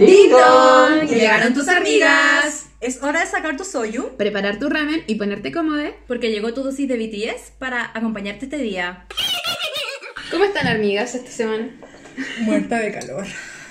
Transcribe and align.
¡Ding! 0.00 1.08
¡Llegaron 1.10 1.52
tus 1.54 1.68
amigas! 1.68 2.66
Es 2.80 3.02
hora 3.02 3.20
de 3.20 3.26
sacar 3.26 3.56
tu 3.56 3.64
soyu. 3.64 4.16
Preparar 4.16 4.58
tu 4.58 4.68
ramen 4.70 5.02
y 5.06 5.16
ponerte 5.16 5.52
cómodo. 5.52 5.82
Porque 6.08 6.30
llegó 6.30 6.54
tu 6.54 6.62
dosis 6.62 6.88
de 6.88 6.96
BTS 6.96 7.52
para 7.58 7.90
acompañarte 7.94 8.46
este 8.46 8.56
día. 8.56 9.04
¿Cómo 10.30 10.44
están 10.44 10.66
amigas 10.68 11.14
esta 11.14 11.30
semana? 11.30 11.68
Muerta 12.40 12.78
de 12.78 12.92
calor. 12.92 13.26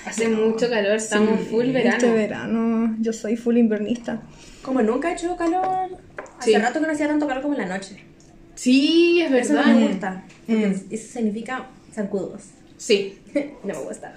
Hace 0.06 0.28
mucho 0.28 0.70
calor, 0.70 0.92
estamos 0.96 1.40
full 1.48 1.66
verano. 1.72 1.96
Este 1.96 2.10
verano, 2.12 2.96
yo 3.00 3.12
soy 3.12 3.36
full 3.36 3.56
invernista. 3.56 4.22
Como 4.62 4.80
nunca 4.82 5.08
ha 5.08 5.12
hecho 5.14 5.36
calor. 5.36 5.90
Hace 6.38 6.52
Sí. 6.52 6.56
rato 6.58 6.80
que 6.80 6.86
no 6.86 6.92
hacía 6.92 7.08
tanto 7.08 7.26
calor 7.26 7.42
como 7.42 7.54
en 7.54 7.68
la 7.68 7.76
noche. 7.76 8.04
Sí, 8.54 9.20
es 9.22 9.32
Eso 9.32 9.54
no 9.54 9.58
verdad. 9.60 9.74
me 9.74 9.88
gusta. 9.88 10.24
porque 10.46 10.66
Mm. 10.66 10.74
Eso 10.90 11.12
significa 11.12 11.66
zancudos. 11.92 12.42
Sí, 12.76 13.18
no 13.64 13.74
me 13.74 13.80
gusta. 13.80 14.14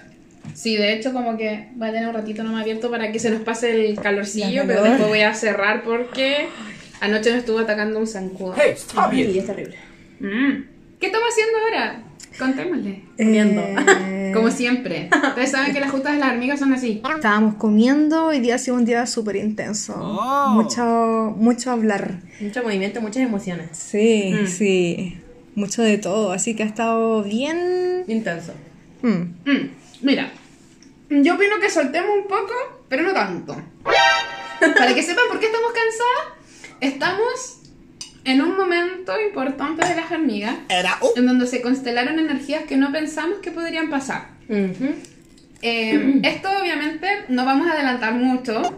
Sí, 0.52 0.76
de 0.76 0.92
hecho 0.92 1.12
como 1.12 1.36
que 1.36 1.68
va 1.80 1.88
a 1.88 1.92
tener 1.92 2.08
un 2.08 2.14
ratito 2.14 2.42
nomás 2.42 2.62
abierto 2.62 2.90
para 2.90 3.10
que 3.12 3.18
se 3.18 3.30
nos 3.30 3.42
pase 3.42 3.88
el 3.88 3.98
calorcillo, 3.98 4.62
pero 4.66 4.82
después 4.82 5.08
voy 5.08 5.20
a 5.20 5.34
cerrar 5.34 5.82
porque 5.84 6.46
anoche 7.00 7.30
nos 7.30 7.40
estuvo 7.40 7.58
atacando 7.60 7.98
un 7.98 8.06
zancudo. 8.06 8.54
Ay, 8.56 8.70
es 9.38 9.46
terrible. 9.46 9.76
Mm. 10.20 10.64
¿Qué 11.00 11.06
estamos 11.06 11.28
haciendo 11.30 11.58
ahora? 11.58 12.02
Contémosle. 12.38 13.02
Comiendo. 13.16 13.60
Eh, 13.62 14.32
Como 14.34 14.50
siempre. 14.50 15.08
Ustedes 15.28 15.50
saben 15.52 15.72
que 15.72 15.80
las 15.80 15.90
juntas 15.90 16.14
de 16.14 16.18
las 16.18 16.32
hormigas 16.32 16.58
son 16.58 16.72
así. 16.72 17.00
Estábamos 17.14 17.54
comiendo, 17.54 18.26
hoy 18.26 18.40
día 18.40 18.56
ha 18.56 18.58
sido 18.58 18.76
un 18.76 18.84
día 18.84 19.06
súper 19.06 19.36
intenso. 19.36 19.96
Mucho, 20.52 21.34
mucho 21.36 21.70
hablar. 21.70 22.18
Mucho 22.40 22.62
movimiento, 22.64 23.00
muchas 23.00 23.22
emociones. 23.22 23.68
Sí, 23.72 24.32
Mm. 24.42 24.46
sí. 24.46 25.18
Mucho 25.54 25.82
de 25.82 25.98
todo, 25.98 26.32
así 26.32 26.56
que 26.56 26.64
ha 26.64 26.66
estado 26.66 27.22
bien... 27.22 28.02
Intenso. 28.08 28.52
Mm. 29.02 29.22
Mira, 30.04 30.28
yo 31.08 31.34
opino 31.34 31.58
que 31.58 31.70
soltemos 31.70 32.10
un 32.14 32.28
poco, 32.28 32.52
pero 32.90 33.02
no 33.02 33.14
tanto. 33.14 33.56
Para 34.60 34.94
que 34.94 35.02
sepan 35.02 35.24
por 35.30 35.40
qué 35.40 35.46
estamos 35.46 35.72
cansadas, 35.72 36.76
estamos 36.80 37.60
en 38.26 38.42
un 38.42 38.54
momento 38.54 39.18
importante 39.18 39.88
de 39.88 39.96
las 39.96 40.12
hormigas, 40.12 40.56
en 41.16 41.26
donde 41.26 41.46
se 41.46 41.62
constelaron 41.62 42.18
energías 42.18 42.64
que 42.64 42.76
no 42.76 42.92
pensamos 42.92 43.38
que 43.38 43.50
podrían 43.50 43.88
pasar. 43.88 44.28
Eh, 45.62 46.20
esto 46.22 46.50
obviamente 46.60 47.24
no 47.28 47.46
vamos 47.46 47.66
a 47.68 47.72
adelantar 47.72 48.12
mucho 48.12 48.76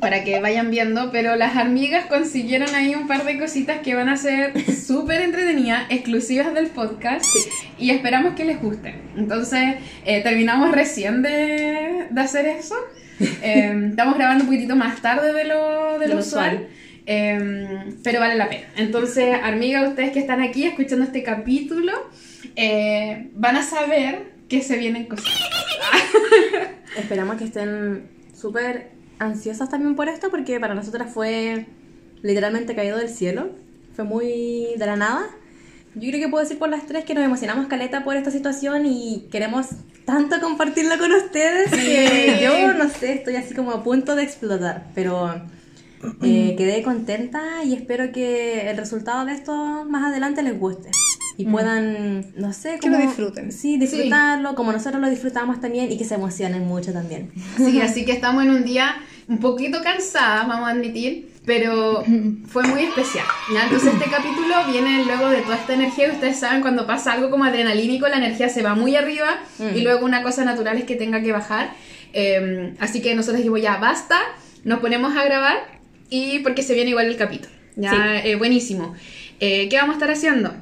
para 0.00 0.22
que 0.22 0.38
vayan 0.40 0.70
viendo, 0.70 1.10
pero 1.10 1.34
las 1.36 1.56
hormigas 1.56 2.06
consiguieron 2.06 2.74
ahí 2.74 2.94
un 2.94 3.06
par 3.06 3.24
de 3.24 3.38
cositas 3.38 3.78
que 3.80 3.94
van 3.94 4.08
a 4.08 4.16
ser 4.16 4.52
súper 4.74 5.22
entretenidas, 5.22 5.84
exclusivas 5.88 6.52
del 6.52 6.66
podcast 6.66 7.24
y 7.78 7.90
esperamos 7.90 8.34
que 8.34 8.44
les 8.44 8.60
guste. 8.60 8.94
Entonces, 9.16 9.76
eh, 10.04 10.22
terminamos 10.22 10.72
recién 10.72 11.22
de, 11.22 12.06
de 12.10 12.20
hacer 12.20 12.46
eso. 12.46 12.74
Eh, 13.42 13.90
estamos 13.90 14.16
grabando 14.16 14.42
un 14.42 14.50
poquitito 14.50 14.74
más 14.74 15.00
tarde 15.00 15.32
de 15.32 15.44
lo, 15.44 16.00
de 16.00 16.08
lo 16.08 16.14
lo 16.14 16.20
usual. 16.20 16.54
usual. 16.54 16.68
eh, 17.06 17.94
pero 18.02 18.18
vale 18.18 18.34
la 18.34 18.48
pena. 18.48 18.66
Entonces, 18.76 19.36
amigas, 19.40 19.88
ustedes 19.88 20.10
que 20.10 20.18
están 20.18 20.42
aquí 20.42 20.64
escuchando 20.64 21.04
este 21.04 21.22
capítulo, 21.22 21.92
van 23.34 23.56
a 23.56 23.62
saber 23.62 24.32
que 24.48 24.62
se 24.62 24.76
vienen 24.78 25.06
cosas. 25.06 25.32
Esperamos 26.96 27.36
que 27.36 27.44
estén 27.44 28.08
súper 28.34 28.90
ansiosas 29.24 29.68
también 29.68 29.96
por 29.96 30.08
esto, 30.08 30.30
porque 30.30 30.60
para 30.60 30.74
nosotras 30.74 31.12
fue 31.12 31.66
literalmente 32.22 32.74
caído 32.74 32.96
del 32.98 33.08
cielo. 33.08 33.50
Fue 33.94 34.04
muy 34.04 34.68
de 34.76 34.86
la 34.86 34.96
nada. 34.96 35.26
Yo 35.94 36.08
creo 36.10 36.20
que 36.20 36.28
puedo 36.28 36.42
decir 36.42 36.58
por 36.58 36.68
las 36.68 36.86
tres 36.86 37.04
que 37.04 37.14
nos 37.14 37.24
emocionamos 37.24 37.66
caleta 37.68 38.02
por 38.02 38.16
esta 38.16 38.30
situación 38.32 38.84
y 38.86 39.28
queremos 39.30 39.68
tanto 40.04 40.40
compartirla 40.40 40.98
con 40.98 41.12
ustedes 41.12 41.70
que 41.70 42.40
yo 42.42 42.74
no 42.74 42.88
sé, 42.90 43.12
estoy 43.14 43.36
así 43.36 43.54
como 43.54 43.70
a 43.70 43.84
punto 43.84 44.16
de 44.16 44.24
explotar, 44.24 44.88
pero 44.94 45.32
eh, 46.22 46.54
quedé 46.58 46.82
contenta 46.82 47.62
y 47.64 47.74
espero 47.74 48.10
que 48.12 48.68
el 48.68 48.76
resultado 48.76 49.24
de 49.24 49.32
esto 49.34 49.84
más 49.88 50.04
adelante 50.10 50.42
les 50.42 50.58
guste 50.58 50.90
y 51.36 51.46
puedan, 51.46 52.26
no 52.36 52.52
sé, 52.52 52.78
Que 52.80 52.88
lo 52.90 52.96
como- 52.96 53.06
disfruten. 53.08 53.52
Sí, 53.52 53.78
disfrutarlo 53.78 54.54
como 54.56 54.72
nosotros 54.72 55.00
lo 55.00 55.08
disfrutamos 55.08 55.60
también 55.60 55.90
y 55.92 55.96
que 55.96 56.04
se 56.04 56.14
emocionen 56.16 56.66
mucho 56.66 56.92
también. 56.92 57.30
Sí, 57.56 57.80
así 57.80 58.04
que 58.04 58.12
estamos 58.12 58.42
en 58.44 58.50
un 58.50 58.64
día 58.64 58.96
un 59.28 59.38
poquito 59.38 59.82
cansadas, 59.82 60.46
vamos 60.46 60.68
a 60.68 60.72
admitir, 60.72 61.30
pero 61.46 62.04
fue 62.48 62.62
muy 62.64 62.82
especial. 62.82 63.24
¿ya? 63.52 63.64
Entonces 63.64 63.94
este 63.94 64.10
capítulo 64.10 64.54
viene 64.70 65.04
luego 65.04 65.28
de 65.30 65.42
toda 65.42 65.56
esta 65.56 65.74
energía 65.74 66.12
ustedes 66.12 66.38
saben 66.38 66.60
cuando 66.60 66.86
pasa 66.86 67.12
algo 67.12 67.30
como 67.30 67.44
adrenalínico, 67.44 68.08
la 68.08 68.16
energía 68.16 68.48
se 68.48 68.62
va 68.62 68.74
muy 68.74 68.96
arriba 68.96 69.38
y 69.74 69.80
luego 69.80 70.04
una 70.04 70.22
cosa 70.22 70.44
natural 70.44 70.78
es 70.78 70.84
que 70.84 70.96
tenga 70.96 71.22
que 71.22 71.32
bajar. 71.32 71.72
Eh, 72.12 72.74
así 72.78 73.02
que 73.02 73.14
nosotros 73.14 73.38
dijimos 73.38 73.60
ya, 73.60 73.76
basta, 73.78 74.18
nos 74.62 74.80
ponemos 74.80 75.16
a 75.16 75.24
grabar 75.24 75.56
y 76.10 76.38
porque 76.40 76.62
se 76.62 76.74
viene 76.74 76.90
igual 76.90 77.06
el 77.06 77.16
capítulo. 77.16 77.52
Ya, 77.76 78.20
eh, 78.24 78.36
buenísimo. 78.36 78.94
Eh, 79.40 79.68
¿Qué 79.68 79.76
vamos 79.76 79.94
a 79.94 79.98
estar 79.98 80.10
haciendo? 80.10 80.54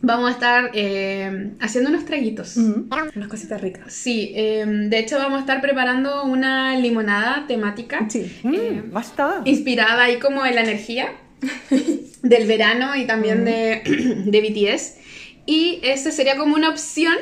Vamos 0.00 0.28
a 0.30 0.32
estar 0.32 0.70
eh, 0.74 1.50
haciendo 1.60 1.90
unos 1.90 2.04
traguitos. 2.04 2.56
Mm. 2.56 2.88
Unas 3.16 3.28
cositas 3.28 3.60
ricas. 3.60 3.92
Sí, 3.92 4.32
eh, 4.34 4.64
de 4.66 4.98
hecho 4.98 5.18
vamos 5.18 5.38
a 5.38 5.40
estar 5.40 5.60
preparando 5.60 6.24
una 6.24 6.76
limonada 6.78 7.46
temática 7.48 8.06
Sí. 8.08 8.30
eh, 8.44 8.82
Basta. 8.92 9.42
inspirada 9.44 10.04
ahí 10.04 10.18
como 10.18 10.46
en 10.46 10.54
la 10.54 10.60
energía 10.62 11.08
del 12.22 12.46
verano 12.46 12.94
y 12.96 13.06
también 13.06 13.44
de, 13.44 13.82
de 14.26 14.40
BTS. 14.40 14.94
Y 15.46 15.80
esa 15.82 16.10
sería 16.12 16.36
como 16.36 16.54
una 16.54 16.68
opción, 16.68 17.14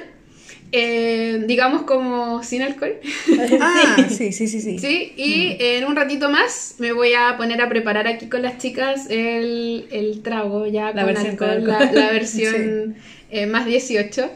eh, 0.72 1.44
digamos 1.46 1.82
como 1.82 2.42
sin 2.42 2.62
alcohol. 2.62 2.94
Ah, 3.60 3.96
sí, 4.08 4.32
sí, 4.32 4.46
sí, 4.48 4.60
sí. 4.60 4.78
Sí, 4.78 5.12
y 5.16 5.56
en 5.60 5.84
un 5.84 5.96
ratito 5.96 6.30
más 6.30 6.74
me 6.78 6.92
voy 6.92 7.14
a 7.14 7.36
poner 7.36 7.60
a 7.60 7.68
preparar 7.68 8.06
aquí 8.08 8.28
con 8.28 8.42
las 8.42 8.58
chicas 8.58 9.06
el, 9.10 9.86
el 9.90 10.22
trago 10.22 10.66
ya 10.66 10.92
La 10.92 11.04
con 11.04 11.14
versión 11.14 11.36
con 11.36 11.48
alcohol, 11.50 11.66
la, 11.68 11.78
alcohol. 11.78 11.94
la 12.00 12.10
versión 12.12 12.96
eh, 13.30 13.46
más 13.46 13.66
18. 13.66 14.30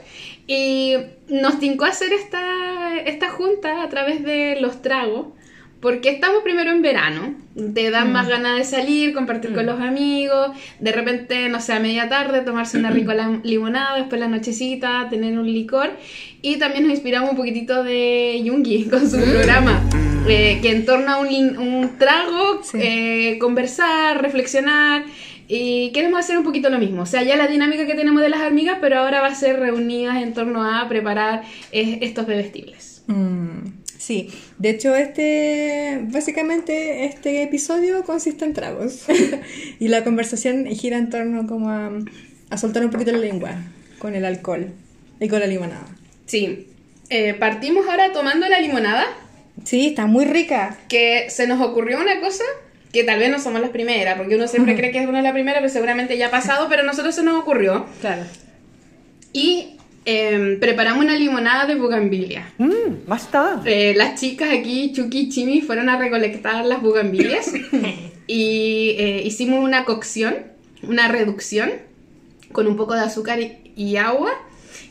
Y 0.47 0.95
nos 1.29 1.61
tincó 1.61 1.85
hacer 1.85 2.13
esta, 2.13 2.99
esta 3.07 3.29
junta 3.31 3.83
a 3.83 3.89
través 3.89 4.25
de 4.25 4.57
los 4.61 4.83
tragos, 4.83 5.29
porque 5.81 6.11
estamos 6.11 6.43
primero 6.43 6.71
en 6.71 6.83
verano, 6.83 7.35
te 7.75 7.91
dan 7.91 8.13
más 8.13 8.29
ganas 8.29 8.59
de 8.59 8.65
salir, 8.65 9.15
compartir 9.15 9.53
con 9.55 9.65
los 9.67 9.81
amigos, 9.81 10.51
de 10.79 10.93
repente, 10.93 11.49
no 11.49 11.61
sé, 11.61 11.73
a 11.73 11.81
media 11.81 12.09
tarde 12.09 12.43
tomarse 12.43 12.79
una 12.79 12.91
rica 12.91 13.15
la- 13.15 13.41
limonada, 13.43 13.97
después 13.97 14.21
la 14.21 14.29
nochecita, 14.29 15.09
tener 15.09 15.39
un 15.39 15.47
licor, 15.51 15.91
y 16.43 16.57
también 16.57 16.85
nos 16.85 16.93
inspiramos 16.93 17.31
un 17.31 17.37
poquitito 17.37 17.83
de 17.83 18.41
Yungi 18.45 18.85
con 18.91 19.09
su 19.11 19.17
programa, 19.21 19.83
eh, 20.29 20.59
que 20.63 20.71
en 20.73 20.85
torno 20.85 21.11
a 21.13 21.19
un, 21.19 21.29
un 21.59 21.97
trago, 21.99 22.61
Sí. 22.63 22.79
eh, 22.81 23.39
conversar, 23.41 24.21
reflexionar, 24.23 25.05
y 25.49 25.91
queremos 25.93 26.21
hacer 26.21 26.39
un 26.39 26.45
poquito 26.45 26.71
lo 26.71 26.79
mismo, 26.79 27.03
o 27.03 27.07
sea, 27.07 27.23
ya 27.25 27.37
la 27.37 27.49
dinámica 27.49 27.85
que 27.87 27.95
tenemos 27.95 28.23
de 28.23 28.29
las 28.29 28.41
hormigas, 28.43 28.79
pero 28.81 28.99
ahora 29.01 29.21
va 29.21 29.29
a 29.29 29.35
ser 29.35 29.59
reunidas 29.59 30.23
en 30.23 30.33
torno 30.35 30.63
a 30.63 30.89
preparar 30.89 31.43
eh, 31.73 31.99
estos 32.03 32.27
bebestibles. 32.27 33.03
Mm, 33.09 33.80
sí, 34.01 34.31
de 34.59 34.71
hecho 34.71 34.95
este, 34.97 36.01
básicamente 36.09 37.05
este 37.05 37.43
episodio 37.43 38.03
consiste 38.05 38.47
en 38.47 38.55
tragos 38.55 39.05
y 39.79 39.89
la 39.89 40.03
conversación 40.05 40.65
gira 40.67 40.97
en 40.97 41.11
torno 41.11 41.47
como 41.47 41.69
a, 41.69 41.91
a 42.49 42.57
soltar 42.57 42.83
un 42.83 42.91
poquito 42.91 43.13
la 43.13 43.19
lengua 43.19 43.53
con 43.99 44.15
el 44.15 44.25
alcohol 44.25 44.73
y 45.21 45.29
con 45.29 45.41
la 45.41 45.47
limonada. 45.47 45.87
Sí, 46.27 46.67
Eh, 47.11 47.35
partimos 47.35 47.87
ahora 47.89 48.13
tomando 48.13 48.49
la 48.49 48.61
limonada. 48.61 49.05
Sí, 49.65 49.89
está 49.89 50.07
muy 50.07 50.25
rica. 50.25 50.79
que 50.89 51.27
se 51.29 51.47
nos 51.47 51.61
ocurrió 51.61 51.99
una 52.01 52.21
cosa 52.21 52.45
que 52.93 53.05
tal 53.05 53.19
vez 53.19 53.31
no 53.31 53.39
somos 53.41 53.61
las 53.61 53.71
primeras, 53.71 54.17
porque 54.17 54.37
uno 54.37 54.47
siempre 54.49 54.75
cree 54.77 54.91
que 54.93 55.01
es 55.03 55.09
una 55.09 55.19
de 55.19 55.25
las 55.25 55.33
primeras, 55.33 55.61
pero 55.61 55.73
seguramente 55.73 56.17
ya 56.17 56.29
ha 56.29 56.31
pasado, 56.31 56.69
pero 56.71 56.83
a 56.83 56.87
nosotros 56.87 57.15
se 57.15 57.23
nos 57.23 57.35
ocurrió. 57.41 57.85
Claro. 58.01 58.23
Y 59.33 59.77
eh, 60.05 60.57
preparamos 60.61 61.05
una 61.05 61.17
limonada 61.17 61.67
de 61.67 61.75
bugambilia. 61.75 62.53
Mm, 62.59 63.07
basta. 63.07 63.63
Eh, 63.65 63.95
las 63.97 64.21
chicas 64.21 64.51
aquí, 64.53 64.93
Chucky 64.93 65.21
y 65.21 65.29
Chimi, 65.29 65.61
fueron 65.61 65.89
a 65.89 65.99
recolectar 65.99 66.65
las 66.65 66.83
bugambilias 66.83 67.53
y 68.27 68.95
eh, 68.99 69.23
hicimos 69.25 69.63
una 69.63 69.85
cocción, 69.85 70.37
una 70.83 71.09
reducción 71.09 71.71
con 72.53 72.67
un 72.67 72.77
poco 72.77 72.95
de 72.95 73.01
azúcar 73.01 73.41
y, 73.41 73.73
y 73.77 73.97
agua 73.97 74.33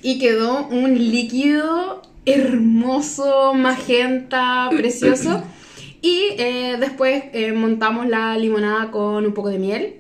y 0.02 0.20
quedó 0.20 0.68
un 0.68 0.94
líquido 0.96 2.02
hermoso, 2.26 3.54
magenta, 3.54 4.70
precioso. 4.76 5.44
Y 6.02 6.28
eh, 6.38 6.78
después 6.80 7.26
eh, 7.34 7.52
montamos 7.52 8.08
la 8.08 8.38
limonada 8.38 8.90
con 8.90 9.26
un 9.26 9.34
poco 9.34 9.50
de 9.50 9.60
miel, 9.60 9.96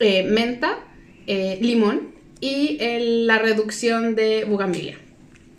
eh, 0.00 0.22
menta, 0.22 0.78
eh, 1.26 1.58
limón 1.60 2.15
y 2.40 2.76
el- 2.80 3.26
la 3.26 3.38
reducción 3.38 4.14
de 4.14 4.44
bugambilia. 4.44 4.98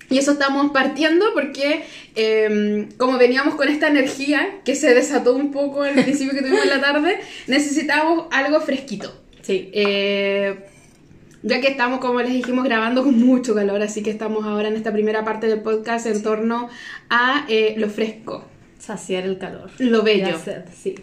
Y 0.09 0.17
eso 0.19 0.31
estamos 0.31 0.71
partiendo 0.71 1.25
porque 1.33 1.83
eh, 2.15 2.87
como 2.97 3.17
veníamos 3.17 3.55
con 3.55 3.67
esta 3.67 3.89
energía 3.89 4.59
que 4.63 4.73
se 4.75 4.93
desató 4.93 5.35
un 5.35 5.51
poco 5.51 5.83
al 5.83 5.93
principio 5.95 6.33
que 6.33 6.39
tuvimos 6.41 6.63
en 6.63 6.69
la 6.69 6.79
tarde, 6.81 7.19
necesitábamos 7.47 8.27
algo 8.31 8.61
fresquito. 8.61 9.13
Sí. 9.41 9.69
Eh, 9.73 10.55
ya 11.43 11.61
que 11.61 11.67
estamos, 11.67 11.99
como 11.99 12.21
les 12.21 12.33
dijimos, 12.33 12.63
grabando 12.63 13.03
con 13.03 13.19
mucho 13.19 13.53
calor, 13.53 13.81
así 13.81 14.01
que 14.01 14.09
estamos 14.09 14.45
ahora 14.45 14.69
en 14.69 14.75
esta 14.75 14.91
primera 14.93 15.23
parte 15.25 15.47
del 15.47 15.61
podcast 15.61 16.05
en 16.07 16.23
torno 16.23 16.69
a 17.09 17.45
eh, 17.49 17.75
lo 17.77 17.89
fresco. 17.89 18.45
Saciar 18.79 19.23
el 19.25 19.37
calor. 19.37 19.69
Lo 19.79 20.03
bello. 20.03 20.37
Sí. 20.73 20.95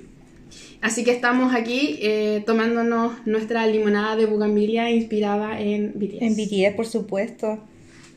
Así 0.84 1.02
que 1.02 1.12
estamos 1.12 1.54
aquí 1.54 1.98
eh, 2.02 2.42
tomándonos 2.44 3.26
nuestra 3.26 3.66
limonada 3.66 4.16
de 4.16 4.26
bugambilia 4.26 4.90
inspirada 4.90 5.58
en 5.58 5.92
BTS. 5.94 6.20
En 6.22 6.36
BTS, 6.36 6.74
por 6.76 6.86
supuesto. 6.86 7.58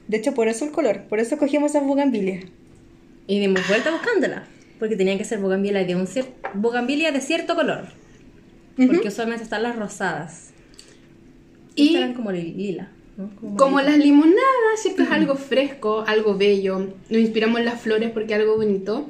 De 0.09 0.17
hecho, 0.17 0.33
por 0.33 0.49
eso 0.49 0.65
el 0.65 0.71
color. 0.71 1.03
Por 1.07 1.19
eso 1.21 1.37
cogimos 1.37 1.71
esas 1.71 1.85
bugambilias. 1.87 2.43
Y 3.25 3.39
dimos 3.39 3.65
vuelta 3.69 3.89
buscándola. 3.91 4.43
Porque 4.79 4.97
tenían 4.97 5.17
que 5.17 5.23
ser 5.23 5.39
bugambilia 5.39 5.85
de 5.85 5.95
un 5.95 6.07
cier- 6.07 6.27
bugambilia 6.55 7.11
de 7.13 7.21
cierto 7.21 7.55
color. 7.55 7.85
Porque 8.75 9.07
usualmente 9.07 9.43
están 9.43 9.63
las 9.63 9.77
rosadas. 9.77 10.51
Y 11.75 11.87
estas 11.87 12.01
eran 12.01 12.13
como 12.15 12.31
li- 12.33 12.53
lila. 12.53 12.91
¿no? 13.15 13.31
Como 13.57 13.79
las 13.79 13.97
limonadas, 13.97 14.81
¿cierto? 14.81 15.03
Es 15.03 15.11
algo 15.11 15.35
fresco, 15.35 16.03
algo 16.05 16.37
bello. 16.37 16.79
Nos 17.09 17.21
inspiramos 17.21 17.59
en 17.59 17.65
las 17.65 17.79
flores 17.81 18.11
porque 18.11 18.33
es 18.33 18.39
algo 18.41 18.57
bonito. 18.57 19.09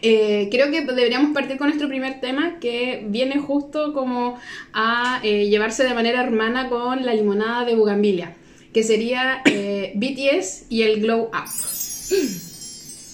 Eh, 0.00 0.48
creo 0.50 0.70
que 0.70 0.82
deberíamos 0.82 1.32
partir 1.32 1.56
con 1.58 1.68
nuestro 1.68 1.88
primer 1.88 2.20
tema 2.20 2.58
que 2.60 3.04
viene 3.08 3.38
justo 3.38 3.92
como 3.92 4.38
a 4.72 5.20
eh, 5.24 5.48
llevarse 5.48 5.84
de 5.84 5.94
manera 5.94 6.22
hermana 6.22 6.68
con 6.68 7.04
la 7.04 7.14
limonada 7.14 7.64
de 7.64 7.74
Bugambilia, 7.74 8.34
que 8.72 8.84
sería 8.84 9.42
eh, 9.44 9.92
BTS 9.96 10.66
y 10.68 10.82
el 10.82 11.00
Glow 11.00 11.30
Up. 11.32 11.50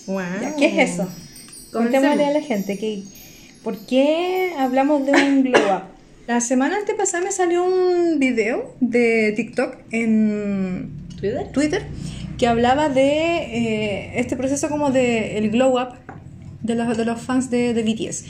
Wow. 0.06 0.22
Ya, 0.42 0.56
¿Qué 0.56 0.66
es 0.66 0.90
eso? 0.90 1.08
Contémosle 1.72 2.26
a 2.26 2.30
la 2.30 2.42
gente 2.42 2.78
que, 2.78 3.02
¿por 3.62 3.78
qué 3.86 4.52
hablamos 4.58 5.06
de 5.06 5.12
un 5.12 5.42
glow 5.42 5.76
up? 5.76 5.82
La 6.26 6.40
semana 6.40 6.78
antepasada 6.78 7.22
me 7.22 7.32
salió 7.32 7.64
un 7.64 8.18
video 8.18 8.74
de 8.80 9.32
TikTok 9.36 9.76
en 9.90 10.90
¿Twitter? 11.20 11.52
Twitter 11.52 11.86
que 12.38 12.46
hablaba 12.46 12.88
de 12.88 13.36
eh, 13.36 14.12
este 14.20 14.34
proceso 14.34 14.68
como 14.70 14.90
de 14.90 15.36
el 15.36 15.50
glow 15.50 15.78
up 15.78 16.03
de 16.64 16.74
los, 16.74 16.96
de 16.96 17.04
los 17.04 17.20
fans 17.20 17.50
de, 17.50 17.72
de 17.74 17.82
BTS. 17.82 18.24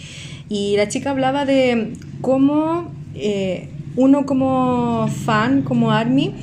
Y 0.50 0.76
la 0.76 0.88
chica 0.88 1.10
hablaba 1.10 1.46
de 1.46 1.94
cómo 2.20 2.92
eh, 3.14 3.70
uno 3.96 4.26
como 4.26 5.08
fan, 5.08 5.62
como 5.62 5.92
ARMY, 5.92 6.34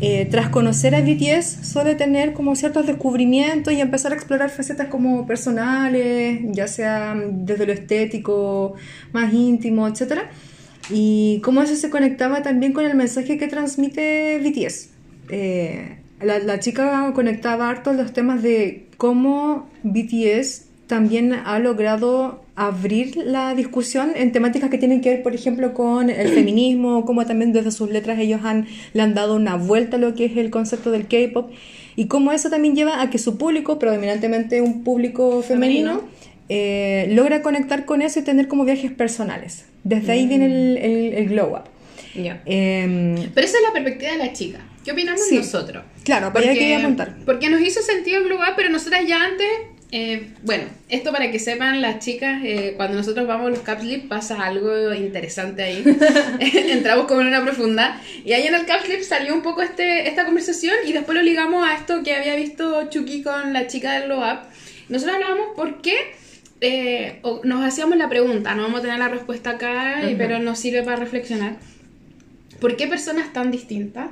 eh, 0.00 0.28
tras 0.30 0.48
conocer 0.50 0.94
a 0.94 1.00
BTS 1.00 1.66
suele 1.66 1.96
tener 1.96 2.32
como 2.32 2.54
ciertos 2.54 2.86
descubrimientos 2.86 3.72
y 3.72 3.80
empezar 3.80 4.12
a 4.12 4.14
explorar 4.14 4.50
facetas 4.50 4.86
como 4.86 5.26
personales, 5.26 6.40
ya 6.52 6.68
sea 6.68 7.16
desde 7.16 7.66
lo 7.66 7.72
estético, 7.72 8.74
más 9.12 9.32
íntimo, 9.32 9.88
etc. 9.88 10.20
Y 10.90 11.40
cómo 11.42 11.62
eso 11.62 11.74
se 11.74 11.90
conectaba 11.90 12.42
también 12.42 12.72
con 12.72 12.84
el 12.84 12.94
mensaje 12.94 13.38
que 13.38 13.48
transmite 13.48 14.38
BTS. 14.38 14.90
Eh, 15.30 15.98
la, 16.20 16.38
la 16.38 16.60
chica 16.60 17.10
conectaba 17.14 17.68
harto 17.68 17.92
los 17.92 18.12
temas 18.12 18.42
de 18.42 18.86
cómo 18.98 19.68
BTS 19.82 20.67
también 20.88 21.32
ha 21.32 21.58
logrado 21.60 22.42
abrir 22.56 23.16
la 23.16 23.54
discusión 23.54 24.10
en 24.16 24.32
temáticas 24.32 24.68
que 24.70 24.78
tienen 24.78 25.00
que 25.00 25.10
ver, 25.10 25.22
por 25.22 25.34
ejemplo, 25.34 25.72
con 25.74 26.10
el 26.10 26.28
feminismo, 26.30 27.04
cómo 27.04 27.24
también 27.24 27.52
desde 27.52 27.70
sus 27.70 27.88
letras 27.90 28.18
ellos 28.18 28.40
han, 28.42 28.66
le 28.94 29.02
han 29.02 29.14
dado 29.14 29.36
una 29.36 29.54
vuelta 29.56 29.96
a 29.96 30.00
lo 30.00 30.14
que 30.16 30.24
es 30.24 30.36
el 30.36 30.50
concepto 30.50 30.90
del 30.90 31.06
K-pop 31.06 31.52
y 31.94 32.06
cómo 32.06 32.32
eso 32.32 32.50
también 32.50 32.74
lleva 32.74 33.00
a 33.00 33.10
que 33.10 33.18
su 33.18 33.38
público, 33.38 33.78
predominantemente 33.78 34.60
un 34.62 34.82
público 34.82 35.42
femenino, 35.42 35.90
Femenino. 36.00 36.08
eh, 36.48 37.08
logra 37.12 37.42
conectar 37.42 37.84
con 37.84 38.02
eso 38.02 38.18
y 38.18 38.22
tener 38.22 38.48
como 38.48 38.64
viajes 38.64 38.90
personales. 38.90 39.66
Desde 39.84 40.10
ahí 40.12 40.26
viene 40.26 40.46
el, 40.46 40.76
el- 40.78 41.12
el 41.14 41.28
glow 41.28 41.52
up. 41.54 41.64
Em, 42.46 43.14
Pero 43.34 43.46
esa 43.46 43.56
es 43.58 43.62
la 43.62 43.72
perspectiva 43.72 44.12
de 44.12 44.18
la 44.18 44.32
chica. 44.32 44.58
¿Qué 44.84 44.92
opinamos 44.92 45.20
Sí. 45.28 45.36
nosotros? 45.36 45.84
claro, 46.04 46.32
allá 46.34 46.54
quería 46.54 46.78
apuntar. 46.78 47.14
Porque 47.26 47.50
nos 47.50 47.60
hizo 47.60 47.82
sentido 47.82 48.18
el 48.18 48.24
Glow 48.24 48.38
Up, 48.38 48.54
pero 48.56 48.70
nosotras 48.70 49.02
ya 49.06 49.22
antes. 49.24 49.46
Eh, 49.90 50.34
bueno, 50.42 50.64
esto 50.90 51.12
para 51.12 51.30
que 51.30 51.38
sepan 51.38 51.80
las 51.80 51.98
chicas, 52.04 52.42
eh, 52.44 52.74
cuando 52.76 52.96
nosotros 52.98 53.26
vamos 53.26 53.46
a 53.46 53.50
los 53.50 53.60
Capslip 53.60 54.06
pasa 54.08 54.44
algo 54.44 54.92
interesante 54.92 55.62
ahí. 55.62 55.82
Entramos 56.40 57.06
como 57.06 57.22
en 57.22 57.28
una 57.28 57.42
profunda. 57.42 58.00
Y 58.24 58.32
ahí 58.32 58.46
en 58.46 58.54
el 58.54 58.66
Capslip 58.66 59.00
salió 59.02 59.34
un 59.34 59.42
poco 59.42 59.62
este, 59.62 60.08
esta 60.08 60.24
conversación 60.26 60.74
y 60.86 60.92
después 60.92 61.16
lo 61.16 61.22
ligamos 61.22 61.66
a 61.66 61.74
esto 61.74 62.02
que 62.02 62.14
había 62.14 62.34
visto 62.36 62.88
Chucky 62.90 63.22
con 63.22 63.52
la 63.52 63.66
chica 63.66 63.92
del 63.94 64.04
Glow 64.04 64.18
Up. 64.20 64.40
Nosotros 64.90 65.16
hablábamos 65.16 65.48
por 65.56 65.80
qué 65.80 65.96
eh, 66.60 67.20
nos 67.44 67.64
hacíamos 67.64 67.96
la 67.96 68.08
pregunta, 68.08 68.54
no 68.54 68.62
vamos 68.64 68.80
a 68.80 68.82
tener 68.82 68.98
la 68.98 69.08
respuesta 69.08 69.50
acá, 69.50 70.02
y- 70.10 70.16
pero 70.16 70.38
nos 70.38 70.58
sirve 70.58 70.82
para 70.82 70.96
reflexionar. 70.96 71.56
¿Por 72.60 72.76
qué 72.76 72.88
personas 72.88 73.32
tan 73.32 73.50
distintas 73.52 74.10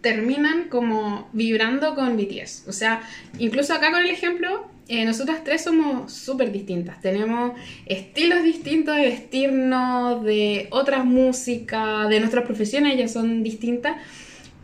terminan 0.00 0.64
como 0.68 1.28
vibrando 1.32 1.94
con 1.94 2.16
BTS? 2.16 2.64
O 2.66 2.72
sea, 2.72 3.02
incluso 3.38 3.74
acá 3.74 3.90
con 3.90 4.00
el 4.00 4.10
ejemplo, 4.10 4.66
eh, 4.88 5.04
nosotras 5.04 5.44
tres 5.44 5.62
somos 5.64 6.12
súper 6.12 6.52
distintas. 6.52 7.00
Tenemos 7.00 7.52
estilos 7.86 8.42
distintos 8.42 8.96
de 8.96 9.02
vestirnos, 9.02 10.24
de 10.24 10.68
otras 10.70 11.04
músicas, 11.04 12.08
de 12.08 12.20
nuestras 12.20 12.44
profesiones, 12.44 12.98
ya 12.98 13.08
son 13.08 13.42
distintas. 13.42 13.96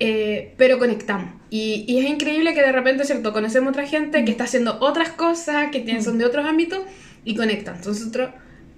eh, 0.01 0.55
pero 0.57 0.79
conectamos. 0.79 1.33
Y, 1.51 1.85
y 1.89 1.99
es 1.99 2.09
increíble 2.11 2.55
que 2.55 2.63
de 2.63 2.73
repente, 2.73 3.05
¿cierto? 3.05 3.33
Conocemos 3.33 3.71
otra 3.71 3.87
gente 3.87 4.25
que 4.25 4.31
está 4.31 4.45
haciendo 4.45 4.79
otras 4.81 5.11
cosas, 5.11 5.71
que 5.71 5.81
tienen, 5.81 6.03
son 6.03 6.19
de 6.19 6.25
otros 6.25 6.47
ámbitos 6.47 6.81
y 7.25 7.35
conectan. 7.35 7.77
Entonces 7.77 8.05
nosotros 8.07 8.31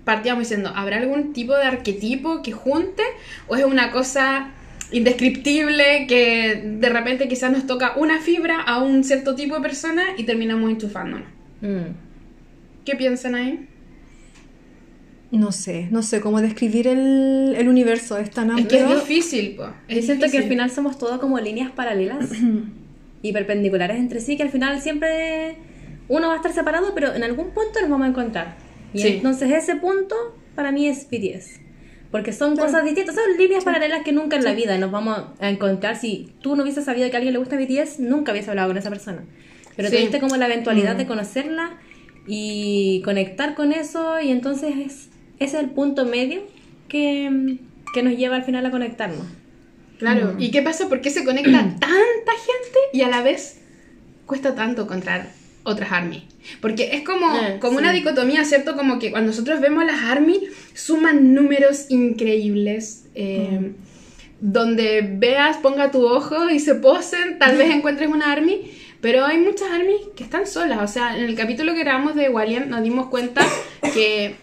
partíamos 0.05 0.45
diciendo, 0.45 0.73
¿habrá 0.75 0.97
algún 0.99 1.33
tipo 1.33 1.55
de 1.55 1.65
arquetipo 1.65 2.43
que 2.43 2.53
junte? 2.53 3.03
¿O 3.49 3.57
es 3.57 3.65
una 3.65 3.91
cosa 3.93 4.53
indescriptible 4.93 6.07
que 6.09 6.63
de 6.79 6.89
repente 6.89 7.29
quizás 7.29 7.53
nos 7.53 7.67
toca 7.67 7.95
una 7.97 8.21
fibra 8.21 8.61
a 8.61 8.83
un 8.83 9.05
cierto 9.05 9.35
tipo 9.35 9.55
de 9.57 9.61
persona 9.63 10.03
y 10.17 10.25
terminamos 10.25 10.71
enchufándonos? 10.71 11.29
Mm. 11.61 11.93
¿Qué 12.85 12.97
piensan 12.97 13.35
ahí? 13.35 13.67
No 15.31 15.53
sé, 15.53 15.87
no 15.93 16.03
sé 16.03 16.21
cómo 16.21 16.41
describir 16.41 16.89
el, 16.89 17.55
el 17.57 17.69
universo, 17.69 18.19
es 18.19 18.31
tan 18.31 18.51
Es 18.59 18.67
que 18.67 18.81
amplio. 18.81 18.99
es 18.99 19.09
difícil, 19.09 19.55
po. 19.57 19.67
Es 19.87 19.97
Yo 19.99 20.03
siento 20.03 20.23
que 20.27 20.33
difícil. 20.33 20.43
al 20.43 20.49
final 20.49 20.71
somos 20.71 20.99
todo 20.99 21.21
como 21.21 21.39
líneas 21.39 21.71
paralelas 21.71 22.31
y 23.23 23.33
perpendiculares 23.33 23.99
entre 23.99 24.21
sí, 24.21 24.37
que 24.37 24.43
al 24.43 24.51
final 24.51 24.81
siempre 24.81 25.57
uno 26.09 26.27
va 26.29 26.33
a 26.33 26.37
estar 26.37 26.53
separado, 26.53 26.93
pero 26.97 27.15
en 27.15 27.23
algún 27.23 27.51
punto 27.51 27.81
nos 27.81 27.89
vamos 27.91 28.07
a 28.07 28.11
encontrar. 28.11 28.57
Y 28.93 28.99
Sí. 29.03 29.09
entonces 29.09 29.53
ese 29.53 29.77
punto 29.77 30.17
para 30.57 30.73
mí 30.73 30.89
es 30.89 31.07
BTS. 31.09 31.61
Porque 32.11 32.33
son 32.33 32.57
cosas 32.57 32.85
distintas, 32.85 33.15
son 33.15 33.25
líneas 33.39 33.63
paralelas 33.65 34.03
que 34.03 34.13
nunca 34.13 34.37
en 34.37 34.45
la 34.45 34.53
vida 34.53 34.77
nos 34.79 34.91
vamos 34.91 35.19
a 35.39 35.49
encontrar. 35.49 35.97
Si 35.97 36.33
tú 36.41 36.57
no 36.57 36.63
hubieses 36.65 36.85
sabido 36.85 37.09
que 37.09 37.17
a 37.17 37.19
alguien 37.19 37.33
le 37.35 37.39
gusta 37.39 37.57
BTS, 37.57 38.01
nunca 38.01 38.33
hubieses 38.33 38.49
hablado 38.49 38.69
con 38.69 38.77
esa 38.79 38.91
persona. 38.91 39.23
Pero 39.77 39.89
Sí. 39.89 39.97
tuviste 39.97 40.19
como 40.21 40.37
la 40.37 40.47
eventualidad 40.47 40.97
de 40.97 41.07
conocerla 41.07 41.79
y 42.27 43.01
conectar 43.05 43.55
con 43.55 43.73
eso 43.73 44.21
y 44.21 44.31
entonces 44.31 44.75
es, 44.77 45.09
ese 45.39 45.57
es 45.59 45.63
el 45.63 45.71
punto 45.71 46.05
medio 46.05 46.43
que, 46.89 47.59
que 47.95 48.03
nos 48.03 48.17
lleva 48.17 48.37
al 48.37 48.45
final 48.45 48.67
a 48.67 48.71
conectarnos. 48.71 49.27
Claro. 49.99 50.35
¿Y 50.39 50.51
qué 50.51 50.63
pasa? 50.63 50.89
¿Por 50.89 51.01
qué 51.03 51.11
se 51.11 51.25
conecta 51.25 51.51
tanta 51.81 51.87
gente 51.89 52.79
y 52.93 53.03
a 53.03 53.09
la 53.09 53.23
vez 53.23 53.61
cuesta 54.27 54.55
tanto 54.55 54.83
encontrar 54.83 55.29
otras 55.65 55.93
ARMY? 55.93 56.27
Porque 56.61 56.91
es 56.93 57.03
como, 57.03 57.35
Eh, 57.37 57.59
como 57.61 57.79
sí. 57.79 57.79
una 57.85 57.93
dicotomía, 57.93 58.45
¿cierto? 58.45 58.77
Como 58.77 58.99
que 58.99 59.11
cuando 59.11 59.31
nosotros 59.31 59.61
vemos 59.61 59.85
las 59.85 60.03
ARMY, 60.03 60.41
suman 60.75 61.35
números 61.35 61.87
increíbles. 61.91 63.05
eh, 63.15 63.73
Donde 64.43 65.07
veas, 65.19 65.59
ponga 65.59 65.91
tu 65.91 66.03
ojo 66.07 66.49
y 66.49 66.61
se 66.61 66.75
posen, 66.75 67.39
tal 67.39 67.59
vez 67.59 67.71
encuentres 67.75 68.09
una 68.09 68.33
ARMY. 68.33 68.73
Pero 69.03 69.27
hay 69.27 69.37
muchas 69.39 69.71
ARMY 69.71 69.97
que 70.17 70.25
están 70.25 70.47
solas. 70.47 70.79
O 70.83 70.87
sea, 70.93 71.17
en 71.19 71.25
el 71.25 71.35
capítulo 71.35 71.75
que 71.75 71.81
grabamos 71.81 72.15
de 72.15 72.29
Walian 72.31 72.71
nos 72.71 72.83
dimos 72.83 73.09
cuenta 73.09 73.43
que 73.95 74.37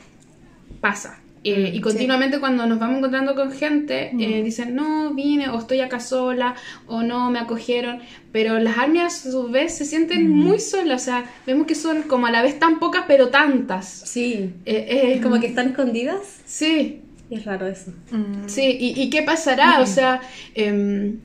pasa. 0.82 1.20
Eh, 1.50 1.72
y 1.74 1.82
continuamente 1.82 2.39
cuando 2.39 2.66
nos 2.66 2.80
vamos 2.80 2.98
encontrando 2.98 3.36
con 3.36 3.51
gente, 3.51 4.12
eh, 4.20 4.44
dicen, 4.44 4.75
no, 4.75 5.13
vine, 5.13 5.50
o 5.50 5.60
estoy 5.60 5.80
acá 5.82 6.00
sola, 6.00 6.56
o 6.88 7.04
no, 7.04 7.30
me 7.32 7.39
acogieron. 7.39 8.00
Pero 8.32 8.60
las 8.60 8.77
armias 8.77 9.25
a 9.25 9.32
su 9.32 9.50
vez 9.50 9.74
se 9.75 9.86
sienten 9.86 10.30
muy 10.30 10.60
solas, 10.60 11.01
o 11.01 11.06
sea, 11.06 11.25
vemos 11.46 11.68
que 11.68 11.75
son 11.75 12.04
como 12.04 12.27
a 12.27 12.32
la 12.32 12.42
vez 12.42 12.60
tan 12.60 12.80
pocas, 12.80 13.06
pero 13.08 13.30
tantas. 13.30 13.88
Sí. 14.06 14.51
Eh, 14.66 15.13
Es 15.16 15.22
como 15.22 15.39
que 15.39 15.48
están 15.48 15.70
escondidas 15.70 16.42
Sí, 16.46 17.01
y 17.30 17.36
es 17.36 17.46
raro 17.46 17.68
eso. 17.68 17.92
Mm, 18.12 18.48
sí, 18.48 18.77
¿y, 18.80 19.01
y 19.01 19.10
qué 19.10 19.22
pasará? 19.22 19.80
O 19.82 19.86
sea, 19.86 20.22
em, 20.56 21.20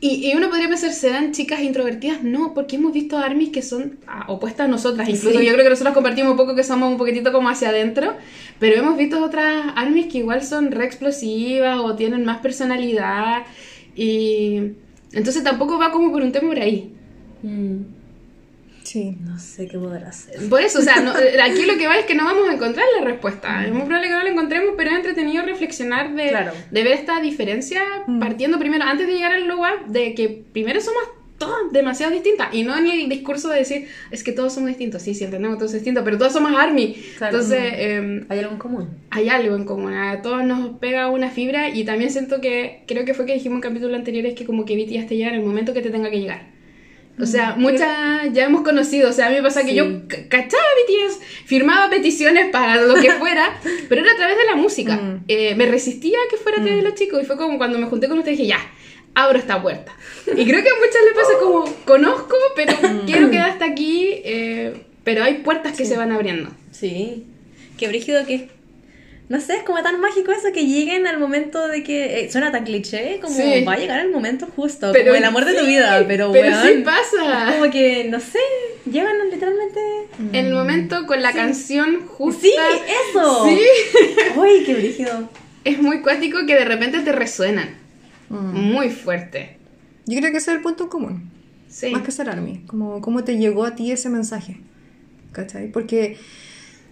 y, 0.00 0.30
y 0.30 0.34
uno 0.36 0.48
podría 0.50 0.68
pensar, 0.68 0.92
¿serán 0.92 1.32
chicas 1.32 1.60
introvertidas? 1.60 2.22
No, 2.22 2.52
porque 2.54 2.76
hemos 2.76 2.92
visto 2.92 3.16
armies 3.18 3.48
que 3.50 3.62
son 3.62 3.98
ah, 4.06 4.24
opuestas 4.28 4.66
a 4.66 4.68
nosotras. 4.68 5.08
Incluso 5.08 5.38
Sí. 5.38 5.44
yo 5.46 5.52
creo 5.52 5.64
que 5.64 5.70
nosotros 5.70 5.94
compartimos 5.94 6.32
un 6.32 6.36
poco 6.36 6.54
que 6.54 6.64
somos 6.64 6.90
un 6.90 6.98
poquitito 6.98 7.32
como 7.32 7.48
hacia 7.48 7.70
adentro, 7.70 8.14
pero 8.58 8.76
hemos 8.76 8.96
visto 8.96 9.24
otras 9.24 9.72
armies 9.74 10.06
que 10.06 10.18
igual 10.18 10.42
son 10.42 10.70
re 10.70 10.84
explosivas 10.84 11.78
o 11.80 11.96
tienen 11.96 12.24
más 12.24 12.38
personalidad. 12.38 13.44
Y 13.94 14.72
entonces 15.12 15.42
tampoco 15.42 15.78
va 15.78 15.90
como 15.92 16.12
por 16.12 16.22
un 16.22 16.32
tema 16.32 16.48
por 16.48 16.58
ahí. 16.60 16.92
Sí. 18.96 19.16
No 19.20 19.38
sé 19.38 19.68
qué 19.68 19.78
podrá 19.78 20.08
hacer. 20.08 20.48
Por 20.48 20.62
eso, 20.62 20.78
o 20.78 20.82
sea, 20.82 21.00
no- 21.00 21.16
eh, 21.18 21.40
aquí 21.42 21.66
lo 21.66 21.76
que 21.76 21.86
va 21.86 21.98
es 21.98 22.06
que 22.06 22.14
no 22.14 22.24
vamos 22.24 22.48
a 22.48 22.54
encontrar 22.54 22.86
la 22.98 23.04
respuesta. 23.04 23.64
Es 23.64 23.70
muy 23.72 23.82
probable 23.82 24.08
que 24.08 24.14
no 24.14 24.22
la 24.22 24.30
encontremos, 24.30 24.74
pero 24.76 24.90
es 24.90 24.96
entretenido 24.96 25.44
reflexionar 25.44 26.14
de, 26.14 26.28
Claro. 26.28 26.52
de 26.70 26.82
ver 26.84 26.92
esta 26.94 27.20
diferencia 27.20 27.82
partiendo 28.20 28.58
primero, 28.58 28.84
antes 28.84 29.06
de 29.06 29.12
llegar 29.14 29.32
al 29.32 29.46
lugar, 29.46 29.86
de 29.88 30.14
que 30.14 30.44
primero 30.52 30.80
somos 30.80 31.02
todas 31.38 31.70
demasiado 31.70 32.12
distintas. 32.14 32.48
Y 32.54 32.62
no 32.62 32.74
en 32.78 32.86
el 32.86 33.08
discurso 33.10 33.50
de 33.50 33.58
decir, 33.58 33.88
es 34.10 34.24
que 34.24 34.32
todos 34.32 34.54
somos 34.54 34.68
distintos. 34.68 35.02
Sí, 35.02 35.14
sí, 35.14 35.24
entendemos 35.24 35.58
todos 35.58 35.72
distintos, 35.74 36.02
pero 36.02 36.16
todos 36.16 36.32
somos 36.32 36.52
ARMY. 36.58 36.94
Claro. 37.18 37.36
Entonces, 37.36 37.60
eh, 37.74 38.24
Hay 38.30 38.38
algo 38.38 38.52
en 38.52 38.58
común. 38.58 38.88
hay 39.10 39.28
algo 39.28 39.54
en 39.56 39.64
común. 39.66 39.92
A 39.92 40.22
todos 40.22 40.42
nos 40.44 40.78
pega 40.78 41.08
una 41.10 41.28
fibra. 41.30 41.68
Y 41.68 41.84
también 41.84 42.10
siento 42.10 42.40
que, 42.40 42.84
creo 42.86 43.04
que 43.04 43.12
fue 43.12 43.26
que 43.26 43.34
dijimos 43.34 43.56
en 43.56 43.60
capítulo 43.60 43.94
anteriores 43.94 44.32
que 44.34 44.46
como 44.46 44.64
que 44.64 44.76
BTS 44.76 45.06
te 45.08 45.16
llega 45.18 45.28
en 45.28 45.34
el 45.34 45.42
momento 45.42 45.74
que 45.74 45.82
te 45.82 45.90
tenga 45.90 46.08
que 46.10 46.20
llegar. 46.20 46.55
O 47.20 47.26
sea, 47.26 47.54
muchas 47.56 48.32
ya 48.32 48.44
hemos 48.44 48.62
conocido. 48.62 49.10
O 49.10 49.12
sea, 49.12 49.26
a 49.26 49.30
mí 49.30 49.36
me 49.36 49.42
pasa 49.42 49.64
que 49.64 49.74
yo 49.74 50.02
cachaba 50.28 50.62
BTS, 50.86 51.20
firmaba 51.46 51.88
peticiones 51.88 52.50
para 52.50 52.82
lo 52.82 52.94
que 52.94 53.10
fuera, 53.18 53.58
pero 53.88 54.02
era 54.02 54.12
a 54.12 54.16
través 54.16 54.36
de 54.36 54.44
la 54.44 54.56
música. 54.56 54.96
Mm. 54.96 55.24
Eh, 55.28 55.54
me 55.54 55.66
resistía 55.66 56.18
a 56.18 56.30
que 56.30 56.36
fuera 56.36 56.58
a 56.58 56.62
través 56.62 56.82
de 56.82 56.88
los 56.88 56.98
chicos. 56.98 57.22
Y 57.22 57.26
fue 57.26 57.36
como 57.36 57.58
cuando 57.58 57.78
me 57.78 57.86
junté 57.86 58.08
con 58.08 58.18
ustedes 58.18 58.38
dije, 58.38 58.50
ya, 58.50 58.60
abro 59.14 59.38
esta 59.38 59.60
puerta. 59.62 59.96
Y 60.26 60.44
creo 60.44 60.62
que 60.62 60.68
a 60.68 60.74
muchas 60.74 61.02
les 61.04 61.14
pasa 61.14 61.32
como, 61.40 61.64
conozco, 61.84 62.36
pero 62.54 62.74
quiero 63.06 63.30
quedar 63.30 63.50
hasta 63.50 63.64
aquí. 63.64 64.20
eh, 64.24 64.82
pero 65.06 65.22
hay 65.22 65.34
puertas 65.34 65.76
que 65.76 65.84
se 65.84 65.96
van 65.96 66.10
abriendo. 66.10 66.50
Sí. 66.72 67.26
Qué 67.78 67.86
brígido 67.86 68.26
que. 68.26 68.48
No 69.28 69.40
sé, 69.40 69.56
es 69.56 69.62
como 69.64 69.82
tan 69.82 70.00
mágico 70.00 70.30
eso 70.30 70.52
que 70.54 70.66
lleguen 70.66 71.06
al 71.08 71.18
momento 71.18 71.66
de 71.66 71.82
que. 71.82 72.20
eh, 72.20 72.30
suena 72.30 72.52
tan 72.52 72.64
cliché, 72.64 73.18
como 73.20 73.34
Sí. 73.34 73.64
va 73.64 73.72
a 73.72 73.76
llegar 73.78 73.98
el 74.00 74.12
momento 74.12 74.46
justo. 74.54 74.90
Pero 74.92 75.06
como 75.06 75.16
el 75.16 75.24
amor 75.24 75.44
de 75.44 75.54
tu 75.54 75.66
vida, 75.66 76.04
pero, 76.06 76.30
pero 76.30 76.48
weón, 76.50 76.62
sí 76.76 76.82
pasa. 76.84 77.52
Como 77.58 77.70
que, 77.70 78.04
no 78.04 78.20
sé, 78.20 78.38
llegan 78.88 79.16
literalmente. 79.30 79.80
En 80.32 80.46
el 80.46 80.52
momento 80.54 81.06
con 81.06 81.22
la 81.22 81.32
canción 81.32 82.06
justa. 82.06 82.40
Sí, 82.42 82.52
eso. 83.10 83.46
Sí. 83.46 83.60
Uy, 84.36 84.62
qué 84.64 84.74
brígido. 84.74 85.28
Es 85.64 85.82
muy 85.82 86.00
cuático 86.02 86.38
que 86.46 86.54
de 86.54 86.64
repente 86.64 87.00
te 87.00 87.10
resuenan. 87.10 87.70
Mm. 88.28 88.56
Muy 88.72 88.90
fuerte. 88.90 89.56
Yo 90.06 90.20
creo 90.20 90.30
que 90.30 90.38
ese 90.38 90.52
es 90.52 90.56
el 90.58 90.62
punto 90.62 90.88
común. 90.88 91.32
Sí. 91.68 91.90
Más 91.90 92.02
que 92.02 92.12
ser 92.12 92.30
ARMY. 92.30 92.62
Como, 92.68 93.00
¿Cómo 93.00 93.24
te 93.24 93.36
llegó 93.38 93.64
a 93.64 93.74
ti 93.74 93.90
ese 93.90 94.08
mensaje? 94.08 94.58
¿Cachai? 95.32 95.72
Porque 95.72 96.16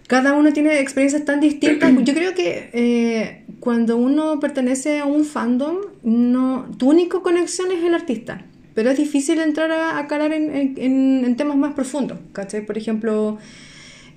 cada 0.07 0.33
uno 0.33 0.53
tiene 0.53 0.79
experiencias 0.79 1.25
tan 1.25 1.39
distintas. 1.39 1.91
Yo 2.03 2.13
creo 2.13 2.33
que 2.33 2.69
eh, 2.73 3.43
cuando 3.59 3.97
uno 3.97 4.39
pertenece 4.39 4.99
a 4.99 5.05
un 5.05 5.25
fandom, 5.25 5.77
no, 6.03 6.65
tu 6.77 6.89
única 6.89 7.19
conexión 7.21 7.71
es 7.71 7.83
el 7.83 7.93
artista. 7.93 8.43
Pero 8.73 8.89
es 8.89 8.97
difícil 8.97 9.39
entrar 9.39 9.71
a, 9.71 9.97
a 9.99 10.07
calar 10.07 10.33
en, 10.33 10.75
en- 10.77 11.35
temas 11.37 11.55
más 11.57 11.73
profundos. 11.73 12.17
¿Cachai? 12.33 12.65
Por 12.65 12.77
ejemplo, 12.77 13.37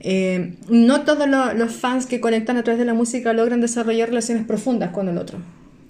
eh, 0.01 0.55
no 0.69 1.03
todos 1.03 1.29
lo- 1.29 1.55
los 1.55 1.73
fans 1.75 2.07
que 2.07 2.21
conectan 2.21 2.57
a 2.57 2.63
través 2.65 2.79
de 2.79 2.85
la 2.85 2.95
música 2.95 3.33
logran 3.33 3.61
desarrollar 3.61 4.09
relaciones 4.09 4.45
profundas 4.47 4.91
con 4.91 5.09
el 5.09 5.17
otro. 5.19 5.39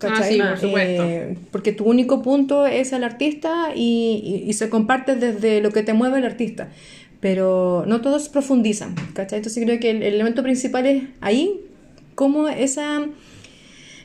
Ah, 0.02 0.22
sí, 0.22 0.38
por 0.38 0.58
supuesto. 0.60 1.02
Eh, 1.02 1.38
porque 1.50 1.72
tu 1.72 1.84
único 1.84 2.22
punto 2.22 2.66
es 2.66 2.92
el 2.92 3.02
artista 3.04 3.70
y, 3.74 4.42
y- 4.44 4.48
y 4.48 4.52
se 4.52 4.68
comparte 4.68 5.16
desde 5.16 5.60
lo 5.60 5.70
que 5.72 5.82
te 5.82 5.92
mueve 5.92 6.18
el 6.18 6.24
artista. 6.24 6.68
Pero 7.20 7.84
no 7.86 8.00
todos 8.00 8.28
profundizan, 8.28 8.94
¿cachai? 9.12 9.38
Entonces 9.38 9.64
creo 9.64 9.80
que 9.80 9.90
el, 9.90 10.02
el 10.02 10.14
elemento 10.14 10.42
principal 10.42 10.86
es 10.86 11.04
ahí, 11.20 11.60
cómo 12.14 12.48
esa 12.48 13.06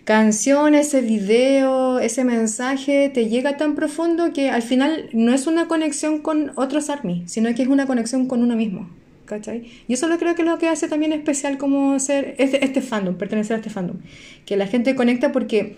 canción, 0.03 0.75
ese 0.75 1.01
video, 1.01 1.99
ese 1.99 2.23
mensaje 2.23 3.09
te 3.13 3.29
llega 3.29 3.57
tan 3.57 3.75
profundo 3.75 4.33
que 4.33 4.49
al 4.49 4.61
final 4.61 5.09
no 5.13 5.33
es 5.33 5.47
una 5.47 5.67
conexión 5.67 6.19
con 6.19 6.51
otros 6.55 6.89
ARMY, 6.89 7.23
sino 7.27 7.53
que 7.55 7.63
es 7.63 7.67
una 7.67 7.85
conexión 7.85 8.27
con 8.27 8.41
uno 8.41 8.55
mismo. 8.55 8.89
¿Cachai? 9.25 9.63
Y 9.87 9.93
eso 9.93 10.09
lo 10.09 10.17
creo 10.17 10.35
que 10.35 10.41
es 10.41 10.47
lo 10.47 10.57
que 10.57 10.67
hace 10.67 10.89
también 10.89 11.13
especial 11.13 11.57
como 11.57 11.97
ser 11.99 12.35
este, 12.37 12.63
este 12.65 12.81
fandom, 12.81 13.15
pertenecer 13.15 13.55
a 13.55 13.57
este 13.59 13.69
fandom. 13.69 13.97
Que 14.45 14.57
la 14.57 14.67
gente 14.67 14.95
conecta 14.95 15.31
porque 15.31 15.77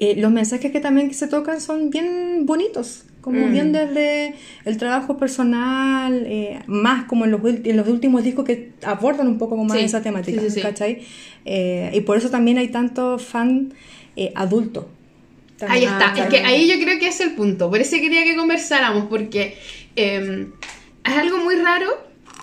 eh, 0.00 0.16
los 0.16 0.32
mensajes 0.32 0.72
que 0.72 0.80
también 0.80 1.14
se 1.14 1.28
tocan 1.28 1.60
son 1.60 1.90
bien 1.90 2.44
bonitos, 2.44 3.04
como 3.26 3.48
Mm. 3.48 3.52
bien 3.52 3.72
desde 3.72 4.34
el 4.64 4.76
trabajo 4.76 5.16
personal, 5.16 6.22
eh, 6.26 6.60
más 6.68 7.06
como 7.06 7.24
en 7.24 7.32
los, 7.32 7.40
en 7.44 7.76
los 7.76 7.88
últimos 7.88 8.22
discos 8.22 8.44
que 8.44 8.70
abordan 8.84 9.26
un 9.26 9.36
poco 9.36 9.56
más 9.56 9.76
Sí, 9.76 9.84
esa 9.84 10.00
temática, 10.00 10.40
sí, 10.42 10.50
sí. 10.50 10.60
¿cachai? 10.62 11.02
Eh, 11.44 11.90
y 11.92 12.00
por 12.02 12.16
eso 12.18 12.30
también 12.30 12.56
hay 12.58 12.68
tanto 12.68 13.18
fan 13.18 13.74
eh, 14.14 14.30
adulto. 14.36 14.88
Ahí 15.68 15.82
está. 15.82 16.12
Ah, 16.12 16.18
es 16.22 16.26
que 16.28 16.38
ahí 16.38 16.68
yo 16.68 16.78
creo 16.80 17.00
que 17.00 17.08
es 17.08 17.20
el 17.20 17.32
punto. 17.32 17.68
Por 17.68 17.80
eso 17.80 17.96
quería 17.96 18.22
que 18.22 18.36
conversáramos, 18.36 19.06
porque 19.10 19.56
eh, 19.96 20.46
es 21.04 21.12
algo 21.16 21.38
muy 21.38 21.56
raro 21.56 21.88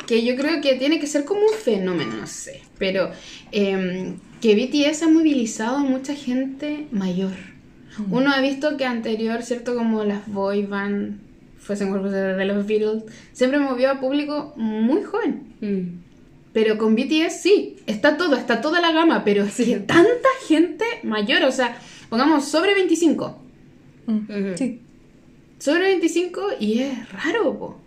que 0.05 0.25
yo 0.25 0.35
creo 0.35 0.59
que 0.59 0.75
tiene 0.75 0.99
que 0.99 1.07
ser 1.07 1.23
como 1.23 1.39
un 1.39 1.53
fenómeno, 1.63 2.13
no 2.17 2.27
sé. 2.27 2.59
Pero 2.77 3.09
eh, 3.53 4.15
que 4.41 4.55
BTS 4.55 5.03
ha 5.03 5.07
movilizado 5.07 5.77
a 5.77 5.83
mucha 5.83 6.13
gente 6.13 6.87
mayor. 6.91 7.52
Uno 8.09 8.31
ha 8.31 8.41
visto 8.41 8.77
que 8.77 8.85
anterior, 8.85 9.43
¿cierto? 9.43 9.75
Como 9.75 10.03
las 10.03 10.27
boy 10.27 10.65
band, 10.65 11.19
fuesen 11.59 11.91
grupos 11.91 12.11
de, 12.11 12.45
los 12.45 12.65
Beatles, 12.65 13.03
siempre 13.31 13.59
movió 13.59 13.91
a 13.91 13.99
público 13.99 14.53
muy 14.55 15.03
joven. 15.03 15.53
Mm. 15.61 16.03
Pero 16.53 16.77
con 16.77 16.95
BTS 16.95 17.41
sí, 17.41 17.77
está 17.87 18.17
todo, 18.17 18.35
está 18.35 18.61
toda 18.61 18.79
la 18.79 18.91
gama, 18.91 19.23
pero 19.23 19.43
es 19.43 19.57
que 19.57 19.77
tanta 19.77 20.29
gente 20.47 20.85
mayor, 21.03 21.43
o 21.43 21.51
sea, 21.51 21.77
pongamos 22.09 22.45
sobre 22.45 22.75
25. 22.75 23.39
Mm. 24.05 24.55
Sí. 24.55 24.79
Sobre 25.57 25.83
25 25.85 26.41
y 26.59 26.79
es 26.79 27.11
raro, 27.11 27.57
po. 27.57 27.79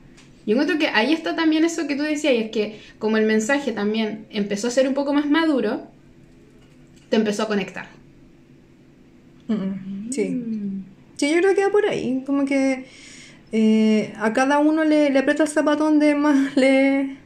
Yo 0.46 0.52
encuentro 0.52 0.78
que 0.78 0.88
ahí 0.88 1.12
está 1.12 1.34
también 1.34 1.64
eso 1.64 1.86
que 1.88 1.96
tú 1.96 2.02
decías, 2.02 2.32
y 2.32 2.36
es 2.36 2.50
que 2.50 2.80
como 2.98 3.16
el 3.16 3.26
mensaje 3.26 3.72
también 3.72 4.26
empezó 4.30 4.68
a 4.68 4.70
ser 4.70 4.86
un 4.86 4.94
poco 4.94 5.12
más 5.12 5.26
maduro, 5.26 5.88
te 7.08 7.16
empezó 7.16 7.42
a 7.42 7.48
conectar. 7.48 7.88
Mm, 9.48 9.54
mm, 9.54 9.95
Sí. 10.10 10.42
Sí, 11.16 11.30
yo 11.30 11.38
creo 11.38 11.54
que 11.54 11.64
va 11.64 11.70
por 11.70 11.86
ahí. 11.86 12.22
Como 12.26 12.44
que 12.44 12.84
eh, 13.52 14.12
a 14.18 14.32
cada 14.32 14.58
uno 14.58 14.84
le, 14.84 15.10
le 15.10 15.18
aprieta 15.18 15.44
el 15.44 15.48
zapatón 15.48 15.98
de 15.98 16.14
más 16.14 16.56
le, 16.56 17.16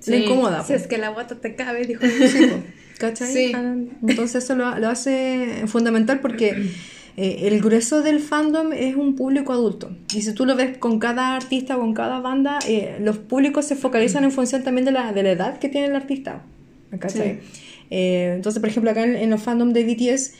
Sí. 0.00 0.10
le 0.12 0.18
incomoda. 0.18 0.62
Si 0.64 0.72
po. 0.72 0.78
es 0.78 0.86
que 0.86 0.98
la 0.98 1.08
guata 1.10 1.36
te 1.36 1.54
cabe, 1.54 1.84
dijo. 1.86 2.02
Sí. 2.06 2.48
¿Cachai? 2.98 3.32
Sí. 3.32 3.52
Entonces 4.06 4.44
eso 4.44 4.54
lo, 4.56 4.78
lo 4.78 4.88
hace 4.88 5.62
fundamental 5.66 6.20
porque 6.20 6.70
eh, 7.16 7.38
el 7.42 7.60
grueso 7.60 8.02
del 8.02 8.20
fandom 8.20 8.72
es 8.72 8.96
un 8.96 9.14
público 9.16 9.52
adulto. 9.52 9.96
Y 10.14 10.22
si 10.22 10.32
tú 10.34 10.46
lo 10.46 10.56
ves 10.56 10.78
con 10.78 10.98
cada 10.98 11.36
artista, 11.36 11.76
con 11.76 11.94
cada 11.94 12.20
banda, 12.20 12.58
eh, 12.66 12.96
los 13.00 13.18
públicos 13.18 13.64
se 13.64 13.76
focalizan 13.76 14.24
en 14.24 14.32
función 14.32 14.62
también 14.64 14.84
de 14.84 14.92
la, 14.92 15.12
de 15.12 15.22
la 15.22 15.30
edad 15.30 15.58
que 15.58 15.68
tiene 15.68 15.86
el 15.88 15.96
artista. 15.96 16.42
¿cachai? 16.98 17.38
Eh, 17.90 18.32
entonces, 18.34 18.60
por 18.60 18.68
ejemplo, 18.68 18.90
acá 18.90 19.04
en, 19.04 19.14
en 19.16 19.30
los 19.30 19.42
fandom 19.42 19.72
de 19.72 19.84
BTS 19.84 20.32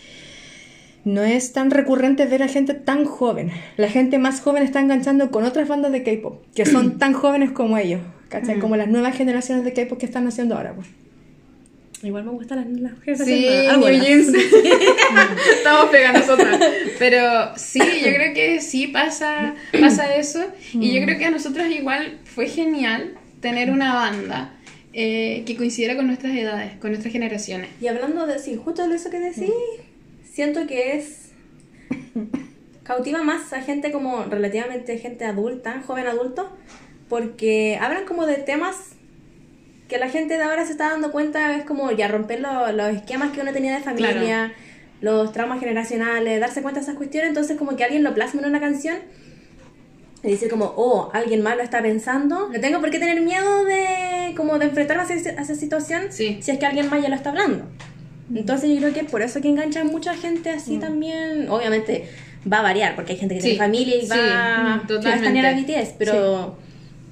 no 1.09 1.23
es 1.23 1.53
tan 1.53 1.71
recurrente 1.71 2.27
ver 2.27 2.43
a 2.43 2.49
gente 2.49 2.75
tan 2.75 3.05
joven. 3.05 3.51
La 3.77 3.89
gente 3.89 4.19
más 4.19 4.41
joven 4.41 4.63
está 4.63 4.81
enganchando 4.81 5.31
con 5.31 5.45
otras 5.45 5.67
bandas 5.69 5.93
de 5.93 6.03
K-pop 6.03 6.45
que 6.55 6.67
son 6.67 6.99
tan 6.99 7.13
jóvenes 7.13 7.51
como 7.53 7.79
ellos. 7.79 8.01
¿cachai? 8.29 8.59
Como 8.59 8.77
las 8.77 8.89
nuevas 8.89 9.17
generaciones 9.17 9.65
de 9.65 9.73
K-pop 9.73 9.99
que 9.99 10.07
están 10.07 10.27
haciendo 10.27 10.57
ahora. 10.57 10.75
Pues. 10.75 10.87
Igual 12.03 12.25
me 12.25 12.31
gustan 12.31 12.83
las, 12.83 12.93
las 13.07 13.19
Sí, 13.19 13.25
generaciones 13.25 13.71
New 13.73 13.81
nuevas. 13.81 14.07
Jeans. 14.07 14.29
Estamos 15.57 15.91
pegando 15.91 16.21
nosotras. 16.21 16.61
Pero 16.99 17.53
sí, 17.57 17.81
yo 17.81 18.07
creo 18.15 18.35
que 18.35 18.61
sí 18.61 18.89
pasa, 18.89 19.55
pasa 19.81 20.15
eso. 20.15 20.41
Y 20.75 20.93
yo 20.95 21.03
creo 21.05 21.19
que 21.19 21.25
a 21.25 21.31
nosotros 21.31 21.67
igual 21.71 22.19
fue 22.25 22.47
genial 22.47 23.15
tener 23.41 23.71
una 23.71 23.95
banda 23.95 24.53
eh, 24.93 25.43
que 25.47 25.57
coincidiera 25.57 25.97
con 25.97 26.07
nuestras 26.07 26.37
edades, 26.37 26.73
con 26.81 26.91
nuestras 26.91 27.13
generaciones. 27.13 27.71
Y 27.81 27.89
hablando 27.89 28.27
de 28.27 28.39
sí, 28.39 28.57
justo 28.63 28.87
de 28.87 28.95
eso 28.95 29.11
que 29.11 29.19
decís, 29.19 29.51
siento 30.33 30.67
que 30.67 30.97
es 30.97 31.33
cautiva 32.83 33.23
más 33.23 33.53
a 33.53 33.61
gente 33.61 33.93
como 33.93 34.25
relativamente 34.25 34.99
gente 34.99 35.25
adulta, 35.25 35.83
joven 35.87 36.07
adulto, 36.07 36.49
porque 37.09 37.79
hablan 37.81 38.05
como 38.07 38.27
de 38.27 38.37
temas 38.37 38.77
que 39.89 39.99
la 39.99 40.09
gente 40.09 40.37
de 40.37 40.43
ahora 40.43 40.65
se 40.67 40.73
está 40.73 40.91
dando 40.91 41.11
cuenta, 41.13 41.57
es 41.57 41.65
como 41.65 41.91
ya 41.93 42.09
romper 42.09 42.41
lo- 42.41 42.73
los 42.73 42.89
esquemas 42.95 43.33
que 43.33 43.41
uno 43.41 43.53
tenía 43.53 43.75
de 43.77 43.83
familia, 43.83 44.53
los 45.01 45.33
traumas 45.33 45.61
generacionales, 45.61 46.41
darse 46.41 46.61
cuenta 46.63 46.81
de 46.81 46.85
esas 46.85 46.97
cuestiones, 46.97 47.29
entonces 47.31 47.57
como 47.57 47.77
que 47.77 47.85
alguien 47.85 48.05
lo 48.05 48.13
plasma 48.15 48.43
en 48.43 48.49
una 48.49 48.61
canción 48.61 48.97
y 50.23 50.31
decir 50.33 50.51
como, 50.51 50.75
oh, 50.77 51.11
alguien 51.15 51.43
más 51.43 51.57
lo 51.57 51.63
está 51.63 51.81
pensando, 51.81 52.49
no 52.53 52.61
tengo 52.61 52.81
por 52.81 52.91
qué 52.91 52.99
tener 52.99 53.21
miedo 53.23 53.65
de 53.65 54.35
como 54.37 54.59
de 54.59 54.67
enfrentarme 54.67 55.05
a 55.05 55.07
esa, 55.15 55.31
a 55.31 55.43
esa 55.43 55.55
situación 55.55 56.11
Sí. 56.11 56.39
si 56.43 56.51
es 56.51 56.59
que 56.59 56.67
alguien 56.67 56.91
más 56.91 57.01
ya 57.03 57.09
lo 57.09 57.15
está 57.15 57.31
hablando. 57.31 57.65
Entonces 58.35 58.71
yo 58.71 58.77
creo 58.79 58.93
que 58.93 59.01
es 59.01 59.11
por 59.11 59.23
eso 59.23 59.41
que 59.41 59.49
enganchan 59.49 59.87
mucha 59.87 60.15
gente 60.15 60.51
así 60.51 60.79
también. 60.79 61.49
Obviamente 61.49 62.09
va 62.51 62.59
a 62.59 62.63
variar, 62.63 62.95
porque 62.95 63.13
hay 63.13 63.19
gente 63.19 63.35
que 63.35 63.41
Sí, 63.41 63.49
tiene 63.51 63.65
familia 63.65 63.97
y 64.03 64.07
va, 64.07 64.17
va 64.17 65.11
a 65.11 65.15
estanear 65.15 65.47
a 65.47 65.53
BTS, 65.55 65.95
pero 65.99 66.57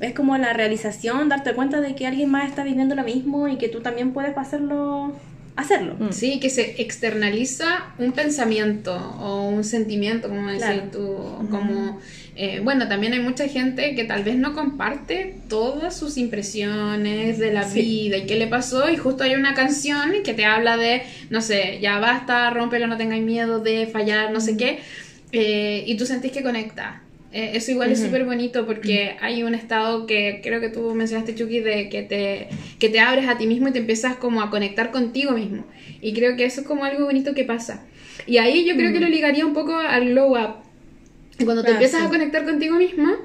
es 0.01 0.13
como 0.15 0.37
la 0.37 0.53
realización, 0.53 1.29
darte 1.29 1.53
cuenta 1.55 1.81
de 1.81 1.95
que 1.95 2.07
alguien 2.07 2.31
más 2.31 2.49
está 2.49 2.65
viviendo 2.65 2.95
lo 2.95 3.03
mismo 3.03 3.49
y 3.49 3.57
que 3.57 3.69
tú 3.69 3.81
también 3.81 4.13
puedes 4.13 4.37
hacerlo. 4.37 5.13
hacerlo. 5.57 5.95
Mm. 5.99 6.13
Sí, 6.13 6.39
que 6.39 6.51
se 6.51 6.83
externaliza 6.83 7.87
un 7.99 8.13
pensamiento 8.13 8.95
o 9.21 9.49
un 9.49 9.65
sentimiento, 9.65 10.29
como 10.29 10.47
decir 10.49 10.61
Claro. 10.61 10.91
tú, 10.93 11.49
como... 11.51 11.99
eh, 12.37 12.61
bueno, 12.63 12.87
también 12.87 13.13
hay 13.15 13.21
mucha 13.21 13.49
gente 13.49 13.95
que 13.95 14.05
tal 14.05 14.23
vez 14.23 14.37
no 14.37 14.53
comparte 14.55 15.37
todas 15.49 15.97
sus 15.97 16.19
impresiones 16.19 17.39
de 17.39 17.53
la 17.53 17.63
Sí. 17.69 17.81
vida 17.83 18.17
y 18.19 18.27
qué 18.27 18.37
le 18.37 18.47
pasó 18.47 18.91
y 18.91 18.97
justo 18.97 19.25
hay 19.25 19.35
una 19.35 19.55
canción 19.55 20.13
que 20.25 20.35
te 20.35 20.45
habla 20.45 20.77
de, 20.77 21.03
no 21.31 21.41
sé, 21.41 21.79
ya 21.81 21.99
basta, 21.99 22.51
rómpelo, 22.51 22.87
no 22.87 22.97
tengáis 22.97 23.23
miedo 23.25 23.61
de 23.61 23.87
fallar, 23.87 24.31
no 24.33 24.41
sé 24.41 24.57
qué, 24.57 24.79
eh, 25.33 25.85
y 25.87 25.97
tú 25.97 26.07
sentís 26.07 26.33
que 26.33 26.43
conecta. 26.43 27.03
Eh, 27.33 27.51
eso 27.55 27.71
igual 27.73 27.91
es 27.91 28.01
súper 28.01 28.25
bonito 28.25 28.65
porque 28.67 29.17
hay 29.21 29.43
un 29.43 29.55
estado 29.55 30.07
que 30.07 30.41
creo 30.43 30.61
que 30.61 30.69
tú 30.71 30.95
mencionaste, 30.95 31.35
Chucky, 31.35 31.61
de 31.61 31.89
que 31.91 32.03
te, 32.03 32.49
que 32.79 32.89
te 32.89 33.01
abres 33.01 33.29
a 33.29 33.37
ti 33.37 33.47
mismo 33.47 33.69
y 33.69 33.73
te 33.73 33.81
empiezas 33.81 34.17
como 34.17 34.41
a 34.41 34.49
conectar 34.51 34.91
contigo 34.91 35.33
mismo. 35.33 35.67
Y 36.01 36.15
creo 36.15 36.37
que 36.37 36.45
eso 36.45 36.61
es 36.63 36.67
como 36.67 36.85
algo 36.85 37.05
bonito 37.05 37.35
que 37.35 37.45
pasa. 37.45 37.85
Y 38.27 38.39
ahí 38.39 38.65
yo 38.65 38.75
creo 38.77 38.93
que 38.93 39.01
lo 39.01 39.09
ligaría 39.09 39.45
un 39.45 39.53
poco 39.53 39.75
al 39.77 40.11
glow 40.11 40.33
up. 40.39 40.66
Cuando 41.45 41.63
te 41.63 41.73
empiezas 41.73 42.01
sí. 42.01 42.07
a 42.07 42.09
conectar 42.09 42.45
contigo 42.45 42.77
misma, 42.77 43.17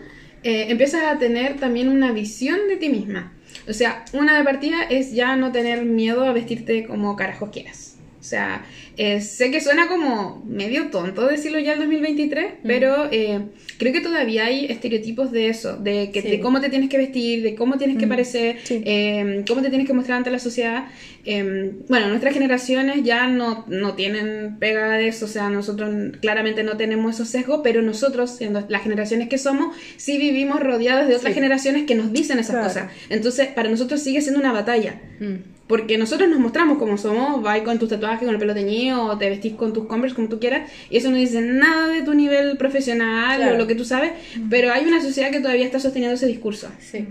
eh, 0.43 0.65
empiezas 0.69 1.03
a 1.03 1.17
tener 1.19 1.57
también 1.57 1.89
una 1.89 2.11
visión 2.11 2.67
de 2.67 2.77
ti 2.77 2.89
misma. 2.89 3.33
O 3.67 3.73
sea, 3.73 4.05
una 4.13 4.37
de 4.37 4.43
partida 4.43 4.83
es 4.83 5.13
ya 5.13 5.35
no 5.35 5.51
tener 5.51 5.85
miedo 5.85 6.25
a 6.25 6.33
vestirte 6.33 6.85
como 6.85 7.15
carajos 7.15 7.49
quieras. 7.51 7.97
O 8.21 8.23
sea, 8.23 8.63
eh, 8.97 9.19
sé 9.19 9.49
que 9.49 9.59
suena 9.59 9.87
como 9.87 10.43
medio 10.47 10.89
tonto 10.89 11.25
decirlo 11.27 11.57
ya 11.57 11.73
en 11.73 11.79
2023, 11.79 12.45
pero 12.63 13.09
eh, 13.11 13.39
creo 13.79 13.91
que 13.91 13.99
todavía 14.01 14.45
hay 14.45 14.65
estereotipos 14.67 15.31
de 15.31 15.47
eso, 15.49 15.75
de, 15.77 16.11
que, 16.11 16.21
Sí. 16.21 16.29
de 16.29 16.39
cómo 16.39 16.61
te 16.61 16.69
tienes 16.69 16.87
que 16.87 16.99
vestir, 16.99 17.41
de 17.41 17.55
cómo 17.55 17.79
tienes 17.79 17.97
que 17.97 18.05
parecer, 18.05 18.57
Sí. 18.63 18.83
eh, 18.85 19.43
cómo 19.47 19.63
te 19.63 19.69
tienes 19.69 19.87
que 19.87 19.93
mostrar 19.93 20.19
ante 20.19 20.29
la 20.29 20.37
sociedad. 20.37 20.85
Eh, 21.25 21.71
bueno, 21.89 22.09
nuestras 22.09 22.31
generaciones 22.35 23.03
ya 23.03 23.25
no, 23.27 23.65
no 23.67 23.95
tienen 23.95 24.57
pega 24.59 24.89
de 24.97 25.07
eso, 25.07 25.25
o 25.25 25.27
sea, 25.27 25.49
nosotros 25.49 25.89
claramente 26.21 26.61
no 26.63 26.77
tenemos 26.77 27.15
esos 27.15 27.27
sesgos, 27.27 27.61
pero 27.63 27.81
nosotros, 27.81 28.29
siendo 28.37 28.63
las 28.69 28.83
generaciones 28.83 29.29
que 29.29 29.39
somos, 29.39 29.75
sí 29.97 30.19
vivimos 30.19 30.59
rodeados 30.59 31.07
de 31.07 31.15
otras 31.15 31.33
Sí. 31.33 31.39
generaciones 31.39 31.85
que 31.87 31.95
nos 31.95 32.13
dicen 32.13 32.37
esas 32.37 32.51
Claro. 32.55 32.67
cosas. 32.67 32.91
Entonces, 33.09 33.47
para 33.47 33.67
nosotros 33.69 33.99
sigue 33.99 34.21
siendo 34.21 34.39
una 34.39 34.51
batalla. 34.51 35.01
Mm. 35.19 35.35
Porque 35.71 35.97
nosotros 35.97 36.27
nos 36.29 36.39
mostramos 36.39 36.77
como 36.77 36.97
somos, 36.97 37.41
vais 37.41 37.63
con 37.63 37.79
tus 37.79 37.87
tatuajes, 37.87 38.25
con 38.25 38.33
el 38.35 38.37
pelo 38.39 38.53
teñido, 38.53 39.05
o 39.05 39.17
te 39.17 39.29
vestís 39.29 39.53
con 39.53 39.71
tus 39.71 39.85
converse 39.85 40.15
como 40.17 40.27
tú 40.27 40.37
quieras, 40.37 40.69
y 40.89 40.97
eso 40.97 41.09
no 41.09 41.15
dice 41.15 41.39
nada 41.41 41.87
de 41.87 42.01
tu 42.01 42.13
nivel 42.13 42.57
profesional 42.57 43.37
Claro. 43.37 43.55
o 43.55 43.57
lo 43.57 43.67
que 43.67 43.75
tú 43.75 43.85
sabes, 43.85 44.11
pero 44.49 44.73
hay 44.73 44.83
una 44.85 45.01
sociedad 45.01 45.31
que 45.31 45.39
todavía 45.39 45.65
está 45.65 45.79
sosteniendo 45.79 46.15
ese 46.15 46.27
discurso. 46.27 46.67
Sí. 46.79 47.05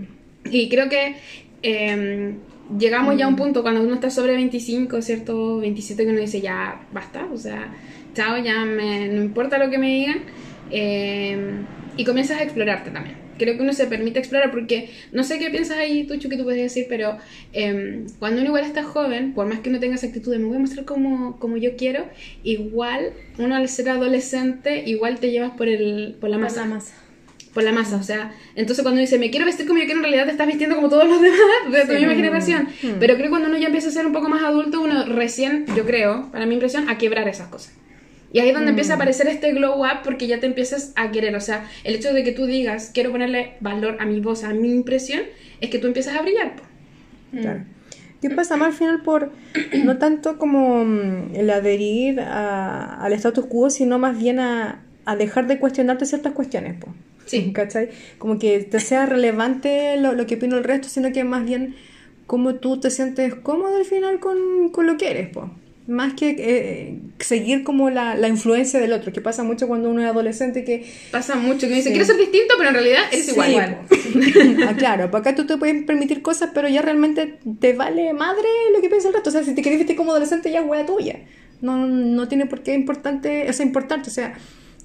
Y 0.51 0.69
creo 0.69 0.87
que 0.89 1.15
eh, 1.63 2.33
llegamos 2.77 3.17
ya 3.17 3.25
a 3.25 3.27
un 3.29 3.35
punto 3.35 3.63
cuando 3.63 3.81
uno 3.81 3.95
está 3.95 4.09
sobre 4.11 4.33
25, 4.35 5.01
¿cierto? 5.01 5.57
27, 5.57 6.03
que 6.05 6.09
uno 6.11 6.19
dice 6.21 6.39
ya 6.39 6.81
basta, 6.93 7.25
o 7.33 7.37
sea, 7.37 7.73
chao, 8.13 8.37
ya 8.43 8.63
me, 8.65 9.07
no 9.07 9.23
importa 9.23 9.57
lo 9.57 9.69
que 9.71 9.77
me 9.79 9.87
digan. 9.87 10.19
eh, 10.71 11.37
y 11.97 12.05
comienzas 12.05 12.39
a 12.39 12.43
explorarte 12.43 12.89
también. 12.91 13.15
Creo 13.41 13.57
que 13.57 13.63
uno 13.63 13.73
se 13.73 13.87
permite 13.87 14.19
explorar 14.19 14.51
porque 14.51 14.91
no 15.11 15.23
sé 15.23 15.39
qué 15.39 15.49
piensas 15.49 15.77
ahí, 15.79 16.05
tú, 16.05 16.19
que 16.29 16.37
tú 16.37 16.43
puedes 16.43 16.61
decir, 16.61 16.85
pero 16.87 17.17
eh, 17.53 18.05
cuando 18.19 18.39
uno 18.41 18.49
igual 18.49 18.65
está 18.65 18.83
joven, 18.83 19.33
por 19.33 19.47
más 19.47 19.61
que 19.61 19.69
uno 19.69 19.79
tenga 19.79 19.95
esa 19.95 20.05
actitud 20.05 20.31
de 20.31 20.37
me 20.37 20.45
voy 20.45 20.57
a 20.57 20.59
mostrar 20.59 20.85
como, 20.85 21.39
como 21.39 21.57
yo 21.57 21.75
quiero, 21.75 22.05
igual 22.43 23.13
uno 23.39 23.55
al 23.55 23.67
ser 23.67 23.89
adolescente, 23.89 24.83
igual 24.85 25.19
te 25.19 25.31
llevas 25.31 25.53
por, 25.57 25.67
el, 25.67 26.17
por 26.21 26.29
la 26.29 26.37
masa 26.37 26.65
Masa, 26.65 26.75
masa. 26.75 26.93
por 27.51 27.63
la 27.63 27.71
masa, 27.71 27.97
o 27.97 28.03
sea, 28.03 28.31
entonces 28.55 28.83
cuando 28.83 29.01
dice 29.01 29.17
me 29.17 29.31
quiero 29.31 29.47
vestir 29.47 29.65
como 29.65 29.79
yo 29.79 29.85
quiero, 29.85 30.01
en 30.01 30.03
realidad 30.03 30.25
te 30.25 30.31
estás 30.33 30.45
vistiendo 30.45 30.75
como 30.75 30.87
todos 30.89 31.07
los 31.07 31.19
demás 31.19 31.39
de 31.71 31.85
tu 31.85 31.93
misma 31.93 32.13
generación. 32.13 32.67
Pero 32.99 33.15
creo 33.15 33.25
que 33.25 33.29
cuando 33.31 33.47
uno 33.49 33.57
ya 33.57 33.65
empieza 33.67 33.87
a 33.87 33.91
ser 33.91 34.05
un 34.05 34.13
poco 34.13 34.29
más 34.29 34.43
adulto, 34.43 34.81
uno 34.81 35.03
recién, 35.05 35.65
yo 35.75 35.83
creo, 35.83 36.29
para 36.31 36.45
mi 36.45 36.53
impresión, 36.53 36.89
a 36.89 36.99
quebrar 36.99 37.27
esas 37.27 37.47
cosas. 37.47 37.73
Y 38.33 38.39
ahí 38.39 38.49
es 38.49 38.53
donde 38.55 38.69
empieza 38.69 38.93
a 38.93 38.95
aparecer 38.95 39.27
este 39.27 39.51
glow 39.51 39.81
up 39.81 40.03
porque 40.03 40.25
ya 40.27 40.39
te 40.39 40.45
empiezas 40.45 40.93
a 40.95 41.11
querer, 41.11 41.35
o 41.35 41.41
sea, 41.41 41.67
el 41.83 41.95
hecho 41.95 42.13
de 42.13 42.23
que 42.23 42.31
tú 42.31 42.45
digas 42.45 42.91
quiero 42.93 43.11
ponerle 43.11 43.53
valor 43.59 43.97
a 43.99 44.05
mi 44.05 44.19
voz, 44.21 44.43
a 44.45 44.53
mi 44.53 44.71
impresión, 44.71 45.21
es 45.59 45.69
que 45.69 45.79
tú 45.79 45.87
empiezas 45.87 46.15
a 46.15 46.21
brillar. 46.21 46.55
po. 46.55 46.63
Claro. 47.39 47.63
¿Qué 48.21 48.29
pasa 48.29 48.55
más 48.55 48.67
al 48.69 48.73
final 48.73 49.01
por 49.01 49.31
no 49.83 49.97
tanto 49.97 50.37
como 50.37 50.85
mm, 50.85 51.35
el 51.35 51.49
adherir 51.49 52.19
a- 52.21 53.03
al 53.03 53.13
status 53.13 53.45
quo, 53.47 53.69
sino 53.69 53.99
más 53.99 54.17
bien 54.17 54.39
a, 54.39 54.83
a 55.05 55.15
dejar 55.15 55.47
de 55.47 55.59
cuestionarte 55.59 56.05
ciertas 56.05 56.31
cuestiones? 56.33 56.75
po? 56.81 56.93
Sí. 57.25 57.51
¿Cachai? 57.53 57.89
Como 58.17 58.39
que 58.39 58.59
te 58.59 58.79
sea 58.79 59.05
relevante 59.07 59.97
lo, 59.97 60.13
lo 60.13 60.25
que 60.25 60.35
opina 60.35 60.55
el 60.57 60.63
resto, 60.63 60.87
sino 60.87 61.11
que 61.11 61.23
más 61.25 61.43
bien 61.45 61.75
cómo 62.27 62.55
tú 62.55 62.79
te 62.79 62.91
sientes 62.91 63.35
cómodo 63.35 63.75
al 63.75 63.85
final 63.85 64.19
con, 64.21 64.69
con 64.71 64.87
lo 64.87 64.95
que 64.97 65.11
eres, 65.11 65.27
po. 65.29 65.49
Más 65.87 66.13
que 66.13 66.35
eh, 66.37 66.99
seguir 67.19 67.63
como 67.63 67.89
la, 67.89 68.15
la 68.15 68.27
influencia 68.27 68.79
del 68.79 68.93
otro, 68.93 69.11
que 69.11 69.19
pasa 69.19 69.43
mucho 69.43 69.67
cuando 69.67 69.89
uno 69.89 70.01
es 70.01 70.07
adolescente 70.07 70.63
que 70.63 70.85
Pasa 71.11 71.35
mucho 71.35 71.61
que 71.61 71.65
uno 71.67 71.75
dice 71.77 71.89
Sí. 71.89 71.93
quiero 71.93 72.05
ser 72.05 72.17
distinto, 72.17 72.53
pero 72.57 72.69
en 72.69 72.75
realidad 72.75 73.01
eres 73.11 73.25
Sí, 73.25 73.31
igual. 73.31 73.79
ah, 74.69 74.75
claro, 74.77 75.05
acá 75.15 75.33
tú 75.35 75.45
te 75.47 75.57
puedes 75.57 75.83
permitir 75.83 76.21
cosas, 76.21 76.51
pero 76.53 76.69
ya 76.69 76.81
realmente 76.81 77.39
te 77.59 77.73
vale 77.73 78.13
madre 78.13 78.47
lo 78.73 78.79
que 78.81 78.89
piensa 78.89 79.07
el 79.07 79.15
resto. 79.15 79.29
O 79.29 79.33
sea, 79.33 79.43
si 79.43 79.55
te 79.55 79.61
querés 79.63 79.79
vestir 79.79 79.95
como 79.95 80.11
adolescente, 80.11 80.51
ya 80.51 80.59
es 80.59 80.65
hueá 80.67 80.85
tuya. 80.85 81.19
No, 81.61 81.87
no 81.87 82.27
tiene 82.27 82.45
por 82.45 82.61
qué 82.61 82.73
importante, 82.73 83.49
es 83.49 83.59
importante. 83.59 84.09
O 84.09 84.13
sea, 84.13 84.33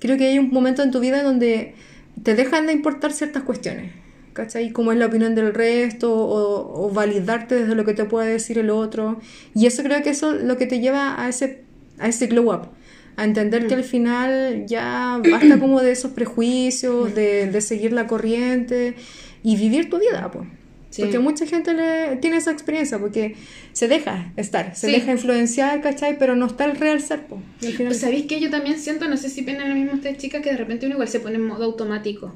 creo 0.00 0.16
que 0.16 0.28
hay 0.28 0.38
un 0.38 0.50
momento 0.50 0.82
en 0.82 0.90
tu 0.90 1.00
vida 1.00 1.22
donde 1.22 1.74
te 2.22 2.34
dejan 2.34 2.66
de 2.66 2.72
importar 2.72 3.12
ciertas 3.12 3.42
cuestiones. 3.42 3.92
¿Cachai? 4.36 4.70
Como 4.70 4.92
es 4.92 4.98
la 4.98 5.06
opinión 5.06 5.34
del 5.34 5.54
resto, 5.54 6.14
o, 6.14 6.84
o 6.86 6.90
validarte 6.90 7.54
desde 7.54 7.74
lo 7.74 7.86
que 7.86 7.94
te 7.94 8.04
puede 8.04 8.32
decir 8.32 8.58
el 8.58 8.68
otro. 8.68 9.18
Y 9.54 9.64
eso 9.64 9.82
creo 9.82 10.02
que 10.02 10.10
eso 10.10 10.34
es 10.36 10.44
lo 10.44 10.58
que 10.58 10.66
te 10.66 10.78
lleva 10.78 11.20
a 11.20 11.28
ese, 11.30 11.62
a 11.98 12.06
ese 12.08 12.26
glow 12.26 12.52
up. 12.52 12.68
A 13.16 13.24
entender 13.24 13.66
que 13.66 13.72
al 13.74 13.82
final 13.84 14.66
ya 14.66 15.18
basta 15.26 15.58
como 15.60 15.80
de 15.80 15.92
esos 15.92 16.10
prejuicios, 16.10 17.14
de, 17.14 17.50
de 17.50 17.60
seguir 17.62 17.94
la 17.94 18.06
corriente 18.06 18.94
y 19.42 19.56
vivir 19.56 19.88
tu 19.88 19.98
vida, 19.98 20.30
pues. 20.30 20.46
Sí. 20.90 21.02
Porque 21.02 21.18
mucha 21.18 21.46
gente 21.46 21.72
le, 21.72 22.16
tiene 22.16 22.36
esa 22.36 22.50
experiencia, 22.52 22.98
porque 22.98 23.36
se 23.72 23.88
deja 23.88 24.32
estar, 24.36 24.74
se 24.76 24.86
Sí. 24.88 24.92
deja 24.92 25.12
influenciar, 25.12 25.80
¿cachai? 25.80 26.18
Pero 26.18 26.36
no 26.36 26.44
está 26.46 26.66
el 26.66 26.76
real 26.76 27.00
ser, 27.00 27.26
po. 27.26 27.38
Y 27.62 27.66
al 27.68 27.72
final- 27.72 27.86
Pues, 27.92 28.00
¿Sabéis 28.00 28.26
que 28.26 28.38
yo 28.40 28.50
también 28.50 28.78
siento, 28.78 29.08
no 29.08 29.16
sé 29.16 29.28
si 29.30 29.42
piensan 29.42 29.68
lo 29.70 29.74
mismo 29.74 29.92
ustedes 29.94 30.18
chicas, 30.18 30.42
que 30.42 30.50
de 30.50 30.56
repente 30.58 30.84
uno 30.86 30.94
igual 30.96 31.08
se 31.08 31.20
pone 31.20 31.36
en 31.36 31.46
modo 31.46 31.64
automático? 31.64 32.34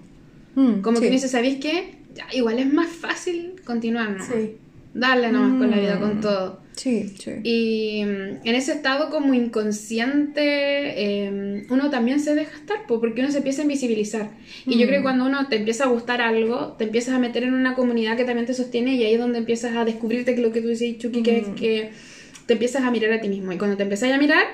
Mm, 0.54 0.80
Como 0.80 0.96
sí. 0.96 1.02
que 1.02 1.08
uno 1.08 1.14
dice, 1.14 1.28
¿sabéis 1.28 1.58
qué? 1.60 1.94
Ya, 2.14 2.26
igual 2.32 2.58
es 2.58 2.72
más 2.72 2.88
fácil 2.88 3.54
continuar, 3.64 4.10
¿no? 4.10 4.24
Sí. 4.24 4.56
Darle 4.94 5.30
nomás 5.30 5.58
con 5.58 5.70
la 5.70 5.78
vida, 5.78 5.96
Mm. 5.96 6.00
con 6.00 6.20
todo. 6.20 6.60
Sí, 6.74 7.14
sí. 7.18 7.30
Y 7.44 8.04
mm, 8.04 8.46
en 8.48 8.54
ese 8.54 8.72
estado 8.72 9.10
como 9.10 9.34
inconsciente, 9.34 10.42
eh, 10.44 11.66
uno 11.68 11.90
también 11.90 12.20
se 12.20 12.34
deja 12.34 12.56
estar, 12.56 12.86
po, 12.86 13.00
porque 13.00 13.20
uno 13.20 13.30
se 13.30 13.38
empieza 13.38 13.62
a 13.62 13.64
invisibilizar. 13.64 14.30
Y 14.66 14.78
yo 14.78 14.86
creo 14.86 14.98
que 15.00 15.02
cuando 15.02 15.26
uno 15.26 15.46
te 15.48 15.56
empieza 15.56 15.84
a 15.84 15.88
gustar 15.88 16.20
algo, 16.20 16.74
te 16.78 16.84
empiezas 16.84 17.14
a 17.14 17.18
meter 17.18 17.42
en 17.44 17.54
una 17.54 17.74
comunidad 17.74 18.16
que 18.16 18.24
también 18.24 18.46
te 18.46 18.54
sostiene 18.54 18.94
y 18.96 19.04
ahí 19.04 19.14
es 19.14 19.20
donde 19.20 19.38
empiezas 19.38 19.76
a 19.76 19.84
descubrirte 19.84 20.34
que 20.34 20.40
lo 20.42 20.52
que 20.52 20.60
tú 20.62 20.68
dices, 20.68 20.98
Chucky, 20.98 21.22
que, 21.22 21.44
que 21.56 21.90
te 22.46 22.54
empiezas 22.54 22.82
a 22.82 22.90
mirar 22.90 23.12
a 23.12 23.20
ti 23.20 23.28
mismo. 23.28 23.52
Y 23.52 23.58
cuando 23.58 23.76
te 23.76 23.82
empiezas 23.82 24.10
a 24.12 24.18
mirar, 24.18 24.44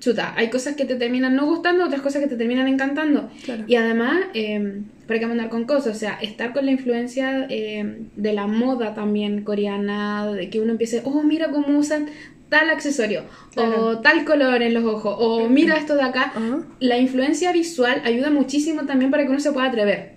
chuta, 0.00 0.34
hay 0.36 0.48
cosas 0.50 0.76
que 0.76 0.84
te 0.84 0.96
terminan 0.96 1.36
no 1.36 1.46
gustando, 1.46 1.84
otras 1.84 2.00
cosas 2.00 2.22
que 2.22 2.28
te 2.28 2.36
terminan 2.36 2.68
encantando. 2.68 3.30
Claro. 3.44 3.64
Y 3.66 3.74
además, 3.76 4.18
eh, 4.34 4.80
mandar 5.26 5.48
con 5.48 5.64
cosas, 5.64 5.96
o 5.96 5.98
sea, 5.98 6.18
estar 6.20 6.52
con 6.52 6.64
la 6.66 6.72
influencia 6.72 7.46
eh, 7.48 8.02
de 8.16 8.32
la 8.32 8.46
moda 8.46 8.94
también 8.94 9.42
coreana, 9.42 10.32
de 10.32 10.50
que 10.50 10.60
uno 10.60 10.72
empiece, 10.72 11.02
oh, 11.04 11.22
mira 11.22 11.50
cómo 11.50 11.78
usan 11.78 12.08
tal 12.48 12.68
accesorio, 12.70 13.24
o 13.56 13.98
tal 13.98 14.24
color 14.24 14.62
en 14.62 14.74
los 14.74 14.84
ojos, 14.84 15.16
o 15.18 15.48
mira 15.48 15.76
esto 15.76 15.94
de 15.94 16.02
acá. 16.02 16.32
La 16.80 16.98
influencia 16.98 17.52
visual 17.52 18.02
ayuda 18.04 18.30
muchísimo 18.30 18.86
también 18.86 19.10
para 19.10 19.24
que 19.24 19.30
uno 19.30 19.40
se 19.40 19.52
pueda 19.52 19.68
atrever. 19.68 20.14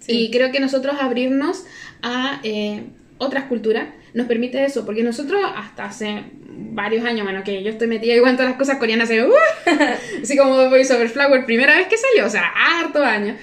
Sí. 0.00 0.12
Y 0.12 0.30
creo 0.30 0.50
que 0.50 0.60
nosotros 0.60 0.96
abrirnos 0.98 1.64
a 2.02 2.40
eh, 2.42 2.84
otras 3.18 3.44
culturas 3.44 3.88
nos 4.14 4.26
permite 4.26 4.64
eso, 4.64 4.86
porque 4.86 5.02
nosotros 5.02 5.40
hasta 5.54 5.84
hace 5.84 6.24
varios 6.48 7.04
años, 7.04 7.24
bueno, 7.24 7.44
que 7.44 7.62
yo 7.62 7.70
estoy 7.70 7.86
metida 7.86 8.14
igual 8.14 8.30
en 8.30 8.36
todas 8.36 8.50
las 8.50 8.58
cosas 8.58 8.78
coreanas, 8.78 9.10
así, 9.10 9.20
¡uh! 9.20 9.32
así 10.22 10.36
como 10.36 10.70
Voice 10.70 10.94
Over 10.94 11.10
Flower, 11.10 11.44
primera 11.44 11.76
vez 11.76 11.86
que 11.88 11.96
salió, 11.96 12.26
o 12.26 12.30
sea, 12.30 12.44
harto 12.56 13.04
años. 13.04 13.36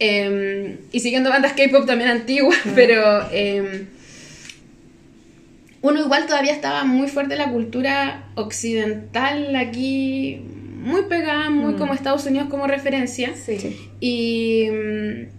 Eh, 0.00 0.78
y 0.92 1.00
siguiendo 1.00 1.30
bandas 1.30 1.54
K-pop 1.54 1.86
también 1.86 2.10
antiguas, 2.10 2.58
pero 2.74 3.28
eh, 3.32 3.86
uno 5.82 6.00
igual 6.00 6.26
todavía 6.26 6.52
estaba 6.52 6.84
muy 6.84 7.08
fuerte 7.08 7.36
la 7.36 7.50
cultura 7.50 8.28
occidental 8.34 9.54
aquí, 9.56 10.40
muy 10.80 11.02
pegada, 11.02 11.50
muy 11.50 11.74
como 11.74 11.94
Estados 11.94 12.26
Unidos 12.26 12.48
como 12.48 12.66
referencia. 12.66 13.34
Sí. 13.34 13.76
Y, 14.00 14.68
mm, 14.70 15.37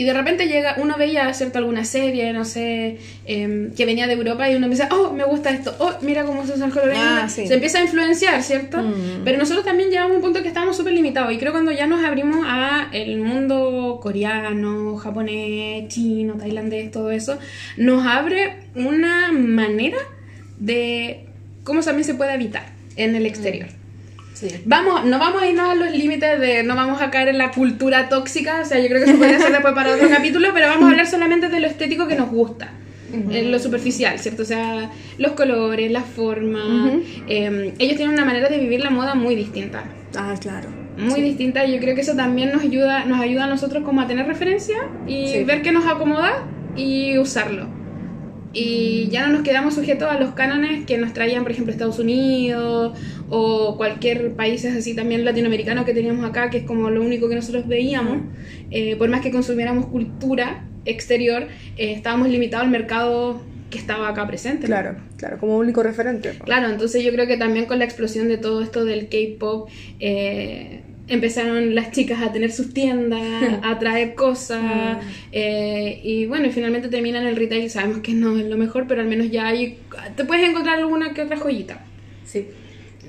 y 0.00 0.04
de 0.04 0.14
repente 0.14 0.48
llega, 0.48 0.76
uno 0.78 0.96
veía, 0.96 1.30
¿cierto? 1.34 1.58
Alguna 1.58 1.84
serie, 1.84 2.32
no 2.32 2.46
sé, 2.46 2.96
em, 3.26 3.70
que 3.74 3.84
venía 3.84 4.06
de 4.06 4.14
Europa 4.14 4.50
y 4.50 4.54
uno 4.54 4.64
empieza, 4.64 4.88
oh, 4.90 5.12
me 5.12 5.24
gusta 5.24 5.50
esto, 5.50 5.76
oh, 5.78 5.92
mira 6.00 6.24
cómo 6.24 6.46
se 6.46 6.54
usa 6.54 6.64
el 6.64 6.72
color. 6.72 6.94
Ah, 6.96 7.28
sí. 7.28 7.46
Se 7.46 7.52
empieza 7.52 7.80
a 7.80 7.82
influenciar, 7.82 8.42
¿cierto? 8.42 8.78
Mm. 8.78 9.24
Pero 9.26 9.36
nosotros 9.36 9.62
también 9.62 9.90
llegamos 9.90 10.12
a 10.12 10.14
un 10.16 10.22
punto 10.22 10.40
que 10.40 10.48
estábamos 10.48 10.78
súper 10.78 10.94
limitados. 10.94 11.30
Y 11.34 11.36
creo 11.36 11.52
cuando 11.52 11.70
ya 11.70 11.86
nos 11.86 12.02
abrimos 12.02 12.46
a 12.48 12.88
el 12.94 13.18
mundo 13.18 14.00
coreano, 14.02 14.96
japonés, 14.96 15.88
chino, 15.88 16.38
tailandés, 16.38 16.90
todo 16.90 17.10
eso, 17.10 17.38
nos 17.76 18.06
abre 18.06 18.54
una 18.74 19.32
manera 19.32 19.98
de 20.58 21.26
cómo 21.62 21.82
también 21.82 22.04
se 22.04 22.14
puede 22.14 22.32
habitar 22.32 22.64
en 22.96 23.16
el 23.16 23.26
exterior. 23.26 23.68
Sí. 24.40 24.48
Vamos, 24.64 25.04
no 25.04 25.18
vamos 25.18 25.42
a 25.42 25.46
irnos 25.46 25.68
a 25.68 25.74
los 25.74 25.90
límites 25.92 26.40
de 26.40 26.62
no 26.62 26.74
vamos 26.74 27.02
a 27.02 27.10
caer 27.10 27.28
en 27.28 27.36
la 27.38 27.50
cultura 27.50 28.08
tóxica, 28.08 28.60
o 28.62 28.64
sea, 28.64 28.78
yo 28.80 28.88
creo 28.88 29.04
que 29.04 29.10
eso 29.10 29.18
podría 29.18 29.38
ser 29.38 29.52
después 29.52 29.74
para 29.74 29.94
otro 29.94 30.08
capítulo, 30.16 30.48
pero 30.54 30.68
vamos 30.68 30.84
a 30.86 30.90
hablar 30.90 31.06
solamente 31.06 31.48
de 31.50 31.60
lo 31.60 31.66
estético 31.66 32.06
que 32.08 32.14
nos 32.14 32.30
gusta, 32.30 32.72
en 33.12 33.50
lo 33.50 33.58
superficial, 33.58 34.18
¿cierto? 34.18 34.42
O 34.42 34.46
sea, 34.46 34.90
los 35.18 35.32
colores, 35.32 35.90
la 35.90 36.00
forma. 36.02 36.92
eh, 37.28 37.74
ellos 37.78 37.96
tienen 37.96 38.14
una 38.14 38.24
manera 38.24 38.48
de 38.48 38.58
vivir 38.58 38.80
la 38.80 38.90
moda 38.90 39.14
muy 39.14 39.34
distinta, 39.34 39.84
Ah, 40.16 40.34
claro. 40.40 40.68
muy 40.96 41.20
distinta 41.20 41.64
y 41.66 41.74
yo 41.74 41.78
creo 41.80 41.94
que 41.94 42.00
eso 42.00 42.14
también 42.16 42.50
nos 42.52 42.62
ayuda, 42.62 43.04
nos 43.04 43.20
ayuda 43.20 43.44
a 43.44 43.48
nosotros 43.48 43.84
como 43.84 44.00
a 44.00 44.06
tener 44.06 44.26
referencia 44.26 44.76
y 45.06 45.26
Sí. 45.28 45.44
ver 45.44 45.60
qué 45.62 45.70
nos 45.72 45.86
acomoda 45.86 46.46
y 46.76 47.18
usarlo. 47.18 47.66
Y 48.52 49.08
ya 49.10 49.26
no 49.26 49.34
nos 49.34 49.42
quedamos 49.42 49.74
sujetos 49.74 50.10
a 50.10 50.18
los 50.18 50.34
cánones 50.34 50.84
que 50.84 50.98
nos 50.98 51.12
traían, 51.12 51.42
por 51.42 51.52
ejemplo, 51.52 51.72
Estados 51.72 51.98
Unidos 51.98 52.98
o 53.28 53.76
cualquier 53.76 54.32
país 54.34 54.64
así 54.64 54.94
también 54.94 55.24
latinoamericano 55.24 55.84
que 55.84 55.94
teníamos 55.94 56.28
acá, 56.28 56.50
que 56.50 56.58
es 56.58 56.64
como 56.64 56.90
lo 56.90 57.02
único 57.02 57.28
que 57.28 57.36
nosotros 57.36 57.68
veíamos. 57.68 58.18
Eh, 58.70 58.96
por 58.96 59.08
más 59.08 59.20
que 59.20 59.30
consumiéramos 59.30 59.86
cultura 59.86 60.64
exterior, 60.84 61.46
eh, 61.76 61.92
estábamos 61.92 62.28
limitados 62.28 62.64
al 62.64 62.72
mercado 62.72 63.42
que 63.70 63.78
estaba 63.78 64.08
acá 64.08 64.26
presente. 64.26 64.62
¿no? 64.62 64.66
Claro, 64.66 64.96
claro, 65.16 65.38
como 65.38 65.56
único 65.56 65.82
referente. 65.82 66.32
Claro, 66.44 66.68
entonces 66.68 67.04
yo 67.04 67.12
creo 67.12 67.26
que 67.26 67.36
también 67.36 67.66
con 67.66 67.78
la 67.78 67.84
explosión 67.84 68.28
de 68.28 68.36
todo 68.36 68.62
esto 68.62 68.84
del 68.84 69.08
K-pop, 69.08 69.68
eh, 70.00 70.82
empezaron 71.10 71.74
las 71.74 71.90
chicas 71.90 72.22
a 72.22 72.32
tener 72.32 72.52
sus 72.52 72.72
tiendas, 72.72 73.20
a 73.62 73.78
traer 73.78 74.14
cosas, 74.14 74.98
eh, 75.32 76.00
y 76.02 76.26
bueno, 76.26 76.46
y 76.46 76.50
finalmente 76.50 76.88
terminan 76.88 77.26
el 77.26 77.36
retail. 77.36 77.68
Sabemos 77.68 77.98
que 77.98 78.14
no 78.14 78.38
es 78.38 78.46
lo 78.46 78.56
mejor, 78.56 78.86
pero 78.86 79.02
al 79.02 79.08
menos 79.08 79.30
ya 79.30 79.48
hay, 79.48 79.78
te 80.16 80.24
puedes 80.24 80.48
encontrar 80.48 80.78
alguna 80.78 81.12
que 81.12 81.22
otra 81.22 81.36
joyita. 81.36 81.84
Sí. 82.24 82.46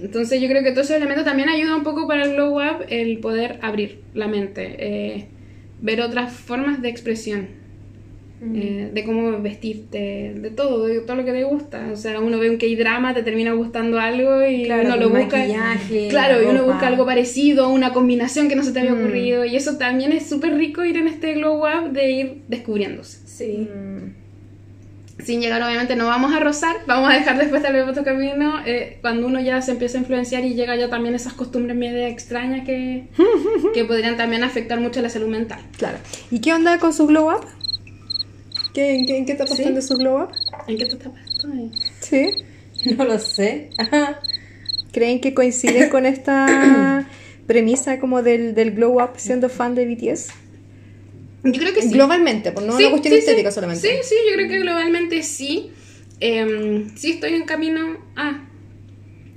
Entonces 0.02 0.42
yo 0.42 0.48
creo 0.48 0.64
que 0.64 0.72
todos 0.72 0.88
esos 0.88 0.98
elementos 0.98 1.26
también 1.26 1.48
ayudan 1.48 1.76
un 1.76 1.84
poco 1.84 2.08
para 2.08 2.24
el 2.24 2.34
glow 2.34 2.60
up 2.60 2.86
el 2.90 3.20
poder 3.20 3.60
abrir 3.62 4.02
la 4.16 4.28
mente, 4.28 4.76
eh, 4.80 5.28
ver 5.80 6.02
otras 6.02 6.34
formas 6.34 6.82
de 6.82 6.90
expresión. 6.90 7.61
Eh, 8.44 8.90
de 8.92 9.04
cómo 9.04 9.40
vestirte, 9.42 10.34
de 10.36 10.50
todo, 10.50 10.86
de 10.88 11.02
todo 11.02 11.16
lo 11.18 11.26
que 11.26 11.32
te 11.32 11.44
gusta. 11.44 11.90
O 11.94 11.96
sea, 11.96 12.20
uno 12.20 12.40
ve 12.40 12.50
un 12.50 12.58
K-drama, 12.58 13.14
te 13.14 13.22
termina 13.24 13.54
gustando 13.54 14.00
algo 14.00 14.44
y 14.46 14.64
Claro, 14.64 14.88
uno 14.88 14.98
lo 14.98 15.10
busca. 15.12 15.46
claro, 16.10 16.42
y 16.42 16.46
uno 16.48 16.64
busca 16.66 16.88
algo 16.88 17.06
parecido, 17.06 17.70
una 17.70 17.94
combinación 17.94 18.50
que 18.50 18.56
no 18.56 18.64
se 18.64 18.72
te 18.72 18.80
había 18.80 18.94
Mm. 18.96 19.00
ocurrido. 19.04 19.46
Y 19.46 19.56
eso 19.56 19.78
también 19.78 20.12
es 20.12 20.28
súper 20.28 20.56
rico 20.56 20.84
ir 20.84 20.98
en 20.98 21.08
este 21.08 21.34
glow 21.36 21.60
up 21.66 21.92
de 21.92 22.12
ir 22.12 22.42
descubriéndose. 22.48 23.20
Sí. 23.28 23.70
Mm, 23.72 24.22
Sin 25.24 25.40
llegar, 25.40 25.62
obviamente, 25.62 25.96
no 25.96 26.08
vamos 26.08 26.34
a 26.34 26.40
rozar, 26.40 26.78
vamos 26.88 27.08
a 27.12 27.14
dejar 27.14 27.38
después 27.38 27.62
tal 27.62 27.74
vez 27.74 27.88
otro 27.88 28.04
camino. 28.04 28.56
eh, 28.66 28.98
cuando 29.02 29.28
uno 29.28 29.40
ya 29.40 29.62
se 29.62 29.72
empieza 29.74 30.00
a 30.00 30.02
influenciar 30.02 30.44
y 30.46 30.56
llega 30.56 30.76
ya 30.76 30.90
también 30.90 31.14
esas 31.14 31.34
costumbres 31.34 31.78
medio 31.78 32.04
extrañas 32.08 32.66
que, 32.66 33.04
que 33.76 33.86
podrían 33.86 34.18
también 34.18 34.44
afectar 34.44 34.80
mucho 34.80 35.00
la 35.00 35.10
salud 35.10 35.28
mental. 35.28 35.60
Claro. 35.78 36.00
¿Y 36.32 36.40
qué 36.40 36.54
onda 36.54 36.80
con 36.80 36.92
su 36.92 37.06
glow 37.06 37.30
up? 37.30 37.46
¿Qué, 38.74 38.96
en, 38.96 39.06
qué, 39.06 39.18
en 39.18 39.26
qué 39.26 39.34
etapa 39.34 39.54
Sí. 39.56 39.62
están 39.62 39.76
de 39.76 39.82
su 39.82 39.98
glow 39.98 40.24
up? 40.24 40.30
¿En 40.68 40.78
qué 40.78 40.84
está 40.84 40.98
pasando? 41.10 41.72
Sí. 42.02 42.30
No 42.98 43.06
lo 43.06 43.20
sé. 43.20 43.70
¿Creen 44.92 45.22
que 45.22 45.36
coincide 45.36 45.90
con 45.90 46.08
esta 46.08 47.08
premisa 47.46 48.00
como 48.00 48.24
del, 48.24 48.56
del 48.56 48.72
glow 48.72 49.00
up 49.04 49.12
siendo 49.18 49.50
fan 49.50 49.76
de 49.76 49.86
BTS? 49.86 50.30
Yo 51.44 51.52
creo 51.60 51.74
que 51.76 51.84
sí. 51.84 51.90
Globalmente, 51.94 52.52
pues 52.52 52.66
no 52.66 52.76
Sí, 52.78 52.84
una 52.86 52.90
cuestión 52.92 53.14
sí, 53.14 53.20
estética 53.20 53.52
sí. 53.52 53.56
solamente. 53.56 53.88
Sí, 53.88 53.98
sí, 54.04 54.16
yo 54.28 54.36
creo 54.36 54.48
que 54.50 54.60
globalmente 54.62 55.22
sí. 55.22 55.70
Em, 56.20 56.96
sí 56.98 57.12
estoy 57.12 57.36
en 57.36 57.44
camino 57.46 57.98
a 58.16 58.48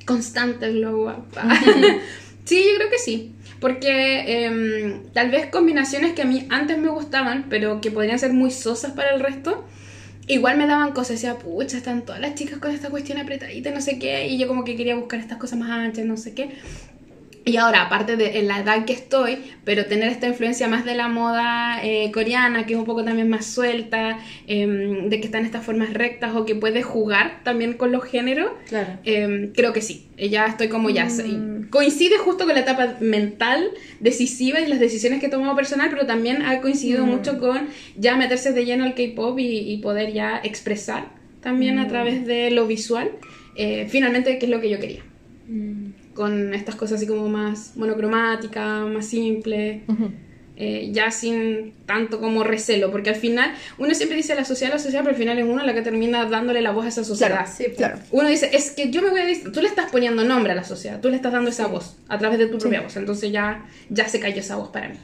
constante 0.07 0.73
glow 0.73 1.09
up. 1.11 1.27
sí, 2.47 2.57
yo 2.66 2.77
creo 2.77 2.90
que 2.90 2.99
sí. 2.99 3.34
Porque 3.64 4.44
em, 4.44 5.05
tal 5.14 5.31
vez 5.31 5.46
combinaciones 5.46 6.12
que 6.12 6.20
a 6.20 6.27
mí 6.27 6.46
antes 6.50 6.77
me 6.77 6.88
gustaban, 6.88 7.46
pero 7.48 7.81
que 7.81 7.90
podrían 7.90 8.18
ser 8.18 8.35
muy 8.35 8.50
sosas 8.50 8.92
para 8.92 9.14
el 9.14 9.20
resto, 9.20 9.64
igual 10.27 10.59
me 10.59 10.66
daban 10.66 10.92
cosas. 10.92 11.12
Decía, 11.22 11.38
pucha, 11.38 11.79
están 11.79 12.03
todas 12.03 12.20
las 12.20 12.35
chicas 12.35 12.59
con 12.59 12.72
esta 12.72 12.90
cuestión 12.90 13.16
apretadita, 13.16 13.70
no 13.70 13.81
sé 13.81 13.98
qué. 13.98 14.27
Y 14.27 14.37
yo 14.37 14.48
como 14.48 14.64
que 14.64 14.77
quería 14.77 14.96
buscar 14.96 15.18
estas 15.18 15.38
cosas 15.38 15.59
más 15.59 15.70
anchas, 15.70 16.05
no 16.05 16.18
sé 16.18 16.35
qué. 16.35 16.50
Y 17.46 17.59
ahora, 17.59 17.83
aparte 17.83 18.16
de 18.16 18.38
en 18.38 18.48
la 18.48 18.61
edad 18.61 18.87
que 18.87 18.94
estoy, 18.94 19.37
pero 19.64 19.85
tener 19.85 20.09
esta 20.09 20.26
influencia 20.26 20.66
más 20.66 20.87
de 20.87 20.94
la 20.94 21.09
moda 21.09 21.78
eh, 21.85 22.11
coreana, 22.11 22.64
que 22.64 22.72
es 22.72 22.78
un 22.78 22.87
poco 22.87 23.04
también 23.04 23.28
más 23.28 23.44
suelta, 23.44 24.18
em, 24.46 25.11
de 25.11 25.20
que 25.20 25.26
están 25.26 25.44
estas 25.44 25.62
formas 25.62 25.92
rectas 25.92 26.35
o 26.35 26.46
que 26.46 26.54
puede 26.54 26.83
jugar 26.83 27.40
también 27.44 27.74
con 27.74 27.92
los 27.92 28.02
géneros, 28.04 28.50
Claro. 28.70 28.98
em, 29.04 29.52
creo 29.52 29.74
que 29.74 29.83
sí. 29.83 30.07
Eh, 30.16 30.30
Ya 30.30 30.46
estoy 30.46 30.68
como 30.68 30.88
ya. 30.88 31.07
y 31.07 31.66
Coincide 31.68 32.16
justo 32.16 32.46
con 32.46 32.54
la 32.54 32.61
etapa 32.61 32.94
mental 33.00 33.68
decisiva 34.00 34.61
y 34.61 34.66
las 34.66 34.80
decisiones 34.80 35.20
que 35.20 35.26
he 35.26 35.30
tomado 35.30 35.54
personal, 35.54 35.88
pero 35.90 36.07
también 36.07 36.40
ha 36.42 36.61
coincidido 36.62 37.04
mucho 37.04 37.38
con 37.38 37.68
ya 37.98 38.16
meterse 38.16 38.52
de 38.52 38.64
lleno 38.64 38.85
al 38.85 38.94
K-pop 38.94 39.38
y, 39.38 39.59
y 39.70 39.76
poder 39.78 40.14
ya 40.14 40.40
expresar 40.42 41.09
también 41.42 41.78
a 41.78 41.88
través 41.88 42.24
de 42.26 42.50
lo 42.50 42.66
visual, 42.66 43.11
eh, 43.57 43.87
finalmente, 43.90 44.38
qué 44.38 44.46
es 44.46 44.50
lo 44.50 44.61
que 44.62 44.70
yo 44.70 44.80
quería 44.80 45.02
con 46.14 46.55
estas 46.55 46.74
cosas 46.77 46.98
así 46.98 47.07
como 47.07 47.29
más 47.29 47.72
monocromáticas, 47.77 48.87
más 48.87 49.07
simples, 49.07 49.83
Ujú. 49.88 50.11
eh, 50.57 50.90
ya 50.92 51.11
sin 51.11 51.72
tanto 51.87 52.20
como 52.20 52.44
recelo, 52.44 52.90
porque 52.92 53.11
al 53.11 53.16
final 53.16 53.53
uno 53.79 53.94
siempre 53.94 54.16
dice 54.16 54.35
la 54.35 54.44
sociedad, 54.44 54.72
la 54.72 54.79
sociedad, 54.79 55.03
pero 55.03 55.14
al 55.16 55.20
final 55.20 55.38
es 55.38 55.44
uno 55.44 55.64
la 55.64 55.74
que 55.74 55.83
termina 55.83 56.24
dándole 56.27 56.61
la 56.62 56.70
voz 56.70 56.85
a 56.85 56.88
esa 56.88 57.03
sociedad. 57.05 57.31
Claro, 57.44 57.50
Sí, 57.57 57.64
pues. 57.64 57.77
claro. 57.77 57.98
Uno 58.12 58.29
dice, 58.29 58.50
es 58.53 58.70
que 58.70 58.90
yo 58.90 59.03
me 59.03 59.11
voy 59.11 59.20
a... 59.20 59.50
Tú 59.53 59.61
le 59.61 59.68
estás 59.68 59.90
poniendo 59.90 60.22
nombre 60.24 60.53
a 60.53 60.55
la 60.55 60.64
sociedad, 60.64 61.00
tú 61.00 61.09
le 61.11 61.16
estás 61.16 61.33
dando 61.33 61.50
esa 61.50 61.66
voz 61.66 61.96
a 62.09 62.18
través 62.18 62.38
de 62.38 62.46
tu 62.46 62.59
propia 62.59 62.81
voz, 62.83 62.96
entonces 62.96 63.33
ya, 63.33 63.66
ya 63.90 64.09
se 64.09 64.20
cayó 64.20 64.38
esa 64.40 64.57
voz 64.57 64.68
para 64.70 64.88
mí. 64.90 64.96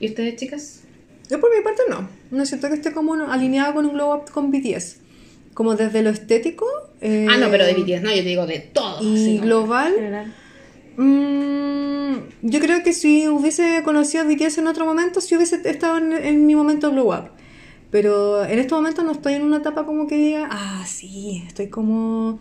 ¿Y 0.00 0.08
ustedes, 0.08 0.36
chicas? 0.36 0.82
Yo 1.30 1.40
por 1.40 1.54
mi 1.56 1.62
parte 1.62 1.82
no. 1.88 2.08
No 2.30 2.46
siento 2.46 2.68
que 2.68 2.74
esté 2.74 2.92
como 2.92 3.14
alineado 3.14 3.74
con 3.74 3.86
un 3.86 3.94
glow 3.94 4.14
up 4.14 4.30
con 4.30 4.50
BTS. 4.50 4.96
Como 5.54 5.74
desde 5.74 6.02
lo 6.02 6.10
estético. 6.10 6.66
Eh, 7.00 7.26
Ah, 7.30 7.36
no, 7.36 7.50
pero 7.50 7.64
de 7.64 7.74
BTS, 7.74 8.02
no, 8.02 8.10
yo 8.10 8.22
te 8.22 8.28
digo 8.28 8.46
de 8.46 8.58
todo. 8.60 9.02
Y 9.02 9.14
así 9.14 9.36
como- 9.36 9.46
global. 9.46 10.32
Mm, 10.96 12.16
yo 12.42 12.60
creo 12.60 12.82
que 12.82 12.92
si 12.92 13.28
hubiese 13.28 13.82
conocido 13.84 14.24
a 14.24 14.26
BTS 14.26 14.58
en 14.58 14.66
otro 14.66 14.84
momento, 14.84 15.20
si 15.20 15.36
hubiese 15.36 15.60
estado 15.68 15.98
en, 15.98 16.12
en 16.12 16.46
mi 16.46 16.54
momento 16.54 16.90
glow 16.90 17.12
up. 17.14 17.30
Pero 17.90 18.44
en 18.44 18.58
este 18.58 18.74
momento 18.74 19.02
no 19.02 19.12
estoy 19.12 19.34
en 19.34 19.42
una 19.42 19.58
etapa 19.58 19.86
como 19.86 20.06
que 20.06 20.16
diga, 20.18 20.48
ah, 20.50 20.84
sí, 20.86 21.42
estoy 21.46 21.68
como 21.68 22.38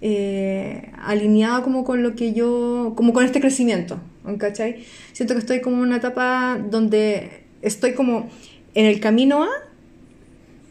eh, 0.00 0.90
alineado 1.02 1.62
como 1.62 1.84
con 1.84 2.02
lo 2.02 2.14
que 2.14 2.32
yo, 2.32 2.94
como 2.96 3.12
con 3.12 3.24
este 3.24 3.40
crecimiento, 3.40 3.98
¿cachai? 4.38 4.84
Siento 5.12 5.34
que 5.34 5.40
estoy 5.40 5.60
como 5.60 5.76
en 5.78 5.82
una 5.82 5.96
etapa 5.96 6.58
donde 6.70 7.42
estoy 7.60 7.92
como 7.94 8.30
en 8.74 8.86
el 8.86 9.00
camino 9.00 9.42
a, 9.44 9.48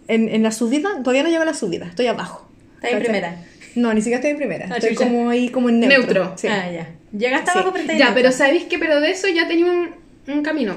en, 0.08 0.30
en 0.30 0.41
la 0.41 0.52
subida, 0.52 0.89
todavía 1.04 1.24
no 1.24 1.30
llego 1.30 1.43
a 1.43 1.45
la 1.48 1.54
subida, 1.54 1.86
estoy 1.88 2.08
abajo. 2.08 2.44
Está 2.86 2.98
en 2.98 3.04
primera. 3.04 3.45
No, 3.76 3.93
ni 3.93 4.00
siquiera 4.02 4.17
estoy 4.17 4.32
en 4.32 4.38
primera, 4.38 4.67
Ah, 4.71 4.76
estoy 4.78 4.91
chucha. 4.95 5.06
como 5.06 5.30
ahí 5.30 5.50
como 5.50 5.67
en 5.69 5.80
neutro. 5.82 5.98
Neutro. 6.24 6.34
Sí. 6.38 6.48
Ah, 6.48 6.71
ya. 6.71 6.89
Llegaste 7.17 7.52
Sí. 7.52 7.58
abajo, 7.58 7.71
pero 7.74 7.82
está 7.84 7.98
Ya, 7.98 8.13
pero. 8.13 8.32
¿sabéis 8.32 8.63
que 8.65 8.80
Pero 8.80 9.02
de 9.02 9.12
eso 9.12 9.28
ya 9.28 9.48
tenía 9.48 9.65
un, 9.65 9.89
un 10.34 10.41
camino. 10.43 10.76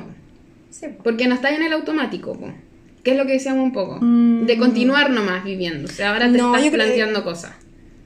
Sí. 0.71 0.87
Porque 1.05 1.27
no 1.29 1.35
está 1.35 1.55
en 1.55 1.63
el 1.63 1.73
automático, 1.73 2.35
po. 2.39 2.53
que 3.05 3.13
es 3.13 3.17
lo 3.17 3.25
que 3.27 3.33
decíamos 3.35 3.63
un 3.65 3.73
poco. 3.73 3.99
Mm. 4.01 4.47
De 4.47 4.59
continuar 4.59 5.11
nomás 5.11 5.45
viviendo. 5.45 5.89
O 5.89 5.91
sea, 5.91 6.13
ahora 6.13 6.31
te 6.31 6.37
No, 6.39 6.55
estás 6.57 6.71
planteando 6.73 7.23
cosas. 7.25 7.53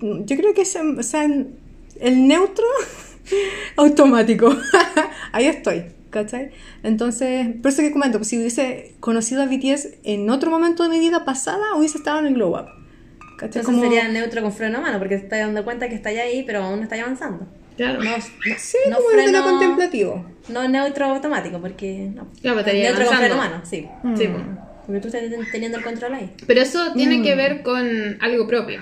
Yo 0.01 0.37
creo 0.37 0.53
que 0.55 0.63
es, 0.63 0.77
o 0.77 1.03
sea, 1.03 1.25
en- 1.25 1.57
el 2.01 2.27
neutro 2.29 2.65
automático. 3.77 4.55
Ahí 5.33 5.47
estoy, 5.47 5.85
¿cachai? 6.11 6.51
Entonces, 6.83 7.49
por 7.63 7.71
eso 7.73 7.83
que 7.83 7.91
comento, 7.93 8.19
pues, 8.19 8.29
si 8.29 8.39
hubiese 8.39 8.95
conocido 9.01 9.43
a 9.43 9.47
BTS 9.47 9.95
en 10.05 10.29
otro 10.31 10.51
momento 10.51 10.83
de 10.85 10.89
mi 10.91 10.99
vida 11.01 11.25
pasada, 11.25 11.75
hubiese 11.77 11.99
estado 11.99 12.21
en 12.21 12.27
el 12.27 12.35
glow 12.35 12.55
up. 12.57 12.67
¿Cachai? 13.43 13.61
Entonces 13.63 13.67
Como- 13.67 13.83
sería 13.83 14.09
neutro 14.09 14.43
con 14.43 14.53
freno 14.53 14.79
a 14.79 14.81
mano, 14.83 14.99
porque 14.99 15.17
te 15.17 15.25
estás 15.25 15.41
dando 15.41 15.65
cuenta 15.65 15.89
que 15.89 15.95
está 15.97 16.11
ahí, 16.11 16.45
pero 16.47 16.63
aún 16.63 16.77
no 16.79 16.83
está 16.85 16.95
avanzando. 17.01 17.47
Claro. 17.77 18.03
No, 18.03 18.11
no, 18.17 18.23
Sí, 18.59 18.77
no 18.89 18.97
como 18.97 19.09
freno- 19.11 19.43
contemplativo. 19.43 20.25
No 20.49 20.69
neutro 20.69 21.07
automático, 21.07 21.59
porque 21.61 22.11
no. 22.15 22.29
Claro, 22.41 22.61
iría 22.61 22.91
neutro 22.91 23.07
con 23.07 23.17
freno 23.17 23.35
a 23.35 23.45
avanzando. 23.45 23.57
mano, 23.59 23.67
sí. 23.67 23.89
Sí, 24.23 24.29
Mm. 24.29 24.33
po. 24.33 24.39
Porque 24.87 25.01
tú 25.01 25.09
estás 25.09 25.23
ten- 25.23 25.47
teniendo 25.51 25.79
el 25.79 25.85
control 25.85 26.15
ahí. 26.15 26.33
Pero 26.47 26.61
eso 26.61 26.93
tiene 26.93 27.23
que 27.23 27.35
ver 27.35 27.63
con 27.63 28.17
algo 28.21 28.47
propio. 28.47 28.81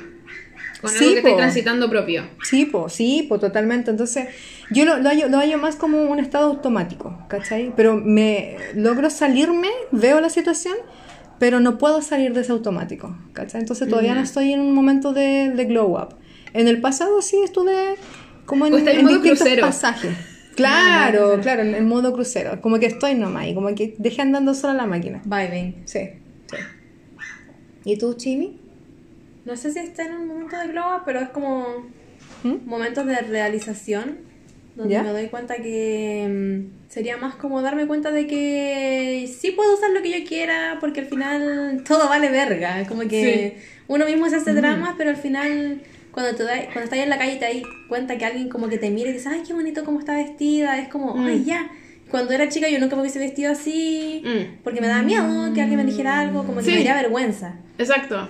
Con 0.80 0.90
Mm. 0.90 0.94
Sí, 0.96 1.04
algo 1.04 1.22
que 1.22 1.30
po. 1.30 1.36
transitando 1.36 1.88
propio. 1.90 2.24
Sí, 2.42 2.64
pues, 2.66 2.92
sí, 2.94 3.26
pues 3.28 3.40
totalmente. 3.40 3.90
Entonces, 3.90 4.28
yo 4.70 4.84
lo, 4.86 4.96
lo, 4.98 5.08
hallo, 5.10 5.28
lo 5.28 5.38
hallo 5.38 5.58
más 5.58 5.76
como 5.76 6.02
un 6.02 6.18
estado 6.18 6.46
automático, 6.46 7.18
¿cachai? 7.28 7.72
Pero 7.76 7.96
me 7.96 8.56
logro 8.74 9.08
salirme, 9.10 9.68
veo 9.92 10.20
la 10.22 10.30
situación, 10.30 10.76
pero 11.40 11.58
no 11.58 11.76
puedo 11.78 12.00
salir 12.02 12.32
de 12.34 12.42
ese 12.42 12.52
automático, 12.52 13.16
¿cachai? 13.32 13.62
Entonces 13.62 13.88
todavía 13.88 14.14
no 14.14 14.20
estoy 14.20 14.52
en 14.52 14.60
un 14.60 14.72
momento 14.72 15.12
de, 15.12 15.50
de 15.56 15.64
glow 15.64 15.96
up. 16.00 16.14
En 16.52 16.68
el 16.68 16.80
pasado 16.80 17.20
sí 17.22 17.38
estuve 17.42 17.96
como 18.46 18.66
en, 18.66 18.74
O 18.74 18.78
está 18.78 18.92
en 18.92 18.98
en 19.00 19.04
modo 19.06 19.14
distintos 19.16 19.40
crucero. 19.40 19.66
pasajes. 19.66 20.12
Claro, 20.56 21.38
claro, 21.40 21.62
en, 21.62 21.74
en 21.74 21.86
modo 21.88 22.12
crucero. 22.12 22.60
Como 22.60 22.78
que 22.78 22.84
estoy 22.86 23.14
nomás 23.14 23.46
y 23.46 23.54
como 23.54 23.74
que 23.74 23.94
dejé 23.96 24.20
andando 24.20 24.52
sola 24.52 24.74
la 24.74 24.86
máquina. 24.86 25.22
Vibing. 25.24 25.82
Sí, 25.86 26.00
sí. 26.50 26.56
¿Y 27.84 27.96
tú, 27.96 28.12
Chimi? 28.14 28.60
No 29.46 29.56
sé 29.56 29.72
si 29.72 29.78
está 29.78 30.04
en 30.04 30.12
un 30.16 30.26
momento 30.26 30.58
de 30.58 30.68
glow 30.68 30.96
up, 30.96 31.02
pero 31.06 31.20
es 31.20 31.30
como 31.30 31.64
¿Mm? 32.42 32.66
momentos 32.66 33.06
de 33.06 33.18
realización 33.22 34.18
donde 34.80 34.94
¿Ya? 34.94 35.02
me 35.02 35.10
doy 35.10 35.26
cuenta 35.28 35.56
que 35.56 36.26
mm, 36.28 36.90
sería 36.90 37.16
más 37.18 37.34
como 37.36 37.60
darme 37.62 37.86
cuenta 37.86 38.10
de 38.10 38.26
que 38.26 39.28
sí 39.40 39.50
puedo 39.52 39.74
usar 39.74 39.90
lo 39.90 40.02
que 40.02 40.10
yo 40.20 40.26
quiera 40.26 40.78
porque 40.80 41.00
al 41.00 41.06
final 41.06 41.82
todo 41.86 42.08
vale 42.08 42.30
verga. 42.30 42.84
Como 42.88 43.02
que 43.02 43.58
uno 43.88 44.06
mismo 44.06 44.28
se 44.28 44.36
hace 44.36 44.54
dramas, 44.54 44.94
pero 44.96 45.10
al 45.10 45.16
final 45.16 45.80
cuando, 46.12 46.34
te 46.36 46.42
da, 46.44 46.54
cuando 46.64 46.80
estás 46.84 46.98
en 46.98 47.08
la 47.10 47.18
calle 47.18 47.34
y 47.34 47.38
te 47.38 47.44
das 47.44 47.54
cuenta 47.88 48.18
que 48.18 48.24
alguien 48.24 48.48
como 48.48 48.68
que 48.68 48.78
te 48.78 48.90
mira 48.90 49.10
y 49.10 49.12
dices, 49.12 49.28
ay, 49.28 49.42
qué 49.46 49.52
bonito 49.52 49.84
cómo 49.84 50.00
está 50.00 50.16
vestida, 50.16 50.78
es 50.78 50.88
como, 50.88 51.14
Mm. 51.14 51.26
ay, 51.26 51.44
ya. 51.44 51.70
Cuando 52.10 52.32
era 52.32 52.48
chica 52.48 52.68
yo 52.68 52.80
nunca 52.80 52.96
me 52.96 53.02
hubiese 53.02 53.20
vestido 53.20 53.52
así, 53.52 54.22
Mm. 54.24 54.62
porque 54.64 54.80
me 54.80 54.88
daba 54.88 55.02
miedo 55.02 55.52
que 55.54 55.60
alguien 55.60 55.76
me 55.78 55.84
dijera 55.84 56.18
algo, 56.18 56.44
como 56.44 56.58
que 56.58 56.64
Sí. 56.64 56.70
me 56.70 56.76
daría 56.78 56.94
vergüenza. 56.94 57.54
Exacto. 57.78 58.28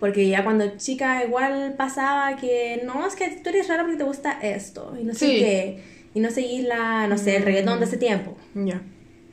Porque 0.00 0.28
ya 0.28 0.42
cuando 0.44 0.76
chica 0.76 1.24
igual 1.24 1.74
pasaba 1.78 2.36
que 2.36 2.82
no, 2.84 3.06
es 3.06 3.14
que 3.14 3.28
tú 3.42 3.48
eres 3.50 3.68
rara 3.68 3.82
porque 3.84 3.98
te 3.98 4.04
gusta 4.04 4.38
esto 4.42 4.94
y 5.00 5.04
no 5.04 5.14
sé 5.14 5.26
Sí. 5.26 5.38
qué. 5.38 5.78
Y 6.14 6.20
no 6.20 6.30
seguís 6.30 6.64
la, 6.64 7.06
no 7.08 7.16
sé, 7.18 7.36
el 7.36 7.42
reggaetón 7.44 7.78
de 7.80 7.86
ese 7.86 7.96
tiempo. 7.96 8.36
Ya. 8.54 8.82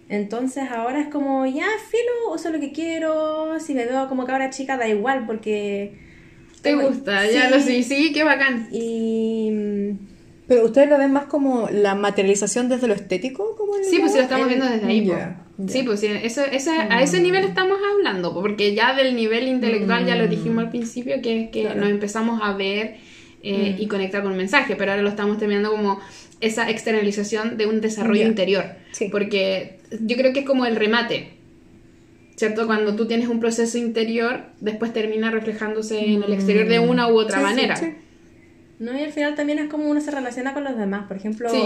Entonces 0.10 0.69
ahora 0.71 1.00
es 1.02 1.08
como, 1.08 1.45
ya, 1.45 1.65
filo, 1.89 2.34
uso 2.34 2.50
lo 2.50 2.60
que 2.60 2.71
quiero. 2.71 3.60
Si 3.60 3.74
me 3.74 3.86
veo 3.86 4.08
como 4.10 4.26
cabra 4.26 4.50
chica, 4.50 4.78
da 4.78 4.88
igual 4.88 5.26
porque... 5.26 5.97
Te 6.62 6.74
como- 6.76 6.89
gusta, 6.89 7.30
ya 7.30 7.50
lo 7.50 7.60
sí, 7.60 7.84
sí, 7.84 8.12
qué 8.13 8.24
bacán. 8.24 8.67
Y... 8.71 9.50
mm, 9.52 9.97
Pero 10.47 10.65
ustedes 10.65 10.89
lo 10.89 10.97
ven 10.97 11.12
más 11.13 11.26
como 11.26 11.69
la 11.69 11.95
materialización 11.95 12.67
desde 12.67 12.88
lo 12.88 12.93
estético, 12.93 13.56
como 13.56 13.76
el 13.78 13.86
Sí, 13.86 14.00
pues 14.00 14.12
sí 14.12 14.17
lo 14.17 14.24
estamos 14.24 14.43
el- 14.47 14.50
viendo 14.50 14.65
desde 14.69 14.86
ahí. 14.88 15.08
po. 15.08 15.15
Sí, 15.67 15.84
pues 15.84 16.00
sí, 16.00 16.08
eso, 16.08 16.43
ese- 16.45 16.69
a 16.71 17.02
ese 17.02 17.19
nivel 17.21 17.43
estamos 17.45 17.78
hablando, 17.93 18.34
po, 18.34 18.41
porque 18.41 18.74
ya 18.74 18.93
del 18.95 19.15
nivel 19.15 19.47
intelectual 19.47 20.06
ya 20.06 20.15
lo 20.15 20.28
dijimos 20.28 20.63
al 20.63 20.69
principio, 20.69 21.21
que 21.21 21.43
es 21.43 21.50
que 21.50 21.62
Claro. 21.62 21.82
nos 21.82 21.89
empezamos 21.89 22.39
a 22.43 22.54
ver 22.54 22.95
eh, 23.43 23.76
y 23.80 23.88
conectar 23.88 24.21
con 24.21 24.32
un 24.34 24.38
mensaje, 24.38 24.76
pero 24.76 24.91
ahora 24.91 25.02
lo 25.04 25.10
estamos 25.10 25.38
terminando 25.39 25.71
como 25.71 26.00
esa 26.41 26.69
externalización 26.69 27.58
de 27.58 27.65
un 27.65 27.82
desarrollo 27.82 28.26
interior. 28.28 28.65
Sí. 28.91 29.10
Porque 29.12 29.80
yo 30.00 30.15
creo 30.15 30.32
que 30.32 30.41
es 30.41 30.45
como 30.45 30.65
el 30.67 30.76
remate. 30.76 31.32
¿Cierto? 32.36 32.65
Cuando 32.65 32.95
tú 32.95 33.06
tienes 33.08 33.28
un 33.28 33.39
proceso 33.39 33.78
interior, 33.78 34.45
después 34.62 34.93
termina 34.93 35.30
reflejándose 35.32 36.00
en 36.06 36.24
el 36.24 36.34
exterior 36.34 36.67
de 36.67 36.80
una 36.80 37.08
u 37.08 37.17
otra 37.19 37.38
Sí, 37.39 37.43
sí, 37.45 37.50
manera. 37.50 37.76
sí. 37.76 37.86
No, 38.80 38.97
y 38.97 39.04
al 39.04 39.12
final 39.12 39.36
también 39.36 39.60
es 39.60 39.69
como 39.69 39.86
uno 39.89 40.02
se 40.02 40.10
relaciona 40.12 40.54
con 40.54 40.63
los 40.63 40.76
demás. 40.78 41.08
Por 41.08 41.17
ejemplo, 41.17 41.50
Sí. 41.50 41.62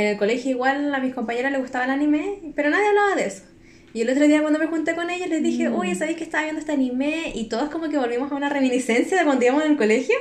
En 0.00 0.08
el 0.08 0.16
colegio 0.16 0.50
igual 0.50 0.94
a 0.94 1.00
mis 1.00 1.14
compañeras 1.14 1.52
les 1.52 1.60
gustaba 1.60 1.84
el 1.84 1.90
anime, 1.90 2.52
pero 2.54 2.70
nadie 2.70 2.88
hablaba 2.88 3.14
de 3.14 3.26
eso. 3.26 3.44
Y 3.92 4.02
el 4.02 4.10
otro 4.10 4.26
día 4.26 4.40
cuando 4.40 4.58
me 4.58 4.66
junté 4.66 4.94
con 4.94 5.10
ellas 5.10 5.28
les 5.28 5.42
dije, 5.42 5.68
oye, 5.68 5.94
¿sabéis 5.94 6.16
que 6.16 6.24
estaba 6.24 6.44
viendo 6.44 6.60
este 6.60 6.72
anime? 6.72 7.32
Y 7.34 7.48
todos 7.48 7.70
como 7.70 7.88
que 7.88 7.98
volvimos 7.98 8.30
a 8.30 8.36
una 8.36 8.48
reminiscencia 8.48 9.18
de 9.18 9.24
cuando 9.24 9.44
íbamos 9.44 9.64
en 9.64 9.72
el 9.72 9.76
colegio. 9.76 10.14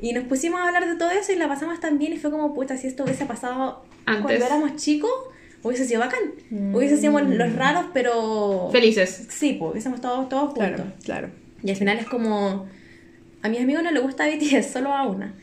Y 0.00 0.12
nos 0.12 0.24
pusimos 0.24 0.60
a 0.60 0.66
hablar 0.66 0.88
de 0.88 0.96
todo 0.96 1.10
eso 1.10 1.32
y 1.32 1.36
la 1.36 1.48
pasamos 1.48 1.80
tan 1.80 1.98
bien 1.98 2.12
y 2.12 2.18
fue 2.18 2.30
como, 2.30 2.54
puta, 2.54 2.76
si 2.76 2.86
esto 2.86 3.04
hubiese 3.04 3.26
pasado 3.26 3.84
Antes. 4.06 4.24
cuando 4.24 4.46
éramos 4.46 4.76
chicos, 4.76 5.10
hubiese 5.62 5.86
sido 5.86 6.00
bacán. 6.00 6.20
Hubiese 6.74 6.96
sido 6.98 7.18
los 7.20 7.54
raros, 7.54 7.86
pero... 7.92 8.68
Felices. 8.72 9.26
Sí, 9.30 9.56
pues 9.58 9.72
hubiésemos 9.72 10.00
todos, 10.00 10.28
todos 10.28 10.52
juntos. 10.52 10.68
Claro, 10.68 10.84
claro. 11.04 11.30
Y 11.62 11.70
al 11.70 11.76
final 11.76 11.98
es 11.98 12.06
como. 12.06 12.66
A 13.42 13.48
mis 13.48 13.60
amigos 13.60 13.82
no 13.82 13.90
les 13.90 14.02
gusta 14.02 14.26
BTS, 14.26 14.70
solo 14.72 14.92
a 14.92 15.06
una. 15.06 15.34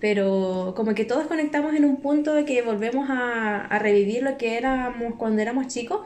Pero 0.00 0.74
como 0.76 0.94
que 0.94 1.04
todos 1.04 1.26
conectamos 1.26 1.74
en 1.74 1.84
un 1.84 1.96
punto 1.96 2.34
de 2.34 2.44
que 2.44 2.62
volvemos 2.62 3.08
a, 3.08 3.64
a 3.64 3.78
revivir 3.78 4.22
lo 4.22 4.36
que 4.36 4.56
éramos 4.56 5.14
cuando 5.16 5.40
éramos 5.42 5.68
chicos. 5.68 6.00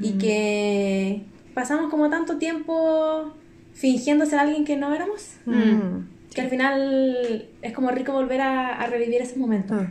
Y 0.00 0.12
que 0.18 1.22
pasamos 1.54 1.90
como 1.90 2.10
tanto 2.10 2.38
tiempo 2.38 3.32
fingiendo 3.74 4.26
ser 4.26 4.40
alguien 4.40 4.64
que 4.64 4.76
no 4.76 4.94
éramos. 4.94 5.36
Mm. 5.46 6.32
Que 6.34 6.40
al 6.40 6.48
final 6.48 7.48
es 7.62 7.72
como 7.72 7.90
rico 7.90 8.12
volver 8.12 8.40
a, 8.40 8.76
a 8.76 8.86
revivir 8.86 9.20
ese 9.20 9.36
momento. 9.38 9.74
Ah. 9.74 9.88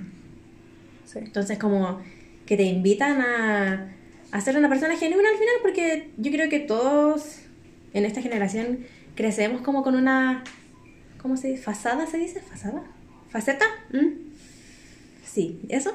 Sí. 1.05 1.19
Entonces 1.19 1.57
como 1.57 2.01
que 2.45 2.57
te 2.57 2.63
invitan 2.63 3.21
a, 3.21 3.93
a 4.31 4.41
ser 4.41 4.57
una 4.57 4.67
persona 4.67 4.97
genuina 4.97 5.29
al 5.29 5.37
final 5.37 5.55
porque 5.61 6.09
yo 6.17 6.31
creo 6.31 6.49
que 6.49 6.59
todos 6.59 7.39
en 7.93 8.05
esta 8.05 8.21
generación 8.21 8.79
crecemos 9.15 9.61
como 9.61 9.83
con 9.83 9.95
una... 9.95 10.43
¿Cómo 11.21 11.37
se 11.37 11.49
dice? 11.49 11.63
¿Fasada 11.63 12.05
se 12.07 12.17
dice? 12.17 12.41
¿Fasada? 12.41 12.83
¿Faceta? 13.33 13.65
¿Mm? 13.91 14.07
Sí, 15.25 15.59
eso. 15.67 15.91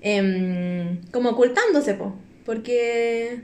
Em, 0.00 1.02
como 1.10 1.30
ocultándose, 1.30 1.94
po. 1.94 2.14
Porque... 2.46 3.40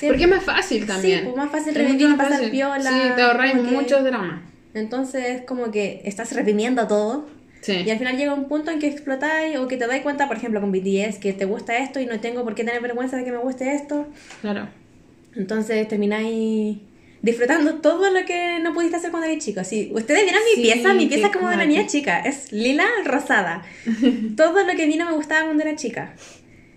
Porque 0.00 0.22
es 0.24 0.28
más 0.30 0.44
fácil 0.44 0.86
también. 0.86 1.18
Sí, 1.20 1.24
pues 1.24 1.36
más 1.36 1.50
fácil 1.50 1.70
Es 1.70 1.78
revivir, 1.78 2.08
más 2.08 2.16
pasar 2.18 2.32
fácil. 2.34 2.50
piola. 2.50 2.80
Sí, 2.90 2.96
te 3.16 3.52
que- 3.52 3.62
muchos 3.62 4.04
dramas. 4.04 4.42
Entonces 4.74 5.42
como 5.46 5.70
que 5.70 6.02
estás 6.04 6.32
reprimiendo 6.32 6.86
todo. 6.86 7.26
Sí. 7.62 7.72
Y 7.84 7.90
al 7.90 7.98
final 7.98 8.16
llega 8.16 8.34
un 8.34 8.46
punto 8.46 8.70
en 8.70 8.78
que 8.78 8.86
explotáis 8.86 9.56
o 9.56 9.66
que 9.66 9.76
te 9.78 9.86
das 9.86 10.00
cuenta, 10.02 10.28
por 10.28 10.36
ejemplo, 10.36 10.60
con 10.60 10.70
BTS, 10.70 11.18
que 11.18 11.32
te 11.32 11.46
gusta 11.46 11.78
esto 11.78 11.98
y 11.98 12.06
no 12.06 12.20
tengo 12.20 12.44
por 12.44 12.54
qué 12.54 12.62
tener 12.62 12.80
vergüenza 12.82 13.16
de 13.16 13.24
que 13.24 13.32
me 13.32 13.38
guste 13.38 13.74
esto. 13.74 14.06
Claro. 14.42 14.68
Entonces 15.34 15.88
termináis 15.88 16.78
disfrutando 17.26 17.74
todo 17.80 18.10
lo 18.10 18.24
que 18.24 18.58
no 18.60 18.72
pudiste 18.72 18.96
hacer 18.96 19.10
cuando 19.10 19.28
eres 19.28 19.44
chico. 19.44 19.62
Si 19.64 19.90
ustedes 19.92 20.22
vieran 20.22 20.40
mi 20.44 20.54
Sí, 20.54 20.62
pieza, 20.62 20.94
mi 20.94 21.06
pieza 21.06 21.26
es 21.26 21.32
como 21.32 21.48
de 21.48 21.56
cuático. 21.56 21.72
niña 21.76 21.86
chica. 21.86 22.20
Es 22.20 22.52
lila 22.52 22.86
rosada. 23.04 23.62
todo 24.36 24.64
lo 24.64 24.74
que 24.74 24.84
a 24.84 24.86
mí 24.86 24.96
no 24.96 25.04
me 25.06 25.12
gustaba 25.12 25.44
cuando 25.44 25.62
era 25.62 25.76
chica. 25.76 26.14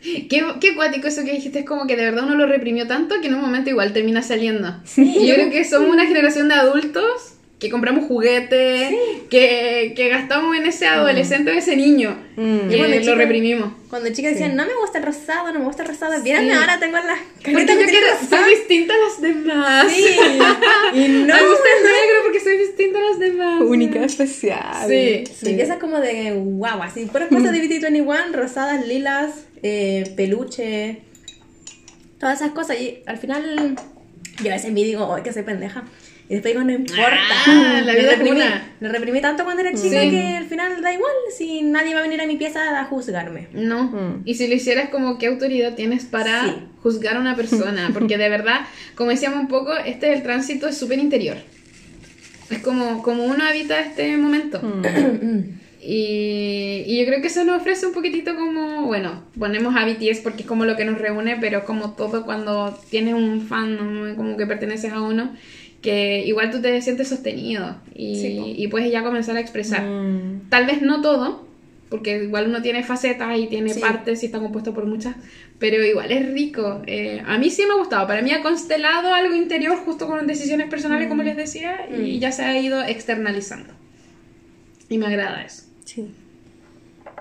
Qué, 0.01 0.43
qué 0.61 0.75
cuático 0.75 1.07
eso 1.07 1.23
que 1.25 1.33
dijiste, 1.33 1.59
es 1.59 1.65
como 1.65 1.85
que 1.85 1.95
de 1.97 2.05
verdad 2.05 2.23
uno 2.25 2.35
lo 2.35 2.45
reprimió 2.47 2.87
tanto 2.87 3.19
que 3.21 3.27
en 3.27 3.35
un 3.35 3.41
momento 3.41 3.69
igual 3.69 3.91
termina 3.93 4.21
saliendo. 4.21 4.73
Y 4.97 5.27
yo 5.27 5.35
creo 5.35 5.49
que 5.51 5.63
somos 5.65 5.89
una 5.89 6.05
generación 6.05 6.47
de 6.47 6.55
adultos 6.55 7.33
que 7.59 7.69
compramos 7.69 8.05
juguetes, 8.07 8.93
que, 9.29 9.91
que 9.93 10.07
gastamos 10.07 10.55
en 10.55 10.65
ese 10.65 10.87
adolescente 10.87 11.51
o 11.51 11.53
ese 11.53 11.75
niño 11.75 12.17
Mm. 12.37 12.71
y 12.71 12.77
Cuando 12.77 12.95
lo 12.95 13.01
chica- 13.01 13.15
reprimimos. 13.15 13.73
Cuando 13.89 14.09
chicas 14.13 14.31
decían, 14.31 14.55
no 14.55 14.65
me 14.65 14.73
gusta 14.79 14.99
el 14.99 15.03
rosado, 15.03 15.51
no 15.51 15.59
me 15.59 15.65
gusta 15.65 15.83
el 15.83 15.89
rosado. 15.89 16.13
Sí. 16.23 16.31
ahora 16.31 16.79
tengo 16.79 16.93
las 16.95 17.19
Porque 17.35 17.51
caritas 17.51 17.77
yo 17.79 17.85
quiero 17.87 18.07
ser 18.29 18.45
distinta 18.47 18.93
a 18.93 18.97
las 18.97 19.21
demás. 19.21 19.91
Sí. 19.91 20.05
Y 20.93 21.07
no, 21.09 21.35
me 21.35 21.47
gusta 21.49 21.67
el 21.77 21.83
negro 21.83 22.17
porque 22.23 22.39
soy 22.39 22.57
distinta 22.59 22.97
a 22.99 23.01
las 23.09 23.19
demás. 23.19 23.61
Única, 23.61 24.05
especial. 24.05 24.87
Sí. 24.87 25.23
Es 25.59 25.69
como 25.81 25.99
de 25.99 26.31
guau, 26.31 26.81
así. 26.81 27.05
Puras 27.07 27.27
cosas 27.27 27.51
de 27.51 27.61
BT21, 27.61 28.31
rosadas, 28.31 28.87
lilas, 28.87 29.31
eh, 29.61 30.13
peluche. 30.15 31.01
Todas 32.19 32.39
esas 32.41 32.51
cosas. 32.53 32.79
Y 32.79 32.99
al 33.05 33.17
final, 33.17 33.75
yo 34.41 34.49
a 34.51 34.53
veces 34.55 34.71
me 34.71 34.81
digo, 34.83 35.13
ay, 35.13 35.23
que 35.23 35.33
soy 35.33 35.43
pendeja. 35.43 35.83
Y 36.29 36.33
después 36.35 36.53
digo, 36.53 36.63
no 36.63 36.71
importa. 36.71 37.09
Ah, 37.47 37.81
la 37.83 37.91
vida 37.93 38.11
es 38.11 38.17
reprimí, 38.19 38.37
una. 38.41 38.71
lo 38.79 38.89
reprimí 38.89 39.19
tanto 39.19 39.43
cuando 39.45 39.61
era 39.63 39.71
chica 39.73 39.99
Sí. 40.03 40.11
que 40.11 40.37
al 40.37 40.45
final 40.45 40.79
da 40.81 40.93
igual. 40.93 41.11
Si 41.35 41.63
nadie 41.63 41.95
va 41.95 42.01
a 42.01 42.03
venir 42.03 42.21
a 42.21 42.27
mi 42.27 42.37
pieza 42.37 42.79
a 42.79 42.85
juzgarme. 42.85 43.47
No. 43.53 43.85
Mm. 43.85 44.21
Y 44.25 44.35
si 44.35 44.47
lo 44.47 44.53
hicieras, 44.53 44.89
como 44.89 45.17
qué 45.17 45.25
autoridad 45.25 45.73
tienes 45.73 46.05
para 46.05 46.43
Sí. 46.45 46.55
juzgar 46.83 47.17
a 47.17 47.19
una 47.19 47.35
persona. 47.35 47.89
Porque 47.93 48.19
de 48.19 48.29
verdad, 48.29 48.61
como 48.95 49.09
decíamos 49.09 49.39
un 49.39 49.47
poco, 49.47 49.75
este 49.75 50.13
el 50.13 50.21
tránsito 50.21 50.67
es 50.67 50.77
súper 50.77 50.99
interior. 50.99 51.37
Es 52.51 52.59
como, 52.59 53.01
como 53.01 53.25
uno 53.25 53.43
habita 53.43 53.79
este 53.79 54.15
momento. 54.17 54.61
Mm. 54.61 55.59
Y, 55.81 56.83
y 56.85 56.99
yo 56.99 57.05
creo 57.05 57.21
que 57.21 57.27
eso 57.27 57.45
nos 57.45 57.61
ofrece 57.61 57.87
un 57.87 57.93
poquitito 57.93 58.35
como, 58.35 58.85
bueno, 58.87 59.23
ponemos 59.39 59.73
a 59.77 59.85
BTS 59.85 60.19
porque 60.21 60.41
es 60.41 60.47
como 60.47 60.65
lo 60.65 60.75
que 60.75 60.83
nos 60.83 60.99
reúne, 60.99 61.37
pero 61.39 61.63
como 61.63 61.91
todo 61.93 62.25
cuando 62.25 62.77
tienes 62.89 63.13
un 63.13 63.41
fan, 63.47 63.77
¿no? 63.77 64.15
como 64.17 64.35
que 64.35 64.45
perteneces 64.45 64.91
a 64.91 65.01
uno, 65.01 65.33
que 65.81 66.23
igual 66.25 66.51
tú 66.51 66.61
te 66.61 66.81
sientes 66.81 67.07
sostenido 67.07 67.77
y, 67.95 68.15
Sí, 68.19 68.53
y 68.57 68.67
puedes 68.67 68.91
ya 68.91 69.03
comenzar 69.03 69.37
a 69.37 69.39
expresar. 69.39 69.83
Mm. 69.83 70.49
Tal 70.49 70.65
vez 70.65 70.81
no 70.81 71.01
todo, 71.01 71.47
porque 71.89 72.23
igual 72.23 72.47
uno 72.49 72.61
tiene 72.61 72.83
facetas 72.83 73.37
y 73.39 73.47
tiene 73.47 73.73
Sí. 73.73 73.79
partes 73.79 74.21
y 74.23 74.25
está 74.27 74.39
compuesto 74.39 74.73
por 74.73 74.85
muchas, 74.85 75.15
pero 75.57 75.83
igual 75.83 76.11
es 76.11 76.31
rico. 76.33 76.81
Eh, 76.85 77.21
a 77.25 77.37
mí 77.37 77.49
sí 77.49 77.63
me 77.65 77.73
ha 77.73 77.77
gustado, 77.77 78.05
para 78.07 78.21
mí 78.21 78.31
ha 78.31 78.41
constelado 78.41 79.13
algo 79.13 79.33
interior 79.35 79.77
justo 79.77 80.05
con 80.07 80.27
decisiones 80.27 80.69
personales, 80.69 81.07
como 81.07 81.23
les 81.23 81.37
decía, 81.37 81.87
y 81.89 82.17
Mm. 82.17 82.19
ya 82.19 82.31
se 82.31 82.43
ha 82.43 82.59
ido 82.59 82.83
externalizando. 82.83 83.73
Y 84.89 84.97
me 84.97 85.05
agrada 85.07 85.43
eso. 85.43 85.63
Sí. 85.85 86.07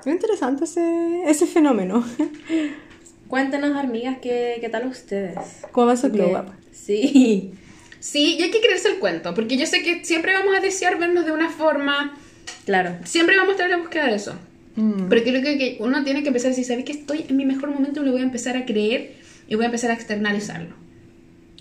Es 0.00 0.06
interesante 0.06 0.64
ese, 0.64 1.22
ese 1.26 1.46
fenómeno. 1.46 2.04
Cuéntenos, 3.28 3.76
amigas, 3.76 4.18
¿qué, 4.22 4.56
qué 4.60 4.68
tal 4.68 4.86
ustedes? 4.86 5.36
¿Cómo 5.72 5.86
va 5.88 5.96
su 5.96 6.08
glow 6.10 6.32
up? 6.38 6.46
Sí. 6.72 7.52
Sí, 8.00 8.36
y 8.38 8.42
hay 8.42 8.50
que 8.50 8.60
creerse 8.60 8.88
el 8.88 8.98
cuento, 8.98 9.34
porque 9.34 9.56
yo 9.56 9.66
sé 9.66 9.82
que 9.82 10.04
siempre 10.04 10.32
vamos 10.34 10.56
a 10.56 10.60
desear 10.60 10.98
vernos 10.98 11.24
de 11.26 11.32
una 11.32 11.50
forma, 11.50 12.16
Claro. 12.64 12.96
siempre 13.04 13.36
vamos 13.36 13.50
a 13.50 13.52
estar 13.52 13.66
en 13.66 13.72
la 13.72 13.78
búsqueda 13.78 14.06
de 14.06 14.14
eso. 14.14 14.34
Mm. 14.76 15.08
Pero 15.08 15.22
creo 15.22 15.42
que, 15.42 15.76
uno 15.80 16.04
tiene 16.04 16.22
que 16.22 16.28
empezar 16.28 16.48
a 16.48 16.50
decir, 16.50 16.64
¿sabes 16.64 16.84
que 16.84 16.92
estoy 16.92 17.24
en 17.28 17.36
mi 17.36 17.44
mejor 17.44 17.70
momento? 17.70 18.02
Lo 18.02 18.12
voy 18.12 18.20
a 18.20 18.24
empezar 18.24 18.56
a 18.56 18.64
creer 18.64 19.16
y 19.48 19.54
voy 19.56 19.64
a 19.64 19.66
empezar 19.66 19.90
a 19.90 19.94
externalizarlo. 19.94 20.74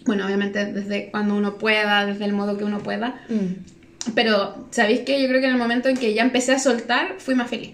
Bueno, 0.06 0.26
obviamente 0.26 0.64
desde 0.66 1.10
cuando 1.10 1.36
uno 1.36 1.58
pueda, 1.58 2.06
desde 2.06 2.26
el 2.26 2.34
modo 2.34 2.58
que 2.58 2.64
uno 2.64 2.80
pueda. 2.80 3.22
Mm. 3.30 4.12
Pero, 4.16 4.68
¿sabéis 4.72 5.02
que 5.02 5.22
Yo 5.22 5.28
creo 5.28 5.42
que 5.42 5.48
en 5.48 5.54
el 5.54 5.58
momento 5.60 5.90
en 5.90 5.98
que 5.98 6.14
ya 6.14 6.22
empecé 6.22 6.52
a 6.54 6.60
soltar, 6.60 7.16
fui 7.18 7.34
más 7.36 7.50
feliz. 7.50 7.72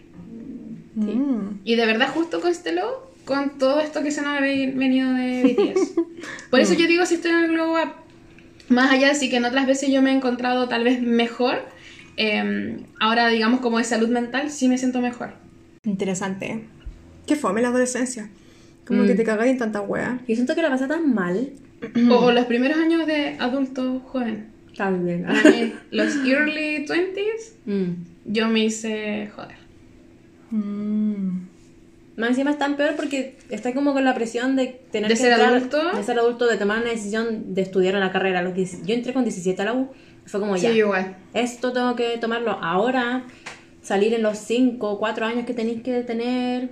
Mm. 0.96 1.60
Y 1.66 1.76
de 1.76 1.86
verdad 1.86 2.08
justo 2.14 2.40
consteló 2.40 3.12
con 3.26 3.58
todo 3.58 3.80
esto 3.82 4.04
que 4.04 4.12
se 4.12 4.22
nos 4.22 4.38
ha 4.38 4.42
ve- 4.42 4.74
venido 4.76 5.12
de 5.14 5.44
BTS. 5.76 5.92
Por 6.50 6.60
eso 6.60 6.74
yo 6.74 6.88
digo, 6.88 7.06
si 7.06 7.16
estoy 7.16 7.32
en 7.32 7.38
el 7.40 7.48
glow 7.52 7.74
up, 7.74 7.94
más 8.70 8.92
allá 8.92 9.10
de 9.10 9.16
sí 9.16 9.30
que 9.30 9.38
en 9.38 9.46
otras 9.46 9.68
veces 9.68 9.90
yo 9.92 10.02
me 10.02 10.12
he 10.12 10.16
encontrado 10.16 10.68
tal 10.68 10.84
vez 10.84 11.02
mejor, 11.02 11.60
eh, 12.18 12.78
ahora 13.00 13.28
digamos 13.30 13.60
como 13.62 13.78
de 13.78 13.84
salud 13.84 14.10
mental, 14.10 14.50
sí 14.52 14.68
me 14.68 14.78
siento 14.78 15.02
mejor. 15.02 15.34
Interesante. 15.84 16.66
Qué 17.28 17.36
fome 17.36 17.62
la 17.62 17.70
adolescencia. 17.70 18.30
Como 18.86 19.04
Mm. 19.04 19.08
que 19.08 19.16
te 19.16 19.24
cagáis 19.24 19.52
en 19.52 19.58
tanta 19.58 19.82
wea. 19.82 20.20
Yo 20.28 20.36
siento 20.36 20.56
que 20.56 20.62
la 20.62 20.70
pasé 20.70 20.88
tan 20.88 21.14
mal. 21.14 21.52
O, 22.12 22.32
los 22.32 22.46
primeros 22.46 22.78
años 22.78 23.06
de 23.08 23.36
adulto 23.40 24.00
joven. 24.06 24.48
Para 24.78 24.92
mí, 24.92 25.22
los 25.92 26.16
early 26.26 26.86
20s, 26.86 27.54
Mm. 27.66 27.92
yo 28.26 28.48
me 28.50 28.66
hice 28.66 29.30
joder. 29.36 29.58
Mm. 30.52 31.48
Más 32.16 32.30
encima 32.30 32.52
es 32.52 32.58
tan 32.60 32.78
peor 32.78 32.96
porque 32.96 33.38
está 33.50 33.74
como 33.74 33.94
con 33.94 34.04
la 34.06 34.14
presión 34.14 34.56
de 34.56 34.68
tener 34.92 35.10
De 35.10 35.16
que 35.16 35.20
ser 35.22 35.32
entrar- 35.34 35.56
adulto. 35.56 35.98
De 35.98 36.04
ser 36.04 36.20
adulto, 36.20 36.46
de 36.48 36.58
tomar 36.58 36.82
una 36.82 36.92
decisión 36.92 37.54
de 37.56 37.62
estudiar 37.64 37.96
en 37.96 38.02
la 38.02 38.12
carrera. 38.12 38.40
a 38.40 38.44
Los 38.44 38.54
10 38.54 38.86
yo 38.86 38.94
entré 38.94 39.14
con 39.14 39.24
17 39.24 39.62
a 39.62 39.66
la 39.66 39.74
U. 39.74 39.90
Fue 40.26 40.40
como 40.40 40.56
Sí, 40.58 40.64
ya. 40.64 40.72
igual. 40.72 41.18
Esto 41.34 41.74
tengo 41.74 41.96
que 41.96 42.18
tomarlo 42.20 42.52
ahora. 42.62 43.24
Salir 43.82 44.14
en 44.14 44.22
los 44.22 44.38
5 44.38 44.92
o 44.92 45.00
4 45.00 45.26
años 45.26 45.46
que 45.46 45.54
tenéis 45.54 45.82
que 45.82 46.02
tener. 46.04 46.70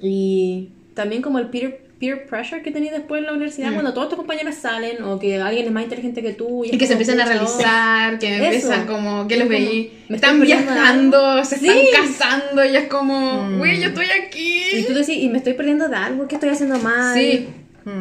Y 0.00 0.70
también 0.94 1.22
como 1.22 1.38
el 1.38 1.48
peer, 1.48 1.82
peer 2.00 2.26
pressure 2.26 2.62
que 2.62 2.70
tenéis 2.70 2.92
después 2.92 3.20
en 3.20 3.26
la 3.26 3.32
universidad. 3.32 3.72
Cuando 3.74 3.92
todos 3.92 4.08
tus 4.08 4.16
compañeros 4.16 4.54
salen 4.54 5.02
o 5.04 5.18
que 5.18 5.38
alguien 5.40 5.66
es 5.66 5.72
más 5.72 5.82
inteligente 5.84 6.22
que 6.22 6.32
tú. 6.32 6.62
Mm. 6.64 6.74
Y 6.74 6.78
que 6.78 6.86
se 6.86 6.92
empiezan 6.94 7.20
a 7.20 7.26
realizar, 7.26 8.18
que 8.18 8.34
Eso. 8.36 8.44
empiezan 8.44 8.86
como, 8.86 9.28
que 9.28 9.36
los 9.36 9.48
veí, 9.48 9.92
me 10.08 10.16
están 10.16 10.40
viajando, 10.40 11.44
se 11.44 11.58
Sí. 11.58 11.68
están 11.68 12.06
casando, 12.06 12.64
y 12.64 12.74
es 12.74 12.88
como, 12.88 13.58
güey, 13.58 13.80
yo 13.80 13.88
estoy 13.88 14.06
Y 14.06 14.26
aquí. 14.26 14.84
tú 14.88 14.94
decís, 14.94 15.18
y 15.18 15.28
me 15.28 15.38
estoy 15.38 15.52
perdiendo 15.52 15.88
de 15.88 15.96
algo, 15.96 16.26
¿qué 16.26 16.36
estoy 16.36 16.48
haciendo 16.48 16.78
mal? 16.78 17.14
Sí. 17.14 17.48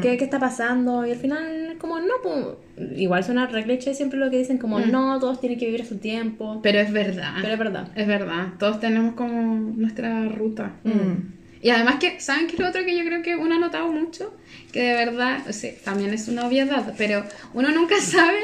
¿Qué, 0.01 0.17
qué 0.17 0.23
está 0.23 0.39
pasando? 0.39 1.05
Y 1.05 1.11
al 1.11 1.17
final, 1.17 1.75
como, 1.79 1.99
no, 1.99 2.13
pues, 2.21 2.45
igual 2.97 3.23
suena 3.23 3.47
re 3.47 3.63
cliché 3.63 3.93
siempre 3.93 4.19
lo 4.19 4.29
que 4.29 4.37
dicen, 4.37 4.57
como, 4.57 4.79
no, 4.79 5.19
todos 5.19 5.39
tienen 5.39 5.57
que 5.57 5.65
vivir 5.65 5.81
a 5.81 5.85
su 5.85 5.97
tiempo. 5.97 6.59
Pero 6.61 6.79
es 6.79 6.91
verdad. 6.91 7.35
Pero 7.41 7.53
es 7.53 7.59
verdad. 7.59 7.87
Es 7.95 8.07
verdad, 8.07 8.47
todos 8.59 8.79
tenemos 8.79 9.15
como 9.15 9.71
nuestra 9.75 10.25
ruta. 10.25 10.73
Mm. 10.83 11.38
Y 11.61 11.69
además 11.71 11.95
que, 11.99 12.19
¿saben 12.19 12.47
qué 12.47 12.53
es 12.53 12.59
lo 12.59 12.69
otro 12.69 12.85
que 12.85 12.97
yo 12.97 13.03
creo 13.03 13.21
que 13.21 13.35
uno 13.35 13.55
ha 13.55 13.59
notado 13.59 13.91
mucho? 13.91 14.33
Que 14.71 14.81
de 14.81 14.93
verdad, 14.93 15.39
o 15.47 15.53
sea, 15.53 15.73
también 15.83 16.13
es 16.13 16.27
una 16.27 16.47
obviedad, 16.47 16.93
pero 16.97 17.23
uno 17.53 17.69
nunca 17.71 17.95
sabe 18.01 18.39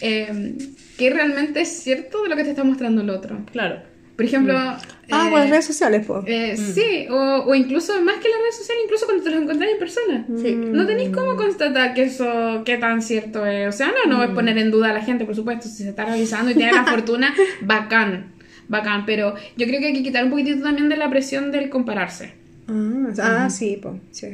eh, 0.00 0.54
qué 0.96 1.10
realmente 1.10 1.60
es 1.60 1.68
cierto 1.82 2.22
de 2.22 2.28
lo 2.28 2.36
que 2.36 2.44
te 2.44 2.50
está 2.50 2.64
mostrando 2.64 3.02
el 3.02 3.10
otro. 3.10 3.40
Claro. 3.50 3.80
Por 4.16 4.26
ejemplo... 4.26 4.54
Ah, 4.56 4.78
eh, 5.26 5.30
con 5.30 5.40
las 5.40 5.50
redes 5.50 5.64
sociales, 5.66 6.06
pues. 6.06 6.22
eh, 6.26 6.56
Sí, 6.56 7.06
o, 7.10 7.44
o 7.46 7.54
incluso 7.54 7.92
más 8.02 8.16
que 8.16 8.28
las 8.28 8.38
redes 8.38 8.56
sociales, 8.58 8.82
incluso 8.84 9.06
cuando 9.06 9.24
te 9.24 9.30
los 9.30 9.42
encontrás 9.42 9.70
en 9.70 9.78
persona. 9.78 10.26
Sí. 10.40 10.54
No 10.54 10.86
tenéis 10.86 11.10
cómo 11.10 11.34
constatar 11.36 11.94
que 11.94 12.04
eso, 12.04 12.62
qué 12.64 12.76
tan 12.76 13.02
cierto 13.02 13.44
es. 13.46 13.68
O 13.68 13.76
sea, 13.76 13.88
no, 13.88 14.10
no 14.10 14.18
voy 14.18 14.26
a 14.26 14.34
poner 14.34 14.56
en 14.58 14.70
duda 14.70 14.90
a 14.90 14.92
la 14.92 15.00
gente, 15.02 15.24
por 15.24 15.34
supuesto, 15.34 15.66
si 15.68 15.82
se 15.82 15.88
está 15.90 16.04
realizando 16.04 16.50
y 16.50 16.54
tiene 16.54 16.72
la 16.72 16.84
fortuna, 16.86 17.34
bacán, 17.62 18.32
bacán. 18.68 19.04
Pero 19.06 19.34
yo 19.56 19.66
creo 19.66 19.80
que 19.80 19.86
hay 19.88 19.92
que 19.94 20.02
quitar 20.02 20.24
un 20.24 20.30
poquitito 20.30 20.62
también 20.62 20.88
de 20.88 20.96
la 20.96 21.10
presión 21.10 21.50
del 21.50 21.68
compararse. 21.68 22.34
Ah, 23.18 23.44
ah, 23.44 23.50
sí, 23.50 23.78
pues. 23.80 23.94
Sí. 24.10 24.28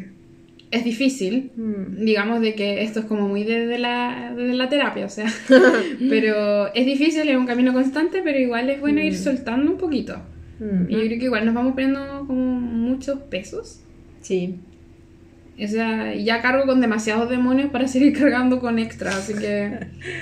Es 0.71 0.85
difícil, 0.85 1.51
Mm. 1.57 2.05
digamos, 2.05 2.41
de 2.43 2.55
que 2.55 2.83
esto 2.83 3.01
es 3.01 3.07
como 3.07 3.27
muy 3.27 3.43
desde 3.45 3.79
la, 3.79 4.35
desde 4.37 4.53
la 4.55 4.69
terapia, 4.69 5.07
o 5.07 5.09
sea. 5.09 5.27
pero 6.11 6.73
es 6.75 6.85
difícil, 6.87 7.29
es 7.29 7.37
un 7.37 7.47
camino 7.47 7.73
constante, 7.73 8.21
pero 8.23 8.39
igual 8.39 8.69
es 8.71 8.81
bueno 8.81 9.01
ir 9.01 9.17
soltando 9.17 9.71
un 9.73 9.79
poquito. 9.79 10.19
Mm. 10.61 10.91
Y 10.91 10.93
yo 10.93 11.01
creo 11.07 11.19
que 11.19 11.25
igual 11.25 11.47
nos 11.47 11.55
vamos 11.55 11.73
poniendo 11.73 12.25
como 12.27 12.61
muchos 12.61 13.19
pesos. 13.21 13.81
Sí. 14.21 14.57
O 15.61 15.67
sea, 15.67 16.15
ya 16.15 16.41
cargo 16.41 16.67
con 16.67 16.81
demasiados 16.81 17.29
demonios 17.31 17.71
para 17.71 17.89
seguir 17.89 18.13
cargando 18.19 18.61
con 18.61 18.79
extra, 18.79 19.11
así 19.11 19.35
que... 19.35 19.71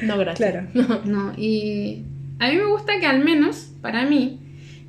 No, 0.02 0.16
gracias. 0.16 0.66
Claro. 0.72 1.00
No, 1.04 1.32
y 1.36 2.04
a 2.38 2.48
mí 2.50 2.56
me 2.56 2.66
gusta 2.66 3.00
que 3.00 3.06
al 3.06 3.24
menos, 3.24 3.72
para 3.82 4.06
mí, 4.06 4.38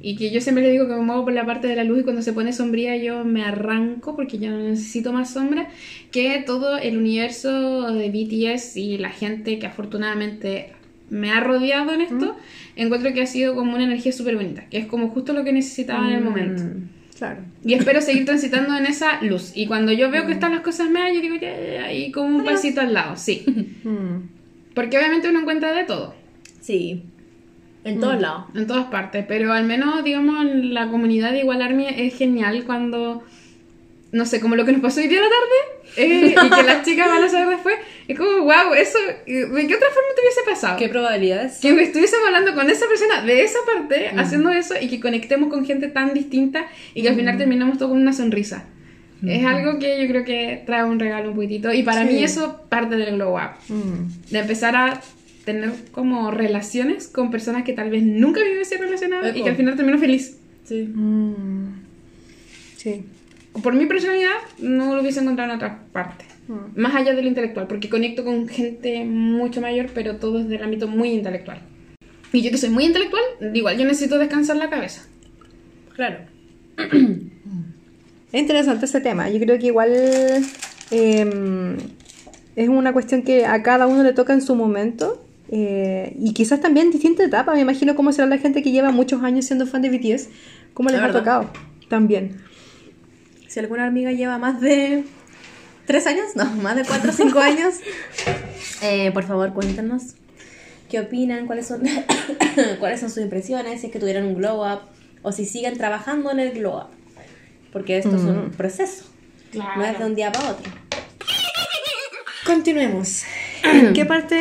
y 0.07 0.15
que 0.15 0.31
yo 0.31 0.39
siempre 0.39 0.63
le 0.63 0.71
digo 0.71 0.87
que 0.87 0.93
me 0.93 1.01
muevo 1.01 1.25
por 1.25 1.33
la 1.33 1.45
parte 1.45 1.67
de 1.67 1.75
la 1.75 1.83
luz 1.83 1.99
y 1.99 2.03
cuando 2.03 2.21
se 2.21 2.31
pone 2.31 2.53
sombría 2.53 2.95
yo 2.95 3.25
me 3.25 3.43
arranco 3.43 4.15
porque 4.15 4.37
ya 4.37 4.49
no 4.49 4.57
necesito 4.57 5.11
más 5.11 5.31
sombra, 5.31 5.67
que 6.11 6.41
todo 6.45 6.77
el 6.77 6.97
universo 6.97 7.91
de 7.91 8.09
BTS 8.09 8.77
y 8.77 8.97
la 8.99 9.09
gente 9.09 9.59
que 9.59 9.65
afortunadamente 9.65 10.69
me 11.09 11.31
ha 11.31 11.41
rodeado 11.41 11.91
en 11.91 11.99
esto, 11.99 12.37
encuentro 12.77 13.11
que 13.13 13.21
ha 13.21 13.27
sido 13.27 13.53
como 13.53 13.75
una 13.75 13.83
energía 13.83 14.13
súper 14.13 14.37
bonita, 14.37 14.63
que 14.69 14.77
es 14.77 14.85
como 14.85 15.09
justo 15.09 15.33
lo 15.33 15.43
que 15.43 15.51
necesitaba 15.51 16.07
en 16.07 16.15
el 16.15 16.23
momento. 16.23 16.63
Mm, 16.63 16.89
Claro. 17.17 17.41
Y 17.65 17.73
espero 17.73 17.99
seguir 17.99 18.23
transitando 18.23 18.77
en 18.77 18.85
esa 18.85 19.21
luz. 19.23 19.51
Y 19.55 19.65
cuando 19.65 19.91
yo 19.91 20.09
veo 20.11 20.25
que 20.27 20.33
están 20.33 20.51
las 20.51 20.61
cosas 20.61 20.89
mal, 20.89 21.11
yo 21.13 21.19
digo, 21.19 21.35
ya, 21.35 21.51
ya, 21.59 21.73
ya, 21.81 21.91
y 21.91 22.11
como 22.11 22.37
un 22.37 22.45
pasito 22.45 22.79
al 22.79 22.93
lado, 22.93 23.17
sí. 23.17 23.43
Mm. 23.83 24.29
Porque 24.73 24.97
obviamente 24.97 25.27
uno 25.27 25.41
encuentra 25.41 25.73
de 25.73 25.83
todo, 25.83 26.15
Sí. 26.61 27.03
En 27.87 27.99
todos 27.99 28.19
lados. 28.19 28.43
en 28.55 28.67
todas 28.67 28.85
partes. 28.87 29.25
Pero 29.27 29.53
al 29.53 29.63
menos, 29.65 30.03
digamos, 30.03 30.45
la 30.45 30.87
comunidad 30.89 31.31
de 31.31 31.39
Igual 31.39 31.61
Army 31.61 31.87
es 31.87 32.15
genial 32.17 32.63
cuando, 32.65 33.23
no 34.11 34.25
sé, 34.25 34.39
como 34.39 34.55
lo 34.55 34.65
que 34.65 34.71
nos 34.73 34.81
pasó 34.81 34.99
hoy 34.99 35.07
día 35.07 35.19
a 35.19 35.23
la 35.23 35.29
tarde, 35.29 35.77
eh, 35.97 36.35
y 36.45 36.49
que 36.49 36.63
las 36.63 36.83
chicas 36.85 37.07
van 37.07 37.23
a 37.23 37.29
saber 37.29 37.49
después. 37.49 37.75
Es 38.07 38.17
como, 38.17 38.43
wow, 38.43 38.73
eso, 38.75 38.97
¿de 39.25 39.67
qué 39.67 39.75
otra 39.75 39.89
forma 39.89 40.09
te 40.15 40.21
hubiese 40.21 40.41
pasado? 40.49 40.77
¿Qué 40.77 40.89
probabilidades? 40.89 41.59
que 41.59 41.69
estuviésemos 41.81 42.25
hablando 42.27 42.53
con 42.55 42.69
esa 42.69 42.87
persona 42.87 43.21
de 43.23 43.43
esa 43.43 43.59
parte, 43.65 44.09
haciendo 44.15 44.49
eso 44.51 44.75
y 44.79 44.87
que 44.87 44.99
conectemos 44.99 45.49
con 45.49 45.65
gente 45.65 45.87
tan 45.87 46.13
distinta 46.13 46.67
y 46.93 47.01
que 47.01 47.09
al 47.09 47.15
final 47.15 47.37
terminemos 47.37 47.77
todo 47.77 47.89
con 47.89 47.97
una 48.01 48.13
sonrisa. 48.13 48.65
Es 49.25 49.43
algo 49.45 49.79
que 49.79 49.99
yo 49.99 50.07
creo 50.07 50.23
que 50.23 50.61
trae 50.67 50.83
un 50.83 50.99
regalo 50.99 51.29
un 51.29 51.35
poquitito 51.35 51.73
y 51.73 51.81
para 51.81 52.05
Sí. 52.05 52.13
mí 52.13 52.23
eso 52.23 52.61
parte 52.69 52.95
del 52.97 53.15
glow 53.15 53.35
up, 53.35 53.49
Mm. 53.67 54.31
de 54.31 54.39
empezar 54.39 54.75
a 54.75 55.01
tener 55.47 55.71
como 55.93 56.29
relaciones 56.29 57.07
con 57.07 57.31
personas 57.31 57.63
que 57.63 57.71
tal 57.71 57.89
vez 57.89 58.03
nunca 58.03 58.41
me 58.41 58.51
hubiese 58.51 58.77
relacionado 58.77 59.29
y 59.29 59.43
que 59.43 59.49
al 59.49 59.55
final 59.55 59.77
termino 59.77 59.97
feliz. 59.97 60.37
Sí. 60.65 60.91
Mm. 60.93 61.85
Sí. 62.75 63.05
Por 63.63 63.73
mi 63.73 63.85
personalidad 63.85 64.35
no 64.59 64.93
lo 64.93 65.01
hubiese 65.01 65.21
encontrado 65.21 65.51
en 65.51 65.55
otra 65.55 65.85
parte. 65.93 66.25
Mm. 66.49 66.81
Más 66.81 66.93
allá 66.95 67.15
del 67.15 67.27
intelectual, 67.27 67.65
porque 67.65 67.87
conecto 67.87 68.25
con 68.25 68.49
gente 68.49 69.05
mucho 69.05 69.61
mayor, 69.61 69.87
pero 69.93 70.17
todo 70.17 70.39
es 70.39 70.49
del 70.49 70.61
ámbito 70.61 70.89
muy 70.89 71.11
intelectual. 71.11 71.61
Y 72.33 72.41
yo 72.41 72.51
que 72.51 72.57
soy 72.57 72.69
muy 72.69 72.83
intelectual, 72.83 73.23
igual 73.53 73.77
yo 73.77 73.85
necesito 73.85 74.19
descansar 74.19 74.57
la 74.57 74.69
cabeza. 74.69 75.07
Claro. 75.95 76.17
Es 78.33 78.41
interesante 78.41 78.83
ese 78.83 78.99
tema. 78.99 79.29
Yo 79.29 79.39
creo 79.39 79.57
que 79.57 79.67
igual 79.67 79.93
eh, 80.91 81.77
es 82.57 82.67
una 82.67 82.91
cuestión 82.91 83.21
que 83.21 83.45
a 83.45 83.63
cada 83.63 83.87
uno 83.87 84.03
le 84.03 84.11
toca 84.11 84.33
en 84.33 84.41
su 84.41 84.55
momento. 84.55 85.23
Eh, 85.49 86.15
y 86.19 86.33
quizás 86.33 86.59
también 86.61 86.87
en 86.87 86.91
distinta 86.91 87.23
etapa. 87.23 87.53
Me 87.53 87.61
imagino 87.61 87.95
cómo 87.95 88.11
será 88.11 88.27
la 88.27 88.37
gente 88.37 88.61
que 88.63 88.71
lleva 88.71 88.91
muchos 88.91 89.23
años 89.23 89.45
siendo 89.45 89.65
fan 89.67 89.81
de 89.81 89.89
BTS. 89.89 90.29
¿Cómo 90.73 90.89
les 90.89 90.97
Es 90.97 91.03
ha 91.03 91.07
verdad. 91.07 91.19
tocado? 91.19 91.49
También. 91.89 92.41
Si 93.47 93.59
alguna 93.59 93.85
amiga 93.87 94.11
lleva 94.11 94.37
más 94.37 94.59
de 94.61 95.03
tres 95.85 96.05
años, 96.05 96.35
no, 96.35 96.45
más 96.57 96.75
de 96.75 96.83
cuatro 96.83 97.11
o 97.11 97.13
cinco 97.13 97.39
años, 97.51 97.75
eh, 98.81 99.11
por 99.11 99.23
favor 99.23 99.53
cuéntenos 99.53 100.15
qué 100.89 100.99
opinan, 100.99 101.47
cuáles 101.47 101.67
son, 101.67 101.81
cuáles 102.79 102.99
son 102.99 103.09
sus 103.09 103.23
impresiones, 103.23 103.81
si 103.81 103.87
es 103.87 103.93
que 103.93 103.99
tuvieron 103.99 104.25
un 104.25 104.35
glow 104.35 104.65
up 104.65 104.81
o 105.21 105.31
si 105.31 105.45
siguen 105.45 105.77
trabajando 105.77 106.31
en 106.31 106.39
el 106.39 106.51
glow 106.51 106.77
up. 106.77 106.87
Porque 107.71 107.97
esto 107.97 108.15
es 108.15 108.21
un 108.23 108.51
proceso, 108.51 109.05
no 109.53 109.83
es 109.85 109.99
de 109.99 110.05
un 110.05 110.15
día 110.15 110.31
para 110.31 110.51
otro. 110.51 110.71
Continuemos. 112.45 113.23
¿En 113.63 113.93
qué 113.93 114.05
parte, 114.05 114.35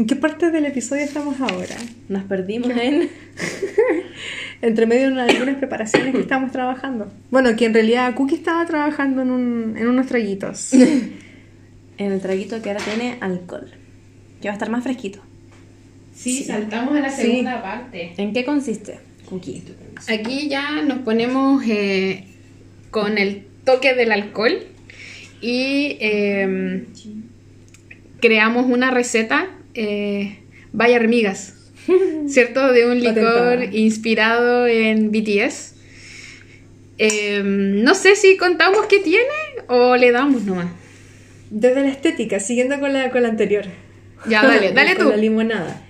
en 0.00 0.06
qué 0.06 0.16
parte 0.16 0.50
del 0.50 0.64
episodio 0.64 1.02
estamos 1.04 1.40
ahora? 1.40 1.76
Nos 2.08 2.24
perdimos 2.24 2.70
en... 2.70 3.08
Entre 4.62 4.86
medio 4.86 5.10
de 5.14 5.20
algunas 5.20 5.56
preparaciones 5.56 6.14
que 6.14 6.20
estamos 6.20 6.52
trabajando. 6.52 7.10
Bueno, 7.30 7.54
que 7.56 7.64
en 7.66 7.74
realidad 7.74 8.14
Cookie 8.14 8.34
estaba 8.36 8.64
trabajando 8.66 9.22
en, 9.22 9.30
un- 9.30 9.74
en 9.76 9.88
unos 9.88 10.06
traguitos. 10.06 10.72
en 10.72 12.12
el 12.12 12.20
traguito 12.20 12.60
que 12.62 12.70
ahora 12.70 12.82
tiene 12.84 13.16
alcohol, 13.20 13.70
que 14.40 14.48
va 14.48 14.52
a 14.52 14.56
estar 14.56 14.70
más 14.70 14.82
fresquito. 14.82 15.20
Sí, 16.14 16.44
saltamos 16.44 16.94
a 16.96 17.00
la 17.00 17.10
segunda 17.10 17.62
parte. 17.62 18.12
¿En 18.16 18.32
qué 18.32 18.44
consiste? 18.44 18.98
Cookie. 19.28 19.62
Aquí 20.08 20.48
ya 20.48 20.82
nos 20.82 20.98
ponemos 21.00 21.62
eh, 21.66 22.24
con 22.90 23.16
el 23.18 23.44
toque 23.64 23.94
del 23.94 24.12
alcohol 24.12 24.58
y 25.40 25.96
eh, 26.00 26.86
creamos 28.20 28.66
una 28.66 28.90
receta, 28.90 29.48
eh, 29.74 30.38
vaya 30.72 30.96
hormigas, 30.96 31.54
¿cierto? 32.28 32.72
De 32.72 32.86
un 32.86 33.00
licor 33.00 33.74
inspirado 33.74 34.66
en 34.66 35.10
BTS. 35.10 35.74
Eh, 36.98 37.42
no 37.44 37.94
sé 37.94 38.14
si 38.14 38.36
contamos 38.36 38.86
qué 38.86 38.98
tiene 38.98 39.24
o 39.68 39.96
le 39.96 40.12
damos 40.12 40.42
nomás. 40.44 40.68
Desde 41.50 41.80
la 41.80 41.88
estética, 41.88 42.38
siguiendo 42.40 42.78
con 42.78 42.92
la, 42.92 43.10
con 43.10 43.22
la 43.22 43.28
anterior. 43.28 43.64
Ya, 44.28 44.42
dale, 44.46 44.72
dale 44.74 44.96
con 44.96 45.06
tú. 45.06 45.10
la 45.10 45.16
limonada. 45.16 45.82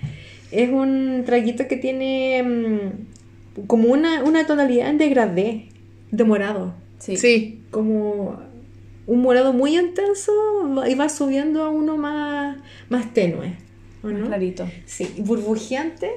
Es 0.51 0.69
un 0.69 1.23
traguito 1.25 1.67
que 1.67 1.77
tiene 1.77 2.43
mm, 2.43 3.67
como 3.67 3.89
una, 3.89 4.23
una 4.23 4.45
tonalidad 4.45 4.89
en 4.89 4.97
degradé, 4.97 5.65
de 6.11 6.23
morado. 6.23 6.73
Sí. 6.99 7.17
Sí, 7.17 7.59
Como 7.71 8.39
un 9.07 9.21
morado 9.21 9.53
muy 9.53 9.77
intenso 9.77 10.31
y 10.87 10.95
va 10.95 11.09
subiendo 11.09 11.63
a 11.63 11.69
uno 11.69 11.97
más, 11.97 12.57
más 12.89 13.13
tenue. 13.13 13.57
¿O 14.03 14.07
Más 14.07 14.19
no? 14.19 14.25
clarito. 14.27 14.69
Sí, 14.85 15.07
burbujeante 15.19 16.09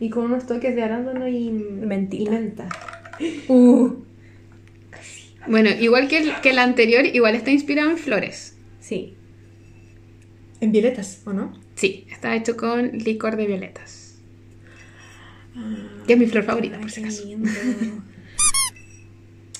y 0.00 0.10
con 0.10 0.24
unos 0.24 0.46
toques 0.46 0.74
de 0.74 0.82
arándano 0.82 1.26
y 1.28 1.50
Mentita. 1.50 2.22
y 2.22 2.28
menta. 2.28 2.68
bueno, 5.48 5.70
igual 5.80 6.08
que 6.08 6.18
el, 6.18 6.40
que 6.42 6.50
el 6.50 6.58
anterior, 6.58 7.04
igual 7.06 7.34
está 7.34 7.50
inspirado 7.50 7.90
en 7.90 7.98
flores. 7.98 8.56
Sí. 8.80 9.14
En 10.60 10.72
violetas, 10.72 11.22
¿o 11.24 11.32
no? 11.32 11.52
Sí, 11.74 12.06
está 12.10 12.34
hecho 12.34 12.56
con 12.56 12.90
licor 12.98 13.36
de 13.36 13.46
violetas. 13.46 14.18
Que 16.06 16.12
es 16.14 16.18
mi 16.18 16.26
flor 16.26 16.44
favorita, 16.44 16.78
por 16.80 16.90
si 16.90 17.00
acaso. 17.00 17.24
lindo. 17.26 17.48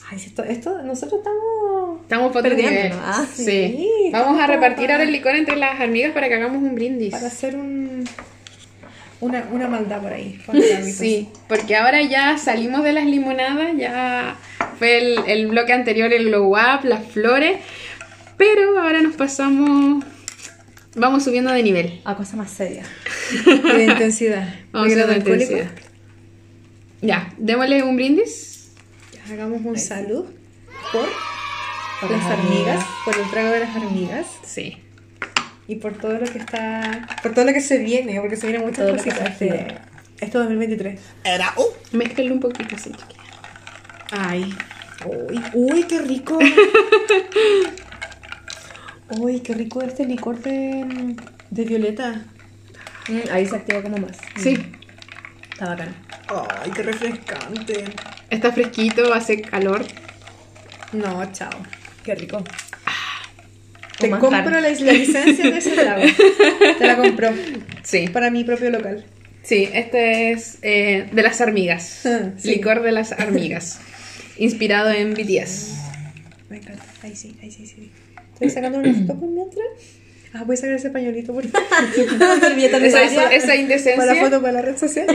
Ay, 0.08 0.18
esto, 0.24 0.44
esto, 0.44 0.82
nosotros 0.82 1.18
estamos... 1.20 2.00
Estamos 2.02 2.32
Perdiendo. 2.32 2.96
Ah, 3.02 3.26
sí. 3.34 3.44
sí, 3.44 3.90
Vamos 4.12 4.40
a 4.40 4.46
repartir 4.46 4.92
ahora 4.92 5.02
el 5.02 5.10
licor 5.10 5.34
entre 5.34 5.56
las 5.56 5.80
amigas 5.80 6.12
para 6.12 6.28
que 6.28 6.34
hagamos 6.34 6.62
un 6.62 6.74
brindis. 6.76 7.10
Para 7.10 7.26
hacer 7.26 7.56
un... 7.56 8.04
Una, 9.18 9.44
una 9.50 9.66
maldad 9.66 10.02
por 10.02 10.12
ahí. 10.12 10.38
Sí, 10.84 11.28
porque 11.48 11.74
ahora 11.74 12.02
ya 12.02 12.36
salimos 12.38 12.84
de 12.84 12.92
las 12.92 13.06
limonadas, 13.06 13.76
ya 13.76 14.36
fue 14.78 14.98
el, 14.98 15.18
el 15.26 15.46
bloque 15.48 15.72
anterior 15.72 16.12
el 16.12 16.26
glow 16.26 16.50
up, 16.54 16.84
las 16.84 17.04
flores, 17.06 17.58
pero 18.36 18.78
ahora 18.78 19.00
nos 19.00 19.16
pasamos, 19.16 20.04
vamos 20.94 21.24
subiendo 21.24 21.50
de 21.50 21.62
nivel. 21.62 22.00
A 22.04 22.14
cosa 22.14 22.36
más 22.36 22.50
seria. 22.50 22.84
Y 23.32 23.58
de 23.76 23.84
intensidad. 23.86 24.54
Vamos 24.70 24.88
De 24.94 25.00
hacer 25.02 25.14
alcohólico. 25.14 25.52
intensidad. 25.52 25.70
Ya, 27.00 27.32
démosle 27.38 27.82
un 27.82 27.96
brindis. 27.96 28.55
Hagamos 29.30 29.60
un 29.64 29.78
salud 29.78 30.24
por 30.92 31.08
Por 32.00 32.10
las 32.10 32.24
hormigas, 32.24 32.84
por 33.04 33.16
el 33.18 33.30
trago 33.30 33.50
de 33.50 33.60
las 33.60 33.76
hormigas 33.76 34.26
Sí. 34.44 34.78
y 35.66 35.76
por 35.76 35.94
todo 35.94 36.12
lo 36.18 36.26
que 36.26 36.38
está, 36.38 37.08
por 37.22 37.34
todo 37.34 37.44
lo 37.44 37.52
que 37.52 37.60
se 37.60 37.78
viene, 37.78 38.20
porque 38.20 38.36
se 38.36 38.46
vienen 38.46 38.66
muchas 38.66 38.86
Todo 38.86 38.96
cositas 38.96 39.38
de 39.38 39.78
esto 40.20 40.38
2023. 40.38 41.00
Mézclenlo 41.92 42.34
un 42.34 42.40
poquito 42.40 42.76
así, 42.76 42.90
chiquilla. 42.90 43.22
Ay, 44.10 44.54
uy, 45.04 45.42
uy, 45.54 45.82
qué 45.84 45.98
rico. 46.00 46.38
uy, 49.18 49.40
qué 49.40 49.54
rico 49.54 49.82
este 49.82 50.04
licor 50.04 50.38
de, 50.40 51.16
de 51.50 51.64
violeta. 51.64 52.24
Mm, 53.08 53.30
ahí 53.32 53.46
se 53.46 53.56
activa 53.56 53.82
como 53.82 53.98
más. 53.98 54.16
Sí, 54.36 54.56
Está 55.56 55.68
bacán. 55.70 55.94
Ay, 56.28 56.70
qué 56.70 56.82
refrescante. 56.82 57.84
está 58.28 58.52
fresquito, 58.52 59.14
hace 59.14 59.40
calor. 59.40 59.86
No, 60.92 61.32
chao. 61.32 61.48
Qué 62.04 62.14
rico. 62.14 62.36
Con 62.38 62.46
Te 63.98 64.10
compro 64.10 64.50
la, 64.50 64.60
la 64.60 64.68
licencia 64.68 65.50
de 65.50 65.56
ese 65.56 65.70
trago. 65.70 66.02
Te 66.78 66.86
la 66.86 66.98
compro. 66.98 67.30
Sí, 67.82 68.06
Para 68.08 68.30
mi 68.30 68.44
propio 68.44 68.68
local. 68.68 69.06
sí, 69.44 69.66
este 69.72 70.32
es 70.32 70.58
eh, 70.60 71.08
de 71.10 71.22
las 71.22 71.40
hormigas. 71.40 72.02
Sí. 72.36 72.48
Licor 72.56 72.82
de 72.82 72.92
las 72.92 73.12
hormigas. 73.12 73.80
Inspirado 74.36 74.90
en 74.90 75.14
BTS. 75.14 75.72
Me 76.50 76.58
encanta. 76.58 76.84
Ahí 77.02 77.16
sí, 77.16 77.34
ahí 77.42 77.50
sí, 77.50 77.66
sí. 77.66 77.90
Estoy 78.34 78.50
sacando 78.50 78.78
una 78.78 78.92
foto 78.92 79.18
por 79.18 79.30
mientras. 79.30 79.64
Ah, 80.32 80.42
voy 80.44 80.54
a 80.54 80.56
sacar 80.56 80.74
ese 80.76 80.90
pañuelito 80.90 81.32
por 81.32 81.44
Servilleta 81.44 82.76
Esa, 82.84 83.00
necesaria. 83.00 83.36
esa 83.36 83.56
indecencia. 83.56 83.96
Para 83.96 84.14
la 84.14 84.20
foto 84.20 84.40
para 84.40 84.52
la 84.52 84.62
red 84.62 84.76
social. 84.76 85.06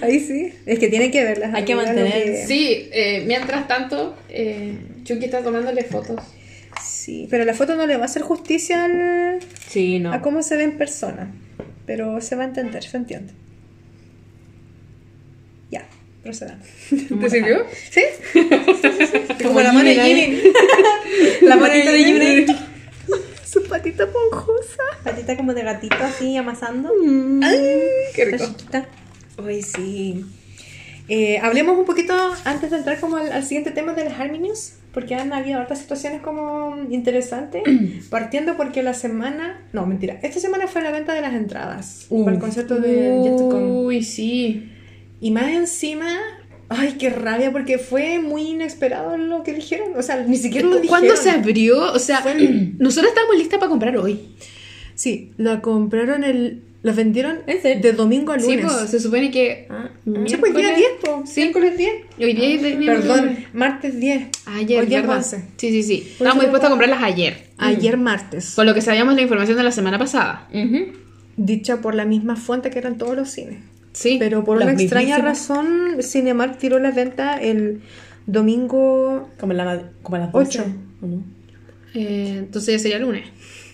Ahí 0.00 0.18
sí. 0.20 0.52
Es 0.66 0.78
que 0.78 0.88
tienen 0.88 1.10
que 1.12 1.22
verlas. 1.22 1.54
Hay 1.54 1.64
que 1.64 1.76
mantener- 1.76 2.24
que- 2.24 2.44
Sí, 2.46 2.88
eh, 2.92 3.22
mientras 3.26 3.68
tanto, 3.68 4.16
eh, 4.28 4.74
Chucky 5.04 5.26
está 5.26 5.42
tomándole 5.42 5.84
fotos. 5.84 6.20
Sí, 6.82 7.26
pero 7.30 7.44
la 7.44 7.54
foto 7.54 7.76
no 7.76 7.86
le 7.86 7.96
va 7.96 8.02
a 8.02 8.06
hacer 8.06 8.22
justicia 8.22 8.84
al- 8.84 9.38
Sí, 9.68 9.98
no. 10.00 10.12
a 10.12 10.20
cómo 10.22 10.42
se 10.42 10.56
ve 10.56 10.64
en 10.64 10.76
persona. 10.76 11.30
Pero 11.86 12.20
se 12.20 12.34
va 12.36 12.42
a 12.42 12.46
entender, 12.46 12.82
se 12.82 12.96
entiende. 12.96 13.32
Ya, 15.70 15.86
procedamos. 16.22 16.66
¿Te 17.20 17.30
sirvió? 17.30 17.64
¿Sí? 17.90 18.02
Como 19.42 19.60
la 19.60 19.72
mano 19.72 19.88
de 19.88 19.94
Jimmy. 19.96 20.42
La 21.42 21.56
manita 21.56 21.92
de 21.92 22.04
Jimmy. 22.04 22.27
Patita 25.18 25.36
como 25.36 25.52
de 25.54 25.62
gatito 25.62 25.96
así 26.00 26.36
amasando. 26.36 26.90
Ay, 27.42 27.58
Qué 28.14 28.24
rico. 28.24 28.44
Uy, 29.44 29.62
sí. 29.62 30.24
Eh, 31.08 31.38
hablemos 31.38 31.76
un 31.78 31.86
poquito 31.86 32.14
antes 32.44 32.70
de 32.70 32.76
entrar 32.76 33.00
como 33.00 33.16
al, 33.16 33.32
al 33.32 33.42
siguiente 33.42 33.70
tema 33.70 33.94
de 33.94 34.04
las 34.04 34.20
Arminius, 34.20 34.74
porque 34.92 35.14
han 35.14 35.32
habido 35.32 35.60
otras 35.60 35.80
situaciones 35.80 36.20
como 36.20 36.76
interesantes, 36.90 37.62
partiendo 38.10 38.56
porque 38.56 38.82
la 38.82 38.94
semana, 38.94 39.66
no, 39.72 39.86
mentira, 39.86 40.20
esta 40.22 40.38
semana 40.38 40.68
fue 40.68 40.82
la 40.82 40.92
venta 40.92 41.14
de 41.14 41.22
las 41.22 41.34
entradas 41.34 42.06
para 42.08 42.32
el 42.32 42.38
concierto 42.38 42.76
de 42.76 43.34
Come. 43.38 43.70
Uy, 43.86 44.02
sí. 44.04 44.70
Y 45.20 45.30
más 45.30 45.48
encima, 45.48 46.18
ay, 46.68 46.96
qué 46.98 47.10
rabia, 47.10 47.50
porque 47.50 47.78
fue 47.78 48.18
muy 48.18 48.42
inesperado 48.50 49.16
lo 49.16 49.42
que 49.42 49.54
dijeron, 49.54 49.92
o 49.96 50.02
sea, 50.02 50.22
ni 50.22 50.36
siquiera 50.36 50.68
lo 50.68 50.78
dijeron. 50.78 51.00
¿Cuándo 51.00 51.16
se 51.16 51.30
abrió? 51.30 51.92
O 51.92 51.98
sea, 51.98 52.20
Fue 52.20 52.34
nosotros 52.78 53.10
estábamos 53.10 53.36
listas 53.38 53.58
para 53.58 53.70
comprar 53.70 53.96
hoy. 53.96 54.36
Sí, 54.98 55.30
la 55.36 55.60
compraron 55.60 56.24
el, 56.24 56.62
la 56.82 56.90
vendieron 56.92 57.38
de 57.46 57.92
domingo 57.92 58.32
a 58.32 58.38
Sí, 58.40 58.56
lunes. 58.56 58.64
pues, 58.72 58.90
se 58.90 58.98
supone 58.98 59.30
que. 59.30 59.68
Ah, 59.70 59.90
Sí, 60.26 60.36
pues 60.38 60.52
día 60.56 60.70
miércoles- 60.70 60.76
10, 60.76 60.88
po. 61.04 61.22
Sí. 61.24 61.40
miércoles 61.42 61.76
10. 61.78 61.92
Hoy 62.18 62.32
día 62.32 62.48
es 62.48 62.76
Perdón, 62.84 63.36
martes 63.52 64.00
10. 64.00 64.26
Ayer, 64.46 64.80
Hoy 64.80 64.86
día 64.86 65.00
¿verdad? 65.02 65.18
11. 65.18 65.36
Sí, 65.56 65.70
sí, 65.70 65.82
sí. 65.84 66.08
Estábamos 66.10 66.42
dispuestos 66.42 66.66
a 66.66 66.70
comprarlas 66.70 67.00
ayer. 67.04 67.44
Ayer 67.58 67.96
martes. 67.96 68.54
Con 68.56 68.66
lo 68.66 68.74
que 68.74 68.80
sabíamos 68.80 69.14
la 69.14 69.22
información 69.22 69.56
de 69.56 69.62
la 69.62 69.70
semana 69.70 69.98
pasada. 70.00 70.48
Dicha 71.36 71.80
por 71.80 71.94
la 71.94 72.04
misma 72.04 72.34
fuente 72.34 72.70
que 72.70 72.80
eran 72.80 72.98
todos 72.98 73.16
los 73.16 73.30
cines. 73.30 73.58
Sí. 73.92 74.16
Pero 74.18 74.42
por 74.42 74.56
una 74.56 74.72
extraña 74.72 75.18
mismísimos. 75.18 75.48
razón, 75.48 76.02
Cinemark 76.02 76.58
tiró 76.58 76.80
la 76.80 76.90
venta 76.90 77.36
el 77.40 77.82
domingo 78.26 79.30
Como, 79.38 79.52
la, 79.52 79.90
como 80.02 80.16
a 80.16 80.18
las 80.20 80.32
12. 80.32 80.58
Ocho. 80.60 80.64
¿o 81.02 81.06
no? 81.06 81.22
Eh, 81.94 82.34
entonces 82.38 82.74
ya 82.74 82.78
sería 82.80 82.98
lunes. 82.98 83.24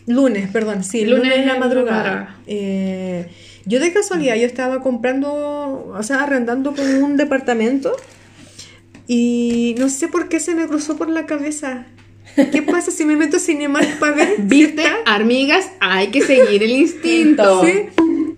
Lunes, 0.06 0.50
perdón, 0.50 0.84
sí, 0.84 1.04
Lunes 1.04 1.24
lunes, 1.24 1.38
en 1.38 1.46
la 1.46 1.58
madrugada. 1.58 2.02
madrugada. 2.02 2.36
Eh, 2.46 3.28
yo 3.64 3.80
de 3.80 3.92
casualidad, 3.92 4.36
yo 4.36 4.44
estaba 4.46 4.80
comprando, 4.80 5.92
o 5.94 6.02
sea, 6.02 6.22
arrendando 6.22 6.74
como 6.74 7.04
un 7.06 7.16
departamento 7.16 7.96
y 9.06 9.74
no 9.78 9.88
sé 9.88 10.08
por 10.08 10.28
qué 10.28 10.40
se 10.40 10.54
me 10.54 10.66
cruzó 10.66 10.96
por 10.96 11.08
la 11.08 11.26
cabeza. 11.26 11.86
¿Qué 12.36 12.62
pasa 12.62 12.90
si 12.90 13.04
me 13.04 13.16
meto 13.16 13.36
a 13.36 13.40
Cinemark 13.40 13.98
para 13.98 14.16
ver? 14.16 14.34
¿Viste? 14.38 14.82
Amigas, 15.06 15.70
hay 15.80 16.08
que 16.08 16.20
seguir 16.20 16.62
el 16.62 16.70
instinto. 16.72 17.62
Sí. 17.74 17.88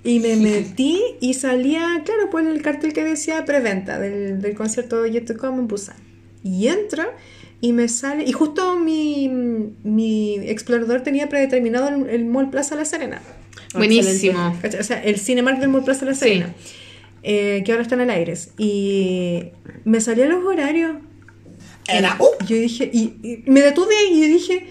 Y 0.05 0.21
me 0.21 0.37
metí 0.37 1.03
y 1.21 1.35
salía, 1.35 2.01
claro, 2.05 2.31
pues 2.31 2.47
el 2.47 2.62
cartel 2.62 2.93
que 2.93 3.03
decía 3.03 3.45
preventa 3.45 3.99
del, 3.99 4.41
del 4.41 4.55
concierto 4.55 5.03
de 5.03 5.11
Yet 5.11 5.27
to 5.27 5.37
Come 5.37 5.59
en 5.59 5.67
Busan. 5.67 5.97
Y 6.45 6.69
entro 6.69 7.03
y 7.61 7.73
me 7.73 7.89
sale, 7.89 8.25
y 8.25 8.33
justo 8.33 8.77
mi, 8.79 9.29
mi 9.83 10.35
explorador 10.49 11.01
tenía 11.03 11.29
predeterminado 11.29 11.89
el, 11.89 12.09
el 12.11 12.25
Mall 12.27 12.51
Plaza 12.51 12.77
La 12.77 12.85
Serena. 12.85 13.21
Buenísimo. 13.75 14.57
¿Cachai? 14.63 14.81
O 14.81 14.85
sea, 14.85 15.03
el 15.03 15.19
Cinemark 15.19 15.59
del 15.59 15.69
Mall 15.71 15.85
Plaza 15.85 16.05
La 16.05 16.15
Sí. 16.15 16.21
Serena. 16.21 16.55
eh, 17.23 17.63
que 17.65 17.73
ahora 17.73 17.83
está 17.83 17.95
en 17.97 18.03
el 18.03 18.11
Aires. 18.11 18.51
Y 18.59 19.45
me 19.85 20.01
salían 20.01 20.29
los 20.31 20.45
horarios. 20.45 20.97
Era 21.89 22.19
Y 22.41 22.47
yo 22.47 22.57
dije, 22.57 22.91
y, 22.93 23.15
y 23.23 23.51
me 23.51 23.61
detuve 23.63 23.95
y 24.11 24.21
yo 24.21 24.27
dije, 24.29 24.67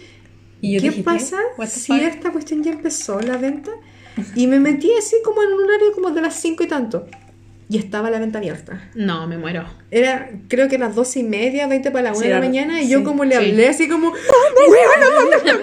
Y 0.62 0.74
yo 0.74 0.82
¿qué 0.82 0.90
dije, 0.90 1.04
pasa 1.04 1.38
si 1.68 1.94
fuck? 1.94 2.02
esta 2.02 2.32
cuestión 2.32 2.64
ya 2.64 2.72
empezó 2.72 3.20
la 3.22 3.38
venta? 3.38 3.72
Y 4.36 4.48
me 4.48 4.60
metí 4.60 4.90
así 4.98 5.16
como 5.24 5.42
en 5.44 5.50
un 5.54 5.64
horario 5.64 5.92
como 5.94 6.12
de 6.12 6.22
las 6.22 6.36
5 6.40 6.64
y 6.64 6.68
tanto. 6.68 7.08
Y 7.68 7.80
estaba 7.80 8.12
la 8.12 8.20
venta 8.20 8.38
abierta. 8.38 8.90
No, 8.94 9.26
me 9.28 9.38
muero. 9.40 9.66
Era, 9.90 10.30
creo 10.48 10.68
que 10.70 10.78
las 10.78 10.94
dos 10.94 11.16
y 11.16 11.24
media, 11.24 11.66
20 11.68 11.90
para 11.90 12.04
la 12.04 12.10
1 12.12 12.20
Sí, 12.20 12.28
de 12.28 12.34
la 12.34 12.40
mañana. 12.40 12.80
Y 12.80 12.86
sí, 12.86 12.92
yo 12.92 13.04
como 13.04 13.26
le 13.26 13.36
sí. 13.36 13.38
hablé 13.50 13.68
así 13.70 13.88
como, 13.90 14.10
¡Oh, 14.10 14.72
weona, 14.72 15.16
¿dónde 15.16 15.38
están. 15.38 15.60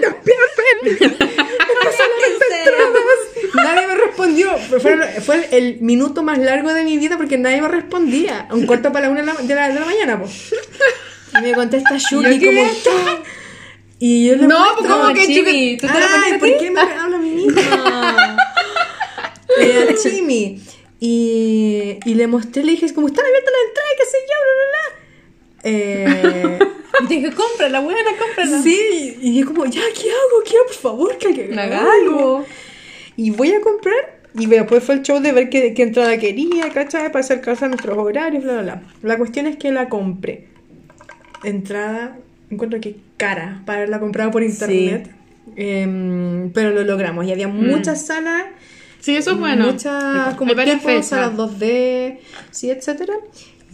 Nadie 3.54 3.86
me 3.86 3.94
respondió. 3.94 4.58
Fue, 4.80 4.96
fue 5.20 5.48
el 5.52 5.80
minuto 5.80 6.22
más 6.22 6.38
largo 6.38 6.72
de 6.74 6.84
mi 6.84 6.98
vida 6.98 7.16
porque 7.16 7.38
nadie 7.38 7.62
me 7.62 7.68
respondía. 7.68 8.48
Un 8.50 8.66
cuarto 8.66 8.92
para 8.92 9.06
la 9.06 9.12
1 9.12 9.20
de 9.20 9.54
la, 9.54 9.68
de 9.68 9.74
la, 9.74 9.84
mañana, 9.86 10.18
pues. 10.18 10.52
Y 11.38 11.42
me 11.42 11.52
contesta 11.54 11.90
qué? 11.96 12.16
como, 12.16 12.38
"¿Qué?". 12.38 13.22
Y 14.00 14.26
yo 14.26 14.34
le 14.36 14.48
No, 14.48 14.58
muestro- 14.58 14.76
pues, 14.78 14.90
¿cómo 14.92 15.14
que 15.14 15.26
Chimi, 15.26 15.76
¿tú 15.76 15.86
te 15.86 15.92
Ay, 15.92 16.32
a 16.32 16.38
¿por 16.40 16.58
qué 16.58 16.70
me 16.72 16.80
hablo 16.80 17.16
a 17.16 17.20
mí 17.20 17.30
misma? 17.30 18.36
Eh. 19.60 19.94
Y, 21.04 21.98
y 22.04 22.14
le 22.14 22.28
mostré, 22.28 22.62
le 22.62 22.72
dije, 22.72 22.94
como 22.94 23.08
están 23.08 23.24
abiertas 23.26 23.52
las 23.52 23.68
entradas, 23.68 23.92
qué 23.98 24.04
sé 24.06 24.18
yo, 24.30 24.36
bla, 24.44 24.54
bla, 24.54 24.68
bla. 24.70 24.98
Eh, 25.64 26.58
Y 27.00 27.06
dije, 27.06 27.32
cómprala, 27.34 27.80
buena, 27.80 28.10
cómprala. 28.16 28.62
sí, 28.62 29.16
y 29.20 29.32
dije 29.32 29.44
como, 29.46 29.64
ya, 29.64 29.80
¿qué 30.00 30.10
hago? 30.10 30.44
¿Qué 30.44 30.56
hago? 30.56 30.66
Por 30.66 30.76
favor, 30.76 31.18
que 31.18 31.34
que 31.34 31.58
Haga 31.58 31.84
algo. 31.92 32.46
Y 33.16 33.30
voy 33.30 33.50
a 33.50 33.60
comprar. 33.60 34.20
Y 34.38 34.46
después 34.46 34.84
fue 34.84 34.94
el 34.94 35.02
show 35.02 35.18
de 35.18 35.32
ver 35.32 35.50
qué, 35.50 35.74
qué 35.74 35.82
entrada 35.82 36.16
quería, 36.18 36.70
¿cachai? 36.70 37.10
Para 37.10 37.24
acercarse 37.24 37.64
a 37.64 37.68
nuestros 37.68 37.98
horarios, 37.98 38.44
bla, 38.44 38.52
bla, 38.52 38.62
bla. 38.62 38.82
La 39.02 39.18
cuestión 39.18 39.46
es 39.46 39.56
que 39.56 39.72
la 39.72 39.88
compré. 39.88 40.46
Entrada, 41.42 42.16
encuentro 42.48 42.80
que 42.80 42.94
cara 43.16 43.62
para 43.66 43.78
haberla 43.78 43.98
comprado 43.98 44.30
por 44.30 44.44
internet. 44.44 45.10
Em, 45.56 46.52
pero 46.52 46.70
lo 46.70 46.84
logramos. 46.84 47.26
Y 47.26 47.32
había 47.32 47.48
muchas 47.48 48.06
salas 48.06 48.44
Sí, 49.02 49.14
eso 49.16 49.32
es 49.32 49.38
bueno. 49.38 49.66
muchas 49.66 50.34
como 50.36 50.50
Hay 50.52 50.56
varias 50.56 50.80
fechas. 50.82 51.06
salas 51.08 51.34
2D, 51.36 52.18
sí, 52.50 52.70
etcétera. 52.70 53.12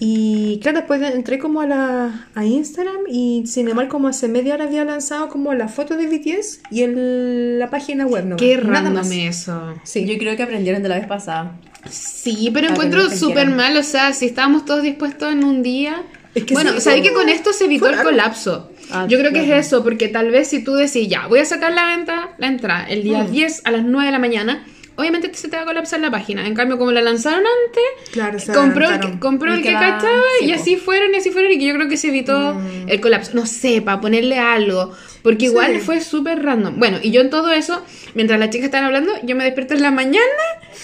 Y 0.00 0.60
claro, 0.62 0.78
después 0.78 1.00
de- 1.00 1.08
entré 1.08 1.38
como 1.40 1.60
a, 1.60 1.66
la, 1.66 2.28
a 2.34 2.44
Instagram 2.44 2.98
y 3.10 3.44
Cinemark 3.46 3.88
como 3.88 4.06
hace 4.08 4.28
media 4.28 4.54
hora 4.54 4.64
había 4.64 4.84
lanzado 4.84 5.28
como 5.28 5.54
la 5.54 5.66
foto 5.68 5.96
de 5.96 6.06
BTS 6.06 6.60
y 6.70 6.82
el, 6.82 7.58
la 7.58 7.68
página 7.68 8.06
web. 8.06 8.24
No, 8.24 8.36
Qué 8.36 8.56
random 8.56 9.10
eso. 9.12 9.74
Sí. 9.82 10.06
Yo 10.06 10.16
creo 10.18 10.36
que 10.36 10.44
aprendieron 10.44 10.82
de 10.82 10.88
la 10.88 10.96
vez 10.98 11.06
pasada. 11.08 11.58
Sí, 11.90 12.50
pero 12.54 12.68
A 12.68 12.70
encuentro 12.72 13.10
súper 13.10 13.48
mal, 13.50 13.76
o 13.76 13.82
sea, 13.82 14.12
si 14.12 14.26
estábamos 14.26 14.64
todos 14.64 14.82
dispuestos 14.82 15.32
en 15.32 15.44
un 15.44 15.62
día... 15.62 16.02
Es 16.34 16.44
que 16.44 16.54
bueno, 16.54 16.72
sí, 16.74 16.80
sabéis 16.82 17.02
que 17.08 17.12
con 17.14 17.28
esto 17.28 17.52
se 17.52 17.64
evitó 17.64 17.86
fue 17.86 17.94
el 17.96 18.02
colapso. 18.02 18.70
Ah, 18.90 19.06
Yo 19.08 19.18
creo 19.18 19.32
que 19.32 19.40
claro. 19.42 19.56
es 19.60 19.66
eso, 19.66 19.82
porque 19.82 20.08
tal 20.08 20.30
vez 20.30 20.48
si 20.48 20.62
tú 20.62 20.74
decís, 20.74 21.08
ya, 21.08 21.26
voy 21.26 21.40
a 21.40 21.44
sacar 21.44 21.72
la 21.72 21.86
venta, 21.86 22.30
la 22.38 22.46
entrada, 22.46 22.84
el 22.88 23.02
día 23.02 23.24
Mm. 23.24 23.30
10 23.32 23.62
a 23.64 23.70
las 23.72 23.84
9 23.84 24.06
de 24.06 24.12
la 24.12 24.18
mañana, 24.18 24.64
obviamente 24.98 25.32
se 25.32 25.48
te 25.48 25.56
va 25.56 25.62
a 25.62 25.64
colapsar 25.64 26.00
la 26.00 26.10
página. 26.10 26.46
En 26.46 26.54
cambio, 26.54 26.76
como 26.76 26.92
la 26.92 27.00
lanzaron 27.00 27.40
antes, 27.66 28.10
Claro, 28.12 28.38
se 28.38 28.52
compró 28.52 28.90
el, 28.90 29.00
que, 29.00 29.18
compró 29.18 29.54
el 29.54 29.62
que 29.62 29.72
cachaba 29.72 30.22
sí, 30.40 30.44
y 30.46 30.52
po. 30.52 30.60
así 30.60 30.76
fueron 30.76 31.14
y 31.14 31.16
así 31.18 31.30
fueron 31.30 31.52
y 31.52 31.58
que 31.58 31.64
yo 31.66 31.74
creo 31.74 31.88
que 31.88 31.96
se 31.96 32.08
evitó 32.08 32.54
Mm. 32.54 32.88
el 32.88 33.00
colapso. 33.00 33.30
No 33.34 33.46
sé, 33.46 33.80
para 33.80 34.00
ponerle 34.00 34.38
algo, 34.38 34.92
porque 35.22 35.46
igual 35.46 35.74
Sí. 35.76 35.80
fue 35.80 36.00
súper 36.00 36.42
random. 36.44 36.74
Bueno, 36.78 36.98
y 37.02 37.10
yo 37.12 37.20
en 37.22 37.30
todo 37.30 37.50
eso, 37.52 37.82
mientras 38.14 38.38
las 38.38 38.50
chicas 38.50 38.66
estaban 38.66 38.86
hablando, 38.86 39.12
yo 39.22 39.34
me 39.36 39.44
despierto 39.44 39.74
en 39.74 39.82
la 39.82 39.90
mañana 39.90 40.18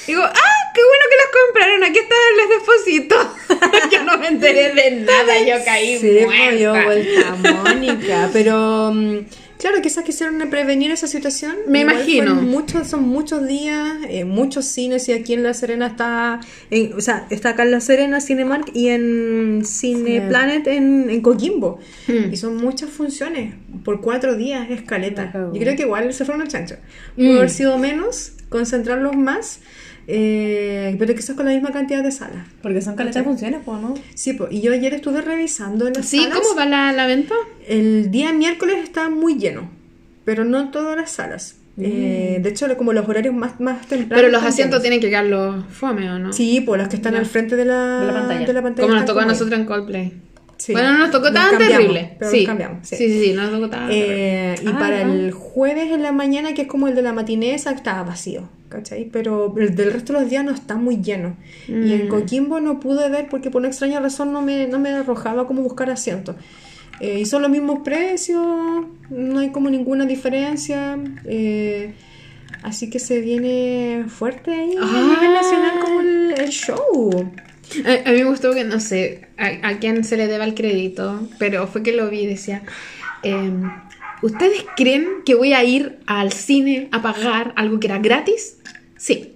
y 0.07 0.13
digo, 0.13 0.23
ah, 0.23 0.73
qué 0.75 0.81
bueno 0.81 1.05
que 1.11 1.17
los 1.17 1.45
compraron, 1.45 1.85
aquí 1.85 1.99
están 1.99 2.19
los 2.39 2.49
depósitos. 2.49 3.91
yo 3.93 4.05
no 4.05 4.19
me 4.19 4.29
enteré 4.29 4.73
de 4.75 4.91
nada, 5.03 5.39
yo 5.47 5.65
caí 5.65 5.99
Sí, 5.99 6.19
pues, 6.25 6.61
yo 6.61 6.73
muerta. 6.75 6.85
vuelta 6.85 7.53
Mónica, 7.65 8.31
pero 8.33 8.93
mm, 8.95 9.19
claro, 9.65 9.81
quizás 9.83 10.05
quisieron 10.05 10.39
prevenir 10.51 10.91
esa 10.91 11.07
situación. 11.07 11.55
Me 11.67 11.81
Igual 11.81 11.97
imagino. 11.97 12.35
muchos, 12.35 12.87
son 12.87 13.05
muchos 13.09 13.47
días, 13.49 13.97
eh, 14.11 14.25
muchos 14.25 14.67
cines 14.67 15.09
y 15.09 15.13
aquí 15.13 15.33
en 15.33 15.43
La 15.43 15.55
Serena 15.55 15.87
está, 15.87 16.41
en- 16.71 16.93
o 16.93 17.01
sea, 17.01 17.27
está 17.31 17.51
acá 17.51 17.63
en 17.63 17.71
La 17.71 17.81
Serena 17.81 18.21
Cinemark 18.21 18.71
y 18.75 18.89
en 18.89 19.63
Cine 19.65 20.21
Sí. 20.21 20.27
Planet 20.29 20.67
en, 20.67 21.09
en 21.09 21.21
Coquimbo. 21.23 21.79
Hmm. 22.07 22.33
Y 22.33 22.37
son 22.37 22.57
muchas 22.59 22.91
funciones 22.91 23.55
por 23.85 24.01
cuatro 24.03 24.37
días, 24.37 24.71
escaleta. 24.71 25.25
La 25.25 25.33
cagó. 25.33 25.55
Yo 25.55 25.61
creo 25.61 25.77
que 25.77 25.83
igual 25.83 26.13
se 26.13 26.25
fueron 26.27 26.43
al 26.43 26.49
chancho. 26.49 26.77
Mm. 27.17 27.25
Pudo 27.27 27.37
haber 27.39 27.51
sido 27.51 27.79
menos, 27.79 28.33
concentrarlos 28.51 29.17
más, 29.17 29.61
eh, 30.07 30.97
pero 30.99 31.15
quizás 31.15 31.37
con 31.37 31.47
la 31.47 31.53
misma 31.53 31.71
cantidad 31.71 32.03
de 32.03 32.11
salas. 32.13 32.47
Porque 32.63 32.81
son 32.83 32.95
caletas 32.97 33.23
de 33.23 33.25
funciones, 33.25 33.61
pues, 33.65 33.81
¿no? 33.81 33.95
Sí, 34.15 34.33
pues, 34.35 34.53
y 34.53 34.61
yo 34.61 34.73
ayer 34.73 34.95
estuve 34.95 35.21
revisando 35.23 35.89
las 35.91 36.07
Sí, 36.07 36.19
salas. 36.23 36.39
¿cómo 36.39 36.57
va 36.57 36.67
la, 36.67 36.93
la 36.93 37.07
venta? 37.07 37.35
El 37.67 38.11
día 38.11 38.33
miércoles 38.33 38.77
está 38.83 39.09
muy 39.11 39.39
lleno, 39.39 39.71
pero 40.25 40.45
no 40.45 40.71
todas 40.71 40.97
las 40.97 41.11
salas. 41.11 41.57
Eh, 41.77 42.39
de 42.41 42.49
hecho, 42.51 42.67
como 42.77 42.93
los 42.93 43.09
horarios 43.09 43.35
más, 43.35 43.59
más 43.59 43.81
tempranos. 43.89 44.07
Mm. 44.07 44.15
Pero 44.15 44.29
los 44.29 44.43
asientos 44.45 44.81
llenos. 44.81 44.83
tienen 44.83 45.01
que 45.01 45.09
quedar 45.09 45.25
los 45.25 45.65
fome, 45.73 46.09
¿o 46.09 46.19
no? 46.21 46.33
Sí, 46.33 46.61
pues 46.61 46.81
los 46.81 46.89
que 46.89 46.97
están 46.97 47.17
al 47.17 47.27
frente 47.27 47.57
de 47.57 47.65
la, 47.65 48.01
De 48.01 48.07
la 48.07 48.13
pantalla. 48.29 48.63
pantalla 48.63 48.87
Como 48.87 48.95
nos 48.95 49.05
tocó 49.07 49.21
a 49.21 49.25
nosotros 49.27 49.59
en 49.59 49.67
Coldplay. 49.67 50.13
Sí. 50.57 50.71
Bueno, 50.73 50.93
no 50.93 50.99
nos 51.01 51.11
tocó 51.11 51.33
tan 51.33 51.59
terrible. 51.59 52.15
pero 52.17 52.31
sí. 52.31 52.37
los 52.39 52.47
cambiamos, 52.47 52.87
sí. 52.89 52.95
sí, 52.97 53.09
sí, 53.09 53.25
sí, 53.25 53.33
no 53.33 53.43
nos 53.43 53.51
tocó 53.55 53.71
tan 53.71 53.89
terrible. 53.89 54.53
Eh, 54.53 54.55
y 54.63 54.69
Ah, 54.69 54.77
para 54.79 55.05
¿no? 55.05 55.13
el 55.15 55.33
jueves 55.33 55.91
en 55.91 56.03
la 56.05 56.13
mañana, 56.13 56.55
que 56.55 56.63
es 56.63 56.69
como 56.69 56.87
el 56.87 56.95
de 56.95 57.03
la 57.03 57.13
matiné, 57.13 57.55
esa 57.55 57.73
estaba 57.73 58.05
vacío, 58.05 58.49
¿cachai? 58.75 59.09
Pero 59.13 59.55
el 59.59 59.75
del 59.75 59.93
resto 59.93 60.13
de 60.13 60.21
los 60.21 60.29
días 60.31 60.45
no 60.45 60.51
está 60.53 60.75
muy 60.77 60.97
lleno. 61.03 61.37
Y 61.69 61.73
Mm. 61.73 61.93
en 61.93 62.09
Coquimbo 62.09 62.61
no 62.61 62.81
pude 62.81 63.09
ver 63.09 63.29
porque 63.31 63.51
por 63.51 63.61
una 63.61 63.69
extraña 63.69 64.01
razón 64.01 64.33
no 64.33 64.43
me, 64.43 64.67
no 64.67 64.79
me 64.79 64.91
arrojaba 64.91 65.47
como 65.47 65.63
buscar 65.63 65.91
asientos. 65.91 66.37
Eh, 67.01 67.21
y 67.21 67.27
son 67.27 67.43
los 67.43 67.51
mismos 67.51 67.81
precios, 67.85 68.41
no 69.11 69.39
hay 69.39 69.51
como 69.51 69.69
ninguna 69.71 70.05
diferencia. 70.07 70.99
eh, 71.27 71.95
así 72.63 72.89
que 72.89 72.99
se 72.99 73.21
viene 73.21 74.05
fuerte 74.09 74.51
ahí 74.53 74.75
a 74.77 74.81
Ah. 74.83 75.09
nivel 75.11 75.35
nacional 75.35 75.81
como 75.81 76.01
el, 76.01 76.35
el 76.39 76.49
show. 76.51 77.33
A, 77.85 78.09
a 78.09 78.13
mí 78.13 78.19
me 78.19 78.25
gustó 78.25 78.53
que 78.53 78.65
no 78.65 78.79
sé 78.81 79.29
a, 79.39 79.69
a 79.69 79.79
quién 79.79 80.05
se 80.05 80.17
le 80.17 80.29
deba 80.29 80.45
el 80.45 80.55
crédito, 80.55 81.29
pero 81.39 81.67
fue 81.67 81.83
que 81.83 81.93
lo 81.93 82.09
vi 82.11 82.21
y 82.21 82.27
decía, 82.27 82.63
em, 83.23 83.71
¿ustedes 84.25 84.65
creen 84.77 85.07
que 85.25 85.35
voy 85.35 85.53
a 85.53 85.63
ir 85.65 85.99
al 86.07 86.33
cine 86.33 86.89
a 86.93 87.01
pagar 87.03 87.53
algo 87.57 87.79
que 87.81 87.87
era 87.87 87.99
gratis? 87.99 88.59
Sí. 88.97 89.33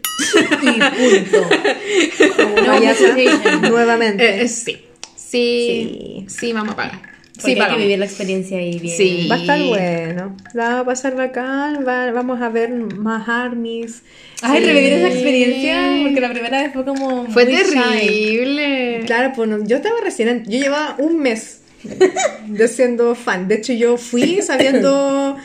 Y 0.63 0.67
punto. 0.67 1.49
Como 2.37 2.55
Payasa, 2.67 3.13
obligation. 3.13 3.63
nuevamente. 3.63 4.25
Eh, 4.25 4.43
eh, 4.43 4.49
sí. 4.49 4.77
sí. 5.17 6.25
Sí. 6.27 6.27
Sí, 6.29 6.53
vamos 6.53 6.73
a 6.73 6.77
pagar. 6.77 7.01
Porque 7.03 7.41
Sí, 7.41 7.49
hay 7.51 7.55
que 7.55 7.61
pagamos. 7.61 7.83
vivir 7.83 7.99
la 8.01 8.05
experiencia 8.07 8.59
ahí 8.59 8.79
bien. 8.81 8.97
Sí. 8.97 9.29
Va 9.31 9.37
a 9.37 9.39
estar 9.39 9.63
bueno. 9.63 10.37
La 10.55 10.69
va 10.71 10.79
a 10.81 10.85
pasar 10.85 11.15
bacán. 11.15 11.85
va- 11.87 12.11
vamos 12.11 12.41
a 12.43 12.49
ver 12.49 12.71
más 12.73 13.29
armies. 13.29 14.03
Ay, 14.43 14.61
Sí. 14.61 14.67
revivir 14.67 14.93
esa 14.95 15.09
experiencia, 15.09 15.99
porque 16.03 16.21
la 16.21 16.31
primera 16.31 16.63
vez 16.63 16.73
fue 16.73 16.85
como. 16.85 17.27
Fue 17.29 17.45
muy 17.45 17.55
shy. 17.55 17.75
terrible. 17.75 19.03
Claro, 19.07 19.33
pues 19.37 19.49
no, 19.49 19.65
yo 19.65 19.77
estaba 19.77 20.01
recién. 20.03 20.45
Yo 20.49 20.59
llevaba 20.59 20.97
un 20.99 21.19
mes 21.21 21.58
de 22.47 22.69
siendo 22.69 23.15
fan. 23.15 23.49
De 23.49 23.57
hecho, 23.57 23.73
yo 23.73 23.97
fui 23.97 24.41
sabiendo 24.43 25.37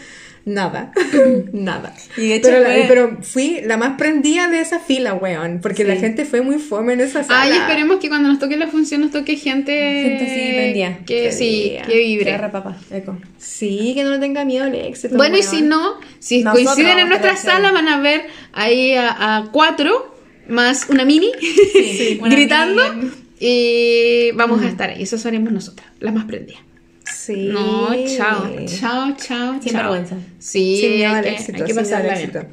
nada. 0.46 0.92
nada. 1.54 1.94
Y 2.18 2.28
de 2.28 2.36
hecho 2.36 2.50
pero, 2.50 2.60
la- 2.62 2.68
fue- 2.74 2.86
pero 2.88 3.18
fui 3.22 3.62
la 3.64 3.78
más 3.78 3.98
prendida 3.98 4.50
de 4.50 4.60
esa 4.60 4.80
fila, 4.80 5.14
weón. 5.14 5.60
Porque 5.62 5.84
la 5.86 5.94
Sí. 5.96 6.02
gente 6.02 6.26
fue 6.26 6.42
muy 6.42 6.60
fome 6.60 6.94
en 6.94 7.02
esa 7.02 7.24
sala. 7.24 7.42
Ay, 7.44 7.52
esperemos 7.54 7.98
que 8.02 8.10
cuando 8.10 8.28
nos 8.30 8.40
toque 8.40 8.58
la 8.58 8.68
función 8.68 9.02
nos 9.02 9.12
toque 9.12 9.38
gente, 9.38 9.72
Gente 9.72 10.26
así, 10.26 10.54
prendida. 10.54 10.98
que 11.06 11.32
sí, 11.32 11.72
Prendida. 11.76 11.88
que 11.88 11.98
vibre. 11.98 12.40
Papá. 12.52 12.78
Eco. 12.92 13.18
Sí, 13.38 13.94
que 13.96 14.04
no 14.04 14.10
le 14.12 14.20
tenga 14.20 14.44
miedo 14.44 14.66
al 14.66 14.76
éxito. 14.76 15.16
Bueno, 15.16 15.38
y 15.38 15.42
weón. 15.42 15.52
si 15.52 15.62
no, 15.62 15.94
si 16.20 16.44
Nosotros 16.44 16.66
coinciden 16.74 17.00
en 17.00 17.08
nuestra 17.10 17.36
sala, 17.38 17.72
van 17.72 17.88
a 17.88 18.02
ver 18.02 18.26
ahí 18.52 18.94
a, 18.96 19.38
a 19.38 19.52
cuatro 19.52 20.14
más 20.50 20.88
una 20.90 21.06
mini 21.06 21.32
Sí, 21.74 22.18
una 22.22 22.36
gritando. 22.36 22.94
mini. 22.96 23.12
Y 23.40 24.32
vamos 24.36 24.62
a 24.62 24.68
estar 24.68 24.90
ahí. 24.90 25.04
Eso 25.04 25.18
seremos 25.18 25.52
nosotras, 25.52 25.88
las 26.00 26.14
más 26.14 26.26
prendidas. 26.26 26.62
Sí. 27.06 27.50
No, 27.52 27.90
chao, 28.18 28.50
chao, 28.66 29.16
chao. 29.18 29.62
Sin 29.62 29.72
chao. 29.74 29.82
vergüenza. 29.82 30.16
Sí, 30.40 30.78
Sin 30.82 30.92
miedo 30.96 31.10
hay 31.12 31.16
al 31.18 31.24
que, 31.24 31.30
éxito. 31.32 31.58
hay 31.58 31.64
que 31.68 31.74
pasarla 31.76 32.14
bien. 32.16 32.30
éxito. 32.30 32.46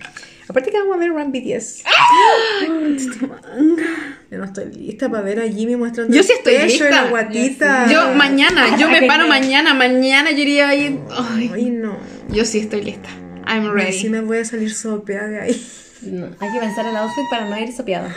Aparte 0.49 0.71
que 0.73 0.79
vamos 0.79 0.97
a 0.97 0.99
ver 0.99 1.11
Run 1.11 1.31
BTS. 1.31 1.85
Yo 4.31 4.39
no 4.39 4.45
estoy 4.45 4.65
lista 4.75 5.09
para 5.09 5.23
ver 5.23 5.41
a 5.41 5.49
Jimmy 5.49 5.77
mostrando 5.77 6.13
Yo 6.13 6.21
el 6.21 6.27
sí 6.27 6.33
estoy 6.33 6.55
pecho 6.55 6.67
y 6.67 6.69
lista. 6.71 6.91
la 6.91 7.11
guatita. 7.11 7.87
Yo 7.93 8.15
mañana, 8.15 8.77
yo 8.77 8.89
me 8.89 8.99
Ay, 8.99 9.07
paro 9.09 9.29
mañana, 9.29 9.75
mañana 9.75 10.31
yo 10.33 10.39
iría 10.39 10.69
ahí. 10.69 10.99
Ay, 11.11 11.51
Ay, 11.55 11.71
no. 11.71 11.97
yo 12.33 12.45
sí 12.45 12.59
estoy 12.59 12.83
lista. 12.83 13.09
I'm 13.47 13.67
Ay, 13.67 13.71
ready. 13.73 13.93
Sí 13.99 14.09
me 14.11 14.21
voy 14.21 14.39
a 14.39 14.45
salir 14.45 14.73
sopea 14.75 15.25
de 15.25 15.41
ahí. 15.41 15.67
No, 16.03 16.25
hay 16.41 16.51
que 16.51 16.59
pensar 16.59 16.87
el 16.87 16.97
outfit 16.97 17.25
para 17.31 17.45
no 17.51 17.59
ir 17.59 17.71
sopeada. 17.75 18.11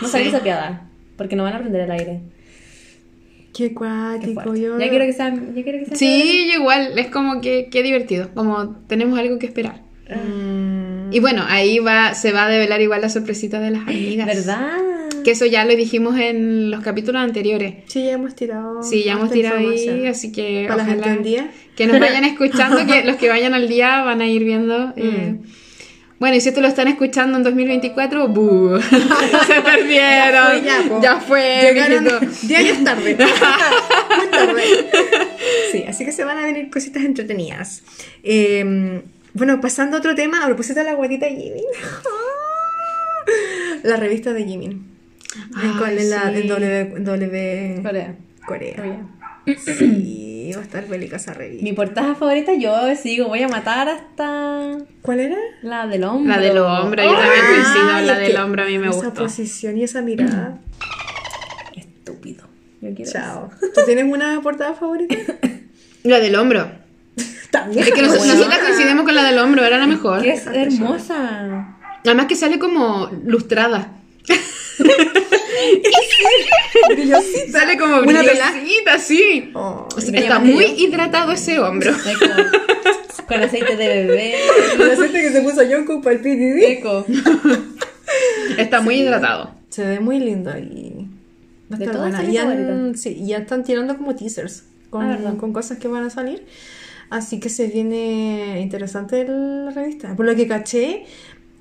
No 0.00 0.08
salir 0.08 0.28
Sí. 0.30 0.32
sopeada. 0.38 0.87
Porque 1.18 1.36
no 1.36 1.42
van 1.42 1.52
a 1.52 1.58
prender 1.58 1.82
el 1.82 1.90
aire. 1.90 2.20
Qué 3.54 3.74
cuático. 3.74 4.54
Yo... 4.54 4.78
Ya 4.78 4.88
quiero 4.88 5.04
que 5.04 5.12
sea. 5.12 5.34
Ya 5.34 5.62
quiero 5.62 5.78
que 5.80 5.86
sea 5.86 5.96
Sí, 5.96 6.48
yo 6.52 6.60
igual, 6.60 6.96
es 6.98 7.08
como 7.08 7.40
que 7.40 7.68
qué 7.70 7.82
divertido, 7.82 8.30
como 8.34 8.76
tenemos 8.86 9.18
algo 9.18 9.38
que 9.38 9.46
esperar. 9.46 9.82
Mm, 10.08 11.12
Y 11.12 11.20
bueno, 11.20 11.44
ahí 11.46 11.78
va, 11.80 12.14
se 12.14 12.32
va 12.32 12.46
a 12.46 12.48
develar 12.48 12.80
igual 12.80 13.00
la 13.02 13.08
sorpresita 13.10 13.60
de 13.60 13.70
las 13.72 13.82
amigas. 13.82 14.26
¿Verdad? 14.26 14.70
Que 15.24 15.32
eso 15.32 15.44
ya 15.44 15.64
lo 15.64 15.74
dijimos 15.74 16.18
en 16.18 16.70
los 16.70 16.82
capítulos 16.82 17.20
anteriores. 17.20 17.74
Sí, 17.86 18.04
ya 18.04 18.12
hemos 18.12 18.34
tirado. 18.36 18.82
Sí, 18.82 19.02
ya 19.04 19.12
hemos 19.12 19.30
tirado 19.30 19.58
ahí, 19.58 20.06
así 20.06 20.30
que 20.32 20.66
Para 20.68 20.78
la 20.82 20.84
gente 20.86 21.00
ojalá 21.02 21.14
del 21.16 21.24
día. 21.24 21.50
que 21.76 21.86
nos 21.86 21.98
vayan 22.00 22.24
escuchando, 22.32 22.86
que 22.86 23.02
los 23.04 23.16
que 23.16 23.28
vayan 23.28 23.54
al 23.54 23.68
día 23.68 24.02
van 24.02 24.20
a 24.20 24.28
ir 24.28 24.44
viendo. 24.44 24.92
eh. 24.96 25.36
Bueno, 26.18 26.36
y 26.36 26.40
si 26.40 26.48
esto 26.48 26.60
lo 26.60 26.66
están 26.68 26.88
escuchando 26.88 27.36
en 27.36 27.44
2024, 27.44 28.28
¡buh! 28.28 28.80
se 29.46 29.60
perdieron. 29.62 30.62
Ya 30.64 30.82
fue, 30.82 30.90
ya. 31.00 31.00
Ya 31.00 31.20
fue, 31.20 31.60
Llegaron 31.62 32.04
mijito. 32.04 32.46
10 32.46 32.60
años 32.60 32.84
tarde. 32.84 33.16
Muy 34.16 34.26
tarde. 34.28 34.62
Sí, 35.70 35.84
así 35.86 36.04
que 36.04 36.10
se 36.12 36.24
van 36.24 36.38
a 36.38 36.44
venir 36.44 36.70
cositas 36.70 37.04
entretenidas. 37.04 37.82
Eh, 38.24 39.02
bueno, 39.34 39.60
pasando 39.60 39.96
a 39.96 40.00
otro 40.00 40.14
tema, 40.16 40.42
a 40.42 40.46
propósito 40.46 40.80
de 40.80 40.86
la 40.86 40.94
guatita 40.94 41.26
Jimin. 41.28 41.62
La 43.84 43.96
revista 43.96 44.32
de 44.32 44.44
Jimin. 44.44 44.88
Ay, 45.54 45.70
en 45.98 46.10
la, 46.10 46.32
sí. 46.32 46.40
en 46.40 46.48
W, 46.48 46.94
W 46.98 47.80
Corea. 47.82 48.16
Corea. 48.44 48.76
Corea. 48.76 49.06
Sí, 49.56 50.52
va 50.54 50.60
a 50.60 50.64
estar 50.64 50.86
bélica 50.88 51.16
esa 51.16 51.34
revista. 51.34 51.62
Mi 51.64 51.72
portada 51.72 52.14
favorita, 52.14 52.52
yo 52.54 52.74
sigo, 52.96 53.28
voy 53.28 53.42
a 53.42 53.48
matar 53.48 53.88
hasta 53.88 54.78
¿Cuál 55.02 55.20
era? 55.20 55.36
la 55.62 55.86
del 55.86 56.04
hombro. 56.04 56.30
La 56.34 56.40
del 56.40 56.58
hombro, 56.58 57.02
yo 57.02 57.12
también 57.12 57.32
Ay, 57.44 57.62
coincido, 57.62 58.00
la 58.06 58.18
del 58.18 58.36
hombro 58.36 58.62
a 58.62 58.66
mí 58.66 58.78
me 58.78 58.88
Esa 58.88 58.96
gustó. 58.96 59.14
posición 59.22 59.76
y 59.78 59.84
esa 59.84 60.02
mirada. 60.02 60.58
Estúpido. 61.76 62.44
Yo 62.80 62.94
quiero 62.94 63.10
Chao. 63.10 63.50
¿Tú 63.74 63.80
tienes 63.86 64.04
una 64.04 64.40
portada 64.40 64.74
favorita? 64.74 65.14
La 66.04 66.20
del 66.20 66.34
hombro. 66.36 66.70
También. 67.50 67.82
Es 67.84 67.92
que 67.92 68.02
nos- 68.02 68.26
nosotras 68.26 68.58
coincidimos 68.60 69.04
con 69.04 69.14
la 69.14 69.24
del 69.24 69.38
hombro, 69.38 69.64
era 69.64 69.78
la 69.78 69.86
mejor. 69.86 70.24
Es 70.26 70.46
hermosa. 70.46 71.76
Además 72.04 72.26
que 72.26 72.36
sale 72.36 72.58
como 72.58 73.10
lustrada. 73.24 73.92
Brillosita. 76.90 77.60
Sale 77.60 77.78
como 77.78 77.98
Una 78.00 78.22
brillosita, 78.22 78.98
sí. 78.98 79.50
Oh, 79.54 79.88
O 79.94 80.00
sea, 80.00 80.18
¿y 80.20 80.22
está 80.22 80.38
muy 80.38 80.64
hidratado 80.64 81.32
ese 81.32 81.58
hombro. 81.58 81.92
Como- 81.92 82.34
con 83.28 83.42
aceite 83.42 83.76
de 83.76 83.88
bebé. 83.88 84.34
la 84.78 84.96
gente 84.96 85.20
que 85.20 85.30
se 85.30 85.42
puso 85.42 85.60
Jungkook 85.66 86.02
para 86.02 86.16
el 86.16 86.20
PDD. 86.22 86.62
Eco. 86.78 87.04
Está 88.58 88.80
muy 88.80 88.96
hidratado. 88.96 89.54
Se 89.68 89.84
ve 89.84 90.00
muy 90.00 90.18
lindo. 90.18 90.50
Va 90.50 90.56
a 90.56 91.78
estar 91.78 91.96
buena. 91.98 92.24
Y 92.24 92.36
han- 92.38 92.48
favoritas. 92.66 93.00
sí, 93.02 93.18
y 93.20 93.26
ya 93.28 93.38
están 93.38 93.64
tirando 93.64 93.96
como 93.98 94.16
teasers 94.16 94.64
con, 94.88 95.04
Ah, 95.04 95.34
con 95.38 95.52
cosas 95.52 95.76
que 95.78 95.88
van 95.88 96.04
a 96.04 96.10
salir. 96.10 96.46
Así 97.10 97.38
que 97.40 97.48
se 97.50 97.66
viene 97.68 98.60
interesante 98.62 99.24
la 99.28 99.70
revista. 99.72 100.16
Por 100.16 100.24
lo 100.26 100.34
que 100.34 100.46
caché, 100.48 101.04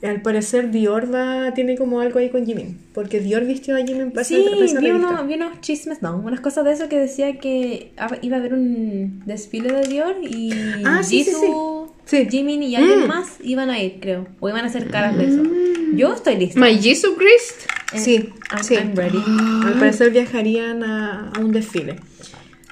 al 0.03 0.21
parecer 0.21 0.69
Dior 0.71 1.11
va, 1.13 1.53
tiene 1.55 1.75
como 1.75 1.99
algo 2.01 2.19
ahí 2.19 2.29
con 2.29 2.45
Jimin. 2.45 2.77
Porque 2.93 3.19
Dior 3.19 3.45
vistió 3.45 3.75
a 3.75 3.79
Jimin 3.79 4.11
para 4.11 4.23
Sí, 4.23 4.35
esa 4.63 4.79
vi, 4.79 4.91
uno- 4.91 5.23
vi 5.25 5.33
unos 5.35 5.59
chismes, 5.61 6.01
no, 6.01 6.17
unas 6.17 6.39
cosas 6.39 6.65
de 6.65 6.73
eso 6.73 6.87
que 6.89 6.99
decía 6.99 7.37
que 7.39 7.91
iba 8.21 8.37
a 8.37 8.39
haber 8.39 8.53
un 8.53 9.23
desfile 9.25 9.71
de 9.73 9.87
Dior 9.87 10.15
y 10.21 10.51
Ah, 10.85 11.01
sí, 11.03 11.23
Jisoo, 11.23 11.93
sí. 12.05 12.17
Sí. 12.25 12.27
Jimin 12.29 12.61
y 12.63 12.75
alguien 12.75 13.05
Mm. 13.05 13.07
más 13.07 13.37
iban 13.43 13.69
a 13.69 13.81
ir, 13.81 13.97
creo. 13.99 14.27
O 14.39 14.49
iban 14.49 14.63
a 14.63 14.67
hacer 14.67 14.89
caras 14.89 15.17
de 15.17 15.25
eso. 15.25 15.43
Yo 15.95 16.13
estoy 16.13 16.35
lista. 16.37 16.59
My 16.59 16.77
Jesus 16.77 17.11
Christ. 17.17 17.69
Eh, 17.93 17.99
Sí, 17.99 18.29
I'm, 18.51 18.63
sí. 18.63 18.75
I'm 18.75 18.93
ready. 18.95 19.17
Al 19.65 19.73
parecer 19.79 20.11
viajarían 20.11 20.83
a, 20.83 21.31
a 21.35 21.39
un 21.39 21.51
desfile. 21.51 21.95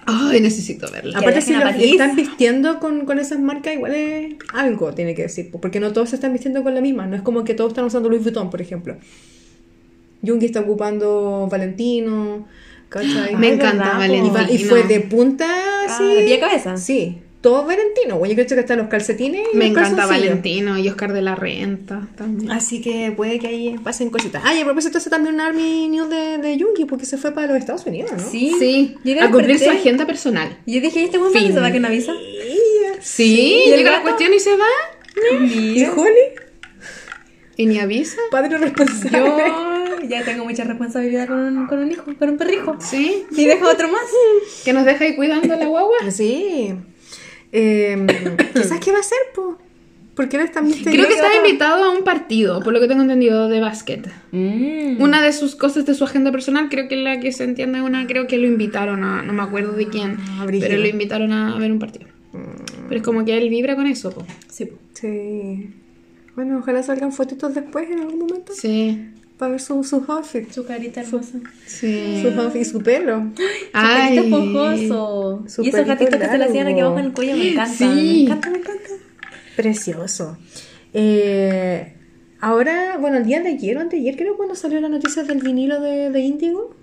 Ay, 0.05 0.39
necesito 0.41 0.89
verla. 0.91 1.17
Aparte, 1.17 1.41
si 1.41 1.53
los 1.53 1.75
están 1.75 2.15
vistiendo 2.15 2.79
con, 2.79 3.05
con 3.05 3.17
esas 3.19 3.39
marcas, 3.39 3.73
igual 3.73 3.93
es 3.95 4.35
algo, 4.53 4.93
tiene 4.93 5.15
que 5.15 5.23
decir. 5.23 5.49
po, 5.51 5.59
Porque 5.59 5.79
no 5.79 5.93
todos 5.93 6.09
se 6.09 6.15
están 6.15 6.31
vistiendo 6.33 6.63
con 6.63 6.75
la 6.75 6.81
misma. 6.81 7.07
No 7.07 7.15
es 7.15 7.21
como 7.23 7.43
que 7.43 7.53
todos 7.55 7.71
están 7.71 7.85
usando 7.85 8.09
Louis 8.09 8.21
Vuitton, 8.23 8.49
por 8.49 8.61
ejemplo. 8.61 8.97
Jungi 10.25 10.45
está 10.47 10.59
ocupando 10.61 11.47
Valentino. 11.51 12.47
¿cachai? 12.89 13.35
Me 13.35 13.47
Ay, 13.47 13.53
encanta 13.53 13.97
Valentino. 13.97 14.37
y 14.49 14.57
fue 14.59 14.83
de 14.83 14.99
punta 15.01 15.45
Ah, 15.49 15.85
así. 15.89 16.03
de 16.15 16.23
pie 16.23 16.37
a 16.37 16.39
cabeza. 16.39 16.77
Sí, 16.77 17.17
todo 17.45 17.63
Valentino. 17.63 18.17
güey. 18.17 18.31
Yo 18.31 18.35
creo 18.37 18.47
que 18.47 18.59
están 18.59 18.79
los 18.79 18.87
calcetines 18.87 19.41
y 19.53 19.55
Me 19.55 19.69
los 19.69 19.77
encanta. 19.77 20.07
Valentino 20.07 20.79
y 20.79 20.89
Oscar 20.89 21.13
de 21.13 21.21
la 21.21 21.35
Renta 21.35 22.07
también. 22.17 22.51
Así 22.51 22.81
que 22.81 23.13
puede 23.15 23.37
que 23.37 23.45
ahí 23.45 23.75
pasen 23.83 24.09
cositas. 24.09 24.41
Ah, 24.43 24.55
y 24.55 24.61
a 24.61 24.65
propósito, 24.65 24.97
hace 24.97 25.11
también 25.11 25.35
un 25.35 25.41
Army 25.41 25.87
News 25.87 26.09
de, 26.09 26.39
de 26.39 26.59
Jungi 26.59 26.85
porque 26.85 27.05
se 27.05 27.19
fue 27.19 27.33
para 27.33 27.45
los 27.45 27.57
Estados 27.57 27.85
Unidos, 27.85 28.11
¿no? 28.13 28.17
Sí. 28.31 28.51
Sí, 28.57 28.95
a 29.21 29.29
cumplir 29.29 29.59
su 29.59 29.69
agenda 29.69 30.07
personal. 30.07 30.57
Y 30.65 30.73
yo 30.73 30.81
dije, 30.81 31.01
¿y 31.01 31.03
este 31.03 31.19
buen 31.19 31.31
se 31.31 31.59
va 31.59 31.71
que 31.71 31.79
no 31.79 31.87
avisa? 31.87 32.13
Sí, 32.99 33.61
¿Y 33.67 33.69
el 33.69 33.77
llega 33.77 33.91
la 33.91 34.01
cuestión 34.01 34.33
y 34.33 34.39
se 34.39 34.49
va. 34.57 35.45
¿Y 35.45 35.85
Holly? 35.85 36.25
Y 37.57 37.67
ni 37.67 37.77
avisa. 37.77 38.17
Padre 38.31 38.57
responsable. 38.57 39.19
Yo 39.19 40.07
ya 40.09 40.25
tengo 40.25 40.45
mucha 40.45 40.63
responsabilidad 40.63 41.27
con 41.27 41.37
un, 41.39 41.67
con 41.67 41.77
un 41.77 41.91
hijo, 41.91 42.05
con 42.17 42.29
un 42.29 42.37
perrijo. 42.37 42.75
Sí, 42.79 43.23
Y 43.29 43.45
dejo 43.45 43.69
otro 43.69 43.87
más. 43.87 44.01
que 44.63 44.73
nos 44.73 44.83
deja 44.83 45.05
ahí 45.05 45.15
cuidando 45.15 45.53
a 45.53 45.57
la 45.57 45.67
guagua. 45.67 45.97
Sí. 46.09 46.73
Eh, 47.57 48.05
quizás 48.53 48.79
qué 48.81 48.91
va 48.91 48.97
a 48.97 49.01
hacer, 49.01 49.17
po. 49.33 49.57
Porque 50.13 50.37
él 50.37 50.43
está 50.43 50.61
misterioso. 50.61 50.91
Creo 50.91 51.07
que 51.07 51.13
estaba 51.13 51.35
invitado 51.35 51.83
a 51.85 51.91
un 51.91 52.03
partido, 52.03 52.61
por 52.61 52.73
lo 52.73 52.79
que 52.79 52.87
tengo 52.87 53.01
entendido, 53.01 53.47
de 53.47 53.59
básquet. 53.59 54.09
Mm. 54.31 55.01
Una 55.01 55.21
de 55.21 55.31
sus 55.33 55.55
cosas 55.55 55.85
de 55.85 55.93
su 55.93 56.03
agenda 56.03 56.31
personal, 56.31 56.67
creo 56.69 56.87
que 56.87 56.95
la 56.97 57.19
que 57.19 57.31
se 57.31 57.43
entiende 57.43 57.81
una, 57.81 58.07
creo 58.07 58.27
que 58.27 58.37
lo 58.37 58.45
invitaron 58.45 59.03
a, 59.03 59.21
no 59.23 59.33
me 59.33 59.43
acuerdo 59.43 59.73
de 59.73 59.87
quién, 59.87 60.17
Ah, 60.37 60.45
pero 60.47 60.77
lo 60.77 60.87
invitaron 60.87 61.31
a, 61.33 61.57
ver 61.57 61.71
un 61.71 61.79
partido. 61.79 62.07
Pero 62.87 62.99
es 62.99 63.03
como 63.03 63.25
que 63.25 63.37
él 63.37 63.49
vibra 63.49 63.75
con 63.75 63.87
eso, 63.87 64.11
po. 64.11 64.25
Sí. 64.49 64.69
Sí. 64.93 65.69
Bueno, 66.35 66.59
ojalá 66.59 66.83
salgan 66.83 67.13
fotitos 67.13 67.53
después 67.53 67.89
en 67.89 67.99
algún 67.99 68.19
momento. 68.19 68.53
Sí, 68.53 69.09
Para 69.37 69.51
ver 69.51 69.59
su- 69.61 69.83
sus 69.83 70.07
outfits. 70.07 70.55
Su 70.55 70.65
carita 70.65 71.01
hermosa. 71.01 71.39
sí. 71.65 72.21
Sus 72.21 72.33
outfits 72.37 72.67
y 72.67 72.71
su 72.71 72.81
pelo. 72.81 73.31
Ay, 73.73 74.17
Su 74.17 74.23
esponjoso. 74.23 75.43
Su 75.47 75.63
y 75.63 75.69
esos 75.69 75.85
gatitos 75.85 76.19
que 76.19 76.25
se 76.27 76.37
le 76.37 76.43
hacían 76.45 76.67
aquí 76.67 76.79
abajo 76.79 76.99
en 76.99 77.05
el 77.05 77.11
cuello 77.13 77.35
me 77.35 77.49
encantan. 77.51 77.77
Sí. 77.77 78.13
Me 78.15 78.21
encanta, 78.23 78.49
me 78.49 78.57
encanta. 78.59 78.89
Precioso. 79.55 80.37
Eh, 80.93 81.93
ahora, 82.39 82.97
bueno, 82.99 83.17
el 83.17 83.25
día 83.25 83.41
de 83.41 83.49
ayer 83.49 83.77
o 83.77 83.81
anteayer, 83.81 84.15
creo, 84.15 84.37
cuando 84.37 84.55
salió 84.55 84.79
la 84.79 84.87
noticia 84.89 85.23
del 85.23 85.41
vinilo 85.41 85.81
de, 85.81 86.09
de 86.09 86.19
Índigo. 86.21 86.73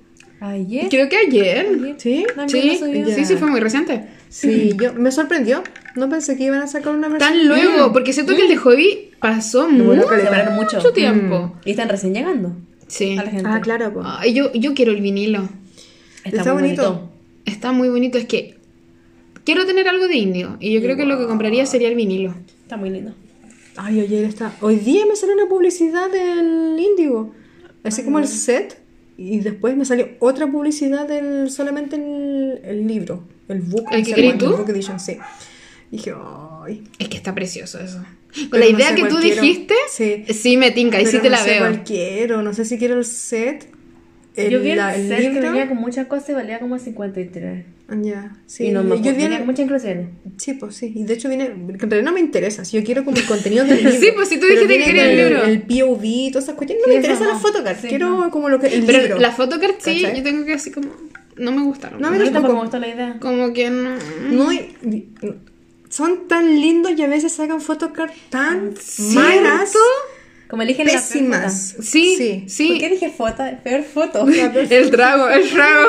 Ayer. 0.45 0.89
creo 0.89 1.09
que 1.09 1.17
ayer. 1.17 1.67
Ayer. 1.69 1.95
¿Sí? 1.99 2.27
También 2.35 2.77
Sí, 2.79 3.15
sí, 3.15 3.25
sí, 3.25 3.37
fue 3.37 3.49
muy 3.49 3.61
reciente. 3.61 4.07
Sí, 4.29 4.73
yo 4.81 4.93
me 4.95 5.13
sorprendió. 5.13 5.63
No 5.95 6.09
pensé 6.09 6.37
que 6.37 6.45
iban 6.45 6.61
a 6.61 6.67
sacar 6.67 6.95
una 6.95 7.09
versión. 7.09 7.33
Tan 7.33 7.47
luego, 7.49 7.93
porque 7.93 8.13
siento 8.13 8.35
que 8.35 8.43
el 8.43 8.49
de 8.49 8.57
Hobby 8.57 9.11
pasó 9.21 9.69
mucho, 9.69 10.09
mucho. 10.51 10.93
tiempo. 10.93 11.55
Y 11.65 11.71
están 11.71 11.89
recién 11.89 12.15
llegando 12.15 12.57
Sí. 12.89 13.17
a 13.19 13.25
la 13.25 13.31
gente. 13.31 13.49
Ah, 13.49 13.61
claro. 13.61 13.93
Ay, 14.05 14.35
yo, 14.35 14.53
yo 14.53 14.75
quiero 14.75 14.93
el 14.93 15.01
vinilo. 15.01 15.49
Está, 16.25 16.39
Está 16.39 16.53
muy 16.55 16.63
bonito. 16.63 16.83
bonito. 16.93 17.13
Está 17.45 17.73
muy 17.73 17.89
bonito. 17.89 18.19
Es 18.19 18.27
que 18.27 18.57
quiero 19.45 19.65
tener 19.67 19.87
algo 19.89 20.09
de 20.09 20.17
indio. 20.17 20.57
Y 20.61 20.73
yo 20.73 20.81
creo 20.81 20.97
que 20.97 21.05
lo 21.05 21.19
que 21.19 21.27
compraría 21.27 21.67
sería 21.67 21.89
el 21.89 21.95
vinilo. 21.95 22.35
Está 22.63 22.77
muy 22.77 22.91
lindo. 22.91 23.15
Ay, 23.77 24.01
ayer 24.01 24.25
está. 24.25 24.55
Hoy 24.61 24.77
día 24.77 25.07
me 25.07 25.15
salió 25.17 25.35
una 25.35 25.47
publicidad 25.47 26.11
del 26.11 26.79
Índigo. 26.79 27.33
Así 27.85 28.03
como 28.03 28.19
el 28.19 28.27
set. 28.29 28.82
Y 29.19 29.41
después 29.41 29.77
me 29.77 29.85
salió 29.85 30.09
otra 30.21 30.47
publicidad 30.51 31.07
del 31.07 31.51
solamente 31.51 31.97
el, 31.97 32.61
el 32.65 32.87
libro. 32.87 33.23
El 33.49 33.61
book. 33.61 33.85
¿El 33.91 34.01
no 34.09 34.15
que 34.15 34.29
el 34.29 34.37
book 34.39 34.71
edition, 34.71 34.99
sí. 34.99 35.19
Y 35.91 35.97
dije, 35.99 36.15
ay. 36.65 36.83
Es 36.99 37.09
que 37.09 37.17
está 37.19 37.35
precioso 37.35 37.79
eso. 37.79 37.99
Con 37.99 38.49
Pero 38.51 38.65
la 38.65 38.71
no 38.71 38.79
idea 38.79 38.89
sé 38.91 38.95
que 38.95 39.05
tú 39.09 39.19
dijiste, 39.19 39.75
Sí. 39.91 40.25
sí 40.33 40.57
me 40.57 40.71
tinca 40.71 41.01
y 41.01 41.07
sí 41.07 41.19
te 41.19 41.25
no 41.25 41.31
la 41.31 41.39
sé 41.45 41.51
veo. 41.51 41.59
cuál 41.61 41.85
quiero. 41.85 42.43
No 42.43 42.55
sé 42.55 42.65
si 42.65 42.79
quiero 42.79 42.95
el 42.99 43.05
set. 43.05 43.69
El, 44.35 44.51
yo 44.51 44.61
vi 44.61 44.71
el, 44.71 44.77
la- 44.79 44.95
el 44.97 45.09
set 45.09 45.19
que 45.19 45.29
libro. 45.31 45.43
venía 45.51 45.69
con 45.69 45.77
muchas 45.77 46.07
cosas 46.07 46.31
y 46.31 46.33
valía 46.33 46.59
como 46.59 46.79
53. 46.79 47.65
Ah, 47.89 47.95
Ya, 48.01 48.37
sí. 48.47 48.65
y 48.67 48.71
no 48.71 48.83
me 48.83 48.91
yo 48.91 48.95
acuerdo, 48.95 49.11
vi 49.17 49.23
venía 49.23 49.37
el- 49.37 49.43
con 49.43 49.47
muchas 49.49 49.65
inclusiones. 49.65 50.07
Sí, 50.39 50.55
pues 50.55 50.75
sí. 50.77 50.93
Y 50.95 51.05
de 51.05 51.15
hecho 51.15 51.29
viene. 51.29 51.45
En 51.47 51.79
realidad 51.79 52.03
no 52.03 52.13
me 52.13 52.21
interesa. 52.21 52.65
Si 52.65 52.79
yo 52.79 52.85
quiero 52.85 53.05
como 53.05 53.17
el 53.19 53.27
contenido 53.27 53.65
del 53.67 53.77
libro. 53.85 53.93
Sí, 53.93 54.09
pues 54.15 54.29
si 54.31 54.39
tú 54.41 54.47
dijiste 54.47 54.67
que 54.67 54.79
viene 54.79 54.85
querías 54.87 55.07
el 55.09 55.17
libro. 55.17 55.45
El 55.45 55.63
POV, 55.63 56.31
todas 56.33 56.45
esas 56.45 56.55
cuestiones. 56.57 56.79
No 56.79 56.85
Sí, 56.85 56.89
me 56.91 56.95
interesa 56.97 57.25
no. 57.25 57.33
la 57.33 57.39
fotocards. 57.39 57.81
Sí, 57.83 57.89
quiero 57.89 58.09
no. 58.25 58.31
como 58.31 58.49
lo 58.49 58.59
que. 58.59 58.69
El 58.69 58.85
Pero 58.87 58.99
libro. 59.01 59.19
la 59.19 59.33
photocard 59.33 59.75
sí, 59.79 60.01
¿Cachai? 60.03 60.17
yo 60.17 60.23
tengo 60.23 60.45
que 60.47 60.55
así 60.55 60.71
como. 60.71 60.89
No 61.37 61.53
me 61.53 61.63
gustaron. 61.63 62.01
No, 62.01 62.11
me 62.11 62.19
tampoco. 62.31 62.55
me 62.55 62.61
gustó 62.61 62.79
la 62.79 62.89
idea. 62.89 63.17
Como 63.21 63.53
que 63.53 63.69
no. 63.71 63.97
No, 64.31 64.53
y- 64.53 65.09
son 65.91 66.27
tan 66.27 66.59
lindos 66.59 66.93
y 66.97 67.03
a 67.03 67.07
veces 67.07 67.33
sacan 67.33 67.61
fotocards 67.61 68.15
tan 68.31 68.73
malas, 69.15 69.75
Como 70.53 70.65
eligen 70.65 70.87
la 70.87 70.93
pésimas. 70.93 71.77
Sí, 71.81 72.15
Sí. 72.19 72.45
sí. 72.47 72.69
¿Por 72.69 72.79
qué 72.79 72.89
dije 72.91 73.09
foto? 73.09 73.43
Peor 73.65 73.83
foto. 73.85 74.29
El 74.29 74.91
trago, 74.91 75.31
el 75.31 75.49
trago. 75.49 75.89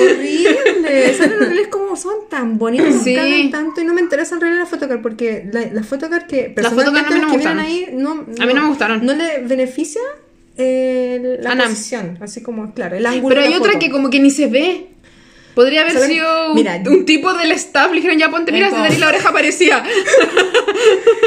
Horrible. 0.00 1.14
Son 1.18 1.30
horribles 1.34 1.68
como 1.68 1.94
son 1.94 2.14
tan 2.30 2.56
bonitos, 2.56 3.02
Sí. 3.04 3.14
sí. 3.14 3.48
tanto 3.52 3.82
y 3.82 3.84
no 3.84 3.92
me 3.92 4.00
interesa 4.00 4.34
en 4.36 4.40
realidad 4.40 4.62
la 4.62 4.66
photocard 4.66 5.02
porque 5.02 5.44
la, 5.52 5.60
la 5.60 5.66
que 6.26 6.54
Las 6.56 6.72
photocard 6.72 7.04
personalmente 7.04 7.10
no 7.10 7.16
me 7.16 7.20
las 7.20 7.30
que 7.30 7.36
gustaron. 7.36 7.66
vienen 7.66 7.66
ahí 7.66 7.88
no, 7.92 8.10
A 8.42 8.46
mí 8.46 8.54
no 8.54 8.62
me 8.62 8.68
gustaron. 8.68 9.04
No 9.04 9.12
le 9.14 9.40
beneficia 9.40 10.00
eh, 10.56 11.38
la 11.42 11.50
A 11.50 11.54
Nam. 11.54 11.68
posición, 11.68 12.18
así 12.22 12.42
como 12.42 12.72
claro, 12.72 12.96
el 12.96 13.04
ángulo 13.04 13.28
Pero 13.28 13.40
de 13.42 13.46
hay 13.48 13.52
la 13.52 13.58
otra 13.58 13.72
foto. 13.72 13.84
que 13.84 13.90
como 13.90 14.08
que 14.08 14.20
ni 14.20 14.30
se 14.30 14.46
ve. 14.46 14.86
Podría 15.54 15.82
haber 15.82 15.92
¿Saben? 15.92 16.08
sido 16.08 16.50
un, 16.50 16.54
Mira, 16.54 16.80
un 16.86 17.04
tipo 17.04 17.32
del 17.34 17.52
staff. 17.52 17.90
Le 17.90 17.96
dijeron, 17.96 18.18
ya 18.18 18.30
ponte, 18.30 18.52
mira, 18.52 18.70
si 18.70 18.76
tenés 18.76 18.98
la 18.98 19.08
oreja 19.08 19.32
parecía. 19.32 19.82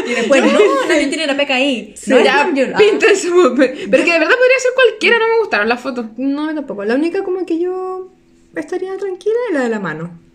Y 0.07 0.11
después, 0.11 0.43
no, 0.43 0.59
nadie 0.87 1.07
tiene 1.07 1.25
la 1.25 1.35
peca 1.35 1.55
ahí. 1.55 1.95
no 2.07 2.23
ya. 2.23 2.41
Ah. 2.41 2.77
píntense. 2.77 3.29
Pero 3.57 4.03
que 4.03 4.11
de 4.13 4.19
verdad 4.19 4.35
podría 4.35 4.59
ser 4.59 4.71
cualquiera, 4.75 5.17
no 5.17 5.27
me 5.27 5.39
gustaron 5.39 5.67
las 5.67 5.79
fotos. 5.79 6.05
No, 6.17 6.53
tampoco. 6.53 6.85
La 6.85 6.93
única 6.95 7.23
como 7.23 7.43
que 7.45 7.57
yo 7.59 8.11
estaría 8.55 8.95
tranquila 8.97 9.35
es 9.49 9.53
la 9.55 9.61
de 9.61 9.69
la 9.69 9.79
mano. 9.79 10.25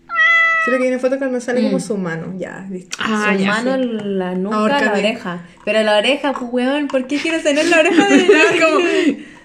Creo 0.65 0.77
que 0.77 0.87
en 0.87 0.93
la 0.93 0.99
photocard 0.99 1.31
me 1.31 1.41
sale 1.41 1.63
como 1.63 1.79
su 1.79 1.97
mano, 1.97 2.33
ya, 2.37 2.67
listo. 2.69 2.95
Ah, 2.99 3.33
su 3.35 3.43
ya, 3.43 3.47
mano, 3.49 3.75
sí. 3.77 3.89
la 4.03 4.35
nuca, 4.35 4.81
la 4.81 4.93
oreja. 4.93 5.41
Pero 5.65 5.81
la 5.81 5.97
oreja, 5.97 6.33
pues, 6.33 6.51
weón, 6.51 6.87
¿por 6.87 7.07
qué 7.07 7.17
quieres 7.17 7.43
tener 7.43 7.65
la 7.65 7.79
oreja 7.79 8.07
de 8.07 8.27
Como, 8.61 8.79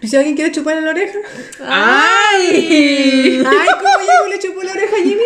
¿Y 0.06 0.08
si 0.08 0.16
alguien 0.16 0.36
quiere 0.36 0.52
chuparle 0.52 0.82
la 0.82 0.90
oreja? 0.90 1.18
¡Ay! 1.68 3.42
Ay, 3.44 3.66
¿cómo 3.74 4.04
yo 4.04 4.30
le 4.30 4.38
chupo 4.38 4.62
la 4.62 4.70
oreja 4.70 4.94
a 4.94 5.02
Jimmy? 5.02 5.20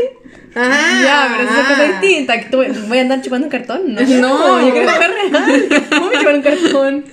Ah, 0.55 1.01
Ya, 1.05 1.29
pero 1.37 1.51
eso 1.51 1.61
es 1.61 1.67
cosa 1.69 2.01
distinta. 2.01 2.41
que 2.41 2.47
tú- 2.47 2.65
¿Voy 2.89 2.97
a 2.99 3.03
andar 3.03 3.21
chupando 3.21 3.47
un 3.47 3.51
cartón? 3.51 3.95
No, 3.95 4.01
No. 4.01 4.61
yo 4.67 4.73
quiero 4.73 4.87
dejar 4.91 5.11
real. 5.13 5.69
¿Cómo 5.91 6.07
voy 6.07 6.17
a 6.17 6.19
chupar 6.19 6.35
un 6.35 6.43
cartón? 6.43 7.05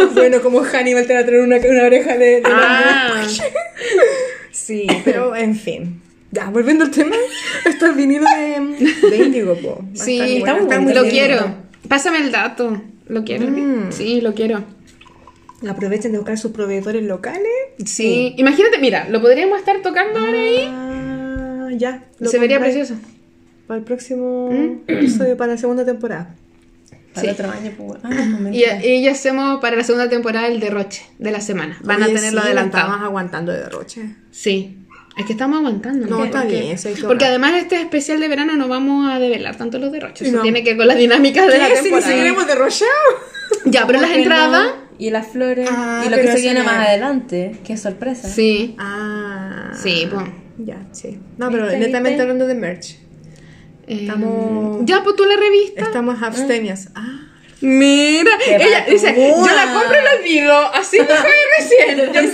Oh, 0.00 0.06
bueno, 0.08 0.42
como 0.42 0.60
Hannibal 0.62 1.06
te 1.06 1.14
va 1.14 1.20
a 1.20 1.24
traer 1.24 1.40
una, 1.40 1.56
una 1.56 1.82
oreja 1.84 2.12
de, 2.18 2.26
de 2.26 2.42
Ah. 2.44 3.22
Sí, 4.50 4.86
pero 5.04 5.34
en 5.34 5.56
fin. 5.56 6.02
Ya, 6.30 6.50
volviendo 6.50 6.84
al 6.84 6.90
tema, 6.90 7.16
esto 7.64 7.86
es 7.86 7.96
vinilo 7.96 8.24
de, 8.36 9.08
de 9.10 9.16
Índigo, 9.16 9.54
po. 9.56 9.82
Sí, 9.94 10.36
estar 10.38 10.54
bueno, 10.56 10.62
está 10.68 10.80
muy 10.80 10.92
está 10.92 11.02
lo 11.04 11.08
quiero. 11.10 11.54
Pásame 11.88 12.18
el 12.18 12.30
dato. 12.32 12.80
¿Lo 13.08 13.24
quiero? 13.24 13.46
Mm. 13.48 13.90
Sí, 13.92 14.20
lo 14.20 14.34
quiero. 14.34 14.62
Aprovechen 15.68 16.12
de 16.12 16.18
buscar 16.18 16.38
sus 16.38 16.52
proveedores 16.52 17.02
locales. 17.04 17.46
Sí. 17.84 18.34
Imagínate, 18.36 18.78
mira, 18.78 19.08
lo 19.08 19.20
podríamos 19.20 19.58
estar 19.58 19.80
tocando 19.82 20.18
ahora 20.18 20.38
ahí. 20.38 20.68
Ah, 20.68 21.68
ya. 21.76 22.04
lo 22.18 22.28
Se 22.30 22.38
vería 22.38 22.58
precioso. 22.60 22.94
Para 23.66 23.78
el 23.78 23.84
próximo 23.84 24.50
episodio, 24.86 25.36
para 25.36 25.52
la 25.52 25.58
segunda 25.58 25.84
temporada. 25.84 26.34
Para 27.14 27.26
Sí. 27.26 27.30
otro 27.32 27.50
año, 27.50 27.72
pues, 27.76 28.00
ah. 28.04 28.10
Y, 28.50 28.64
y 28.88 29.02
ya 29.02 29.12
hacemos 29.12 29.60
para 29.60 29.76
la 29.76 29.84
segunda 29.84 30.08
temporada 30.08 30.46
el 30.48 30.60
derroche 30.60 31.04
de 31.18 31.30
la 31.30 31.40
semana. 31.40 31.78
Van 31.84 32.02
Oye, 32.02 32.10
a 32.10 32.14
tenerlo 32.14 32.40
sí, 32.40 32.46
adelantado. 32.46 32.86
Estamos 32.86 33.06
aguantando 33.06 33.52
de 33.52 33.58
derroche. 33.58 34.02
Sí. 34.30 34.78
Es 35.18 35.26
que 35.26 35.32
estamos 35.32 35.58
aguantando. 35.58 36.06
No, 36.06 36.18
¿no? 36.18 36.24
está 36.24 36.40
Porque- 36.42 36.60
bien, 36.60 36.76
Porque 37.06 37.24
además 37.26 37.52
este 37.56 37.78
especial 37.80 38.18
de 38.18 38.28
verano 38.28 38.56
no 38.56 38.66
vamos 38.66 39.10
a 39.12 39.18
develar 39.18 39.56
tanto 39.56 39.78
los 39.78 39.92
derroches. 39.92 40.26
Eso 40.28 40.38
No. 40.38 40.42
tiene 40.42 40.64
que 40.64 40.70
ver 40.70 40.78
con 40.78 40.88
las 40.88 40.96
dinámicas 40.96 41.46
de 41.48 41.58
la. 41.58 41.66
Si 41.68 41.74
temporada. 41.82 42.06
siquiera 42.08 42.28
hemos 42.30 42.46
derrochado. 42.46 42.90
Ya, 43.66 43.86
pero 43.86 44.00
las 44.00 44.08
¿Por 44.08 44.16
qué 44.16 44.22
entradas... 44.22 44.66
no? 44.74 44.81
Y 45.02 45.10
las 45.10 45.26
flores. 45.26 45.68
Ah, 45.68 46.04
y 46.06 46.10
lo 46.10 46.16
que 46.16 46.28
se 46.30 46.40
viene 46.40 46.62
más 46.62 46.86
adelante, 46.86 47.56
que 47.64 47.72
es 47.72 47.80
sorpresa. 47.82 48.28
Sí. 48.28 48.76
Ah. 48.78 49.72
Sí, 49.82 50.06
pues. 50.08 50.26
Ya, 50.58 50.86
sí. 50.92 51.18
No, 51.38 51.50
pero 51.50 51.64
¿Viste, 51.64 51.78
netamente 51.78 52.10
viste? 52.10 52.22
hablando 52.22 52.46
de 52.46 52.54
merch. 52.54 52.98
Estamos- 53.88 54.82
Ya, 54.86 55.02
pues 55.02 55.16
tú 55.16 55.24
la 55.24 55.36
revista. 55.36 55.82
Estamos 55.82 56.22
abstemias. 56.22 56.90
Ah. 56.94 57.18
Mira, 57.62 58.30
Qué 58.44 58.56
ella 58.56 58.86
dice, 58.88 59.14
yo 59.16 59.46
la 59.46 59.72
compro 59.72 59.96
y 59.98 60.04
la 60.04 60.10
olvido. 60.20 60.74
Así 60.74 60.98
me 61.00 61.04
fue 61.06 61.30
recién. 61.58 61.96
Yo 61.98 62.06
compro 62.06 62.22
y 62.24 62.28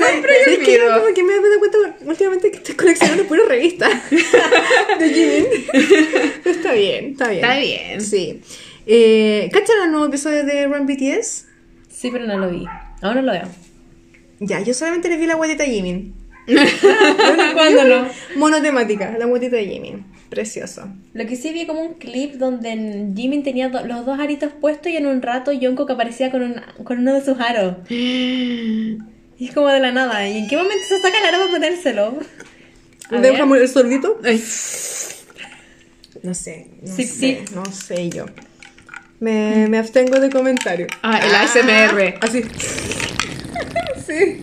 ¿Sabes 0.44 0.58
qué? 0.64 0.80
olvido. 0.82 1.00
Como 1.02 1.14
que 1.14 1.22
me 1.22 1.32
he 1.32 1.36
dado 1.36 1.58
cuenta 1.58 1.78
últimamente 2.04 2.50
que 2.50 2.56
estoy 2.58 2.74
coleccionando 2.74 3.24
pura 3.24 3.42
revista 3.48 3.88
de 4.98 5.08
Jimin. 5.08 5.46
Pero 6.44 6.54
está 6.56 6.72
bien, 6.72 7.04
está 7.12 7.28
bien. 7.28 7.44
Está 7.44 7.58
bien. 7.58 8.00
Sí. 8.02 8.40
Eh, 8.86 9.48
¿Cachan 9.52 9.76
el 9.84 9.90
nuevo 9.90 10.06
episodio 10.06 10.44
de 10.44 10.66
Run 10.66 10.86
BTS? 10.86 11.46
Sí, 11.98 12.10
pero 12.12 12.26
no 12.26 12.38
lo 12.38 12.48
vi. 12.50 12.64
Aún 13.02 13.16
no 13.16 13.22
lo 13.22 13.32
veo. 13.32 13.48
Ya, 14.40 14.60
yo 14.60 14.72
solamente 14.72 15.08
les 15.08 15.18
vi 15.18 15.26
la 15.26 15.34
guatita 15.34 15.64
de 15.64 15.70
Jimin. 15.70 16.14
¿Cuándo 17.54 17.84
no? 17.84 18.08
Monotemática, 18.36 19.16
la 19.18 19.26
guatita 19.26 19.56
de 19.56 19.66
Jimin. 19.66 20.04
Precioso. 20.30 20.88
Lo 21.12 21.26
que 21.26 21.34
sí 21.36 21.52
vi 21.52 21.66
como 21.66 21.80
un 21.82 21.94
clip 21.94 22.34
donde 22.34 22.70
Jimin 23.16 23.42
tenía 23.42 23.68
do- 23.68 23.84
los 23.84 24.06
dos 24.06 24.20
aritos 24.20 24.52
puestos 24.52 24.92
y 24.92 24.96
en 24.96 25.06
un 25.06 25.22
rato 25.22 25.50
Jungkook 25.52 25.90
aparecía 25.90 26.30
con, 26.30 26.42
un, 26.42 26.54
con 26.84 26.98
uno 27.00 27.14
de 27.14 27.24
sus 27.24 27.38
aros. 27.40 27.76
Y 29.40 29.46
es 29.46 29.54
como 29.54 29.68
de 29.68 29.78
la 29.80 29.92
nada. 29.92 30.28
¿Y 30.28 30.36
en 30.38 30.48
qué 30.48 30.56
momento 30.56 30.84
se 30.88 30.98
saca 31.00 31.16
el 31.18 31.24
aro 31.26 31.38
para 31.38 31.50
ponérselo? 31.52 32.18
A 33.08 33.14
¿De 33.14 33.20
ver. 33.20 33.30
un 33.32 33.38
jamón 33.38 33.58
el 33.60 33.68
sorbito? 33.68 34.18
No 36.24 36.34
sé, 36.34 36.66
no 36.82 36.92
Sí, 36.96 37.04
sé, 37.04 37.44
sí. 37.46 37.54
no 37.54 37.64
sé 37.66 38.10
yo. 38.10 38.26
Me, 39.20 39.66
me 39.68 39.78
abstengo 39.78 40.20
de 40.20 40.30
comentario. 40.30 40.86
Ah, 41.02 41.18
el 41.18 41.34
ASMR. 41.34 42.14
Así. 42.20 42.42
sí. 44.06 44.42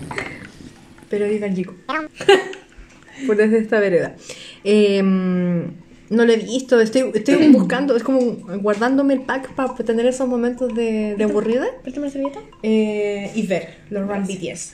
Pero 1.09 1.25
diga 1.25 1.47
el 1.47 1.55
chico. 1.55 1.75
Por 3.27 3.37
desde 3.37 3.59
esta 3.59 3.79
vereda. 3.79 4.15
Eh, 4.63 5.01
no 5.01 6.25
lo 6.25 6.31
he 6.33 6.37
visto, 6.37 6.79
estoy, 6.81 7.09
estoy 7.15 7.47
buscando, 7.47 7.95
es 7.95 8.03
como 8.03 8.19
guardándome 8.61 9.13
el 9.15 9.21
pack 9.21 9.53
para 9.55 9.73
tener 9.75 10.05
esos 10.05 10.27
momentos 10.27 10.75
de, 10.75 11.15
de 11.17 11.23
aburrida 11.23 11.65
la 11.83 12.09
servilleta. 12.09 12.39
eh, 12.61 13.31
y 13.33 13.47
ver 13.47 13.77
los 13.89 14.07
Run 14.07 14.23
BTS. 14.23 14.73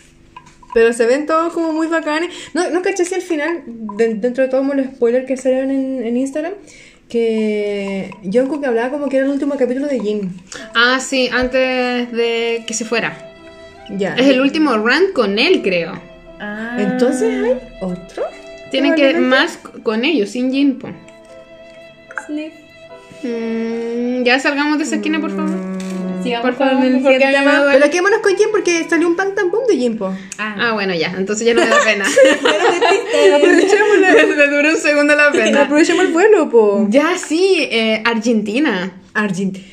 Pero 0.74 0.92
se 0.94 1.06
ven 1.06 1.26
todos 1.28 1.54
como 1.54 1.72
muy 1.74 1.88
bacanes. 1.88 2.30
No, 2.54 2.70
no 2.70 2.82
caché 2.82 3.06
si 3.06 3.14
al 3.16 3.22
final, 3.22 3.64
de- 3.66 4.16
dentro 4.16 4.44
de 4.44 4.50
todos 4.50 4.66
los 4.76 4.86
spoilers 4.88 5.26
que 5.28 5.38
salieron 5.38 5.70
en, 5.72 6.04
en 6.04 6.18
Instagram, 6.18 6.54
que 7.12 8.10
Jungkook 8.24 8.66
hablaba 8.66 8.90
como 8.90 9.10
que 9.10 9.18
era 9.18 9.26
el 9.26 9.32
último 9.34 9.58
capítulo 9.58 9.88
de 9.88 10.00
Jin. 10.00 10.34
Ah, 10.74 10.98
sí, 11.02 11.30
antes 11.34 12.10
de 12.14 12.64
que 12.66 12.74
se 12.74 12.86
fuera. 12.86 13.18
Ya. 13.90 14.16
Es 14.16 14.28
el 14.28 14.40
último 14.40 14.78
run 14.78 15.12
con 15.14 15.38
él, 15.38 15.62
creo. 15.62 15.92
Ah. 16.40 16.78
Entonces 16.80 17.44
hay 17.44 17.58
otro. 17.82 18.24
Tienen 18.72 18.96
que 18.96 19.14
más 19.20 19.60
con 19.84 20.06
ellos, 20.06 20.30
sin 20.30 20.54
Jinpo. 20.54 20.88
Sniff. 22.26 22.54
Mm, 23.24 24.24
ya 24.24 24.40
salgamos 24.40 24.78
de 24.78 24.86
esa 24.86 24.96
esquina, 24.96 25.20
por 25.20 25.32
favor. 25.36 25.81
Sigamos 26.24 26.46
Por 26.50 26.58
favor, 26.58 26.74
con 26.76 26.84
el 26.84 27.02
porque 27.02 27.18
siguiente 27.20 27.40
tema. 27.40 27.60
duele. 27.64 27.80
Pero 27.80 27.92
quémonos 27.92 28.20
con 28.20 28.36
Jin 28.36 28.48
porque 28.52 28.88
salió 28.90 29.08
un 29.08 29.16
pan 29.16 29.34
tampón 29.36 29.62
de 29.68 29.78
Jin, 29.78 29.98
po. 29.98 30.14
Ah, 30.38 30.72
bueno, 30.74 30.94
ya. 30.94 31.14
Entonces 31.18 31.46
ya 31.46 31.54
no 31.54 31.62
me 31.62 31.68
da 31.68 31.78
pena. 31.84 32.06
Aprovechemos, 33.36 33.98
Le 34.38 34.48
duró 34.48 34.70
un 34.70 34.78
segundo 34.78 35.16
la 35.16 35.32
pena. 35.32 35.64
aprovechemos 35.64 36.06
el 36.06 36.12
vuelo, 36.14 36.50
po. 36.50 36.86
Ya, 36.90 37.18
sí, 37.18 37.68
eh, 37.72 38.02
Argentina. 38.06 38.92
Argentina. 39.14 39.66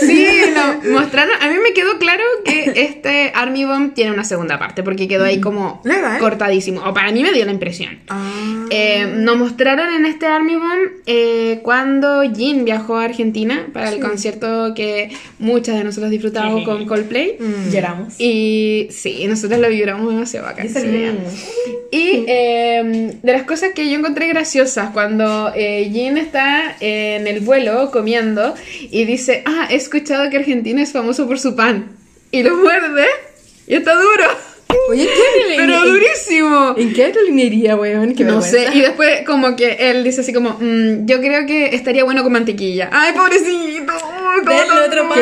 Sí, 0.00 0.26
no, 0.54 0.92
mostraron. 0.92 1.34
A 1.40 1.48
mí 1.48 1.56
me 1.62 1.72
quedó 1.72 1.98
claro 1.98 2.22
que 2.44 2.72
este 2.76 3.32
Army 3.34 3.64
Bomb 3.64 3.94
tiene 3.94 4.12
una 4.12 4.24
segunda 4.24 4.58
parte, 4.58 4.82
porque 4.82 5.08
quedó 5.08 5.24
ahí 5.24 5.40
como 5.40 5.80
Legal. 5.84 6.18
cortadísimo. 6.18 6.82
O 6.84 6.94
para 6.94 7.12
mí 7.12 7.22
me 7.22 7.32
dio 7.32 7.44
la 7.44 7.52
impresión. 7.52 7.98
Ah. 8.08 8.66
Eh, 8.70 9.06
nos 9.16 9.36
mostraron 9.36 9.92
en 9.94 10.06
este 10.06 10.26
Army 10.26 10.56
Bomb 10.56 10.90
eh, 11.06 11.60
cuando 11.62 12.22
Jin 12.22 12.64
viajó 12.64 12.96
a 12.96 13.04
Argentina 13.04 13.66
para 13.72 13.90
el 13.90 14.00
concierto 14.00 14.74
que 14.74 15.10
muchas 15.38 15.76
de 15.76 15.84
nosotros 15.84 16.10
disfrutamos 16.10 16.64
con 16.64 16.86
Coldplay. 16.86 17.36
Mm. 17.38 17.70
Lloramos. 17.70 18.14
Y 18.18 18.88
sí, 18.90 19.26
nosotros 19.26 19.60
lo 19.60 19.68
vibramos 19.68 20.12
demasiado 20.12 20.46
bacán. 20.46 20.68
Sí. 20.68 21.12
Y 21.90 22.24
eh, 22.26 23.14
de 23.22 23.32
las 23.32 23.44
cosas 23.44 23.70
que 23.72 23.88
yo 23.88 23.96
encontré 23.96 24.26
graciosas, 24.26 24.90
cuando 24.90 25.52
eh, 25.54 25.88
Jin 25.92 26.18
está 26.18 26.76
en 26.80 27.23
el 27.26 27.40
vuelo 27.40 27.90
comiendo 27.90 28.54
y 28.90 29.04
dice, 29.04 29.42
ah, 29.46 29.68
he 29.70 29.76
escuchado 29.76 30.28
que 30.30 30.38
Argentina 30.38 30.82
es 30.82 30.92
famoso 30.92 31.26
por 31.26 31.38
su 31.38 31.54
pan. 31.56 31.96
Y 32.30 32.42
lo 32.42 32.56
muerde 32.56 33.06
y 33.66 33.74
está 33.74 33.94
duro. 33.94 34.24
Oye, 34.90 35.06
¿qué 35.06 35.54
Pero 35.56 35.86
durísimo. 35.86 36.74
¿En 36.76 36.92
qué 36.92 37.04
aerolínea, 37.04 37.76
weón? 37.76 38.14
Qué 38.14 38.24
No 38.24 38.40
vergüenza. 38.40 38.72
sé, 38.72 38.76
y 38.76 38.80
después 38.80 39.20
como 39.24 39.54
que 39.56 39.76
él 39.90 40.02
dice 40.02 40.22
así 40.22 40.32
como, 40.32 40.58
"Mm, 40.60 41.06
yo 41.06 41.20
creo 41.20 41.46
que 41.46 41.74
estaría 41.74 42.02
bueno 42.04 42.22
con 42.24 42.32
mantequilla. 42.32 42.90
Ay, 42.92 43.12
pobrecito. 43.14 43.92
¿cómo 44.44 44.84
otro 44.86 45.08
pan, 45.08 45.20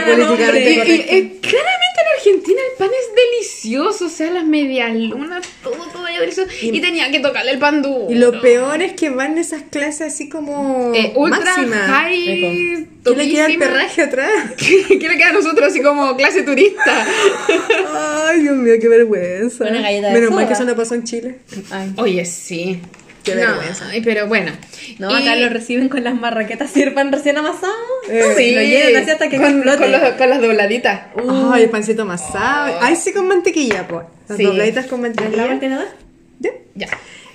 Y- 0.56 0.60
y- 0.60 1.16
y 1.16 1.38
claramente 1.40 1.50
en 1.50 1.91
Argentina 2.22 2.60
el 2.70 2.78
pan 2.78 2.88
es 2.88 3.14
delicioso, 3.14 4.06
o 4.06 4.08
sea, 4.08 4.30
las 4.30 4.44
medialunas, 4.44 5.44
todo, 5.62 5.74
todo 5.92 6.04
delicioso. 6.04 6.48
Y, 6.62 6.80
tenía 6.80 7.10
que 7.10 7.18
tocarle 7.20 7.50
el 7.50 7.58
pan 7.58 7.82
duro. 7.82 8.06
Y 8.10 8.14
lo 8.14 8.40
peor 8.40 8.80
es 8.80 8.92
que 8.92 9.10
van 9.10 9.38
esas 9.38 9.62
clases 9.62 10.12
así 10.12 10.28
como 10.28 10.92
Eh, 10.94 11.12
ultra 11.16 11.40
máxima. 11.44 11.76
high, 11.76 12.86
¿Qué 13.04 13.16
le 13.16 13.28
queda 13.28 13.46
el 13.46 13.58
perraje 13.58 14.02
atrás? 14.02 14.30
¿Qué, 14.56 14.98
qué 14.98 15.08
le 15.08 15.16
queda 15.16 15.30
a 15.30 15.32
nosotros 15.32 15.68
así 15.68 15.82
como 15.82 16.16
clase 16.16 16.42
turista? 16.42 17.06
Ay, 18.28 18.40
Dios 18.42 18.56
mío, 18.56 18.74
qué 18.80 18.88
vergüenza. 18.88 19.64
Una 19.64 19.80
galleta 19.82 20.08
de 20.08 20.14
Menos 20.14 20.30
mal 20.30 20.38
soda. 20.44 20.46
que 20.46 20.52
eso 20.54 20.64
no 20.64 20.76
pasó 20.76 20.94
en 20.94 21.04
Chile. 21.04 21.38
Ay. 21.70 21.92
Oye, 21.96 22.24
sí. 22.24 22.80
Qué 23.24 23.34
No, 23.34 23.40
vergüenza. 23.40 23.86
pero 24.04 24.26
bueno. 24.26 24.52
No, 24.98 25.10
Y- 25.10 25.22
acá 25.22 25.36
lo 25.36 25.48
reciben 25.48 25.88
con 25.88 26.02
las 26.04 26.14
marraquetas 26.14 26.70
sirpan 26.70 27.12
recién 27.12 27.36
amasado. 27.38 27.72
Eh, 28.08 28.22
Sí, 28.36 28.50
lo 28.54 28.62
llenan 28.62 29.02
así 29.02 29.10
hasta 29.10 29.28
que 29.28 29.36
con, 29.36 29.46
explote. 29.46 29.78
con, 29.78 29.92
los- 29.92 30.12
con 30.14 30.30
las 30.30 30.40
dobladitas. 30.40 31.00
Ay, 31.52 31.62
el 31.64 31.70
pancito 31.70 32.02
amasado. 32.02 32.78
Ay, 32.80 32.96
sí, 32.96 33.12
con 33.12 33.28
mantequilla, 33.28 33.86
pues. 33.86 34.06
Las 34.28 34.38
Sí. 34.38 34.44
dobladitas 34.44 34.86
con 34.86 35.02
¿La 35.02 35.08
mantequilla. 35.08 35.58
tenedor? 35.60 35.86
¿Ya? 36.40 36.50
Ya. 36.74 36.88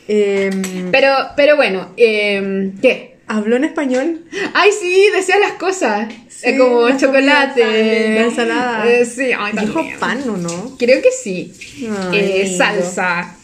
Em, 0.08 0.92
Pero, 0.92 1.14
pero 1.36 1.56
bueno, 1.56 1.90
eh, 1.98 2.72
¿qué? 2.82 3.18
¿Habló 3.30 3.58
en 3.58 3.66
español? 3.66 4.22
Ay, 4.54 4.72
sí, 4.80 5.10
decía 5.14 5.38
las 5.40 5.54
cosas. 5.54 6.08
Sí, 6.30 6.50
Eh, 6.50 6.58
como 6.58 6.88
las 6.88 7.02
chocolate. 7.02 7.62
comidas, 7.62 8.10
la 8.16 8.22
ensalada. 8.22 8.88
Eh, 8.90 9.06
sí, 9.06 9.32
ay, 9.38 9.54
Dijo 9.60 9.86
pan 10.00 10.30
o 10.30 10.38
no? 10.38 10.78
Creo 10.78 11.02
que 11.02 11.12
sí. 11.12 11.52
Ay, 12.12 12.20
Eh, 12.20 12.56
salsa. 12.58 13.36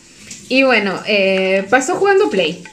Y 0.49 0.63
bueno, 0.63 0.99
eh, 1.07 1.65
pasó 1.69 1.95
jugando 1.95 2.29
Play. 2.29 2.63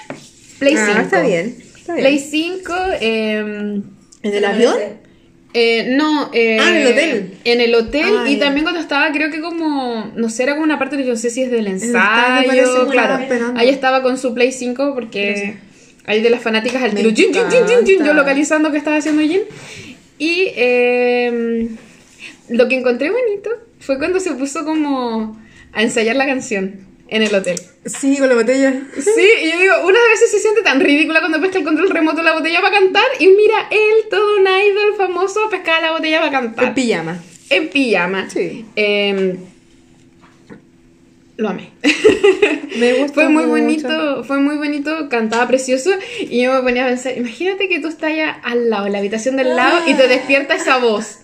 Play 0.59 0.75
Ah, 0.77 0.87
5. 0.89 1.01
está 1.01 1.23
bien. 1.23 1.57
Está 1.77 1.95
bien. 1.95 2.05
Play 2.07 2.19
5. 2.19 2.75
eh, 3.01 3.39
¿En 4.23 4.35
el 4.35 4.45
avión? 4.45 4.75
eh, 5.55 5.87
no, 5.97 6.31
eh, 6.33 6.59
Ah, 6.61 6.71
en 6.71 6.77
el 6.77 6.87
hotel. 6.93 7.35
En 7.45 7.61
el 7.61 7.75
hotel 7.75 8.07
Ah, 8.19 8.29
y 8.31 8.35
ya. 8.37 8.45
también 8.45 8.65
cuando 8.65 8.81
estaba, 8.81 9.11
creo 9.13 9.31
que 9.31 9.41
como, 9.41 10.13
no 10.15 10.29
sé, 10.31 10.43
era 10.45 10.53
como 10.53 10.65
una 10.65 10.79
parte, 10.79 10.97
no 10.99 11.17
sé 11.17 11.31
si 11.31 11.43
es 11.43 11.51
del 11.51 11.67
ensayo, 11.67 12.51
que 12.51 12.91
claro. 12.91 13.25
Ahí 13.57 13.69
estaba 13.69 14.03
con 14.03 14.19
su 14.19 14.35
Play 14.35 14.53
5 14.53 14.93
porque 14.95 15.57
hay 16.07 16.21
de 16.23 16.31
las 16.31 16.43
fanáticas 16.43 16.83
al 16.83 16.95
tiro, 16.95 17.11
chin, 17.13 17.33
yo 18.05 18.13
localizando 18.15 18.71
que 18.71 18.79
estaba 18.79 18.97
haciendo 18.97 19.23
Jin. 19.23 19.41
Y 20.19 20.49
eh, 20.55 21.69
lo 22.51 22.69
que 22.69 22.77
encontré 22.77 23.11
bonito 23.11 23.51
fue 23.79 23.97
cuando 23.99 24.21
se 24.21 24.33
puso 24.33 24.65
como 24.65 25.41
a 25.73 25.83
ensayar 25.83 26.17
la 26.17 26.27
canción 26.27 26.90
en 27.11 27.23
el 27.23 27.35
hotel. 27.35 27.61
Sí, 27.85 28.17
con 28.19 28.29
la 28.29 28.37
botella. 28.37 28.73
Sí, 28.95 29.29
y 29.43 29.51
yo 29.53 29.59
digo, 29.59 29.75
unas 29.85 30.03
veces 30.13 30.31
se 30.31 30.39
siente 30.39 30.63
tan 30.63 30.81
ridícula 30.81 31.21
cuando 31.21 31.41
pesca 31.41 31.59
el 31.59 31.65
control 31.65 31.91
remoto 31.91 32.19
de 32.19 32.23
la 32.23 32.35
botella 32.35 32.61
para 32.61 32.79
cantar 32.79 33.05
y 33.19 33.27
mira, 33.27 33.69
él, 33.71 34.09
todo 34.11 34.37
un 34.39 34.47
idol 34.47 34.95
famoso, 34.97 35.51
pescaba 35.51 35.81
la 35.81 35.93
botella 35.93 36.21
para 36.21 36.31
cantar. 36.31 36.65
En 36.67 36.75
pijama. 36.75 37.19
En 37.51 37.69
pijama. 37.69 38.31
Sí. 38.31 38.65
Eh, 38.77 39.37
lo 41.37 41.49
amé. 41.49 41.71
Me 42.79 42.93
gusta 42.99 43.15
fue 43.15 43.29
muy 43.29 43.45
mucho. 43.45 43.51
bonito, 43.63 44.25
fue 44.25 44.39
muy 44.39 44.57
bonito, 44.57 45.09
cantaba 45.09 45.49
precioso 45.49 45.91
y 46.21 46.43
yo 46.43 46.53
me 46.53 46.61
ponía 46.63 46.85
a 46.85 46.89
pensar, 46.89 47.17
imagínate 47.17 47.69
que 47.69 47.81
tú 47.81 47.89
estás 47.89 48.13
allá 48.13 48.31
al 48.45 48.71
lado, 48.71 48.87
en 48.87 48.93
la 48.93 48.99
habitación 48.99 49.37
del 49.37 49.57
lado 49.57 49.81
y 49.89 49.95
te 49.95 50.07
despierta 50.07 50.55
esa 50.55 50.79
voz. 50.79 51.21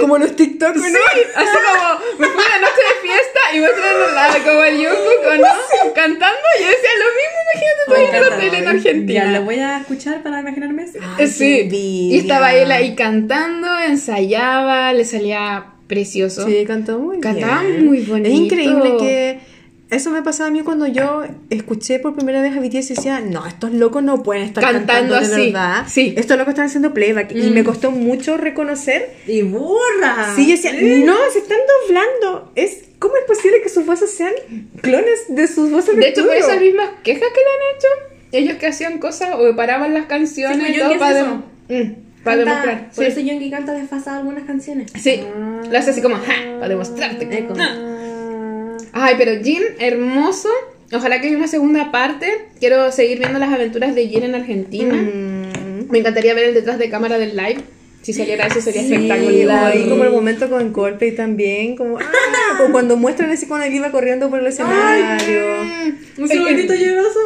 Como 0.00 0.18
los 0.18 0.34
TikToks. 0.34 0.80
Sí, 0.82 0.92
así 1.36 1.46
como 1.66 2.00
me 2.18 2.26
fui 2.26 2.44
una 2.44 2.58
noche 2.58 2.82
de 2.88 3.08
fiesta 3.08 3.40
y 3.54 3.60
muestran 3.60 4.14
la, 4.14 4.38
como 4.44 4.64
el 4.64 4.76
Jungkook 4.76 5.26
o 5.26 5.36
no, 5.36 5.94
cantando 5.94 6.38
y 6.58 6.62
yo 6.62 6.68
decía 6.68 6.90
lo 6.98 7.04
mismo, 7.14 7.38
imagínate 7.52 7.80
tú 7.86 7.94
en 7.94 8.14
el 8.14 8.24
hotel 8.32 8.54
en 8.54 8.64
Ya 8.64 8.70
Argentina. 8.70 9.38
lo 9.38 9.44
voy 9.44 9.58
a 9.60 9.78
escuchar 9.78 10.22
para 10.22 10.40
imaginarme 10.40 10.82
eso. 10.84 10.98
Ay, 11.00 11.24
Eh, 11.24 11.28
sí, 11.28 11.68
y 11.70 12.18
estaba 12.18 12.54
él 12.54 12.70
ahí 12.72 12.94
cantando, 12.96 13.68
ensayaba, 13.78 14.92
le 14.92 15.04
salía 15.04 15.66
precioso. 15.86 16.44
Sí, 16.46 16.64
cantó 16.66 16.98
muy 16.98 17.20
Cantaba 17.20 17.62
bien. 17.62 17.86
muy 17.86 18.00
bonito. 18.00 18.28
Es 18.28 18.34
increíble 18.34 18.96
que 18.98 19.40
eso 19.90 20.10
me 20.10 20.22
pasaba 20.22 20.48
a 20.48 20.52
mí 20.52 20.60
cuando 20.62 20.86
yo 20.86 21.24
escuché 21.50 21.98
por 21.98 22.14
primera 22.14 22.42
vez 22.42 22.56
a 22.56 22.60
BTS 22.60 22.90
y 22.90 22.94
decía, 22.94 23.20
no, 23.20 23.46
estos 23.46 23.72
locos 23.72 24.02
no 24.02 24.22
pueden 24.22 24.42
estar 24.42 24.62
Cantando 24.62 25.14
cantando, 25.14 25.14
de 25.14 25.34
así. 25.42 25.46
verdad. 25.52 25.84
Sí. 25.88 26.14
Estos 26.16 26.36
locos 26.36 26.52
están 26.52 26.66
haciendo 26.66 26.92
playback. 26.92 27.32
Y 27.34 27.50
me 27.50 27.64
costó 27.64 27.90
mucho 27.90 28.36
reconocer. 28.36 29.14
Y 29.26 29.42
burra. 29.42 30.34
Sí, 30.36 30.44
yo 30.46 30.52
decía, 30.52 30.72
no, 30.72 31.16
se 31.32 31.38
están 31.38 31.58
doblando. 31.86 32.52
Es 32.54 32.84
¿Cómo 32.98 33.16
es 33.16 33.24
posible 33.26 33.62
que 33.62 33.68
sus 33.68 33.86
voces 33.86 34.10
sean 34.10 34.32
clones 34.82 35.20
de 35.28 35.46
sus 35.46 35.70
voces 35.70 35.94
de, 35.94 36.02
De 36.02 36.08
hecho, 36.08 36.26
por 36.26 36.34
esas 36.34 36.60
mismas 36.60 36.88
quejas 37.04 37.22
que 37.32 37.40
le 37.40 37.46
han 37.46 37.76
hecho, 37.76 37.88
ellos 38.32 38.56
que 38.58 38.66
hacían 38.66 38.98
cosas 38.98 39.30
o 39.38 39.54
paraban 39.54 39.94
las 39.94 40.06
canciones 40.06 40.56
Sí, 40.58 40.64
pues, 40.64 40.76
y 40.76 40.80
todo 40.80 40.92
que 40.92 40.98
para, 40.98 41.20
dem- 41.22 41.42
Mm, 41.68 42.22
para 42.24 42.36
demostrar. 42.38 42.90
Por 42.92 43.04
Sí, 43.04 43.10
eso 43.12 43.20
Yongi 43.20 43.50
canta 43.52 43.72
desfasado 43.72 44.18
algunas 44.18 44.44
canciones. 44.44 44.90
sí. 45.00 45.22
lo 45.70 45.78
hace 45.78 45.90
así 45.90 46.02
como, 46.02 46.16
"Ja", 46.16 46.34
para 46.58 46.68
demostrarte. 46.70 47.24
Eco. 47.38 47.54
Ah. 47.58 47.97
Ay, 48.92 49.14
pero 49.18 49.42
Jin, 49.42 49.62
hermoso. 49.78 50.48
Ojalá 50.92 51.20
que 51.20 51.28
haya 51.28 51.36
una 51.36 51.48
segunda 51.48 51.90
parte. 51.92 52.46
Quiero 52.60 52.90
seguir 52.92 53.18
viendo 53.18 53.38
las 53.38 53.52
aventuras 53.52 53.94
de 53.94 54.08
Jin 54.08 54.22
en 54.24 54.34
Argentina. 54.34 54.94
Mm. 54.94 55.90
Me 55.90 55.98
encantaría 55.98 56.34
ver 56.34 56.44
el 56.46 56.54
detrás 56.54 56.78
de 56.78 56.88
cámara 56.90 57.18
del 57.18 57.36
live. 57.36 57.58
Si 58.02 58.12
saliera 58.12 58.46
eso 58.46 58.60
sería 58.60 58.82
Sí, 58.82 58.94
espectacular. 58.94 59.72
ahí 59.72 59.86
como 59.88 60.04
el 60.04 60.10
momento 60.10 60.48
con 60.48 60.72
Coldplay 60.72 61.12
también, 61.14 61.76
como, 61.76 61.98
ah, 61.98 62.62
o 62.66 62.72
cuando 62.72 62.96
muestran 62.96 63.30
así 63.30 63.46
cuando 63.46 63.66
él 63.66 63.74
iba 63.74 63.90
corriendo 63.90 64.30
por 64.30 64.38
el 64.40 64.46
escenario. 64.46 65.64
Mm. 65.64 66.22
Un 66.22 66.28
segundito 66.28 66.74
llegoso. 66.74 67.18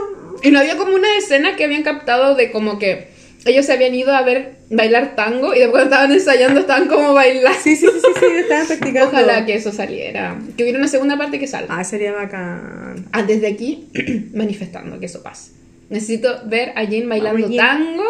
Y 0.43 0.51
no 0.51 0.59
había 0.59 0.77
como 0.77 0.95
una 0.95 1.17
escena 1.19 1.55
que 1.57 1.65
habían 1.65 1.83
captado 1.85 2.35
de 2.35 2.51
como 2.51 2.79
que 2.81 3.07
ellos 3.45 3.67
se 3.67 3.73
habían 3.73 3.95
ido 3.95 4.15
a 4.15 4.23
ver 4.23 4.57
bailar 4.71 5.15
tango 5.17 5.55
y 5.55 5.59
después 5.61 5.85
estaban 5.85 6.13
ensayando 6.13 6.61
estaban 6.61 6.89
como 6.89 7.13
bailando. 7.15 7.59
Sí, 7.63 7.77
sí, 7.77 7.87
sí, 7.87 7.99
sí, 8.01 8.13
sí, 8.21 8.27
estaban 8.41 8.67
practicando. 8.69 9.09
Ojalá 9.09 9.45
que 9.45 9.55
eso 9.55 9.73
saliera. 9.73 10.39
Que 10.57 10.63
hubiera 10.63 10.79
una 10.79 10.89
segunda 10.89 11.17
parte 11.19 11.39
que 11.39 11.47
salga. 11.47 11.79
Ah, 11.79 11.85
sería 11.85 12.13
bacán. 12.13 13.07
Ah, 13.13 13.23
desde 13.23 13.47
aquí 13.49 13.89
manifestando 14.35 14.99
que 15.01 15.07
eso 15.07 15.23
pase. 15.23 15.53
Necesito 15.91 16.41
ver 16.47 16.73
a 16.77 16.87
Jin 16.87 17.09
bailando 17.09 17.47
Jin. 17.49 17.57
tango. 17.57 18.05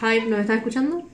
Hype, 0.00 0.26
¿nos 0.26 0.40
estás 0.40 0.56
escuchando? 0.56 1.08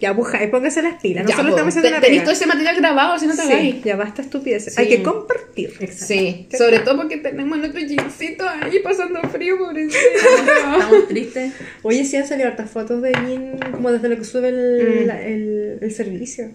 Ya, 0.00 0.12
busca, 0.12 0.42
y 0.44 0.48
póngase 0.48 0.82
las 0.82 1.00
pilas. 1.00 1.24
Ya, 1.24 1.30
Nosotros 1.36 1.46
po. 1.46 1.56
estamos 1.56 1.72
haciendo 1.72 1.88
Te- 1.88 1.94
la 1.94 2.00
Tenéis 2.00 2.22
todo 2.24 2.32
ese 2.32 2.46
material 2.46 2.76
grabado, 2.76 3.18
si 3.18 3.26
no 3.26 3.34
te 3.34 3.42
Sí, 3.42 3.48
vais. 3.48 3.84
ya 3.84 3.96
basta 3.96 4.20
estupidez. 4.22 4.64
Sí. 4.66 4.72
Hay 4.76 4.88
que 4.88 5.02
compartir. 5.02 5.72
Sí, 5.92 6.48
sobre 6.56 6.80
todo 6.80 6.96
porque 6.96 7.16
tenemos 7.16 7.56
nuestro 7.58 7.80
jeansito 7.80 8.44
ahí 8.46 8.78
pasando 8.84 9.20
frío, 9.22 9.56
pobrecito. 9.58 9.96
Estamos 10.56 11.08
tristes. 11.08 11.52
Oye, 11.82 12.04
sí 12.04 12.16
han 12.16 12.26
salido 12.26 12.48
hartas 12.48 12.70
fotos 12.70 13.00
de 13.00 13.14
Jin 13.14 13.58
como 13.72 13.90
desde 13.90 14.08
lo 14.10 14.16
que 14.16 14.24
sube 14.24 14.48
el, 14.50 15.04
Mm. 15.04 15.06
la- 15.06 15.22
el, 15.26 15.78
el 15.80 15.92
servicio. 15.92 16.46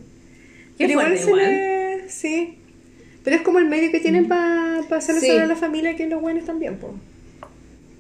Qué 0.78 0.88
Pero 0.88 0.92
igual 0.92 1.18
se 1.18 1.24
igual. 1.28 2.02
Sí. 2.08 2.58
Pero 3.24 3.36
es 3.36 3.42
como 3.44 3.60
el 3.60 3.66
medio 3.66 3.92
que 3.92 4.00
tienen 4.00 4.28
para 4.28 4.80
hacerle 4.92 5.22
Sí. 5.22 5.28
saber 5.28 5.44
a 5.44 5.48
la 5.48 5.56
familia 5.56 5.96
que 5.96 6.08
los 6.08 6.22
buenos 6.22 6.46
también, 6.46 6.78
pues. 6.78 6.94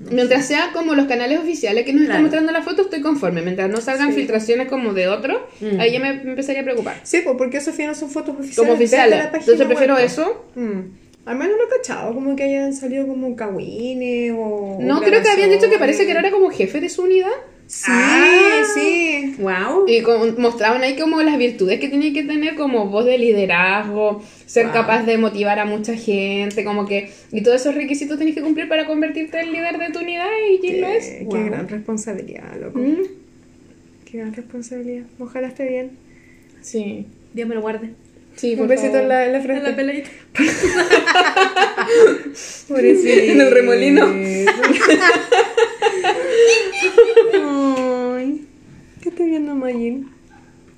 Mientras 0.09 0.45
sea 0.47 0.71
como 0.73 0.95
los 0.95 1.05
canales 1.07 1.39
oficiales 1.39 1.85
que 1.85 1.93
nos 1.93 2.03
están 2.03 2.21
mostrando 2.23 2.51
la 2.51 2.61
foto, 2.61 2.83
estoy 2.83 3.01
conforme. 3.01 3.41
Mientras 3.41 3.69
no 3.69 3.81
salgan 3.81 4.09
Sí. 4.09 4.15
filtraciones 4.15 4.67
como 4.67 4.93
de 4.93 5.07
otro, 5.07 5.47
Mm. 5.59 5.79
ahí 5.79 5.91
ya 5.91 5.99
me, 5.99 6.13
me 6.23 6.29
empezaría 6.31 6.61
a 6.61 6.63
preocupar. 6.63 6.99
Sí, 7.03 7.21
pues 7.23 7.35
porque 7.37 7.57
eso 7.57 7.71
final 7.71 7.95
son 7.95 8.09
fotos 8.09 8.33
oficiales. 8.35 8.57
Como 8.57 8.73
oficiales. 8.73 9.19
la 9.31 9.37
Entonces 9.37 9.67
prefiero 9.67 9.97
eso. 9.97 10.45
Mm. 10.55 10.79
Al 11.25 11.37
menos 11.37 11.55
no 11.57 11.65
he 11.65 11.77
cachado, 11.77 12.13
como 12.15 12.35
que 12.35 12.43
hayan 12.43 12.73
salido 12.73 13.05
como 13.05 13.35
cagüines 13.35 14.33
o. 14.35 14.79
No, 14.81 15.01
creo 15.01 15.21
que 15.21 15.29
habían 15.29 15.51
dicho 15.51 15.69
que 15.69 15.77
parece 15.77 16.05
que 16.05 16.11
era 16.11 16.31
como 16.31 16.49
jefe 16.49 16.81
de 16.81 16.89
su 16.89 17.03
unidad. 17.03 17.29
Sí, 17.73 17.89
Ah. 17.89 18.63
sí. 18.73 19.35
Wow. 19.39 19.85
Y 19.87 20.01
como- 20.01 20.25
mostraban 20.37 20.81
ahí 20.81 20.97
como 20.97 21.21
las 21.21 21.37
virtudes 21.37 21.79
que 21.79 21.87
tenía 21.87 22.11
que 22.11 22.23
tener, 22.23 22.55
como 22.55 22.87
voz 22.87 23.05
de 23.05 23.17
liderazgo, 23.17 24.21
ser 24.45 24.65
Wow. 24.65 24.73
capaz 24.73 25.03
de 25.03 25.17
motivar 25.17 25.57
a 25.57 25.63
mucha 25.65 25.95
gente, 25.95 26.65
como 26.65 26.85
que... 26.85 27.11
Y 27.31 27.41
todos 27.43 27.61
esos 27.61 27.73
requisitos 27.73 28.17
tienes 28.17 28.35
que 28.35 28.41
cumplir 28.41 28.67
para 28.67 28.85
convertirte 28.85 29.39
en 29.39 29.53
líder 29.53 29.77
de 29.79 29.89
tu 29.91 29.99
unidad 29.99 30.27
y 30.51 30.57
Jin 30.57 30.81
lo 30.81 30.87
es. 30.87 31.05
Qué, 31.07 31.17
qué 31.19 31.23
Wow. 31.23 31.45
gran 31.45 31.67
responsabilidad, 31.69 32.59
loco. 32.61 32.79
Mm, 32.79 32.95
Qué 34.03 34.17
gran 34.17 34.33
responsabilidad. 34.33 35.05
Ojalá 35.19 35.47
esté 35.47 35.69
bien. 35.69 35.91
Sí, 36.59 37.05
Dios 37.33 37.47
me 37.47 37.55
lo 37.55 37.61
guarde. 37.61 37.91
Sí, 38.41 38.51
Un 38.53 38.57
por 38.59 38.67
besito 38.67 38.93
favor. 38.93 39.03
en 39.03 39.07
la, 39.09 39.25
en 39.27 39.33
la 39.33 39.41
frente. 39.41 39.57
En 39.59 39.63
la 39.69 39.75
peleita. 39.75 40.09
Pobrecito. 42.67 43.21
En 43.31 43.41
el 43.41 43.51
remolino. 43.51 44.05
Ay, 47.33 48.45
¿Qué 49.01 49.09
está 49.09 49.23
viendo 49.23 49.55
Mayim? 49.55 50.07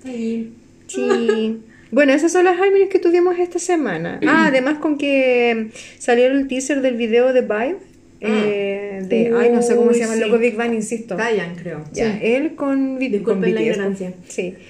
Ahí. 0.06 0.54
Sí. 0.88 1.60
Bueno, 1.92 2.14
esas 2.14 2.32
son 2.32 2.46
las 2.46 2.60
álbumes 2.60 2.90
que 2.90 3.00
tuvimos 3.00 3.38
esta 3.38 3.60
semana. 3.60 4.20
Ah, 4.26 4.48
además 4.48 4.80
con 4.80 4.98
que 4.98 5.70
salió 6.00 6.26
el 6.28 6.48
teaser 6.48 6.82
del 6.82 6.96
video 6.96 7.34
de 7.34 7.42
Vibe. 7.42 7.78
eh, 8.22 9.02
de, 9.04 9.34
ay, 9.38 9.50
no 9.52 9.62
sé 9.62 9.76
cómo 9.76 9.94
se 9.94 10.00
llama 10.00 10.14
el 10.16 10.22
loco. 10.22 10.38
Big 10.40 10.56
Bang, 10.56 10.74
insisto. 10.74 11.16
Callan, 11.18 11.56
creo. 11.56 11.84
Ya, 11.94 12.18
él 12.20 12.56
con, 12.56 12.98
con 12.98 13.00
Disculpen 13.00 13.54
la 13.56 13.62
BTS, 13.62 13.68
ignorancia. 13.68 14.14
Sí. 14.28 14.56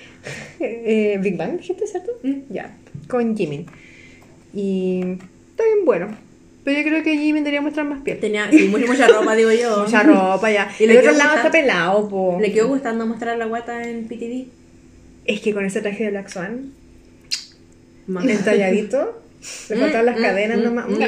Eh, 0.61 1.19
Big 1.21 1.35
Bang, 1.35 1.57
dijiste, 1.57 1.85
¿cierto? 1.85 2.13
Ya, 2.49 2.77
con 3.07 3.35
Jimin. 3.37 3.65
Y 4.53 5.01
está 5.51 5.63
bien 5.63 5.85
bueno. 5.85 6.17
Pero 6.63 6.79
yo 6.79 6.83
creo 6.87 7.03
que 7.03 7.17
Jimin 7.17 7.43
debería 7.43 7.61
mostrar 7.61 7.85
más 7.85 8.01
piel. 8.03 8.19
Tenía 8.19 8.49
mucha, 8.69 8.85
mucha 8.87 9.07
ropa, 9.07 9.35
digo 9.35 9.51
yo. 9.51 9.79
Mucha 9.85 10.03
ropa 10.03 10.49
ya. 10.51 10.71
Y 10.79 10.85
el 10.85 10.97
otro 10.97 11.11
lado 11.11 11.21
gusta- 11.31 11.35
está 11.37 11.51
pelado, 11.51 12.09
po. 12.09 12.37
Le 12.39 12.51
quedó 12.53 12.67
gustando 12.69 13.05
mostrar 13.05 13.37
la 13.37 13.45
guata 13.45 13.83
en 13.89 14.07
PTV. 14.07 14.45
Es 15.25 15.41
que 15.41 15.53
con 15.53 15.65
ese 15.65 15.81
traje 15.81 16.05
de 16.05 16.09
Black 16.11 16.29
Swan, 16.29 16.71
Más. 18.07 18.25
entalladito, 18.25 19.21
le 19.69 19.75
faltaban 19.77 20.05
las 20.05 20.19
mm, 20.19 20.21
cadenas 20.21 20.57
mm, 20.59 20.63
nomás. 20.63 20.87
mm. 20.89 20.99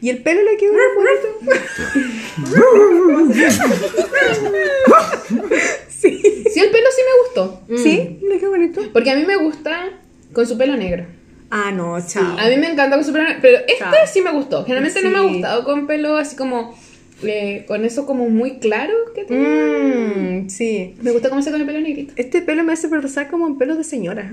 Y 0.00 0.10
el 0.10 0.22
pelo 0.22 0.40
le 0.44 0.56
quedó 0.56 0.72
bonito. 0.96 2.48
sí. 5.88 6.20
Sí, 6.50 6.60
el 6.60 6.70
pelo 6.70 6.86
sí 6.94 7.02
me 7.02 7.26
gustó. 7.26 7.62
Mm. 7.68 7.76
Sí, 7.78 8.18
le 8.28 8.38
quedó 8.38 8.50
bonito. 8.50 8.80
Porque 8.92 9.10
a 9.10 9.16
mí 9.16 9.24
me 9.26 9.36
gusta 9.36 9.90
con 10.32 10.46
su 10.46 10.56
pelo 10.58 10.76
negro. 10.76 11.06
Ah, 11.50 11.70
no, 11.72 11.96
chao. 12.06 12.36
A 12.38 12.48
mí 12.48 12.56
me 12.58 12.70
encanta 12.70 12.96
con 12.96 13.04
su 13.04 13.12
pelo 13.12 13.24
negro. 13.24 13.38
Pero 13.40 13.58
este 13.58 13.78
Chao. 13.78 13.92
sí 14.12 14.20
me 14.20 14.32
gustó. 14.32 14.64
Generalmente 14.64 15.02
no 15.02 15.10
me 15.10 15.18
ha 15.18 15.22
gustado 15.22 15.64
con 15.64 15.86
pelo 15.86 16.16
así 16.16 16.36
como... 16.36 16.78
eh, 17.22 17.64
con 17.66 17.84
eso 17.84 18.04
como 18.06 18.28
muy 18.28 18.58
claro 18.58 18.92
que 19.14 19.24
tiene. 19.24 20.44
Mmm, 20.44 20.48
sí. 20.50 20.94
Me 21.00 21.10
gusta 21.10 21.30
cómo 21.30 21.40
se 21.42 21.50
con 21.50 21.60
el 21.60 21.66
pelo 21.66 21.80
negrito. 21.80 22.12
Este 22.16 22.42
pelo 22.42 22.64
me 22.64 22.74
hace 22.74 22.88
pensar 22.88 23.30
como 23.30 23.46
un 23.46 23.56
pelo 23.58 23.76
de 23.76 23.84
señora. 23.84 24.32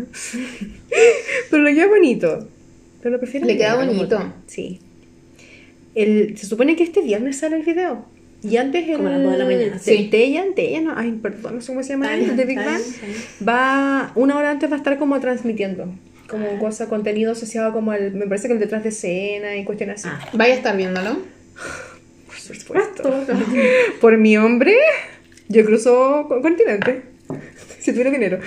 Pero 1.49 1.63
le 1.63 1.73
queda 1.73 1.87
bonito. 1.87 2.47
Pero 3.01 3.13
lo 3.13 3.19
prefiero 3.19 3.45
Le 3.45 3.57
queda 3.57 3.75
bonito. 3.75 4.33
Sí. 4.47 4.79
El, 5.93 6.37
se 6.37 6.45
supone 6.45 6.75
que 6.75 6.83
este 6.83 7.01
viernes 7.01 7.37
sale 7.37 7.55
el 7.55 7.63
video. 7.63 8.05
Y 8.43 8.57
antes 8.57 8.87
el... 8.87 8.97
Como 8.97 9.07
a 9.07 9.11
las 9.11 9.23
dos 9.23 9.31
de 9.31 9.37
la 9.39 9.45
mañana. 9.45 9.79
Sí. 9.79 10.07
Teya, 10.11 10.45
Teya, 10.55 10.81
no, 10.81 10.93
ay, 10.95 11.13
perdón, 11.21 11.55
no 11.55 11.61
sé 11.61 11.67
cómo 11.67 11.81
se 11.83 11.89
llama 11.89 12.13
el 12.13 12.35
de 12.35 12.45
Big 12.45 12.57
Bang. 12.57 12.81
Va, 13.47 14.11
una 14.15 14.37
hora 14.37 14.51
antes 14.51 14.69
va 14.69 14.75
a 14.75 14.77
estar 14.77 14.97
como 14.97 15.19
transmitiendo. 15.19 15.91
Como 16.27 16.57
cosa, 16.59 16.87
contenido 16.87 17.31
asociado 17.33 17.71
como 17.71 17.91
al, 17.91 18.11
me 18.13 18.25
parece 18.27 18.47
que 18.47 18.53
el 18.53 18.59
detrás 18.59 18.83
de 18.83 18.89
escena 18.89 19.55
y 19.57 19.63
cuestiones 19.63 20.05
así. 20.05 20.09
Ah. 20.11 20.29
Vaya 20.33 20.53
a 20.53 20.57
estar 20.57 20.75
viéndolo. 20.77 21.19
Por 22.27 22.55
supuesto. 22.55 23.25
Por 24.01 24.17
mi 24.17 24.37
hombre, 24.37 24.75
yo 25.47 25.65
cruzo 25.65 26.25
con- 26.27 26.41
continente. 26.41 27.01
Si 27.79 27.91
tuviera 27.91 28.09
dinero. 28.09 28.39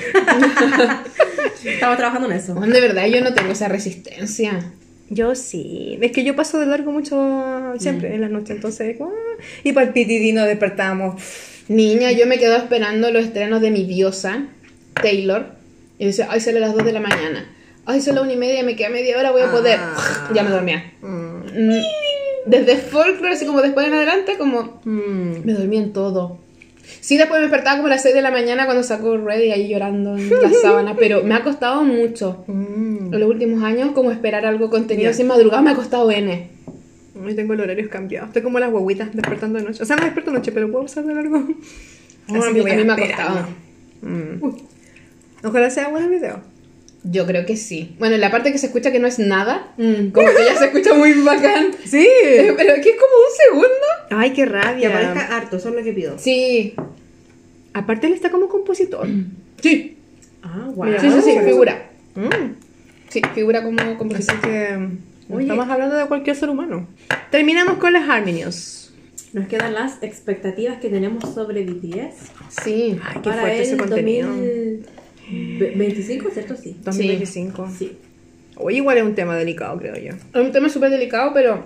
Estaba 1.64 1.96
trabajando 1.96 2.28
en 2.28 2.36
eso. 2.36 2.54
De 2.56 2.80
verdad, 2.80 3.06
yo 3.06 3.20
no 3.22 3.34
tengo 3.34 3.52
esa 3.52 3.68
resistencia. 3.68 4.72
Yo 5.10 5.34
sí. 5.34 5.98
Es 6.02 6.12
que 6.12 6.22
yo 6.24 6.36
paso 6.36 6.58
de 6.60 6.66
largo 6.66 6.92
mucho 6.92 7.74
siempre 7.78 8.14
en 8.14 8.20
las 8.20 8.30
noches, 8.30 8.50
entonces. 8.56 8.96
ah, 9.00 9.08
Y 9.64 9.72
para 9.72 9.86
el 9.86 9.92
PTD 9.92 10.34
nos 10.34 10.46
despertamos. 10.46 11.22
Niña, 11.68 12.12
yo 12.12 12.26
me 12.26 12.38
quedo 12.38 12.56
esperando 12.56 13.10
los 13.10 13.24
estrenos 13.24 13.60
de 13.60 13.70
mi 13.70 13.84
diosa, 13.84 14.46
Taylor. 15.02 15.46
Y 15.98 16.06
dice, 16.06 16.26
ay, 16.28 16.40
sale 16.40 16.58
a 16.58 16.60
las 16.60 16.74
2 16.74 16.84
de 16.84 16.92
la 16.92 17.00
mañana. 17.00 17.50
Ay, 17.86 18.00
son 18.00 18.14
las 18.16 18.24
1 18.24 18.32
y 18.32 18.36
media, 18.36 18.62
me 18.62 18.76
queda 18.76 18.90
media 18.90 19.18
hora, 19.18 19.30
voy 19.32 19.42
a 19.42 19.50
poder. 19.50 19.78
Ah. 19.80 20.30
Ya 20.34 20.42
me 20.42 20.50
dormía. 20.50 20.92
Mm. 21.00 21.38
Mm, 21.68 21.82
Desde 22.46 22.76
folklore, 22.76 23.34
así 23.34 23.46
como 23.46 23.60
después 23.62 23.86
en 23.86 23.94
adelante, 23.94 24.36
como 24.38 24.80
Mm. 24.84 25.44
me 25.44 25.52
dormí 25.54 25.76
en 25.78 25.92
todo. 25.92 26.38
Sí, 27.00 27.16
después 27.16 27.40
me 27.40 27.46
despertaba 27.48 27.76
como 27.76 27.86
a 27.86 27.90
las 27.90 28.02
6 28.02 28.14
de 28.14 28.22
la 28.22 28.30
mañana 28.30 28.64
cuando 28.66 28.82
sacó 28.82 29.16
Ready 29.16 29.50
ahí 29.52 29.68
llorando 29.68 30.16
en 30.16 30.30
la 30.30 30.50
sábana, 30.62 30.96
pero 30.96 31.22
me 31.22 31.34
ha 31.34 31.42
costado 31.44 31.82
mucho. 31.84 32.44
Mm. 32.46 33.12
En 33.14 33.20
los 33.20 33.28
últimos 33.28 33.62
años, 33.62 33.92
como 33.92 34.10
esperar 34.10 34.46
algo 34.46 34.70
contenido 34.70 35.10
Ya. 35.10 35.16
sin 35.16 35.26
madrugada 35.26 35.62
me 35.62 35.70
ha 35.70 35.74
costado 35.74 36.10
N. 36.10 36.50
Hoy 37.24 37.34
tengo 37.34 37.52
el 37.54 37.60
horario 37.60 37.88
cambiado. 37.90 38.26
Estoy 38.28 38.42
como 38.42 38.58
las 38.60 38.70
guaguitas 38.70 39.12
despertando 39.14 39.58
de 39.58 39.64
noche. 39.64 39.82
O 39.82 39.86
sea, 39.86 39.96
no 39.96 40.04
despierto 40.04 40.30
de 40.30 40.38
noche, 40.38 40.52
pero 40.52 40.70
puedo 40.70 40.84
pasar 40.84 41.04
de 41.04 41.14
largo. 41.14 41.38
No, 42.28 42.42
a 42.44 42.50
mí- 42.50 42.60
voy 42.60 42.70
a 42.70 42.76
mí 42.76 42.84
me 42.84 42.92
ha 42.92 42.96
costado. 42.96 43.46
Mm. 44.02 44.44
Ojalá 45.44 45.70
sea 45.70 45.88
buen 45.88 46.10
video. 46.10 46.40
Yo 47.04 47.26
creo 47.26 47.46
que 47.46 47.56
sí. 47.56 47.94
Bueno, 47.98 48.16
en 48.16 48.20
la 48.20 48.30
parte 48.30 48.50
que 48.52 48.58
se 48.58 48.66
escucha 48.66 48.90
que 48.90 48.98
no 48.98 49.06
es 49.06 49.18
nada, 49.18 49.72
mm, 49.78 50.08
como 50.08 50.26
que 50.28 50.44
ya 50.44 50.56
se 50.58 50.66
escucha 50.66 50.94
muy 50.94 51.12
bacán. 51.22 51.68
Sí. 51.84 52.06
Pero 52.56 52.74
que 52.82 52.90
es 52.90 52.96
como 52.96 53.14
un 53.14 53.36
segundo. 53.46 53.86
Ay, 54.10 54.30
qué 54.30 54.42
Que 54.42 54.46
rabia. 54.46 54.88
aparezca 54.88 55.36
harto, 55.36 55.56
eso 55.56 55.68
es 55.70 55.74
lo 55.76 55.82
que 55.84 55.92
pido. 55.92 56.18
Sí. 56.18 56.74
Aparte 57.72 58.06
él 58.08 58.12
está 58.14 58.30
como 58.30 58.48
compositor. 58.48 59.06
Sí. 59.60 59.96
Ah, 60.42 60.68
Mira, 60.76 61.00
Sí, 61.00 61.10
sí, 61.10 61.20
sí, 61.20 61.38
figura. 61.44 61.90
Mm. 62.14 62.28
Sí, 63.08 63.20
figura 63.34 63.64
como 63.64 63.80
Así 63.80 63.94
compositor. 63.96 64.40
que 64.40 64.76
mm, 64.76 64.98
Oye. 65.34 65.42
estamos 65.44 65.68
hablando 65.68 65.96
de 65.96 66.06
cualquier 66.06 66.36
ser 66.36 66.48
humano. 66.48 66.86
Terminamos 67.32 67.78
con 67.78 67.92
las 67.92 68.08
Harmonies. 68.08 68.92
Nos 69.32 69.48
quedan 69.48 69.74
las 69.74 70.00
expectativas 70.02 70.78
que 70.78 70.88
tenemos 70.90 71.34
sobre 71.34 71.64
BTS 71.64 72.30
Sí. 72.62 72.98
Ay, 73.04 73.14
qué 73.22 73.30
para 73.30 73.40
fuerte 73.40 73.56
el 73.56 73.62
ese 73.62 73.76
contenido. 73.76 74.28
2025, 75.30 76.30
¿cierto? 76.30 76.56
Sí. 76.56 76.76
2025. 76.84 77.70
Sí. 77.76 77.92
O 78.56 78.70
igual 78.70 78.98
es 78.98 79.04
un 79.04 79.14
tema 79.14 79.36
delicado, 79.36 79.78
creo 79.78 79.96
yo. 79.96 80.12
Es 80.12 80.46
un 80.46 80.52
tema 80.52 80.68
súper 80.68 80.90
delicado, 80.90 81.32
pero 81.32 81.64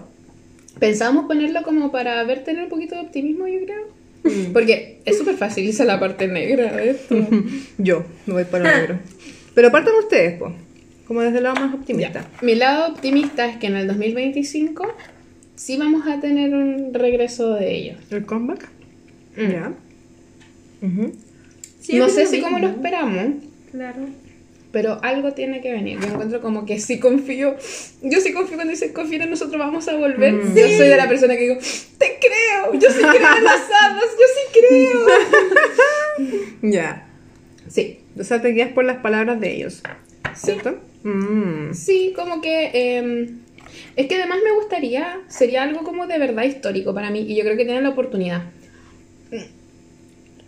pensamos 0.78 1.26
ponerlo 1.26 1.62
como 1.62 1.90
para 1.90 2.22
ver 2.24 2.44
tener 2.44 2.64
un 2.64 2.68
poquito 2.68 2.94
de 2.94 3.02
optimismo, 3.02 3.46
yo 3.46 3.60
creo. 3.64 4.02
Mm. 4.24 4.52
Porque 4.52 5.00
es 5.04 5.18
súper 5.18 5.36
fácil 5.36 5.64
irse 5.64 5.82
a 5.82 5.86
la 5.86 5.98
parte 5.98 6.28
negra 6.28 6.72
de 6.72 6.90
esto. 6.90 7.16
Yo 7.78 8.04
me 8.26 8.34
voy 8.34 8.44
para 8.44 8.64
lo 8.64 8.78
negro. 8.78 8.98
Pero 9.54 9.70
partan 9.72 9.94
ustedes, 9.98 10.38
pues. 10.38 10.52
Como 11.06 11.20
desde 11.22 11.38
el 11.38 11.44
lado 11.44 11.56
más 11.56 11.74
optimista. 11.74 12.20
Ya. 12.20 12.46
Mi 12.46 12.54
lado 12.54 12.92
optimista 12.92 13.46
es 13.46 13.56
que 13.56 13.66
en 13.66 13.76
el 13.76 13.86
2025 13.88 14.86
sí 15.56 15.76
vamos 15.76 16.06
a 16.06 16.20
tener 16.20 16.54
un 16.54 16.94
regreso 16.94 17.54
de 17.54 17.74
ellos. 17.74 17.98
¿El 18.10 18.24
comeback? 18.24 18.68
Mm. 19.36 19.50
Ya. 19.50 19.72
Sí, 21.80 21.98
no 21.98 22.08
sé 22.08 22.26
si 22.26 22.40
como 22.40 22.58
lo 22.58 22.68
esperamos, 22.68 23.34
Claro. 23.72 24.06
pero 24.70 24.98
algo 25.02 25.32
tiene 25.32 25.60
que 25.60 25.70
venir. 25.72 25.98
Yo 26.00 26.08
encuentro 26.08 26.40
como 26.40 26.64
que 26.64 26.78
sí 26.78 26.98
confío. 27.00 27.56
Yo 28.02 28.20
sí 28.20 28.32
confío 28.32 28.56
cuando 28.56 28.70
dicen 28.72 28.92
confío 28.92 29.22
en 29.22 29.30
nosotros 29.30 29.58
vamos 29.58 29.86
a 29.88 29.96
volver. 29.96 30.32
Mm. 30.32 30.54
Yo 30.54 30.68
soy 30.68 30.88
de 30.88 30.96
la 30.96 31.08
persona 31.08 31.34
que 31.34 31.42
digo, 31.42 31.56
te 31.98 32.18
creo, 32.20 32.72
yo 32.80 32.90
sí 32.90 33.00
creo 33.00 33.36
en 33.36 33.44
las 33.44 33.62
hadas, 33.70 34.10
yo 34.18 34.26
sí 34.34 34.60
creo. 34.60 35.06
Ya. 36.62 37.08
Sí, 37.68 38.00
O 38.18 38.24
sea, 38.24 38.40
te 38.42 38.48
guías 38.48 38.72
por 38.72 38.84
las 38.84 38.98
palabras 38.98 39.40
de 39.40 39.52
ellos. 39.54 39.82
¿Cierto? 40.34 40.78
Mm. 41.02 41.74
sí, 41.74 42.12
como 42.14 42.40
que... 42.40 42.70
eh, 42.72 43.30
es 43.96 44.06
que 44.06 44.14
además 44.16 44.38
me 44.44 44.52
gustaría, 44.52 45.20
sería 45.28 45.62
algo 45.62 45.82
como 45.82 46.06
de 46.06 46.18
verdad 46.18 46.44
histórico 46.44 46.94
para 46.94 47.10
mí 47.10 47.20
y 47.20 47.36
yo 47.36 47.42
creo 47.42 47.56
que 47.56 47.64
tienen 47.64 47.82
la 47.82 47.90
oportunidad. 47.90 48.42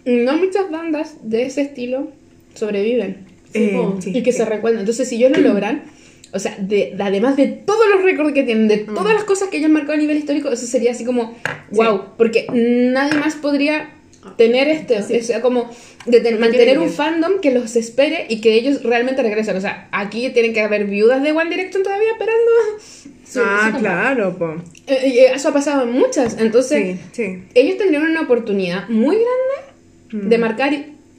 No 0.05 0.37
muchas 0.37 0.71
bandas 0.71 1.17
de 1.23 1.47
ese 1.47 1.63
estilo 1.63 2.09
sobreviven. 2.55 3.27
Eh, 3.57 3.71
po. 3.77 4.01
sí. 4.03 4.11
y 4.13 4.23
que 4.25 4.33
se 4.33 4.45
recuerden. 4.45 4.81
Entonces, 4.81 5.09
si 5.09 5.15
ellos 5.17 5.31
lo 5.39 5.49
logran, 5.49 5.85
o 6.33 6.39
sea, 6.41 6.57
de, 6.59 6.93
de- 6.97 7.03
además 7.05 7.37
de 7.37 7.47
todos 7.47 7.87
los 7.95 8.03
récords 8.03 8.33
que 8.33 8.43
tienen, 8.43 8.67
de 8.67 8.79
Mm. 8.79 8.95
todas 8.95 9.15
las 9.15 9.23
cosas 9.23 9.49
que 9.49 9.59
ellos 9.59 9.67
han 9.67 9.73
marcado 9.75 9.93
a 9.93 9.97
nivel 9.99 10.17
histórico, 10.17 10.49
eso 10.51 10.67
sería 10.67 10.91
así 10.91 11.05
como, 11.05 11.37
wow, 11.71 12.03
porque 12.19 12.47
nadie 12.53 13.15
más 13.21 13.37
podría 13.37 13.91
tener 14.37 14.67
este, 14.69 14.99
o 14.99 15.23
sea, 15.23 15.41
como 15.41 15.71
de 16.07 16.21
ten- 16.21 16.41
mantener 16.41 16.79
un 16.81 16.89
fandom 16.91 17.41
que 17.41 17.53
los 17.53 17.77
espere 17.77 18.27
y 18.29 18.41
que 18.41 18.55
ellos 18.55 18.83
realmente 18.83 19.23
regresen. 19.23 19.57
O 19.57 19.61
sea, 19.61 19.89
aquí 19.93 20.31
tienen 20.31 20.53
que 20.53 20.61
haber 20.63 20.87
viudas 20.87 21.23
de 21.23 21.31
One 21.31 21.51
Direction 21.51 21.83
todavía 21.85 22.11
esperando. 22.11 22.51
su- 23.25 23.41
ah, 23.45 23.71
su 23.73 23.79
claro, 23.81 24.35
pues. 24.37 24.61
Eh, 24.89 25.09
y 25.15 25.19
eso 25.21 25.51
ha 25.51 25.53
pasado 25.53 25.83
en 25.85 25.93
muchas. 25.93 26.39
Entonces, 26.41 26.97
Sí, 27.13 27.23
sí. 27.25 27.43
ellos 27.55 27.77
tendrían 27.79 28.03
una 28.11 28.23
oportunidad 28.23 28.89
muy 28.89 29.15
grande 29.17 30.29
de 30.29 30.39
marcar 30.39 30.75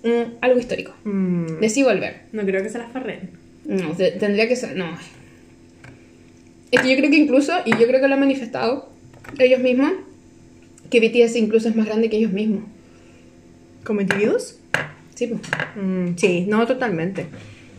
mm, 0.05 0.37
algo 0.41 0.59
histórico. 0.59 0.93
Mm. 1.03 1.59
De 1.59 1.69
sí 1.69 1.83
volver. 1.83 2.21
No 2.31 2.43
creo 2.45 2.63
que 2.63 2.69
se 2.69 2.77
las 2.77 2.91
farren. 2.91 3.31
No, 3.65 3.91
te- 3.91 4.11
tendría 4.11 4.47
que 4.47 4.55
ser. 4.55 4.75
No. 4.77 4.85
Es 6.71 6.81
que 6.81 6.89
yo 6.89 6.97
creo 6.97 7.09
que 7.09 7.17
incluso, 7.17 7.53
y 7.65 7.71
yo 7.71 7.87
creo 7.87 8.01
que 8.01 8.07
lo 8.07 8.13
han 8.13 8.19
manifestado 8.19 8.89
ellos 9.39 9.59
mismos, 9.59 9.91
que 10.89 10.99
BTS 10.99 11.35
incluso 11.37 11.69
es 11.69 11.75
más 11.75 11.85
grande 11.87 12.09
que 12.09 12.17
ellos 12.17 12.31
mismos. 12.31 12.63
¿Como 13.83 14.01
individuos? 14.01 14.59
Sí, 15.15 15.27
pues. 15.27 15.41
Mm, 15.81 16.15
sí, 16.17 16.45
no, 16.47 16.65
totalmente. 16.67 17.27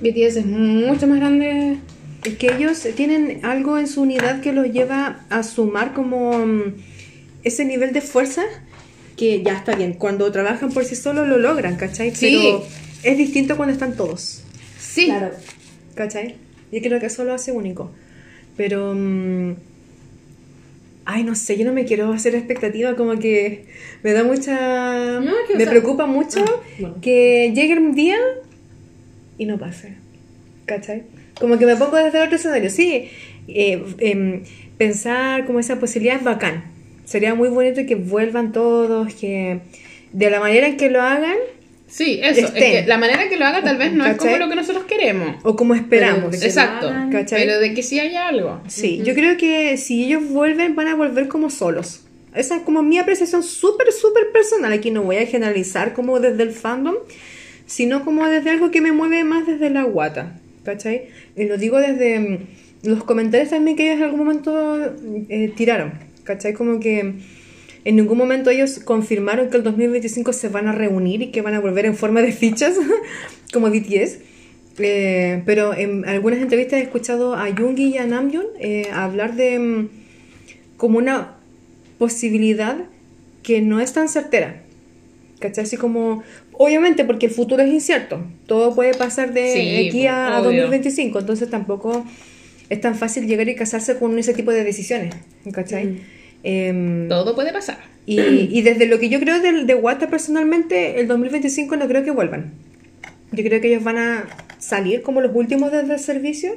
BTS 0.00 0.36
es 0.38 0.46
mucho 0.46 1.06
más 1.06 1.18
grande. 1.18 1.78
Es 2.24 2.36
que 2.36 2.52
ellos 2.54 2.86
tienen 2.96 3.44
algo 3.44 3.78
en 3.78 3.86
su 3.86 4.02
unidad 4.02 4.40
que 4.40 4.52
los 4.52 4.66
lleva 4.72 5.20
a 5.30 5.42
sumar 5.42 5.92
como 5.94 6.38
mm, 6.46 6.62
ese 7.44 7.64
nivel 7.64 7.92
de 7.92 8.00
fuerza 8.00 8.42
que 9.16 9.42
ya 9.42 9.54
está 9.54 9.74
bien. 9.74 9.94
Cuando 9.94 10.30
trabajan 10.32 10.70
por 10.72 10.84
sí 10.84 10.94
solos 10.96 11.26
lo 11.28 11.38
logran, 11.38 11.76
¿cachai? 11.76 12.14
Sí. 12.14 12.38
Pero 12.42 12.64
es 13.02 13.18
distinto 13.18 13.56
cuando 13.56 13.72
están 13.72 13.96
todos, 13.96 14.42
Sí. 14.78 15.06
Claro. 15.06 15.30
¿cachai? 15.94 16.36
Yo 16.72 16.80
creo 16.82 17.00
que 17.00 17.06
eso 17.06 17.24
lo 17.24 17.32
hace 17.34 17.52
único. 17.52 17.90
Pero... 18.56 18.94
mm, 18.94 19.52
ay, 21.04 21.22
no 21.24 21.34
sé, 21.34 21.56
yo 21.56 21.64
no 21.64 21.72
me 21.72 21.84
quiero 21.84 22.12
hacer 22.12 22.34
expectativa, 22.34 22.96
como 22.96 23.18
que 23.18 23.66
me 24.02 24.12
da 24.12 24.24
mucha... 24.24 25.20
No, 25.20 25.30
es 25.30 25.46
que, 25.46 25.54
o 25.54 25.56
me 25.56 25.62
sea- 25.64 25.70
preocupa 25.70 26.06
mucho 26.06 26.44
Ah, 26.46 26.62
bueno. 26.78 26.96
que 27.00 27.52
llegue 27.54 27.76
un 27.78 27.94
día 27.94 28.16
y 29.38 29.46
no 29.46 29.58
pase. 29.58 29.94
¿Cachai? 30.66 31.04
Como 31.38 31.58
que 31.58 31.66
me 31.66 31.76
pongo 31.76 31.96
desde 31.96 32.18
el 32.18 32.24
otro 32.24 32.36
escenario. 32.36 32.70
Sí, 32.70 33.08
eh, 33.46 33.84
em, 33.98 34.42
pensar 34.78 35.46
como 35.46 35.60
esa 35.60 35.78
posibilidad 35.78 36.16
es 36.16 36.24
bacán. 36.24 36.64
Sería 37.06 37.34
muy 37.34 37.48
bonito 37.48 37.80
que 37.86 37.94
vuelvan 37.94 38.52
todos, 38.52 39.14
que 39.14 39.60
de 40.12 40.30
la 40.30 40.38
manera 40.40 40.66
en 40.66 40.76
que 40.76 40.90
lo 40.90 41.00
hagan 41.00 41.36
Sí, 41.88 42.18
eso. 42.22 42.40
Es 42.40 42.46
Estén. 42.46 42.72
que 42.82 42.86
la 42.88 42.98
manera 42.98 43.28
que 43.28 43.36
lo 43.36 43.44
haga 43.46 43.62
tal 43.62 43.78
vez 43.78 43.92
no 43.92 44.04
es 44.04 44.16
como 44.16 44.36
lo 44.36 44.48
que 44.48 44.56
nosotros 44.56 44.84
queremos. 44.84 45.36
o 45.44 45.54
como 45.54 45.74
esperamos. 45.74 46.30
Pero- 46.32 46.42
Exacto. 46.44 46.88
hagan. 46.88 47.26
Pero 47.30 47.60
de 47.60 47.74
que 47.74 47.82
sí 47.82 48.00
haya 48.00 48.26
algo. 48.28 48.60
Sí, 48.66 49.00
yo 49.04 49.14
creo 49.14 49.36
que 49.36 49.76
si 49.76 50.04
ellos 50.04 50.28
vuelven, 50.28 50.74
van 50.74 50.88
a 50.88 50.94
volver 50.96 51.28
como 51.28 51.48
solos. 51.48 52.02
Esa 52.34 52.56
es 52.56 52.62
como 52.62 52.82
mi 52.82 52.98
apreciación 52.98 53.42
súper, 53.42 53.92
súper 53.92 54.32
personal. 54.32 54.72
Aquí 54.72 54.90
no 54.90 55.02
voy 55.02 55.16
a 55.16 55.26
generalizar 55.26 55.94
como 55.94 56.18
desde 56.20 56.42
el 56.42 56.50
fandom, 56.50 56.96
sino 57.66 58.04
como 58.04 58.26
desde 58.26 58.50
algo 58.50 58.70
que 58.70 58.80
me 58.80 58.92
mueve 58.92 59.22
más 59.24 59.46
desde 59.46 59.70
la 59.70 59.84
guata. 59.84 60.38
¿Cachai? 60.64 61.06
Y 61.36 61.44
lo 61.44 61.56
digo 61.56 61.78
desde 61.78 62.18
mm, 62.18 62.38
los 62.82 63.04
comentarios 63.04 63.50
también 63.50 63.76
que 63.76 63.84
ellos 63.84 63.98
en 63.98 64.02
algún 64.02 64.18
momento 64.18 64.92
eh, 65.28 65.52
tiraron. 65.56 65.92
¿Cachai? 66.26 66.52
Como 66.52 66.80
que 66.80 66.98
en 67.84 67.96
ningún 67.96 68.18
momento 68.18 68.50
ellos 68.50 68.80
confirmaron 68.80 69.48
que 69.48 69.56
el 69.56 69.62
2025 69.62 70.32
se 70.32 70.48
van 70.48 70.66
a 70.66 70.72
reunir 70.72 71.22
y 71.22 71.30
que 71.30 71.40
van 71.40 71.54
a 71.54 71.60
volver 71.60 71.86
en 71.86 71.94
forma 71.96 72.20
de 72.20 72.32
fichas, 72.32 72.74
como 73.52 73.70
BTS. 73.70 74.18
Eh, 74.78 75.42
pero 75.46 75.72
en 75.72 76.04
algunas 76.06 76.40
entrevistas 76.40 76.80
he 76.80 76.82
escuchado 76.82 77.34
a 77.34 77.48
Yoongi 77.48 77.94
y 77.94 77.98
a 77.98 78.04
Namjoon 78.06 78.44
eh, 78.60 78.88
hablar 78.92 79.34
de 79.34 79.58
mm, 79.58 79.88
como 80.76 80.98
una 80.98 81.36
posibilidad 81.96 82.76
que 83.42 83.62
no 83.62 83.80
es 83.80 83.92
tan 83.94 84.08
certera. 84.08 84.62
¿Cachai? 85.38 85.64
Así 85.64 85.76
como, 85.76 86.22
obviamente, 86.52 87.04
porque 87.04 87.26
el 87.26 87.32
futuro 87.32 87.62
es 87.62 87.72
incierto. 87.72 88.24
Todo 88.46 88.74
puede 88.74 88.94
pasar 88.94 89.32
de 89.32 89.52
Sí, 89.52 89.88
aquí 89.88 90.06
a, 90.06 90.36
a 90.36 90.40
obvio. 90.40 90.62
2025. 90.62 91.20
Entonces 91.20 91.48
tampoco 91.50 92.04
es 92.68 92.80
tan 92.80 92.94
fácil 92.94 93.26
llegar 93.26 93.48
y 93.48 93.54
casarse 93.54 93.96
con 93.98 94.18
ese 94.18 94.34
tipo 94.34 94.50
de 94.52 94.64
decisiones. 94.64 95.14
¿Cachai? 95.52 95.98
Em, 96.42 97.08
Todo 97.08 97.34
puede 97.34 97.52
pasar. 97.52 97.78
y, 98.06 98.20
y 98.20 98.62
desde 98.62 98.86
lo 98.86 98.98
que 98.98 99.08
yo 99.08 99.18
creo 99.20 99.40
de, 99.40 99.64
de 99.64 99.74
Wata 99.74 100.08
personalmente, 100.08 101.00
el 101.00 101.08
2025 101.08 101.76
no 101.76 101.88
creo 101.88 102.04
que 102.04 102.10
vuelvan. 102.10 102.52
Yo 103.32 103.42
creo 103.44 103.60
que 103.60 103.68
ellos 103.68 103.82
van 103.84 103.98
a 103.98 104.24
salir 104.58 105.02
como 105.02 105.20
los 105.20 105.34
últimos 105.34 105.72
desde 105.72 105.92
el 105.94 105.98
servicio 106.00 106.52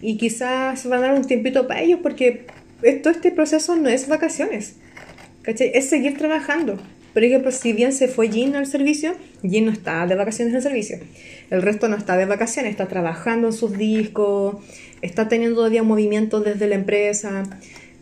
y 0.00 0.16
quizás 0.16 0.80
se 0.80 0.88
van 0.88 1.00
a 1.04 1.08
dar 1.08 1.14
un 1.14 1.24
tiempito 1.26 1.66
para 1.66 1.80
ellos 1.82 2.00
porque 2.02 2.46
esto, 2.82 3.10
este 3.10 3.30
proceso 3.32 3.76
no 3.76 3.88
es 3.88 4.08
vacaciones. 4.08 4.76
¿cachai? 5.42 5.72
Es 5.74 5.88
seguir 5.88 6.16
trabajando. 6.16 6.78
Por 7.12 7.24
ejemplo, 7.24 7.50
si 7.52 7.72
bien 7.72 7.92
se 7.92 8.08
fue 8.08 8.30
Jin 8.30 8.56
al 8.56 8.66
servicio, 8.66 9.14
Jin 9.42 9.66
no 9.66 9.72
está 9.72 10.06
de 10.06 10.14
vacaciones 10.14 10.52
en 10.52 10.56
el 10.56 10.62
servicio. 10.62 10.98
El 11.50 11.60
resto 11.62 11.88
no 11.88 11.96
está 11.96 12.16
de 12.16 12.24
vacaciones, 12.24 12.70
está 12.70 12.88
trabajando 12.88 13.48
en 13.48 13.52
sus 13.52 13.76
discos, 13.76 14.56
está 15.02 15.28
teniendo 15.28 15.56
todavía 15.56 15.82
movimiento 15.82 16.40
desde 16.40 16.66
la 16.68 16.74
empresa. 16.76 17.44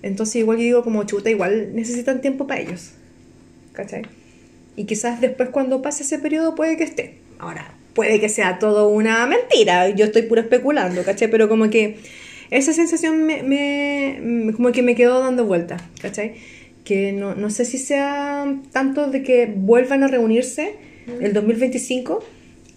Entonces 0.03 0.37
igual 0.37 0.59
yo 0.59 0.65
digo 0.65 0.85
como 0.85 1.03
chuta, 1.05 1.29
igual 1.31 1.75
necesitan 1.75 2.21
tiempo 2.21 2.47
para 2.47 2.61
ellos. 2.61 2.93
¿Cachai? 3.73 4.03
Y 4.77 4.85
quizás 4.85 5.21
después 5.21 5.49
cuando 5.51 5.83
pase 5.83 6.05
ese 6.05 6.19
periodo 6.19 6.55
puede 6.55 6.77
que 6.77 6.85
esté. 6.85 7.15
Ahora, 7.39 7.75
puede 7.95 8.21
que 8.21 8.29
sea 8.29 8.59
todo 8.59 8.89
una 8.89 9.27
mentira, 9.27 9.89
yo 9.91 10.05
estoy 10.05 10.23
puro 10.23 10.41
especulando, 10.41 11.03
¿cachai? 11.03 11.29
Pero 11.31 11.49
como 11.49 11.69
que 11.71 11.97
esa 12.51 12.73
sensación 12.73 13.25
me, 13.25 13.43
me- 13.43 14.53
como 14.55 14.73
que 14.73 14.83
me 14.83 14.95
quedó 14.95 15.21
dando 15.21 15.45
vueltas, 15.45 15.83
¿cachai? 16.01 16.35
Que 16.85 17.13
no, 17.13 17.35
no 17.35 17.51
sé 17.51 17.65
si 17.65 17.79
sea 17.79 18.59
tanto 18.73 19.09
de 19.11 19.23
que 19.23 19.53
vuelvan 19.55 20.03
a 20.03 20.09
reunirse 20.09 20.75
el 21.21 21.33
2025 21.33 22.23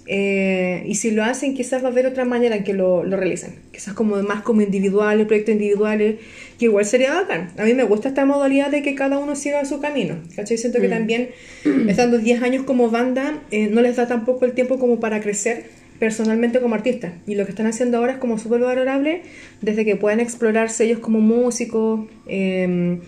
eh, 0.05 0.83
y 0.85 0.95
si 0.95 1.11
lo 1.11 1.23
hacen 1.23 1.53
quizás 1.53 1.81
va 1.81 1.87
a 1.87 1.91
haber 1.91 2.05
otra 2.05 2.25
manera 2.25 2.55
en 2.55 2.63
que 2.63 2.73
lo, 2.73 3.03
lo 3.03 3.17
realicen. 3.17 3.55
Quizás 3.71 3.93
como 3.93 4.21
más 4.21 4.41
como 4.41 4.61
individuales, 4.61 5.25
proyectos 5.25 5.53
individuales, 5.53 6.15
que 6.59 6.65
igual 6.65 6.85
sería 6.85 7.13
bacán. 7.13 7.51
A 7.57 7.63
mí 7.63 7.73
me 7.73 7.83
gusta 7.83 8.09
esta 8.09 8.25
modalidad 8.25 8.69
de 8.69 8.81
que 8.81 8.95
cada 8.95 9.17
uno 9.17 9.35
siga 9.35 9.63
su 9.65 9.79
camino. 9.79 10.17
¿Cachai? 10.35 10.57
Siento 10.57 10.79
que 10.79 10.89
también, 10.89 11.29
estando 11.87 12.17
10 12.17 12.41
años 12.43 12.63
como 12.63 12.89
banda, 12.89 13.41
eh, 13.51 13.67
no 13.67 13.81
les 13.81 13.95
da 13.95 14.07
tampoco 14.07 14.45
el 14.45 14.53
tiempo 14.53 14.77
como 14.77 14.99
para 14.99 15.21
crecer 15.21 15.65
personalmente 15.99 16.59
como 16.59 16.75
artistas. 16.75 17.13
Y 17.25 17.35
lo 17.35 17.45
que 17.45 17.51
están 17.51 17.67
haciendo 17.67 17.97
ahora 17.97 18.13
es 18.13 18.17
como 18.17 18.37
súper 18.37 18.59
valorable 18.59 19.21
desde 19.61 19.85
que 19.85 19.95
pueden 19.95 20.19
explorarse 20.19 20.83
ellos 20.83 20.99
como 20.99 21.21
músicos, 21.21 22.07
em, 22.27 22.99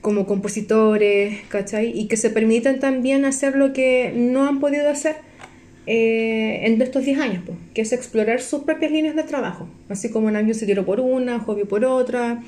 como 0.00 0.26
compositores, 0.26 1.40
¿cachai? 1.48 1.92
Y 1.98 2.06
que 2.08 2.16
se 2.16 2.30
permitan 2.30 2.78
también 2.80 3.24
hacer 3.24 3.56
lo 3.56 3.72
que 3.72 4.12
no 4.16 4.46
han 4.48 4.60
podido 4.60 4.88
hacer 4.88 5.16
eh, 5.86 6.60
en 6.66 6.80
estos 6.80 7.04
10 7.04 7.18
años, 7.18 7.42
pues, 7.46 7.58
que 7.74 7.82
es 7.82 7.92
explorar 7.92 8.40
sus 8.40 8.62
propias 8.62 8.92
líneas 8.92 9.16
de 9.16 9.22
trabajo. 9.24 9.66
Así 9.88 10.10
como 10.10 10.30
Namjoon 10.30 10.54
se 10.54 10.66
tiró 10.66 10.84
por 10.84 11.00
una, 11.00 11.40
Hobby 11.40 11.64
por 11.64 11.84
otra, 11.84 12.42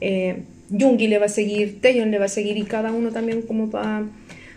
eh, 0.00 0.42
Jungi 0.70 1.06
le 1.08 1.18
va 1.18 1.26
a 1.26 1.30
seguir, 1.30 1.80
Taeyeon 1.80 2.10
le 2.10 2.18
va 2.18 2.26
a 2.26 2.28
seguir 2.28 2.56
y 2.56 2.62
cada 2.64 2.92
uno 2.92 3.10
también 3.10 3.42
como 3.42 3.70
para 3.70 4.04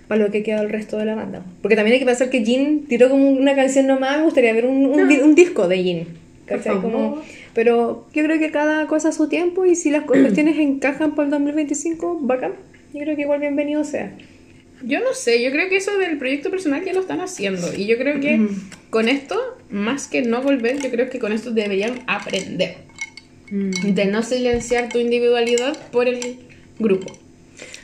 lo 0.09 0.29
que 0.31 0.43
queda 0.43 0.61
el 0.61 0.69
resto 0.69 0.97
de 0.97 1.05
la 1.05 1.15
banda. 1.15 1.45
Porque 1.61 1.75
también 1.75 1.93
hay 1.93 1.99
que 1.99 2.05
pensar 2.05 2.29
que 2.29 2.43
Jin 2.43 2.85
tiró 2.87 3.09
como 3.09 3.29
una 3.29 3.55
canción 3.55 3.87
nomás, 3.87 4.17
me 4.17 4.23
gustaría 4.25 4.53
ver 4.53 4.65
un, 4.65 4.85
un, 4.87 5.07
di- 5.07 5.19
un 5.21 5.35
disco 5.35 5.67
de 5.67 5.83
Jin. 5.83 6.07
¿cachai? 6.45 6.73
Como. 6.81 7.21
Pero 7.53 8.07
yo 8.13 8.23
creo 8.23 8.39
que 8.39 8.51
cada 8.51 8.87
cosa 8.87 9.09
a 9.09 9.11
su 9.11 9.27
tiempo 9.27 9.65
y 9.65 9.75
si 9.75 9.91
las 9.91 10.05
cuestiones 10.05 10.57
encajan 10.57 11.15
para 11.15 11.25
el 11.25 11.31
2025, 11.31 12.19
bacán. 12.21 12.53
Yo 12.93 12.99
creo 13.01 13.15
que 13.15 13.21
igual 13.21 13.39
bienvenido 13.39 13.83
sea. 13.83 14.15
Yo 14.83 14.99
no 14.99 15.13
sé, 15.13 15.43
yo 15.43 15.51
creo 15.51 15.69
que 15.69 15.77
eso 15.77 15.97
del 15.97 16.17
proyecto 16.17 16.49
personal 16.49 16.83
ya 16.83 16.93
lo 16.93 17.01
están 17.01 17.21
haciendo. 17.21 17.73
Y 17.73 17.85
yo 17.85 17.97
creo 17.97 18.19
que 18.19 18.47
con 18.89 19.07
esto, 19.07 19.39
más 19.69 20.07
que 20.07 20.21
no 20.21 20.41
volver, 20.41 20.81
yo 20.81 20.89
creo 20.89 21.09
que 21.09 21.19
con 21.19 21.31
esto 21.31 21.51
deberían 21.51 22.01
aprender. 22.07 22.75
De 23.49 24.05
no 24.05 24.23
silenciar 24.23 24.87
tu 24.87 24.97
individualidad 24.97 25.77
por 25.91 26.07
el 26.07 26.37
grupo. 26.79 27.11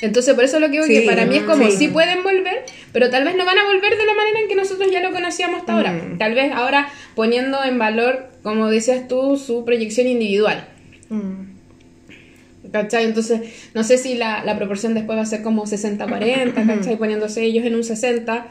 Entonces, 0.02 0.36
por 0.36 0.44
eso 0.44 0.60
lo 0.60 0.68
que 0.68 0.74
digo 0.74 0.86
que 0.86 1.02
Sí, 1.02 1.08
para 1.08 1.26
mí 1.26 1.38
es 1.38 1.44
como, 1.44 1.66
sí. 1.66 1.78
sí 1.78 1.88
pueden 1.88 2.24
volver, 2.24 2.64
pero 2.92 3.10
tal 3.10 3.24
vez 3.24 3.36
no 3.36 3.46
van 3.46 3.58
a 3.58 3.66
volver 3.66 3.98
de 3.98 4.06
la 4.06 4.14
manera 4.14 4.40
en 4.40 4.48
que 4.48 4.56
nosotros 4.56 4.92
ya 4.92 5.02
lo 5.02 5.12
conocíamos 5.12 5.62
hasta 5.62 5.74
ahora. 5.74 5.94
Mm. 5.94 6.18
Tal 6.18 6.36
vez 6.36 6.52
ahora 6.54 6.90
poniendo 7.16 7.64
en 7.64 7.80
valor, 7.80 8.30
como 8.44 8.70
decías 8.70 9.08
tú, 9.08 9.38
su 9.38 9.66
proyección 9.66 10.08
individual. 10.08 10.68
¿Cachai? 12.72 13.06
Entonces, 13.06 13.42
no 13.74 13.84
sé 13.84 13.98
si 13.98 14.16
la, 14.16 14.44
la 14.44 14.58
proporción 14.58 14.94
después 14.94 15.18
va 15.18 15.24
a 15.24 15.26
ser 15.26 15.42
como 15.42 15.66
60-40, 15.66 16.54
¿cachai? 16.68 16.98
Poniéndose 16.98 17.44
ellos 17.44 17.66
en 17.66 17.76
un 17.76 17.84
60, 17.84 18.48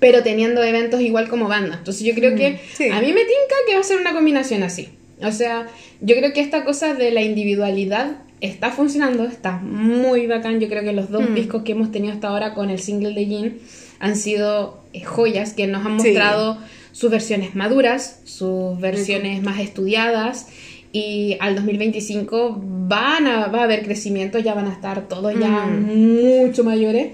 pero 0.00 0.22
teniendo 0.22 0.62
eventos 0.62 1.00
igual 1.00 1.28
como 1.28 1.48
banda. 1.48 1.76
Entonces, 1.78 2.04
yo 2.04 2.14
creo 2.14 2.34
que 2.36 2.60
sí. 2.72 2.88
a 2.88 3.00
mí 3.00 3.08
me 3.08 3.20
tinca 3.20 3.54
que 3.66 3.74
va 3.74 3.80
a 3.80 3.84
ser 3.84 3.98
una 3.98 4.12
combinación 4.12 4.62
así. 4.62 4.90
O 5.22 5.32
sea, 5.32 5.66
yo 6.00 6.16
creo 6.16 6.32
que 6.32 6.40
esta 6.40 6.64
cosa 6.64 6.94
de 6.94 7.10
la 7.10 7.22
individualidad 7.22 8.18
está 8.44 8.70
funcionando, 8.70 9.24
está 9.24 9.58
muy 9.58 10.26
bacán. 10.26 10.60
Yo 10.60 10.68
creo 10.68 10.82
que 10.82 10.92
los 10.92 11.10
dos 11.10 11.34
discos 11.34 11.62
que 11.62 11.72
hemos 11.72 11.90
tenido 11.90 12.12
hasta 12.14 12.28
ahora 12.28 12.54
con 12.54 12.70
el 12.70 12.78
single 12.78 13.14
de 13.14 13.26
Jean 13.26 13.54
han 14.00 14.16
sido 14.16 14.78
eh, 14.92 15.02
joyas 15.02 15.54
que 15.54 15.66
nos 15.66 15.84
han 15.86 15.98
Sí. 16.00 16.08
mostrado 16.08 16.58
sus 16.92 17.10
versiones 17.10 17.54
maduras, 17.54 18.20
sus 18.24 18.78
versiones 18.80 19.42
más 19.42 19.58
estudiadas 19.60 20.46
y 20.92 21.36
al 21.40 21.56
2025 21.56 22.60
van 22.62 23.26
a, 23.26 23.46
va 23.48 23.60
a 23.60 23.64
haber 23.64 23.82
crecimiento, 23.84 24.38
ya 24.38 24.54
van 24.54 24.66
a 24.68 24.72
estar 24.72 25.08
todos 25.08 25.34
ya 25.38 25.66
mucho 25.66 26.62
mayores. 26.62 27.12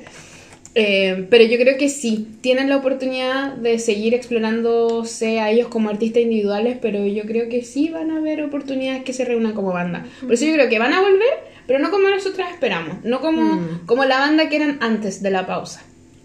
Eh, 0.83 1.27
pero 1.29 1.45
yo 1.45 1.59
creo 1.59 1.77
que 1.77 1.89
sí, 1.89 2.27
tienen 2.41 2.69
la 2.69 2.77
oportunidad 2.79 3.55
de 3.57 3.79
seguir 3.79 4.15
explorándose 4.15 5.41
a 5.41 5.51
ellos 5.51 5.69
como 5.69 5.91
artistas 5.91 6.23
individuales, 6.23 6.79
pero 6.81 7.07
yo 7.07 7.25
creo 7.25 7.49
que 7.49 7.63
sí 7.65 7.89
van 7.91 8.11
a 8.11 8.17
haber 8.19 8.43
oportunidades 8.43 9.03
que 9.05 9.13
se 9.13 9.25
reúnan 9.25 9.53
como 9.53 9.73
banda. 9.73 10.07
Por 10.23 10.33
eso 10.35 10.47
yo 10.47 10.55
creo 10.55 10.69
que 10.69 10.79
van 10.79 10.93
a 10.93 11.01
volver, 11.03 11.29
pero 11.67 11.79
no 11.81 11.91
como 11.91 12.09
nosotros 12.09 12.47
esperamos, 12.51 13.05
no 13.05 13.21
como, 13.21 13.61
como 13.87 14.05
la 14.05 14.19
banda 14.19 14.49
que 14.49 14.57
eran 14.57 14.79
antes 14.81 15.23
de 15.23 15.31
la 15.31 15.47
pausa. 15.47 15.83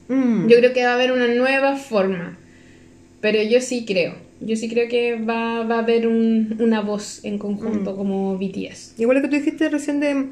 Mm. 0.07 0.47
Yo 0.47 0.57
creo 0.57 0.73
que 0.73 0.83
va 0.83 0.91
a 0.91 0.95
haber 0.95 1.11
una 1.11 1.27
nueva 1.27 1.75
forma. 1.75 2.37
Pero 3.21 3.41
yo 3.41 3.59
sí 3.59 3.85
creo. 3.85 4.13
Yo 4.39 4.55
sí 4.55 4.69
creo 4.69 4.87
que 4.87 5.15
va, 5.15 5.63
va 5.63 5.75
a 5.75 5.79
haber 5.79 6.05
un- 6.07 6.57
una 6.59 6.81
voz 6.81 7.23
en 7.25 7.37
conjunto 7.39 7.95
como 7.95 8.37
BTS. 8.37 8.93
Igual 8.99 9.17
lo 9.17 9.23
que 9.23 9.29
tú 9.29 9.35
dijiste 9.37 9.67
recién 9.69 9.99
de, 9.99 10.27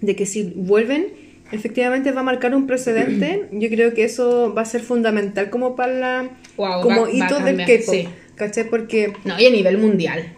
de 0.00 0.16
que 0.16 0.26
si 0.26 0.42
vuelven, 0.56 1.06
efectivamente 1.52 2.12
va 2.12 2.20
a 2.20 2.24
marcar 2.24 2.54
un 2.54 2.66
precedente. 2.66 3.46
Yo 3.52 3.68
creo 3.68 3.94
que 3.94 4.04
eso 4.04 4.52
va 4.54 4.62
a 4.62 4.64
ser 4.66 4.82
fundamental 4.82 5.50
como 5.50 5.76
para 5.76 5.92
la, 5.92 6.28
Wow, 6.56 6.82
como 6.82 7.02
va- 7.02 7.06
va 7.08 7.12
hito 7.12 7.34
del 7.36 7.56
cambiar, 7.56 7.68
K-pop. 7.68 7.94
sí. 7.94 8.08
¿Cachai? 8.36 8.68
Porque 8.70 9.12
No, 9.24 9.38
y 9.40 9.46
a 9.46 9.50
nivel 9.50 9.78
mundial. 9.78 10.32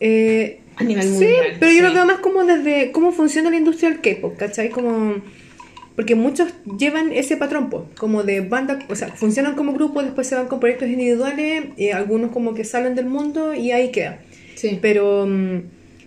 eh, 0.00 0.60
A 0.76 0.84
nivel 0.84 1.02
sí, 1.04 1.10
mundial. 1.10 1.56
pero 1.60 1.72
yo 1.72 1.78
sí. 1.78 1.84
lo 1.84 1.92
veo 1.92 2.06
más 2.06 2.18
como 2.20 2.44
desde 2.44 2.90
cómo 2.92 3.12
funciona 3.12 3.50
la 3.50 3.56
industria 3.56 3.90
del 3.90 4.00
K-pop, 4.00 4.36
¿cachai? 4.36 4.70
Como 4.70 5.16
porque 5.94 6.14
muchos 6.14 6.48
llevan 6.78 7.12
ese 7.12 7.36
patrón, 7.36 7.68
po, 7.68 7.86
como 7.98 8.22
de 8.22 8.40
banda, 8.40 8.78
o 8.88 8.96
sea, 8.96 9.08
funcionan 9.08 9.54
como 9.56 9.74
grupo, 9.74 10.02
después 10.02 10.26
se 10.26 10.34
van 10.34 10.48
con 10.48 10.58
proyectos 10.58 10.88
individuales, 10.88 11.64
y 11.76 11.90
algunos 11.90 12.30
como 12.32 12.54
que 12.54 12.64
salen 12.64 12.94
del 12.94 13.04
mundo 13.04 13.52
y 13.52 13.72
ahí 13.72 13.90
queda. 13.90 14.18
Sí. 14.54 14.78
Pero 14.80 15.26
mm, 15.26 15.56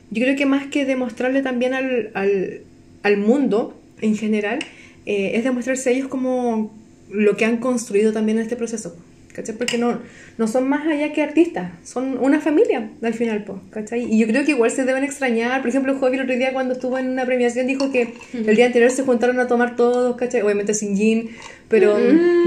yo 0.10 0.24
creo 0.24 0.36
que 0.36 0.48
más 0.48 0.66
que 0.68 0.86
demostrarle 0.86 1.44
también 1.44 1.76
al, 1.76 2.10
al, 2.16 2.62
al 3.04 3.18
mundo 3.18 3.80
en 4.02 4.16
general, 4.16 4.60
eh, 5.06 5.32
es 5.36 5.44
demostrarse 5.44 5.92
ellos 5.92 6.08
como 6.08 6.74
lo 7.10 7.38
que 7.38 7.46
han 7.46 7.58
construido 7.58 8.14
también 8.14 8.38
en 8.38 8.44
este 8.44 8.56
proceso. 8.56 8.96
¿Cachai? 9.34 9.58
Porque 9.58 9.78
no, 9.78 10.00
no 10.38 10.48
son 10.48 10.70
más 10.70 10.88
allá 10.88 11.12
que 11.12 11.22
artistas, 11.22 11.70
son 11.84 12.18
una 12.22 12.40
familia 12.40 12.90
al 13.02 13.14
final, 13.14 13.44
po, 13.44 13.60
¿cachai? 13.70 14.10
Y 14.10 14.18
yo 14.18 14.28
creo 14.28 14.46
que 14.46 14.52
igual 14.52 14.72
se 14.72 14.86
deben 14.86 15.04
extrañar. 15.04 15.60
Por 15.60 15.70
ejemplo, 15.70 16.00
Javi 16.00 16.16
el 16.16 16.24
otro 16.24 16.38
día 16.38 16.54
cuando 16.54 16.74
estuvo 16.74 16.98
en 16.98 17.10
una 17.10 17.26
premiación 17.26 17.68
dijo 17.68 17.92
que 17.92 18.14
el 18.32 18.56
día 18.56 18.68
anterior 18.68 18.92
se 18.92 19.04
juntaron 19.04 19.38
a 19.42 19.48
tomar 19.48 19.76
todos, 19.76 20.16
¿cachai? 20.16 20.42
Obviamente 20.42 20.74
sin 20.74 20.96
Jin, 20.96 21.32
pero 21.68 21.98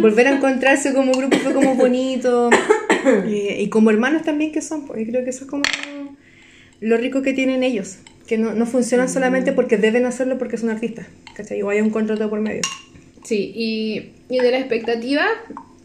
volver 0.01 0.29
a 0.29 0.37
encontrarse 0.37 0.95
como 0.95 1.13
grupo 1.13 1.37
fue 1.37 1.53
como 1.53 1.75
bonito. 1.75 2.49
y, 3.29 3.63
y 3.63 3.69
como 3.69 3.91
hermanos 3.91 4.23
también 4.23 4.51
que 4.51 4.63
son, 4.63 4.87
pues 4.87 5.01
yo 5.05 5.13
creo 5.13 5.25
que 5.25 5.31
eso 5.31 5.45
es 5.45 5.51
como 5.51 5.65
lo 6.81 6.97
rico 6.97 7.23
que 7.23 7.33
tienen 7.33 7.63
ellos. 7.63 7.99
Que 8.27 8.37
no, 8.39 8.55
no 8.55 8.67
funcionan 8.67 9.09
solamente 9.09 9.53
porque 9.53 9.79
deben 9.79 10.05
hacerlo 10.05 10.39
porque 10.39 10.59
son 10.59 10.69
artistas, 10.69 11.07
¿cachai? 11.39 11.63
O 11.63 11.71
hay 11.71 11.81
un 11.81 11.91
contrato 11.91 12.29
por 12.29 12.41
medio. 12.41 12.61
Sí, 13.25 13.53
y, 13.55 14.11
y 14.29 14.39
de 14.41 14.51
la 14.51 14.59
expectativa, 14.59 15.25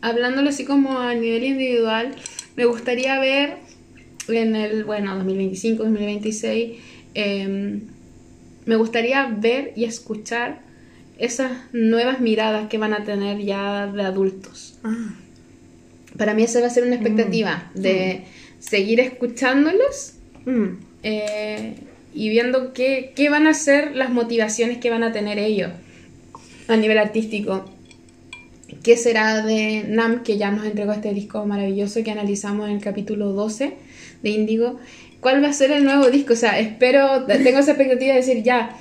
hablándolo 0.01 0.49
así 0.49 0.66
como 0.66 0.99
a 0.99 1.14
nivel 1.16 1.43
individual, 1.45 2.14
me 2.58 2.66
gustaría 2.66 3.18
ver 3.20 3.58
en 4.28 4.56
el, 4.56 4.84
bueno, 4.84 5.16
2025, 5.16 5.84
2026, 5.84 6.80
em, 7.14 7.82
me 8.66 8.76
gustaría 8.76 9.26
ver 9.28 9.74
y 9.76 9.86
escuchar 9.86 10.62
esas 11.18 11.51
nuevas 11.74 12.20
miradas 12.20 12.68
que 12.70 12.78
van 12.78 12.93
a 12.93 13.04
tener 13.04 13.39
ya 13.39 13.88
de 13.88 14.01
adultos. 14.04 14.80
Ah. 14.84 15.14
Para 16.18 16.34
mí 16.34 16.43
esa 16.43 16.60
va 16.62 16.68
a 16.68 16.70
ser 16.70 16.84
una 16.86 16.95
expectativa 16.95 17.72
de 17.76 18.24
seguir 18.60 18.99
escuchándolos 18.99 20.14
Mm. 20.45 20.68
eh, 21.04 21.76
y 22.14 22.30
viendo 22.30 22.74
qué, 22.74 23.14
qué 23.16 23.30
van 23.30 23.47
a 23.47 23.53
ser 23.53 23.95
las 23.95 24.09
motivaciones 24.09 24.78
que 24.78 24.89
van 24.89 25.03
a 25.03 25.11
tener 25.11 25.39
ellos 25.39 25.72
a 26.68 26.76
nivel 26.76 26.97
artístico. 26.97 27.66
¿Qué 28.84 28.97
será 28.97 29.45
de 29.45 29.86
Nam, 29.88 30.24
que 30.24 30.38
ya 30.38 30.51
nos 30.51 30.66
entregó 30.66 30.91
este 30.93 31.14
disco 31.14 31.45
maravilloso 31.45 32.03
que 32.03 32.11
analizamos 32.11 32.70
en 32.70 32.76
el 32.76 32.82
capítulo 32.82 33.32
12 33.34 33.74
de 34.22 34.30
Índigo? 34.30 34.80
¿Cuál 35.20 35.43
va 35.43 35.49
a 35.49 35.53
ser 35.53 35.72
el 35.72 35.86
nuevo 35.86 36.09
disco? 36.09 36.34
O 36.34 36.36
sea, 36.36 36.59
espero, 36.59 37.26
tengo 37.26 37.59
esa 37.59 37.72
expectativa 37.72 38.14
de 38.14 38.20
decir 38.20 38.43
ya, 38.43 38.76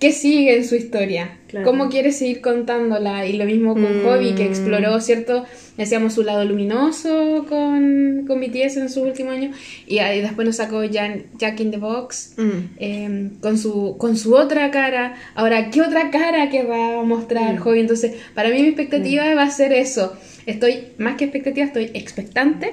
¿qué 0.00 0.12
sigue 0.12 0.56
en 0.56 0.64
su 0.64 0.74
historia? 0.76 1.36
Claro. 1.48 1.64
¿Cómo 1.66 1.88
quiere 1.88 2.12
seguir 2.12 2.40
contándola? 2.40 3.26
Y 3.26 3.32
lo 3.34 3.44
mismo 3.46 3.72
con 3.74 4.02
Mm. 4.02 4.04
Hobby, 4.06 4.34
que 4.34 4.44
exploró, 4.44 5.00
¿cierto? 5.00 5.44
Decíamos 5.76 6.12
su 6.14 6.22
lado 6.22 6.44
luminoso 6.44 7.46
con, 7.48 8.24
con 8.26 8.40
BTS 8.40 8.76
en 8.76 8.88
sus 8.90 9.04
últimos 9.04 9.34
años. 9.34 9.56
Y 9.86 9.96
después 9.98 10.46
nos 10.46 10.56
sacó 10.56 10.82
Jan- 10.90 11.24
Jack 11.38 11.60
in 11.60 11.70
the 11.70 11.78
Box 11.78 12.34
Mm. 12.36 12.50
eh, 12.78 13.30
con, 13.40 13.56
su, 13.58 13.96
con 13.98 14.16
su 14.16 14.34
otra 14.34 14.70
cara. 14.70 15.16
Ahora, 15.34 15.70
¿qué 15.70 15.80
otra 15.80 16.10
cara 16.10 16.50
querrá 16.50 17.02
mostrar 17.02 17.56
Hobby? 17.58 17.80
Entonces, 17.80 18.12
para 18.34 18.50
mí 18.50 18.60
mi 18.60 18.68
expectativa 18.68 19.34
va 19.34 19.44
a 19.44 19.50
ser 19.50 19.72
eso. 19.72 20.16
Estoy, 20.46 20.84
más 20.98 21.16
que 21.16 21.24
expectativa, 21.24 21.66
estoy 21.66 21.90
expectante 21.94 22.72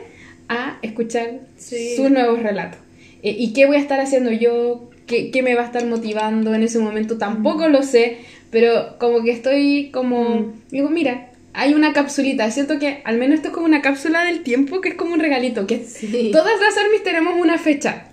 a 0.49 0.77
escuchar 0.81 1.39
Sí. 1.57 1.95
sus 1.95 2.11
nuevos 2.11 2.41
relatos. 2.43 2.79
Eh, 3.23 3.35
¿Y 3.39 3.53
qué 3.53 3.65
voy 3.65 3.77
a 3.77 3.79
estar 3.79 3.99
haciendo 3.99 4.31
yo? 4.31 4.89
¿Qué, 5.07 5.31
qué 5.31 5.41
me 5.43 5.55
va 5.55 5.61
a 5.61 5.65
estar 5.65 5.85
motivando 5.85 6.53
en 6.53 6.63
ese 6.63 6.79
momento? 6.79 7.17
Tampoco 7.17 7.67
lo 7.69 7.83
sé, 7.83 8.17
pero 8.51 8.97
como 8.99 9.23
que 9.23 9.31
estoy 9.31 9.89
como... 9.91 10.53
Digo, 10.71 10.89
mira, 10.89 11.29
hay 11.53 11.73
una 11.73 11.93
capsulita. 11.93 12.49
Siento 12.51 12.79
que 12.79 13.01
al 13.05 13.17
menos 13.17 13.35
esto 13.35 13.49
es 13.49 13.53
como 13.53 13.65
una 13.65 13.81
cápsula 13.81 14.23
del 14.25 14.41
tiempo, 14.43 14.81
que 14.81 14.89
es 14.89 14.95
como 14.95 15.13
un 15.13 15.19
regalito, 15.19 15.67
que 15.67 15.83
Sí. 15.85 16.29
todas 16.31 16.59
las 16.59 16.77
armies 16.77 17.03
tenemos 17.03 17.35
una 17.39 17.57
fecha 17.57 18.07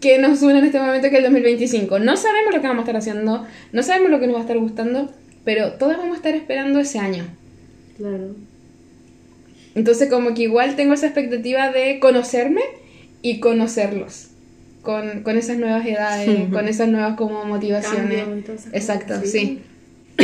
que 0.00 0.18
nos 0.18 0.42
une 0.42 0.58
en 0.58 0.64
este 0.66 0.78
momento 0.78 1.08
que 1.08 1.16
es 1.16 1.24
el 1.24 1.24
2025. 1.24 1.98
No 1.98 2.16
sabemos 2.16 2.54
lo 2.54 2.60
que 2.60 2.66
vamos 2.68 2.80
a 2.80 2.84
estar 2.84 2.96
haciendo, 2.96 3.46
no 3.72 3.82
sabemos 3.82 4.10
lo 4.10 4.20
que 4.20 4.26
nos 4.26 4.34
va 4.36 4.40
a 4.40 4.42
estar 4.42 4.58
gustando, 4.58 5.10
pero 5.44 5.72
todas 5.74 5.96
vamos 5.96 6.14
a 6.14 6.16
estar 6.16 6.34
esperando 6.34 6.78
ese 6.80 6.98
año. 6.98 7.24
Claro. 7.96 8.34
Entonces 9.74 10.08
como 10.10 10.34
que 10.34 10.42
igual 10.42 10.76
tengo 10.76 10.94
esa 10.94 11.06
expectativa 11.06 11.70
de 11.70 11.98
conocerme 12.00 12.62
y 13.22 13.40
conocerlos. 13.40 14.28
Con, 14.86 15.24
con 15.24 15.36
esas 15.36 15.58
nuevas 15.58 15.84
edades, 15.84 16.48
con 16.52 16.68
esas 16.68 16.86
nuevas 16.88 17.16
como 17.16 17.44
motivaciones. 17.44 18.22
Exacto, 18.72 19.14
sí. 19.24 19.60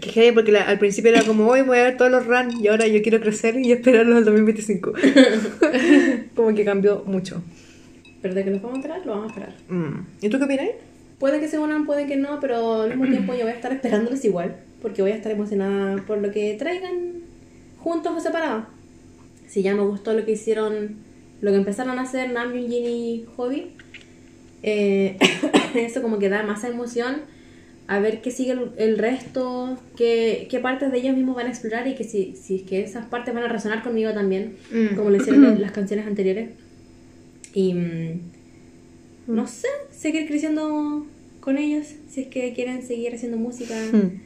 Que 0.00 0.32
porque 0.32 0.52
la- 0.52 0.62
al 0.62 0.78
principio 0.78 1.10
era 1.10 1.22
como, 1.24 1.46
hoy 1.48 1.62
voy 1.62 1.78
a 1.78 1.82
ver 1.84 1.96
todos 1.96 2.10
los 2.10 2.26
runs 2.26 2.54
y 2.60 2.68
ahora 2.68 2.86
yo 2.86 3.02
quiero 3.02 3.20
crecer 3.20 3.56
y 3.58 3.72
esperarlos 3.72 4.16
al 4.18 4.24
2025. 4.24 4.92
como 6.34 6.54
que 6.54 6.64
cambió 6.64 7.02
mucho. 7.06 7.42
Pero 8.22 8.34
de 8.34 8.44
que 8.44 8.50
los 8.50 8.62
vamos 8.62 8.78
a 8.78 8.80
esperar, 8.80 9.06
lo 9.06 9.12
vamos 9.12 9.26
a 9.26 9.34
esperar. 9.34 9.54
Mm. 9.68 10.06
¿Y 10.22 10.28
tú 10.28 10.38
qué 10.38 10.44
opinas? 10.44 10.68
Puede 11.18 11.40
que 11.40 11.48
se 11.48 11.58
unan, 11.58 11.86
puede 11.86 12.06
que 12.06 12.16
no, 12.16 12.38
pero 12.40 12.82
al 12.82 12.88
mismo 12.90 13.06
tiempo 13.06 13.32
yo 13.34 13.40
voy 13.42 13.50
a 13.52 13.54
estar 13.56 13.72
esperándolos 13.72 14.24
igual, 14.24 14.56
porque 14.80 15.02
voy 15.02 15.10
a 15.12 15.16
estar 15.16 15.30
emocionada 15.32 15.96
por 16.06 16.18
lo 16.18 16.30
que 16.30 16.54
traigan 16.58 16.94
juntos 17.78 18.12
o 18.16 18.20
separados. 18.20 18.64
Si 19.48 19.62
ya 19.62 19.74
me 19.74 19.82
gustó 19.82 20.14
lo 20.14 20.24
que 20.24 20.32
hicieron, 20.32 20.96
lo 21.40 21.50
que 21.50 21.56
empezaron 21.56 21.98
a 21.98 22.02
hacer 22.02 22.30
Nam, 22.32 22.52
Jin 22.52 22.84
y 22.86 23.24
Hobby, 23.36 23.72
eh, 24.62 25.16
eso 25.74 26.02
como 26.02 26.18
que 26.18 26.28
da 26.28 26.42
más 26.42 26.64
emoción 26.64 27.22
a 27.86 28.00
ver 28.00 28.20
qué 28.20 28.30
sigue 28.30 28.52
el, 28.52 28.70
el 28.76 28.98
resto, 28.98 29.78
qué, 29.96 30.46
qué 30.50 30.58
partes 30.58 30.92
de 30.92 30.98
ellos 30.98 31.16
mismos 31.16 31.36
van 31.36 31.46
a 31.46 31.48
explorar 31.48 31.86
y 31.88 31.94
que 31.94 32.04
si, 32.04 32.36
si 32.36 32.56
es 32.56 32.62
que 32.62 32.82
esas 32.82 33.06
partes 33.06 33.32
van 33.32 33.44
a 33.44 33.48
resonar 33.48 33.82
conmigo 33.82 34.12
también, 34.12 34.56
Mm. 34.70 34.94
como 34.94 35.08
lo 35.08 35.16
hicieron 35.16 35.44
en 35.46 35.62
las 35.62 35.72
canciones 35.72 36.06
anteriores. 36.06 36.50
Y 37.54 37.72
mm, 37.72 38.20
no 39.28 39.46
sé, 39.46 39.68
seguir 39.90 40.26
creciendo 40.26 41.06
con 41.40 41.56
ellos, 41.56 41.86
si 42.10 42.22
es 42.22 42.26
que 42.26 42.52
quieren 42.52 42.82
seguir 42.82 43.14
haciendo 43.14 43.38
música. 43.38 43.74
Mm. 43.90 44.20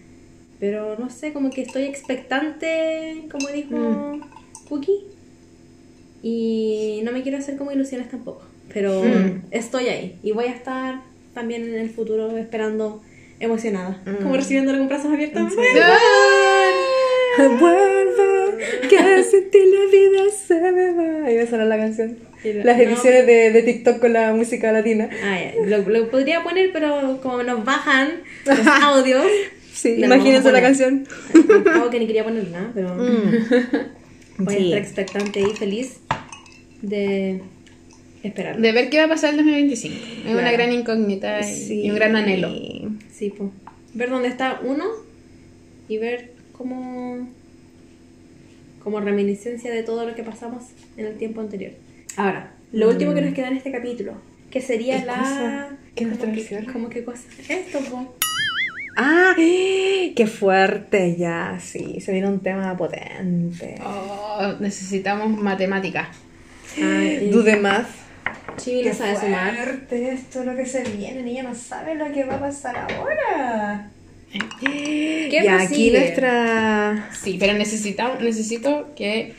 Pero 0.58 0.98
no 0.98 1.08
sé, 1.08 1.32
como 1.32 1.50
que 1.50 1.62
estoy 1.62 1.84
expectante, 1.84 3.26
como 3.30 3.46
dijo 3.48 4.20
Cookie. 4.68 5.04
Y 6.22 7.00
no 7.04 7.12
me 7.12 7.22
quiero 7.22 7.38
hacer 7.38 7.56
como 7.56 7.72
ilusiones 7.72 8.08
tampoco. 8.10 8.42
Pero 8.72 9.02
Mm. 9.02 9.42
estoy 9.50 9.88
ahí. 9.88 10.18
Y 10.22 10.32
voy 10.32 10.44
a 10.46 10.52
estar 10.52 11.00
también 11.34 11.64
en 11.64 11.74
el 11.74 11.90
futuro 11.90 12.36
esperando 12.38 13.02
emocionada. 13.40 14.00
Como 14.22 14.36
recibiéndolo 14.36 14.78
con 14.78 14.88
brazos 14.88 15.12
abiertos. 15.12 15.52
Vuelve, 17.38 18.58
que 18.88 19.22
sin 19.24 19.50
ti 19.50 19.58
la 19.64 19.90
vida 19.90 20.30
se 20.30 20.60
me 20.72 20.92
va. 20.92 21.30
Iba 21.30 21.42
a 21.42 21.46
sonar 21.46 21.66
la 21.66 21.76
canción. 21.78 22.18
Las 22.44 22.76
no. 22.76 22.82
ediciones 22.82 23.26
de, 23.26 23.50
de 23.52 23.62
TikTok 23.62 24.00
con 24.00 24.12
la 24.12 24.32
música 24.34 24.70
latina. 24.72 25.08
Ah. 25.24 25.38
Lo, 25.64 25.78
lo 25.88 26.10
podría 26.10 26.42
poner, 26.42 26.70
pero 26.72 27.20
como 27.22 27.42
nos 27.42 27.64
bajan 27.64 28.20
los 28.44 28.58
audios. 28.82 29.24
Sí, 29.72 29.94
imagínense 30.02 30.52
la 30.52 30.60
canción. 30.60 31.06
Algo 31.72 31.90
que 31.90 31.98
ni 32.00 32.06
quería 32.06 32.24
poner 32.24 32.48
nada, 32.48 32.70
pero 32.74 32.94
voy 34.38 34.54
Sí. 34.54 34.72
a 34.72 34.78
estar 34.78 34.78
expectante 34.78 35.40
y 35.40 35.54
feliz 35.56 35.98
de 36.82 37.40
esperar. 38.22 38.58
De 38.60 38.72
ver 38.72 38.90
qué 38.90 38.98
va 38.98 39.04
a 39.04 39.08
pasar 39.08 39.30
el 39.30 39.36
2025. 39.38 39.94
Es 40.26 40.34
una 40.34 40.52
gran 40.52 40.72
incógnita 40.72 41.40
y- 41.48 41.86
y 41.86 41.90
un 41.90 41.96
gran 41.96 42.14
anhelo. 42.16 42.50
Sí, 43.10 43.30
pues. 43.36 43.50
Ver 43.94 44.10
dónde 44.10 44.28
está 44.28 44.60
uno 44.64 44.84
y 45.88 45.98
ver 45.98 46.32
cómo. 46.52 47.28
como 48.82 48.98
reminiscencia 49.00 49.70
de 49.72 49.84
todo 49.84 50.04
lo 50.08 50.14
que 50.16 50.24
pasamos 50.24 50.64
en 50.96 51.06
el 51.06 51.16
tiempo 51.16 51.40
anterior. 51.40 51.70
Ahora, 52.16 52.52
lo 52.72 52.88
último 52.88 53.14
que 53.14 53.20
nos 53.20 53.32
queda 53.32 53.46
en 53.46 53.56
este 53.56 53.70
capítulo, 53.70 54.14
que 54.50 54.60
sería 54.60 54.98
¿Qué 55.00 55.06
la. 55.06 55.18
cosa? 55.18 55.76
¿Qué 55.94 56.04
nos 56.04 56.18
¿Cómo 56.72 56.88
qué 56.88 57.04
cosa? 57.04 57.22
Esto, 57.48 57.78
po. 57.88 58.12
Ah, 58.96 59.34
qué 59.36 60.26
fuerte 60.26 61.14
ya, 61.16 61.58
sí, 61.60 62.00
se 62.00 62.10
viene 62.12 62.26
un 62.28 62.40
tema 62.40 62.76
potente. 62.76 63.76
Oh, 63.84 64.54
necesitamos 64.58 65.30
matemática. 65.40 66.10
Ay, 66.76 67.30
the 67.32 67.56
math. 67.56 67.88
Chibi 68.56 68.84
no 68.84 68.94
sabe 68.94 69.16
sumar. 69.16 69.54
fuerte 69.56 70.12
esto 70.12 70.40
es 70.40 70.46
lo 70.46 70.56
que 70.56 70.66
se 70.66 70.82
viene, 70.84 71.30
ella 71.30 71.42
no 71.42 71.54
sabe 71.54 71.94
lo 71.94 72.12
que 72.12 72.24
va 72.24 72.34
a 72.34 72.40
pasar 72.40 72.76
ahora. 72.76 73.90
¿Qué 74.60 75.28
y 75.30 75.46
aquí 75.46 75.66
prosigue? 75.66 75.96
Eh, 75.96 76.00
nuestra... 76.00 77.10
Sí, 77.12 77.36
pero 77.38 77.52
necesitamos, 77.54 78.20
necesito 78.20 78.94
que, 78.94 79.34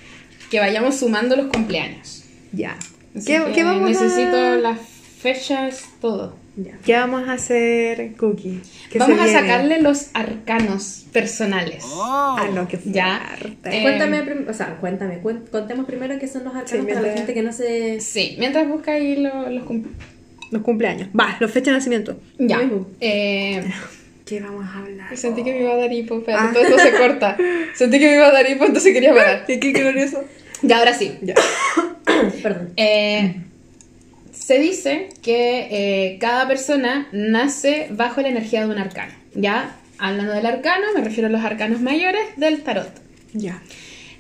que 0.52 0.60
vayamos 0.60 0.98
sumando 0.98 1.36
los 1.36 1.48
cumpleaños. 1.48 2.26
Ya. 2.52 2.78
Así 3.16 3.26
¿Qué, 3.26 3.44
que 3.46 3.52
qué 3.54 3.64
vamos 3.64 3.90
necesito 3.90 4.36
a... 4.38 4.56
las 4.58 4.80
fechas, 5.20 5.86
todo. 6.00 6.43
Ya. 6.56 6.74
¿Qué 6.86 6.94
vamos 6.94 7.28
a 7.28 7.34
hacer, 7.34 8.14
Cookie? 8.16 8.62
¿Qué 8.92 9.00
Vamos 9.00 9.20
a 9.20 9.28
sacarle 9.28 9.82
los 9.82 10.10
arcanos 10.14 11.06
personales. 11.12 11.84
Ah, 11.96 12.48
no, 12.54 12.68
qué. 12.68 12.80
Ya. 12.86 13.36
Eh, 13.66 13.82
Cuéntame, 13.82 14.22
o 14.48 14.54
sea, 14.54 14.76
cuéntame, 14.80 15.20
contemos 15.52 15.86
primero 15.88 16.20
qué 16.20 16.28
son 16.28 16.44
los 16.44 16.54
arcanos 16.56 16.86
Sí, 16.86 16.94
para 16.94 17.02
la 17.02 17.14
gente 17.14 17.34
que 17.34 17.42
no 17.42 17.52
se... 17.52 18.00
Sí, 18.02 18.36
mientras 18.38 18.68
busca 18.68 18.92
ahí 18.92 19.16
lo- 19.16 19.50
los 19.50 19.64
cumpleaños. 19.64 20.04
Los 20.52 20.62
cumpleaños. 20.62 21.10
Va, 21.20 21.38
los 21.40 21.50
fechas 21.50 21.68
de 21.68 21.72
nacimiento. 21.80 22.20
Ya. 22.38 22.60
Eh, 23.02 23.64
¿Qué 24.26 24.40
vamos 24.40 24.64
a 24.66 24.78
hablar? 24.78 25.18
sentí 25.18 25.44
que 25.44 25.52
me 25.54 25.62
iba 25.62 25.74
a 25.74 25.78
dar 25.78 25.92
hipo, 25.92 26.22
pero 26.24 26.38
Ah. 26.40 26.52
todo 26.54 26.64
esto 26.64 26.78
se 26.78 26.92
corta. 26.94 27.36
Sentí 27.74 27.98
que 28.00 28.08
me 28.10 28.16
iba 28.16 28.28
a 28.28 28.32
dar 28.32 28.48
hipo, 28.50 28.64
entonces 28.66 28.94
quería 28.94 29.14
parar. 29.14 29.44
¿Qué, 29.48 29.60
qué 29.60 29.72
glorioso? 29.72 30.24
Ya, 30.62 30.78
ahora 30.78 30.94
sí. 30.94 31.18
Ya. 31.24 31.34
Perdón. 32.44 32.70
Eh, 32.78 33.36
se 34.44 34.60
dice 34.60 35.08
que 35.22 35.68
eh, 35.72 36.18
cada 36.20 36.46
persona 36.50 37.08
nace 37.14 37.88
bajo 37.92 38.20
la 38.20 38.28
energía 38.28 38.66
de 38.66 38.74
un 38.74 38.78
arcano. 38.78 39.14
Ya, 39.34 39.78
hablando 39.98 40.34
del 40.34 40.46
arcano, 40.46 40.88
me 40.94 41.02
refiero 41.02 41.30
a 41.30 41.32
los 41.32 41.46
arcanos 41.46 41.80
mayores 41.80 42.36
del 42.36 42.62
tarot. 42.62 42.92
Ya. 43.32 43.62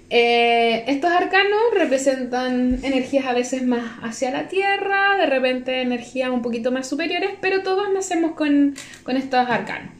Eh, 0.09 0.85
estos 0.87 1.11
arcanos 1.11 1.59
representan 1.73 2.79
energías 2.83 3.25
a 3.25 3.33
veces 3.33 3.63
más 3.63 3.83
hacia 4.01 4.31
la 4.31 4.47
tierra, 4.47 5.17
de 5.17 5.25
repente 5.25 5.81
energías 5.81 6.29
un 6.29 6.41
poquito 6.41 6.71
más 6.71 6.87
superiores, 6.87 7.31
pero 7.41 7.61
todos 7.61 7.91
nacemos 7.93 8.31
con, 8.31 8.75
con 9.03 9.17
estos 9.17 9.49
arcanos. 9.49 9.91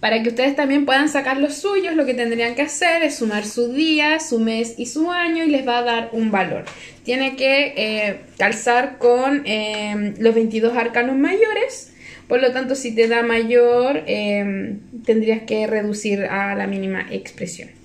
Para 0.00 0.22
que 0.22 0.30
ustedes 0.30 0.56
también 0.56 0.86
puedan 0.86 1.10
sacar 1.10 1.36
los 1.36 1.54
suyos, 1.54 1.94
lo 1.94 2.06
que 2.06 2.14
tendrían 2.14 2.54
que 2.54 2.62
hacer 2.62 3.02
es 3.02 3.16
sumar 3.16 3.44
su 3.44 3.72
día, 3.72 4.18
su 4.18 4.40
mes 4.40 4.74
y 4.78 4.86
su 4.86 5.10
año 5.10 5.44
y 5.44 5.50
les 5.50 5.66
va 5.68 5.78
a 5.78 5.82
dar 5.82 6.08
un 6.12 6.30
valor. 6.30 6.64
Tiene 7.04 7.36
que 7.36 7.74
eh, 7.76 8.20
calzar 8.38 8.96
con 8.96 9.42
eh, 9.44 10.14
los 10.18 10.34
22 10.34 10.74
arcanos 10.74 11.16
mayores, 11.16 11.92
por 12.28 12.40
lo 12.40 12.50
tanto 12.52 12.74
si 12.74 12.94
te 12.94 13.08
da 13.08 13.22
mayor, 13.22 14.02
eh, 14.06 14.76
tendrías 15.04 15.42
que 15.42 15.66
reducir 15.66 16.24
a 16.24 16.54
la 16.54 16.66
mínima 16.66 17.06
expresión. 17.10 17.79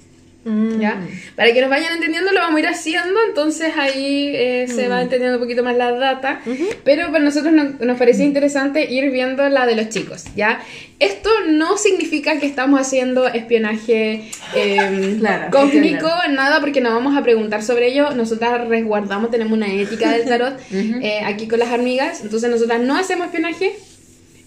Mm. 0.45 0.79
¿Ya? 0.79 1.01
Para 1.35 1.51
que 1.53 1.59
nos 1.61 1.71
vayan 1.71 1.93
entendiendo, 1.93 2.31
lo 2.31 2.39
vamos 2.39 2.57
a 2.57 2.59
ir 2.59 2.67
haciendo, 2.67 3.19
entonces 3.27 3.73
ahí 3.77 4.31
eh, 4.33 4.67
se 4.67 4.87
va 4.87 5.01
entendiendo 5.01 5.37
un 5.37 5.43
poquito 5.43 5.63
más 5.63 5.75
la 5.75 5.91
data. 5.91 6.39
Pero 6.83 7.11
para 7.11 7.23
nosotros 7.23 7.51
no- 7.51 7.75
nos 7.83 7.97
parecía 7.97 8.25
interesante 8.25 8.85
ir 8.93 9.09
viendo 9.11 9.49
la 9.49 9.65
de 9.65 9.75
los 9.75 9.89
chicos, 9.89 10.25
¿ya? 10.35 10.61
Esto 10.99 11.29
no 11.49 11.77
significa 11.77 12.39
que 12.39 12.45
estamos 12.45 12.79
haciendo 12.79 13.27
espionaje 13.27 14.29
eh, 14.55 15.15
Claro, 15.19 15.47
cósmico, 15.51 16.09
nada, 16.29 16.59
porque 16.61 16.79
no 16.79 16.93
vamos 16.93 17.17
a 17.17 17.23
preguntar 17.23 17.63
sobre 17.63 17.87
ello. 17.91 18.11
Nosotras 18.11 18.67
resguardamos, 18.67 19.31
tenemos 19.31 19.53
una 19.53 19.67
ética 19.73 20.11
del 20.11 20.25
tarot 20.25 20.59
eh, 20.71 21.21
aquí 21.25 21.47
con 21.47 21.57
las 21.59 21.69
amigas, 21.71 22.21
entonces 22.21 22.49
nosotras 22.51 22.79
no 22.81 22.95
hacemos 22.95 23.25
espionaje 23.25 23.73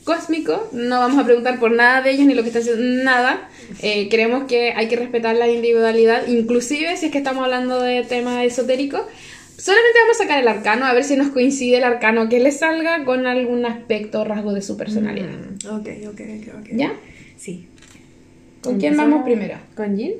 cósmico, 0.08 0.68
no 0.72 1.00
vamos 1.00 1.18
a 1.18 1.24
preguntar 1.26 1.60
por 1.60 1.70
nada 1.70 2.00
de 2.00 2.12
ellos 2.12 2.24
ni 2.26 2.32
lo 2.32 2.40
que 2.42 2.48
están 2.48 2.62
haciendo, 2.62 3.04
nada. 3.04 3.46
Eh, 3.82 4.08
creemos 4.08 4.44
que 4.44 4.72
hay 4.72 4.88
que 4.88 4.96
respetar 4.96 5.36
la 5.36 5.48
individualidad, 5.48 6.26
inclusive 6.28 6.96
si 6.96 7.04
es 7.06 7.12
que 7.12 7.18
estamos 7.18 7.44
hablando 7.44 7.82
de 7.82 8.04
temas 8.04 8.42
esotéricos. 8.42 9.02
Solamente 9.58 9.98
vamos 10.00 10.18
a 10.18 10.22
sacar 10.22 10.40
el 10.40 10.48
arcano, 10.48 10.86
a 10.86 10.94
ver 10.94 11.04
si 11.04 11.14
nos 11.16 11.28
coincide 11.28 11.76
el 11.76 11.84
arcano 11.84 12.30
que 12.30 12.40
les 12.40 12.56
salga 12.56 13.04
con 13.04 13.26
algún 13.26 13.66
aspecto 13.66 14.22
o 14.22 14.24
rasgo 14.24 14.54
de 14.54 14.62
su 14.62 14.78
personalidad. 14.78 15.28
Mm, 15.28 15.66
Ok, 15.76 15.88
ok, 16.08 16.20
ok. 16.60 16.68
¿Ya? 16.72 16.94
Sí. 17.36 17.68
¿Con 18.62 18.80
quién 18.80 18.96
vamos 18.96 19.24
primero? 19.24 19.58
¿Con 19.76 19.94
Jin? 19.98 20.14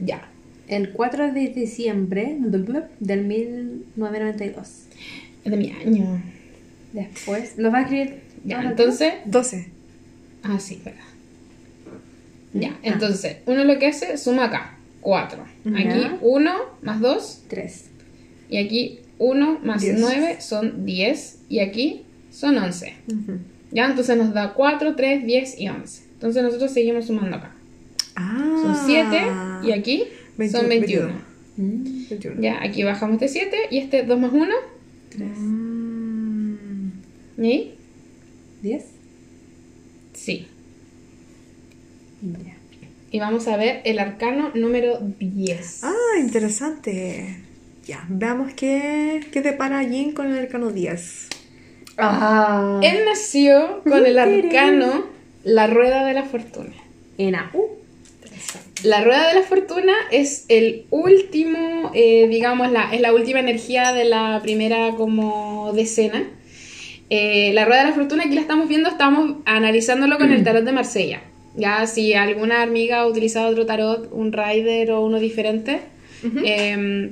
Ya. 0.00 0.26
El 0.68 0.92
4 0.92 1.34
de 1.34 1.48
diciembre 1.48 2.34
del 2.38 3.24
1992. 3.26 4.68
Es 5.44 5.50
de 5.50 5.56
mi 5.58 5.70
año. 5.70 6.22
Después, 6.94 7.58
¿lo 7.58 7.70
vas 7.70 7.80
a 7.80 7.82
escribir? 7.82 8.27
Ya, 8.44 8.62
entonces. 8.62 9.14
12. 9.26 9.68
Ah, 10.42 10.58
sí, 10.58 10.80
verdad. 10.84 11.00
Ya, 12.54 12.78
entonces, 12.82 13.38
uno 13.46 13.64
lo 13.64 13.78
que 13.78 13.86
hace, 13.86 14.16
suma 14.16 14.46
acá. 14.46 14.78
4. 15.00 15.42
Aquí 15.74 15.84
Ya. 15.84 16.18
1 16.20 16.52
más 16.82 17.00
2 17.00 17.12
alto? 17.12 17.44
Tres. 17.48 17.84
Y 18.48 18.58
aquí 18.58 19.00
1 19.18 19.60
más 19.62 19.82
Diez. 19.82 19.98
9 19.98 20.40
son 20.40 20.84
10. 20.84 21.38
Y 21.48 21.60
aquí 21.60 22.04
son 22.30 22.58
11. 22.58 22.94
Ujú. 23.06 23.38
¿Ya? 23.70 23.86
Entonces 23.86 24.16
nos 24.16 24.32
da 24.32 24.54
4, 24.54 24.96
3, 24.96 25.24
10 25.24 25.60
y 25.60 25.68
11. 25.68 26.02
Entonces 26.14 26.42
nosotros 26.42 26.72
seguimos 26.72 27.06
sumando 27.06 27.36
acá. 27.36 27.52
Ah. 28.16 28.58
Son 28.62 28.76
7 28.86 29.68
y 29.68 29.72
aquí 29.72 30.04
son 30.50 30.68
21. 30.68 31.12
21. 31.56 32.08
21. 32.10 32.40
Ya, 32.40 32.62
aquí 32.62 32.82
bajamos 32.82 33.20
de 33.20 33.28
7 33.28 33.56
y 33.70 33.78
este 33.78 34.02
2 34.02 34.18
más 34.18 34.32
1. 34.32 34.54
Mm. 35.16 36.88
¿Y? 37.44 37.77
¿Diez? 38.62 38.84
Sí. 40.14 40.46
Ya. 42.22 42.56
Y 43.10 43.20
vamos 43.20 43.48
a 43.48 43.56
ver 43.56 43.80
el 43.84 43.98
arcano 43.98 44.50
número 44.54 44.98
10. 45.18 45.84
Ah, 45.84 46.18
interesante. 46.18 47.38
Ya, 47.86 48.04
veamos 48.08 48.52
qué, 48.54 49.20
qué 49.32 49.40
depara 49.40 49.82
Jin 49.82 50.12
con 50.12 50.26
el 50.26 50.38
arcano 50.38 50.70
10. 50.70 51.28
Ah. 51.96 52.80
Él 52.82 53.04
nació 53.06 53.82
con 53.82 54.04
el 54.04 54.18
arcano 54.18 55.06
La 55.44 55.66
Rueda 55.66 56.04
de 56.04 56.14
la 56.14 56.24
Fortuna. 56.24 56.74
En 57.16 57.34
A. 57.34 57.50
Uh. 57.54 57.78
La 58.84 59.02
rueda 59.02 59.28
de 59.28 59.34
la 59.34 59.42
fortuna 59.42 59.92
es 60.12 60.44
el 60.48 60.86
último, 60.90 61.90
eh, 61.94 62.28
digamos, 62.28 62.70
la, 62.70 62.94
es 62.94 63.00
la 63.00 63.12
última 63.12 63.40
energía 63.40 63.92
de 63.92 64.04
la 64.04 64.38
primera 64.40 64.94
como 64.94 65.72
decena. 65.72 66.28
Eh, 67.10 67.52
la 67.54 67.64
rueda 67.64 67.80
de 67.84 67.88
la 67.90 67.94
fortuna, 67.94 68.24
aquí 68.24 68.34
la 68.34 68.40
estamos 68.42 68.68
viendo, 68.68 68.88
estamos 68.88 69.36
analizándolo 69.46 70.18
con 70.18 70.30
el 70.32 70.44
tarot 70.44 70.64
de 70.64 70.72
Marsella. 70.72 71.22
Ya, 71.56 71.86
si 71.86 72.14
alguna 72.14 72.62
amiga 72.62 72.98
ha 73.00 73.06
utilizado 73.06 73.48
otro 73.48 73.66
tarot, 73.66 74.08
un 74.12 74.32
rider 74.32 74.90
o 74.92 75.00
uno 75.04 75.18
diferente, 75.18 75.80
eh, 76.44 77.10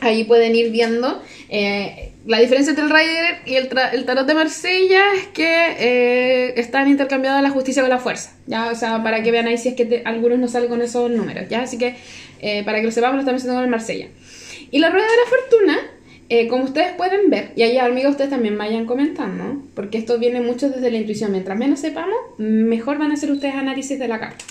ahí 0.00 0.24
pueden 0.24 0.54
ir 0.54 0.70
viendo. 0.70 1.22
eh, 1.48 2.12
la 2.26 2.38
diferencia 2.40 2.70
entre 2.72 2.84
el 2.84 2.90
Rider 2.90 3.36
y 3.46 3.54
el, 3.54 4.04
tarot 4.04 4.26
de 4.26 4.34
Marsella 4.34 5.00
es 5.16 5.28
que 5.28 5.48
eh, 5.78 6.60
están 6.60 6.86
intercambiadas 6.88 7.42
la 7.42 7.48
justicia 7.48 7.80
con 7.80 7.88
la 7.88 7.98
fuerza. 7.98 8.34
Ya, 8.46 8.70
o 8.70 8.74
sea, 8.74 9.02
para 9.02 9.22
que 9.22 9.30
vean 9.30 9.46
ahí 9.46 9.56
si 9.56 9.70
es 9.70 9.74
que 9.74 9.86
te- 9.86 10.02
algunos 10.04 10.38
no 10.38 10.46
salen 10.46 10.68
con 10.68 10.82
esos 10.82 11.10
números. 11.10 11.48
Ya, 11.48 11.62
así 11.62 11.78
que 11.78 11.94
para 12.66 12.80
que 12.80 12.84
lo 12.84 12.92
sepamos, 12.92 13.14
lo 13.14 13.20
estamos 13.20 13.40
haciendo 13.40 13.56
con 13.56 13.64
el 13.64 13.70
Marsella. 13.70 14.08
Y 14.70 14.78
la 14.78 14.90
rueda 14.90 15.06
de 15.06 15.16
la 15.16 15.30
fortuna, 15.38 15.78
eh, 16.28 16.48
como 16.48 16.64
ustedes 16.64 16.92
pueden 16.92 17.30
ver, 17.30 17.52
y 17.56 17.62
ahí 17.62 17.78
amigas 17.78 18.12
ustedes 18.12 18.30
también 18.30 18.58
vayan 18.58 18.86
comentando, 18.86 19.62
porque 19.74 19.98
esto 19.98 20.18
viene 20.18 20.40
mucho 20.40 20.68
desde 20.68 20.90
la 20.90 20.98
intuición. 20.98 21.32
Mientras 21.32 21.58
menos 21.58 21.80
sepamos, 21.80 22.16
mejor 22.38 22.98
van 22.98 23.10
a 23.10 23.14
hacer 23.14 23.30
ustedes 23.30 23.54
análisis 23.54 23.98
de 23.98 24.08
la 24.08 24.20
carta. 24.20 24.44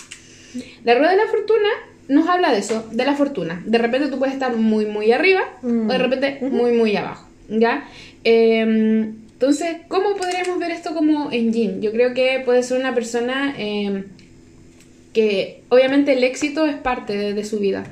La 0.84 0.94
rueda 0.94 1.10
de 1.10 1.18
la 1.18 1.26
fortuna 1.26 1.68
nos 2.08 2.28
habla 2.28 2.52
de 2.52 2.58
eso, 2.58 2.86
de 2.90 3.04
la 3.04 3.14
fortuna. 3.14 3.62
De 3.64 3.78
repente 3.78 4.08
tú 4.08 4.18
puedes 4.18 4.34
estar 4.34 4.56
muy, 4.56 4.86
muy 4.86 5.12
arriba 5.12 5.42
o 5.62 5.66
de 5.66 5.98
repente 5.98 6.38
muy, 6.40 6.72
muy 6.72 6.96
abajo. 6.96 7.26
¿Ya? 7.48 7.88
Eh, 8.24 9.12
entonces, 9.32 9.76
¿cómo 9.86 10.16
podríamos 10.16 10.58
ver 10.58 10.72
esto 10.72 10.94
como 10.94 11.30
en 11.30 11.52
Yin? 11.52 11.80
Yo 11.80 11.92
creo 11.92 12.12
que 12.12 12.42
puede 12.44 12.64
ser 12.64 12.80
una 12.80 12.92
persona 12.92 13.54
eh, 13.56 14.04
que 15.12 15.62
obviamente 15.68 16.14
el 16.14 16.24
éxito 16.24 16.66
es 16.66 16.74
parte 16.74 17.16
de, 17.16 17.34
de 17.34 17.44
su 17.44 17.60
vida. 17.60 17.84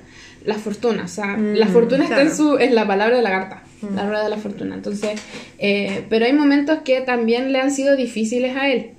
La 0.44 0.54
fortuna, 0.54 1.04
o 1.04 1.08
sea, 1.08 1.36
la 1.36 1.66
fortuna 1.66 2.04
está 2.04 2.22
en, 2.22 2.34
su, 2.34 2.56
en 2.58 2.74
la 2.74 2.86
palabra 2.86 3.16
de 3.16 3.22
la 3.22 3.30
carta, 3.30 3.62
la 3.94 4.06
rueda 4.06 4.24
de 4.24 4.30
la 4.30 4.38
fortuna. 4.38 4.74
Entonces, 4.74 5.20
eh, 5.58 6.04
pero 6.08 6.24
hay 6.26 6.32
momentos 6.32 6.80
que 6.84 7.00
también 7.00 7.52
le 7.52 7.60
han 7.60 7.70
sido 7.70 7.96
difíciles 7.96 8.56
a 8.56 8.70
él. 8.70 8.90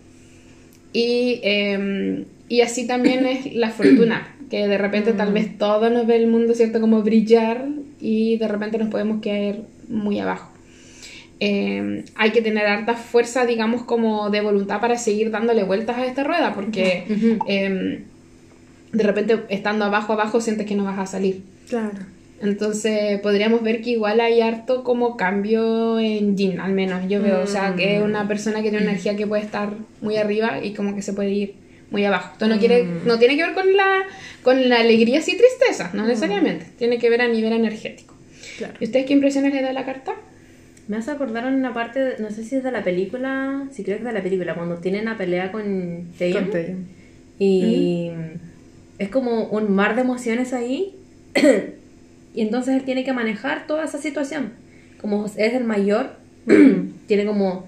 Y, 0.93 1.39
eh, 1.43 2.25
y 2.49 2.61
así 2.61 2.87
también 2.87 3.25
es 3.25 3.53
la 3.53 3.69
fortuna, 3.69 4.35
que 4.49 4.67
de 4.67 4.77
repente 4.77 5.13
tal 5.13 5.33
vez 5.33 5.57
todo 5.57 5.89
nos 5.89 6.07
ve 6.07 6.15
el 6.15 6.27
mundo, 6.27 6.53
¿cierto? 6.53 6.79
Como 6.79 7.01
brillar 7.03 7.65
y 7.99 8.37
de 8.37 8.47
repente 8.47 8.77
nos 8.77 8.89
podemos 8.89 9.21
caer 9.21 9.63
muy 9.89 10.19
abajo. 10.19 10.51
Eh, 11.39 12.05
hay 12.15 12.31
que 12.31 12.41
tener 12.41 12.65
harta 12.65 12.95
fuerza, 12.95 13.45
digamos, 13.45 13.83
como 13.83 14.29
de 14.29 14.41
voluntad 14.41 14.81
para 14.81 14.97
seguir 14.97 15.29
dándole 15.29 15.63
vueltas 15.63 15.97
a 15.97 16.05
esta 16.05 16.23
rueda, 16.23 16.53
porque 16.55 17.05
eh, 17.47 18.03
de 18.91 19.03
repente 19.03 19.43
estando 19.49 19.85
abajo, 19.85 20.13
abajo, 20.13 20.41
sientes 20.41 20.65
que 20.65 20.75
no 20.75 20.83
vas 20.83 20.97
a 20.97 21.05
salir. 21.05 21.43
Claro. 21.69 22.16
Entonces 22.41 23.19
podríamos 23.21 23.63
ver 23.63 23.81
que 23.81 23.91
igual 23.91 24.19
hay 24.19 24.41
harto 24.41 24.83
como 24.83 25.17
cambio 25.17 25.99
en 25.99 26.37
Jin, 26.37 26.59
al 26.59 26.73
menos 26.73 27.07
yo 27.09 27.21
veo. 27.21 27.41
O 27.41 27.47
sea, 27.47 27.73
que 27.75 27.97
es 27.97 28.03
una 28.03 28.27
persona 28.27 28.57
que 28.61 28.69
tiene 28.69 28.83
una 28.83 28.91
energía 28.91 29.15
que 29.15 29.25
puede 29.25 29.41
estar 29.43 29.69
muy 30.01 30.17
arriba 30.17 30.63
y 30.63 30.73
como 30.73 30.95
que 30.95 31.01
se 31.01 31.13
puede 31.13 31.31
ir 31.31 31.55
muy 31.89 32.05
abajo. 32.05 32.31
Esto 32.33 32.47
no, 32.47 32.59
quiere, 32.59 32.83
no 33.05 33.17
tiene 33.17 33.37
que 33.37 33.43
ver 33.45 33.53
con 33.55 33.75
la, 33.75 34.03
con 34.43 34.69
la 34.69 34.81
alegría 34.81 35.19
y 35.19 35.21
tristeza, 35.23 35.89
no 35.93 36.05
necesariamente. 36.05 36.65
Tiene 36.77 36.99
que 36.99 37.09
ver 37.09 37.21
a 37.21 37.27
nivel 37.27 37.53
energético. 37.53 38.13
Claro. 38.57 38.73
¿Y 38.79 38.85
ustedes 38.85 39.05
qué 39.05 39.13
impresiones 39.13 39.53
les 39.53 39.63
da 39.63 39.73
la 39.73 39.85
carta? 39.85 40.13
Me 40.87 40.97
hace 40.97 41.11
acordar 41.11 41.45
en 41.47 41.55
una 41.55 41.73
parte, 41.73 41.99
de- 41.99 42.19
no 42.19 42.29
sé 42.29 42.43
si 42.43 42.55
es 42.57 42.63
de 42.63 42.71
la 42.71 42.83
película, 42.83 43.63
sí 43.71 43.83
creo 43.83 43.97
que 43.97 44.01
es 44.03 44.05
de 44.07 44.13
la 44.13 44.21
película, 44.23 44.53
cuando 44.55 44.75
tienen 44.77 45.01
una 45.01 45.17
pelea 45.17 45.51
con 45.51 46.05
Taeyong. 46.19 46.45
Y 47.39 48.11
es 48.99 49.09
como 49.09 49.45
un 49.45 49.73
mar 49.73 49.95
de 49.95 50.01
emociones 50.01 50.53
ahí. 50.53 50.93
Y 52.37 52.41
entonces 52.43 52.75
él 52.75 52.83
tiene 52.83 53.03
que 53.03 53.13
manejar 53.13 53.65
toda 53.67 53.83
esa 53.83 53.97
situación. 53.97 54.53
Como 55.01 55.25
es 55.25 55.37
el 55.37 55.63
mayor, 55.63 56.11
tiene 57.07 57.25
como, 57.25 57.67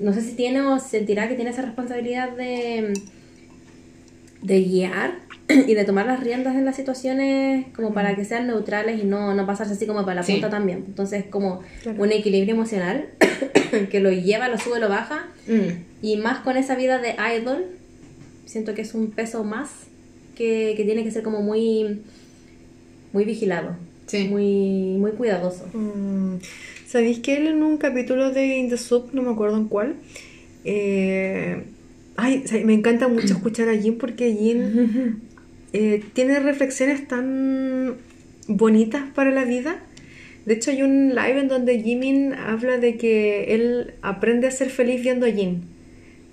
no 0.00 0.12
sé 0.14 0.22
si 0.22 0.32
tiene 0.34 0.62
o 0.62 0.78
sentirá 0.78 1.28
que 1.28 1.34
tiene 1.34 1.50
esa 1.50 1.62
responsabilidad 1.62 2.30
de, 2.36 2.94
de 4.42 4.62
guiar 4.62 5.14
y 5.48 5.74
de 5.74 5.84
tomar 5.84 6.06
las 6.06 6.20
riendas 6.20 6.54
en 6.56 6.64
las 6.64 6.76
situaciones 6.76 7.66
como 7.74 7.92
para 7.94 8.14
que 8.16 8.24
sean 8.24 8.46
neutrales 8.46 9.02
y 9.02 9.06
no, 9.06 9.34
no 9.34 9.46
pasarse 9.46 9.72
así 9.74 9.86
como 9.86 10.00
para 10.02 10.16
la 10.16 10.22
Sí. 10.22 10.32
punta 10.32 10.50
también. 10.50 10.84
Entonces 10.86 11.24
como 11.28 11.60
Claro. 11.82 12.02
un 12.02 12.12
equilibrio 12.12 12.54
emocional 12.54 13.06
que 13.90 14.00
lo 14.00 14.10
lleva, 14.10 14.48
lo 14.48 14.58
sube, 14.58 14.78
lo 14.80 14.88
baja. 14.88 15.26
Y 16.02 16.16
más 16.18 16.38
con 16.40 16.56
esa 16.56 16.76
vida 16.76 16.98
de 16.98 17.14
idol, 17.36 17.64
siento 18.46 18.74
que 18.74 18.82
es 18.82 18.94
un 18.94 19.10
peso 19.10 19.44
más 19.44 19.70
que, 20.36 20.74
que 20.76 20.84
tiene 20.84 21.02
que 21.04 21.10
ser 21.10 21.22
como 21.22 21.42
muy, 21.42 22.02
muy 23.12 23.24
vigilado. 23.24 23.76
Sí. 24.08 24.26
Muy, 24.28 24.96
muy 24.98 25.12
cuidadoso. 25.12 25.68
Mm, 25.72 26.38
¿Sabéis 26.86 27.20
que 27.20 27.36
él 27.36 27.46
en 27.46 27.62
un 27.62 27.76
capítulo 27.76 28.32
de 28.32 28.56
In 28.56 28.68
the 28.68 28.78
Soup, 28.78 29.10
no 29.12 29.22
me 29.22 29.30
acuerdo 29.30 29.56
en 29.56 29.66
cuál, 29.68 29.94
eh, 30.64 31.62
ay, 32.16 32.42
o 32.44 32.48
sea, 32.48 32.64
me 32.64 32.74
encanta 32.74 33.08
mucho 33.08 33.34
escuchar 33.34 33.68
a 33.68 33.76
Jin 33.76 33.98
porque 33.98 34.34
Jin 34.34 35.20
eh, 35.72 36.02
tiene 36.14 36.40
reflexiones 36.40 37.06
tan 37.06 37.96
bonitas 38.48 39.04
para 39.14 39.30
la 39.30 39.44
vida. 39.44 39.80
De 40.46 40.54
hecho, 40.54 40.70
hay 40.70 40.82
un 40.82 41.14
live 41.14 41.40
en 41.40 41.48
donde 41.48 41.80
Jimin 41.82 42.32
habla 42.34 42.78
de 42.78 42.96
que 42.96 43.54
él 43.54 43.92
aprende 44.00 44.46
a 44.46 44.50
ser 44.50 44.70
feliz 44.70 45.02
viendo 45.02 45.26
a 45.26 45.30
Jin. 45.30 45.62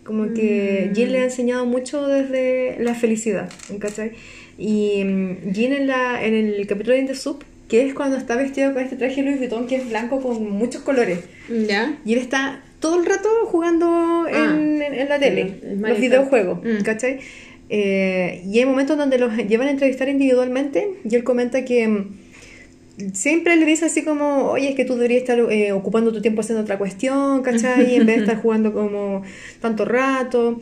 Como 0.06 0.34
que 0.34 0.92
Jin 0.94 1.12
le 1.12 1.20
ha 1.20 1.24
enseñado 1.24 1.66
mucho 1.66 2.08
desde 2.08 2.78
la 2.80 2.96
felicidad, 2.96 3.50
¿cachai? 3.80 4.12
Y 4.58 5.04
mm, 5.04 5.52
Jin 5.54 5.74
en, 5.74 5.88
la, 5.88 6.24
en 6.24 6.34
el 6.34 6.66
capítulo 6.68 6.94
de 6.94 7.02
In 7.02 7.08
the 7.08 7.16
Soup, 7.16 7.44
que 7.68 7.86
es 7.88 7.94
cuando 7.94 8.18
está 8.18 8.36
vestido 8.36 8.74
con 8.74 8.84
este 8.84 8.96
traje 8.96 9.24
Louis 9.24 9.40
Vuitton 9.40 9.66
que 9.68 9.76
es 9.78 9.90
blanco 9.90 10.22
con 10.22 10.50
muchos 10.52 10.82
colores. 10.84 11.20
¿Ya? 11.50 11.98
Y 12.06 12.14
él 12.14 12.20
está 12.20 12.62
todo 12.80 13.00
el 13.00 13.06
rato 13.06 13.28
jugando 13.46 14.26
en, 14.28 14.36
Ah, 14.36 14.56
en- 14.60 14.82
en 14.94 15.10
la 15.10 15.18
tele, 15.20 15.42
el- 15.64 15.70
el 15.72 15.82
los 15.82 16.00
videojuegos, 16.00 16.60
Mm. 16.64 16.84
¿cachai? 16.84 17.20
Eh, 17.70 18.44
y 18.46 18.60
hay 18.60 18.66
momentos 18.66 18.96
donde 18.98 19.18
los 19.18 19.36
llevan 19.38 19.68
a 19.68 19.72
entrevistar 19.72 20.08
individualmente 20.10 20.88
y 21.10 21.16
él 21.16 21.24
comenta 21.24 21.66
que 21.66 21.88
mm, 21.88 22.16
siempre 23.14 23.56
le 23.56 23.66
dice 23.66 23.86
así 23.86 24.04
como, 24.04 24.52
oye, 24.52 24.70
es 24.70 24.76
que 24.76 24.86
tú 24.86 24.94
deberías 24.96 25.22
estar 25.22 25.40
eh, 25.52 25.72
ocupando 25.72 26.12
tu 26.14 26.22
tiempo 26.22 26.42
haciendo 26.42 26.62
otra 26.62 26.78
cuestión, 26.78 27.42
¿cachai? 27.42 27.96
En 27.96 28.06
vez 28.06 28.18
de 28.18 28.22
estar 28.24 28.42
jugando 28.42 28.72
como 28.74 29.24
tanto 29.62 29.84
rato. 29.86 30.62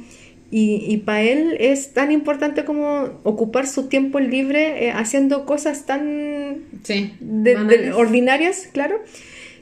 Y, 0.56 0.86
y 0.88 0.98
para 0.98 1.24
él 1.24 1.58
es 1.60 1.94
tan 1.94 2.12
importante 2.12 2.64
como 2.64 3.10
ocupar 3.24 3.66
su 3.66 3.88
tiempo 3.88 4.20
libre 4.20 4.86
eh, 4.86 4.92
haciendo 4.92 5.46
cosas 5.48 5.88
tan 5.88 6.58
Sí. 6.84 7.12
de- 7.20 7.50
de- 7.52 7.56
Banales. 7.56 7.94
ordinarias, 7.96 8.70
claro, 8.72 8.98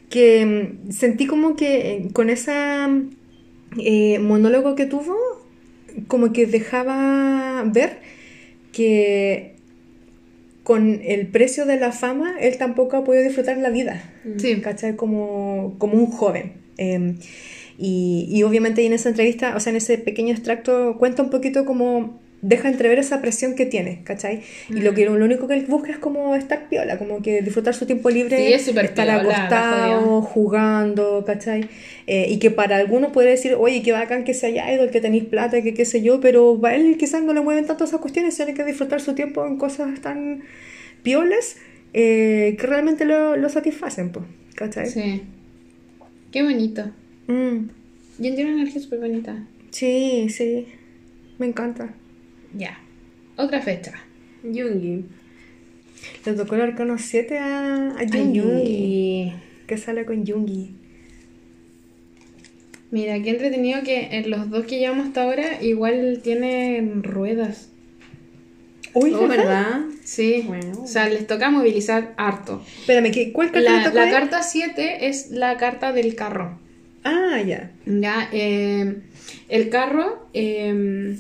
que 0.10 0.46
mm, 0.46 0.92
sentí 0.92 1.28
como 1.28 1.56
que 1.56 1.92
eh, 1.94 2.08
con 2.12 2.30
esa 2.30 2.90
eh, 3.80 4.20
monólogo 4.20 4.76
que 4.76 4.86
tuvo, 4.86 5.16
como 6.08 6.34
que 6.34 6.46
dejaba 6.46 7.64
ver 7.68 8.00
que 8.74 9.56
con 10.64 11.00
el 11.04 11.28
precio 11.28 11.66
de 11.66 11.78
la 11.80 11.92
fama, 11.94 12.36
él 12.42 12.58
tampoco 12.58 12.98
ha 12.98 13.04
podido 13.06 13.24
disfrutar 13.24 13.58
la 13.58 13.70
vida, 13.70 14.04
Sí. 14.38 14.60
¿cachai? 14.62 14.96
Como, 14.98 15.76
como 15.78 15.94
un 15.94 16.08
joven. 16.08 16.54
Eh, 16.78 17.16
y, 17.78 18.28
y 18.30 18.44
obviamente 18.44 18.86
en 18.86 18.94
esa 18.94 19.10
entrevista, 19.10 19.56
o 19.56 19.60
sea, 19.60 19.72
en 19.72 19.78
ese 19.78 19.98
pequeño 19.98 20.32
extracto, 20.34 20.98
cuenta 20.98 21.24
un 21.24 21.30
poquito 21.30 21.66
como 21.66 22.20
deja 22.42 22.70
entrever 22.70 22.98
esa 23.00 23.22
presión 23.22 23.56
que 23.56 23.66
tiene, 23.66 24.02
¿cachai? 24.04 24.42
Y 24.70 24.82
lo, 24.82 24.94
que, 24.94 25.06
lo 25.06 25.14
único 25.14 25.48
que 25.48 25.54
él 25.54 25.66
busca 25.68 25.92
es 25.92 26.00
como 26.00 26.36
estar 26.36 26.70
piola, 26.70 26.98
como 26.98 27.22
que 27.22 27.42
disfrutar 27.42 27.76
su 27.76 27.86
tiempo 27.86 28.10
libre, 28.10 28.38
Sí, 28.38 28.54
es 28.54 28.68
estar 28.68 28.94
piola, 28.94 29.16
la 29.18 29.22
acostado, 29.22 30.22
jugando, 30.24 31.24
¿cachai? 31.26 31.70
Eh, 32.08 32.28
y 32.30 32.40
que 32.40 32.50
para 32.50 32.78
algunos 32.78 33.12
podría 33.12 33.32
decir, 33.32 33.56
oye, 33.60 33.84
qué 33.84 33.92
bacán 33.92 34.24
que 34.24 34.34
sea 34.34 34.74
idol, 34.74 34.90
que 34.90 35.02
tenéis 35.02 35.26
plata, 35.26 35.62
que 35.62 35.74
qué 35.74 35.86
sé 35.86 36.02
yo, 36.02 36.20
pero 36.20 36.60
para 36.60 36.76
él 36.76 36.98
quizás 36.98 37.24
no 37.24 37.34
le 37.34 37.42
mueven 37.42 37.68
tanto 37.68 37.84
esas 37.84 38.00
cuestiones, 38.00 38.36
tiene 38.36 38.56
que 38.56 38.66
disfrutar 38.66 39.02
su 39.02 39.14
tiempo 39.14 39.46
en 39.46 39.58
cosas 39.58 40.02
tan 40.02 40.42
piolas 41.04 41.58
eh, 41.94 42.56
que 42.60 42.68
realmente 42.68 43.06
lo, 43.06 43.38
lo 43.38 43.50
satisfacen, 43.50 44.12
pues, 44.12 44.26
¿cachai? 44.56 44.88
Sí. 44.88 45.22
Qué 46.32 46.42
bonito. 46.42 46.92
Mm, 47.32 47.70
Jen 48.22 48.36
tiene 48.36 48.52
una 48.54 48.62
energía 48.62 48.82
súper 48.82 49.00
bonita. 49.00 49.44
sí, 49.72 50.28
sí, 50.30 50.68
me 51.40 51.46
encanta. 51.48 51.94
Ya. 52.58 52.78
Otra 53.38 53.62
fecha. 53.62 53.94
Yungi. 54.44 55.06
Le 56.26 56.34
tocó 56.34 56.56
el 56.56 56.62
arcano 56.62 56.98
7 56.98 57.38
a, 57.38 57.96
a 57.98 58.04
Yungi, 58.04 58.40
Yungi. 58.40 59.34
que 59.68 59.78
sale 59.78 60.06
con 60.06 60.26
Yungi. 60.26 60.76
Mira, 62.92 63.22
qué 63.22 63.30
entretenido 63.30 63.82
que 63.84 64.18
en 64.18 64.30
los 64.30 64.50
dos 64.50 64.66
que 64.66 64.80
llevamos 64.80 65.08
hasta 65.08 65.24
ahora 65.24 65.64
igual 65.64 66.20
tienen 66.24 67.04
ruedas. 67.04 67.70
Uy, 68.94 69.14
Oh, 69.14 69.26
¿verdad? 69.28 69.84
Sí. 70.04 70.44
Bueno. 70.46 70.82
O 70.84 70.88
sea, 70.88 71.08
les 71.08 71.26
toca 71.26 71.50
movilizar 71.50 72.14
harto. 72.18 72.62
Espérame, 72.82 73.12
¿qué, 73.12 73.32
¿cuál 73.32 73.52
carta 73.52 73.70
le 73.72 73.78
La, 73.78 73.84
tocó 73.86 73.96
la 73.96 74.10
carta 74.12 74.44
7 74.44 75.08
es 75.08 75.32
la 75.32 75.56
carta 75.58 75.94
del 75.94 76.16
carro. 76.16 76.60
Ah, 77.04 77.42
ya. 77.46 77.72
Ya, 77.86 78.30
eh, 78.32 78.98
el 79.50 79.70
carro 79.70 80.28
eh, 80.34 81.18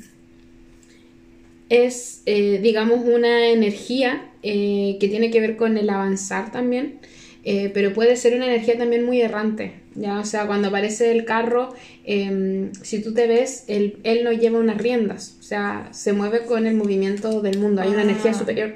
es, 1.69 2.21
eh, 2.25 2.59
digamos, 2.61 3.01
una 3.05 3.47
energía 3.47 4.29
eh, 4.43 4.97
que 4.99 5.07
tiene 5.07 5.31
que 5.31 5.39
ver 5.39 5.55
con 5.57 5.77
el 5.77 5.89
avanzar 5.89 6.51
también, 6.51 6.99
eh, 7.43 7.71
pero 7.73 7.93
puede 7.93 8.15
ser 8.17 8.35
una 8.35 8.45
energía 8.47 8.77
también 8.77 9.05
muy 9.05 9.21
errante. 9.21 9.73
Ya, 9.95 10.19
o 10.19 10.25
sea, 10.25 10.47
cuando 10.47 10.69
aparece 10.69 11.11
el 11.11 11.25
carro, 11.25 11.73
eh, 12.05 12.69
si 12.81 13.01
tú 13.01 13.13
te 13.13 13.27
ves, 13.27 13.65
él, 13.67 13.97
él 14.03 14.23
no 14.23 14.31
lleva 14.31 14.59
unas 14.59 14.77
riendas, 14.77 15.37
o 15.39 15.43
sea, 15.43 15.89
se 15.91 16.13
mueve 16.13 16.41
con 16.45 16.65
el 16.65 16.75
movimiento 16.75 17.41
del 17.41 17.57
mundo. 17.59 17.81
Hay 17.81 17.89
una 17.89 17.99
Ah. 17.99 18.03
energía 18.03 18.33
superior 18.33 18.75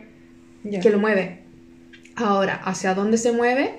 ya. 0.64 0.80
que 0.82 0.90
lo 0.90 1.00
mueve. 1.00 1.40
Ahora, 2.16 2.56
¿hacia 2.64 2.94
dónde 2.94 3.18
se 3.18 3.32
mueve? 3.32 3.72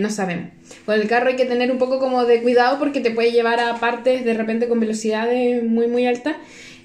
No 0.00 0.10
sabemos. 0.10 0.48
Con 0.86 0.94
el 1.00 1.08
carro 1.08 1.28
hay 1.28 1.36
que 1.36 1.44
tener 1.44 1.70
un 1.70 1.78
poco 1.78 1.98
como 1.98 2.24
de 2.24 2.42
cuidado 2.42 2.78
porque 2.78 3.00
te 3.00 3.10
puede 3.10 3.32
llevar 3.32 3.60
a 3.60 3.78
partes 3.80 4.24
de 4.24 4.34
repente 4.34 4.68
con 4.68 4.80
velocidades 4.80 5.62
muy 5.64 5.86
muy 5.86 6.06
altas. 6.06 6.36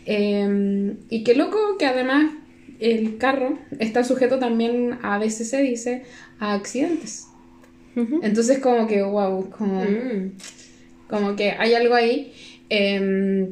Eh, 0.06 0.96
y 1.10 1.24
qué 1.24 1.36
loco 1.36 1.58
que 1.78 1.86
además 1.86 2.32
el 2.80 3.18
carro 3.18 3.58
está 3.80 4.04
sujeto 4.04 4.40
también, 4.40 4.98
a 5.04 5.18
veces 5.18 5.50
se 5.50 5.62
dice, 5.62 6.04
a 6.40 6.54
accidentes. 6.54 7.28
Entonces 7.96 8.58
como 8.60 8.88
que, 8.88 9.04
wow, 9.04 9.50
como, 9.52 9.84
Mm. 9.84 10.32
como 11.08 11.36
que 11.36 11.52
hay 11.52 11.74
algo 11.76 11.94
ahí. 11.96 12.34
Eh, 12.70 13.50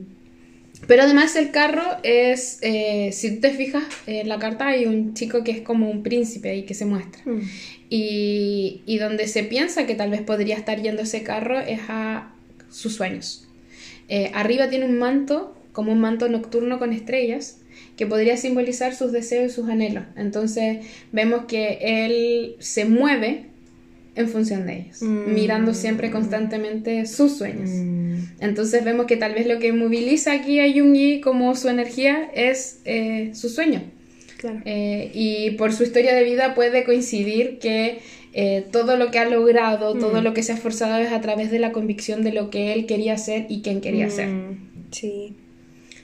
pero 0.87 1.03
además 1.03 1.35
el 1.35 1.51
carro 1.51 1.83
es, 2.03 2.59
eh, 2.61 3.11
si 3.13 3.35
tú 3.35 3.41
te 3.41 3.51
fijas 3.51 3.83
en 4.07 4.27
la 4.27 4.39
carta 4.39 4.67
hay 4.67 4.85
un 4.85 5.13
chico 5.13 5.43
que 5.43 5.51
es 5.51 5.61
como 5.61 5.89
un 5.89 6.03
príncipe 6.03 6.49
ahí 6.49 6.63
que 6.63 6.73
se 6.73 6.85
muestra. 6.85 7.21
Mm. 7.25 7.41
Y, 7.89 8.81
y 8.85 8.97
donde 8.97 9.27
se 9.27 9.43
piensa 9.43 9.85
que 9.85 9.95
tal 9.95 10.09
vez 10.09 10.21
podría 10.21 10.55
estar 10.55 10.81
yendo 10.81 11.01
ese 11.01 11.23
carro 11.23 11.59
es 11.59 11.81
a 11.89 12.33
sus 12.69 12.95
sueños. 12.95 13.47
Eh, 14.07 14.31
arriba 14.33 14.69
tiene 14.69 14.85
un 14.85 14.97
manto, 14.97 15.55
como 15.71 15.91
un 15.91 15.99
manto 15.99 16.27
nocturno 16.27 16.79
con 16.79 16.93
estrellas, 16.93 17.59
que 17.95 18.05
podría 18.07 18.35
simbolizar 18.35 18.95
sus 18.95 19.11
deseos 19.11 19.51
y 19.51 19.55
sus 19.55 19.69
anhelos. 19.69 20.03
Entonces 20.15 20.85
vemos 21.11 21.45
que 21.45 21.77
él 21.81 22.55
se 22.59 22.85
mueve 22.85 23.50
en 24.15 24.27
función 24.27 24.65
de 24.67 24.73
ellos, 24.81 25.01
Mm. 25.01 25.33
mirando 25.33 25.73
siempre 25.73 26.11
constantemente 26.11 27.05
sus 27.05 27.37
sueños. 27.37 27.69
Mm. 27.69 28.15
Entonces 28.41 28.83
vemos 28.83 29.05
que 29.05 29.15
tal 29.17 29.33
vez 29.33 29.47
lo 29.47 29.59
que 29.59 29.71
moviliza 29.73 30.33
aquí 30.33 30.59
a 30.59 30.71
Jungi 30.71 31.21
como 31.21 31.55
su 31.55 31.69
energía 31.69 32.29
es 32.35 32.81
eh, 32.85 33.31
su 33.33 33.47
sueño. 33.49 33.81
Claro. 34.37 34.59
Eh, 34.65 35.11
y 35.13 35.51
por 35.51 35.71
su 35.71 35.83
historia 35.83 36.13
de 36.15 36.23
vida 36.23 36.55
puede 36.55 36.83
coincidir 36.83 37.59
que 37.59 37.99
eh, 38.33 38.65
todo 38.71 38.95
lo 38.97 39.11
que 39.11 39.19
ha 39.19 39.25
logrado, 39.29 39.93
todo 39.97 40.21
Mm. 40.21 40.23
lo 40.23 40.33
que 40.33 40.41
se 40.43 40.51
ha 40.51 40.55
esforzado 40.55 40.97
es 41.01 41.11
a 41.11 41.21
través 41.21 41.51
de 41.51 41.59
la 41.59 41.71
convicción 41.71 42.23
de 42.23 42.31
lo 42.31 42.49
que 42.49 42.73
él 42.73 42.85
quería 42.85 43.17
ser 43.17 43.45
y 43.49 43.61
quién 43.61 43.81
quería 43.81 44.09
ser. 44.09 44.29
Sí. 44.91 45.35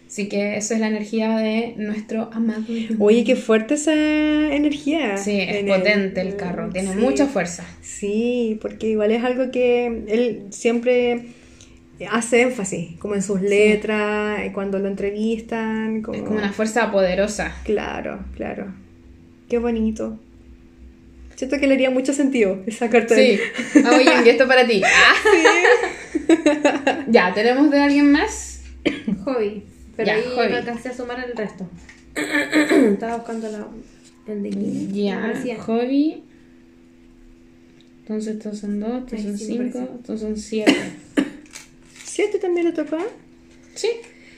Así 0.07 0.29
que 0.29 0.55
esa 0.55 0.75
es 0.75 0.79
la 0.79 0.87
energía 0.87 1.37
de 1.37 1.73
nuestro 1.75 2.29
amado. 2.31 2.63
Oye, 2.99 3.25
qué 3.25 3.35
fuerte 3.35 3.73
esa 3.73 3.93
energía. 3.93 5.17
Sí, 5.17 5.37
es 5.41 5.57
en 5.57 5.67
potente 5.67 6.21
el 6.21 6.37
carro, 6.37 6.69
tiene 6.69 6.93
sí. 6.93 6.97
mucha 6.97 7.27
fuerza. 7.27 7.65
Sí, 7.81 8.57
porque 8.61 8.87
igual 8.87 9.11
es 9.11 9.23
algo 9.25 9.51
que 9.51 9.85
él 10.07 10.45
siempre 10.51 11.25
hace 12.09 12.41
énfasis, 12.43 12.97
como 12.99 13.15
en 13.15 13.21
sus 13.21 13.41
letras, 13.41 14.45
y 14.45 14.51
cuando 14.51 14.79
lo 14.79 14.87
entrevistan. 14.87 16.01
Como... 16.01 16.17
Es 16.17 16.23
como 16.23 16.37
una 16.37 16.53
fuerza 16.53 16.89
poderosa. 16.89 17.53
Claro, 17.65 18.19
claro. 18.35 18.73
Qué 19.49 19.57
bonito. 19.57 20.19
Siento 21.35 21.59
que 21.59 21.67
le 21.67 21.73
haría 21.73 21.89
mucho 21.89 22.13
sentido 22.13 22.63
esa 22.65 22.89
carta. 22.89 23.13
Sí. 23.13 23.39
Ah, 23.85 23.91
oye, 23.95 24.09
Jungi, 24.09 24.29
esto 24.29 24.47
para 24.47 24.65
ti. 24.65 24.81
ya, 27.07 27.33
¿tenemos 27.33 27.69
de 27.69 27.79
alguien 27.81 28.11
más? 28.11 28.63
Hobby. 29.25 29.63
Pero 29.97 30.07
Ya, 30.07 30.13
ahí 30.15 30.23
hobby. 30.35 30.49
no 30.51 30.55
alcancé 30.57 30.89
a 30.89 30.93
sumar 30.95 31.19
el 31.27 31.35
resto. 31.35 31.67
Estaba 32.15 33.17
buscando 33.17 33.49
la, 33.51 33.67
el 34.31 34.43
de 34.43 34.49
aquí. 34.49 34.89
Ya, 34.93 35.57
hobby. 35.65 36.23
Entonces 38.01 38.35
estos 38.37 38.59
son 38.59 38.79
dos, 38.79 38.99
estos 39.03 39.13
Ay, 39.19 39.23
son 39.25 39.37
sí, 39.37 39.45
cinco, 39.45 39.89
estos 39.99 40.19
son 40.21 40.37
siete. 40.37 40.73
¿Siete 42.05 42.39
también 42.39 42.67
le 42.67 42.71
tocó? 42.71 42.97
Sí, 43.75 43.89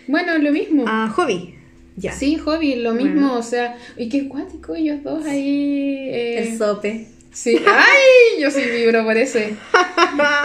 bueno, 0.08 0.38
lo 0.40 0.52
mismo. 0.52 0.86
Ah, 0.88 1.12
hobby. 1.16 1.54
Ya. 1.96 2.12
Sí, 2.14 2.38
hobby, 2.38 2.76
lo 2.78 2.94
mismo, 2.94 3.14
Bueno. 3.28 3.38
o 3.38 3.44
sea, 3.44 3.78
y 3.98 4.10
qué 4.10 4.28
cuático 4.28 4.74
ellos 4.74 5.04
dos 5.04 5.24
ahí. 5.26 6.08
eh, 6.10 6.40
El 6.50 6.58
sope. 6.58 7.08
Sí, 7.32 7.58
ay, 7.68 8.42
yo 8.42 8.50
sí 8.52 8.62
vibro 8.62 9.04
por 9.04 9.18
ese. 9.18 9.56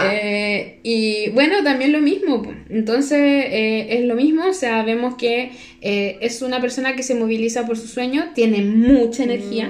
Eh, 0.03 0.79
y 0.83 1.29
bueno, 1.31 1.63
también 1.63 1.91
lo 1.91 1.99
mismo. 1.99 2.43
Entonces, 2.69 3.19
eh, 3.19 3.87
es 3.89 4.05
lo 4.05 4.15
mismo, 4.15 4.45
o 4.45 4.53
sea, 4.53 4.83
vemos 4.83 5.15
que 5.15 5.51
eh, 5.81 6.17
es 6.21 6.41
una 6.41 6.61
persona 6.61 6.95
que 6.95 7.03
se 7.03 7.15
moviliza 7.15 7.65
por 7.65 7.77
su 7.77 7.87
sueño, 7.87 8.31
tiene 8.33 8.61
mucha 8.61 9.23
energía, 9.23 9.69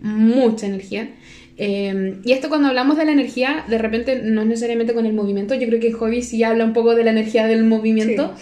mucha 0.00 0.66
energía. 0.66 1.10
Eh, 1.56 2.16
y 2.24 2.32
esto 2.32 2.48
cuando 2.48 2.68
hablamos 2.68 2.96
de 2.96 3.04
la 3.04 3.12
energía, 3.12 3.64
de 3.68 3.78
repente 3.78 4.22
no 4.22 4.42
es 4.42 4.46
necesariamente 4.46 4.94
con 4.94 5.04
el 5.04 5.12
movimiento, 5.12 5.54
yo 5.54 5.66
creo 5.66 5.78
que 5.78 5.92
Hobby 5.92 6.22
sí 6.22 6.42
habla 6.42 6.64
un 6.64 6.72
poco 6.72 6.94
de 6.94 7.04
la 7.04 7.10
energía 7.10 7.46
del 7.46 7.64
movimiento. 7.64 8.34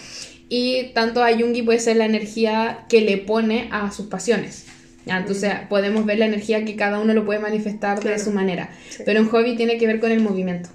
Y 0.47 0.91
tanto 0.93 1.23
a 1.23 1.31
Jungi 1.37 1.61
puede 1.61 1.79
ser 1.79 1.97
la 1.97 2.05
energía 2.05 2.85
que 2.89 3.01
le 3.01 3.17
pone 3.17 3.67
a 3.71 3.91
sus 3.91 4.07
pasiones. 4.07 4.65
¿Ya? 5.09 5.17
Entonces 5.17 5.51
podemos 5.69 6.05
ver 6.05 6.17
la 6.19 6.25
energía 6.25 6.63
que 6.63 6.75
cada 6.75 6.99
uno 6.99 7.13
lo 7.13 7.25
puede 7.25 7.39
manifestar 7.39 7.99
de 8.01 8.17
su 8.19 8.31
manera. 8.31 8.69
Sí. 8.89 9.03
Pero 9.05 9.19
un 9.21 9.27
hobby 9.29 9.55
tiene 9.57 9.77
que 9.77 9.85
ver 9.87 9.99
con 9.99 10.11
el 10.11 10.21
movimiento. 10.21 10.69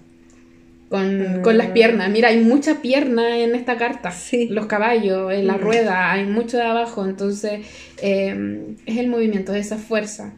Con, 0.90 1.38
Mm. 1.40 1.42
con 1.42 1.56
las 1.56 1.68
piernas. 1.68 2.10
Mira, 2.10 2.28
hay 2.28 2.38
mucha 2.40 2.82
pierna 2.82 3.38
en 3.38 3.54
esta 3.54 3.76
carta. 3.78 4.10
Sí. 4.12 4.48
Los 4.48 4.66
caballos, 4.66 5.32
en 5.32 5.46
la 5.46 5.54
Mm. 5.56 5.60
rueda, 5.60 6.12
hay 6.12 6.24
mucho 6.26 6.56
de 6.58 6.64
abajo. 6.64 7.04
Entonces 7.06 7.60
eh, 8.02 8.74
es 8.86 8.98
el 8.98 9.08
movimiento, 9.08 9.54
es 9.54 9.66
esa 9.66 9.78
fuerza. 9.78 10.34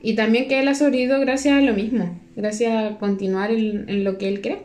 Y 0.00 0.14
también 0.14 0.46
que 0.48 0.60
él 0.60 0.68
ha 0.68 0.74
sobrevivido 0.76 1.18
gracias 1.20 1.54
a 1.58 1.60
lo 1.60 1.74
mismo. 1.74 2.18
Gracias 2.36 2.72
a 2.92 2.98
continuar 2.98 3.50
en, 3.50 3.88
en 3.88 4.04
lo 4.04 4.16
que 4.18 4.28
él 4.28 4.40
cree. 4.40 4.62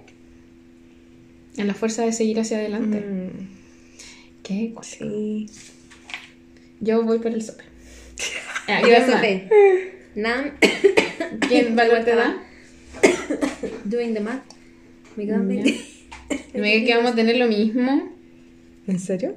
En 1.58 1.68
la 1.68 1.74
fuerza 1.74 2.06
de 2.06 2.14
seguir 2.14 2.40
hacia 2.40 2.58
adelante. 2.58 3.00
Mm, 3.00 3.48
Qué 4.44 4.74
sí. 4.82 5.48
Yo 6.82 7.02
voy 7.04 7.20
por 7.20 7.32
el 7.32 7.42
sope. 7.42 7.64
Ah, 8.68 8.82
Yo 8.82 8.88
¿quién. 9.22 9.50
Nam. 10.16 10.52
¿Quién 11.48 11.76
valor 11.76 12.04
te 12.06 12.16
da? 12.16 12.38
Doing 13.86 14.14
the 14.14 14.20
math. 14.20 14.44
Me 15.16 15.26
quedan 15.26 15.48
Ya. 15.50 15.64
20. 15.64 16.60
Me 16.60 16.86
que 16.86 16.96
vamos 16.96 17.12
a 17.12 17.16
tener 17.16 17.38
lo 17.38 17.48
mismo. 17.48 18.12
¿En 18.88 19.00
serio? 19.00 19.36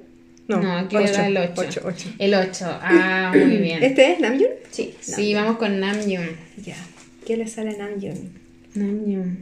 No, 0.48 0.77
aquí 0.78 0.97
le 0.97 1.11
da 1.11 1.27
el 1.27 1.36
8. 1.36 1.53
8, 1.57 1.81
8. 1.85 2.09
El 2.19 2.35
8. 2.35 2.66
Ah, 2.82 3.32
muy 3.35 3.57
bien. 3.59 3.82
¿Este 3.82 4.12
es 4.12 4.20
Namjoon? 4.20 4.51
Sí. 4.70 4.94
Sí, 5.01 5.35
vamos 5.35 5.57
con 5.57 5.81
Namjoon. 5.81 6.28
Ya. 6.65 6.77
¿Qué 7.27 7.36
le 7.36 7.47
sale 7.48 7.70
a 7.70 7.78
Namjoon? 7.78 8.31
Namjoon. 8.74 9.39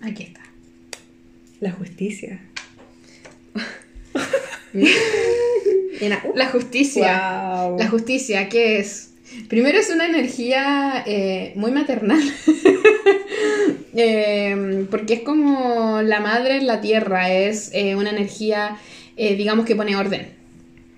Aquí 0.00 0.22
está. 0.24 0.40
La 1.60 1.72
justicia. 1.72 2.40
Uh, 6.00 6.36
La 6.36 6.46
justicia. 6.46 7.66
Wow. 7.66 7.78
La 7.78 7.88
justicia, 7.88 8.48
¿qué 8.48 8.78
es? 8.78 9.10
Primero 9.48 9.78
es 9.78 9.90
una 9.90 10.06
energía 10.06 11.02
eh, 11.06 11.52
muy 11.56 11.70
maternal. 11.70 12.20
Eh, 14.00 14.86
porque 14.92 15.14
es 15.14 15.20
como 15.20 16.02
la 16.02 16.20
madre 16.20 16.58
en 16.58 16.68
la 16.68 16.80
tierra, 16.80 17.32
es 17.32 17.70
eh, 17.72 17.96
una 17.96 18.10
energía, 18.10 18.76
eh, 19.16 19.34
digamos, 19.34 19.66
que 19.66 19.74
pone 19.74 19.96
orden. 19.96 20.28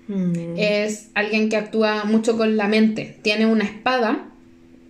Mm. 0.07 0.53
Es 0.57 1.07
alguien 1.15 1.49
que 1.49 1.55
actúa 1.55 2.03
mucho 2.03 2.37
con 2.37 2.57
la 2.57 2.67
mente. 2.67 3.17
Tiene 3.23 3.47
una 3.47 3.63
espada 3.63 4.27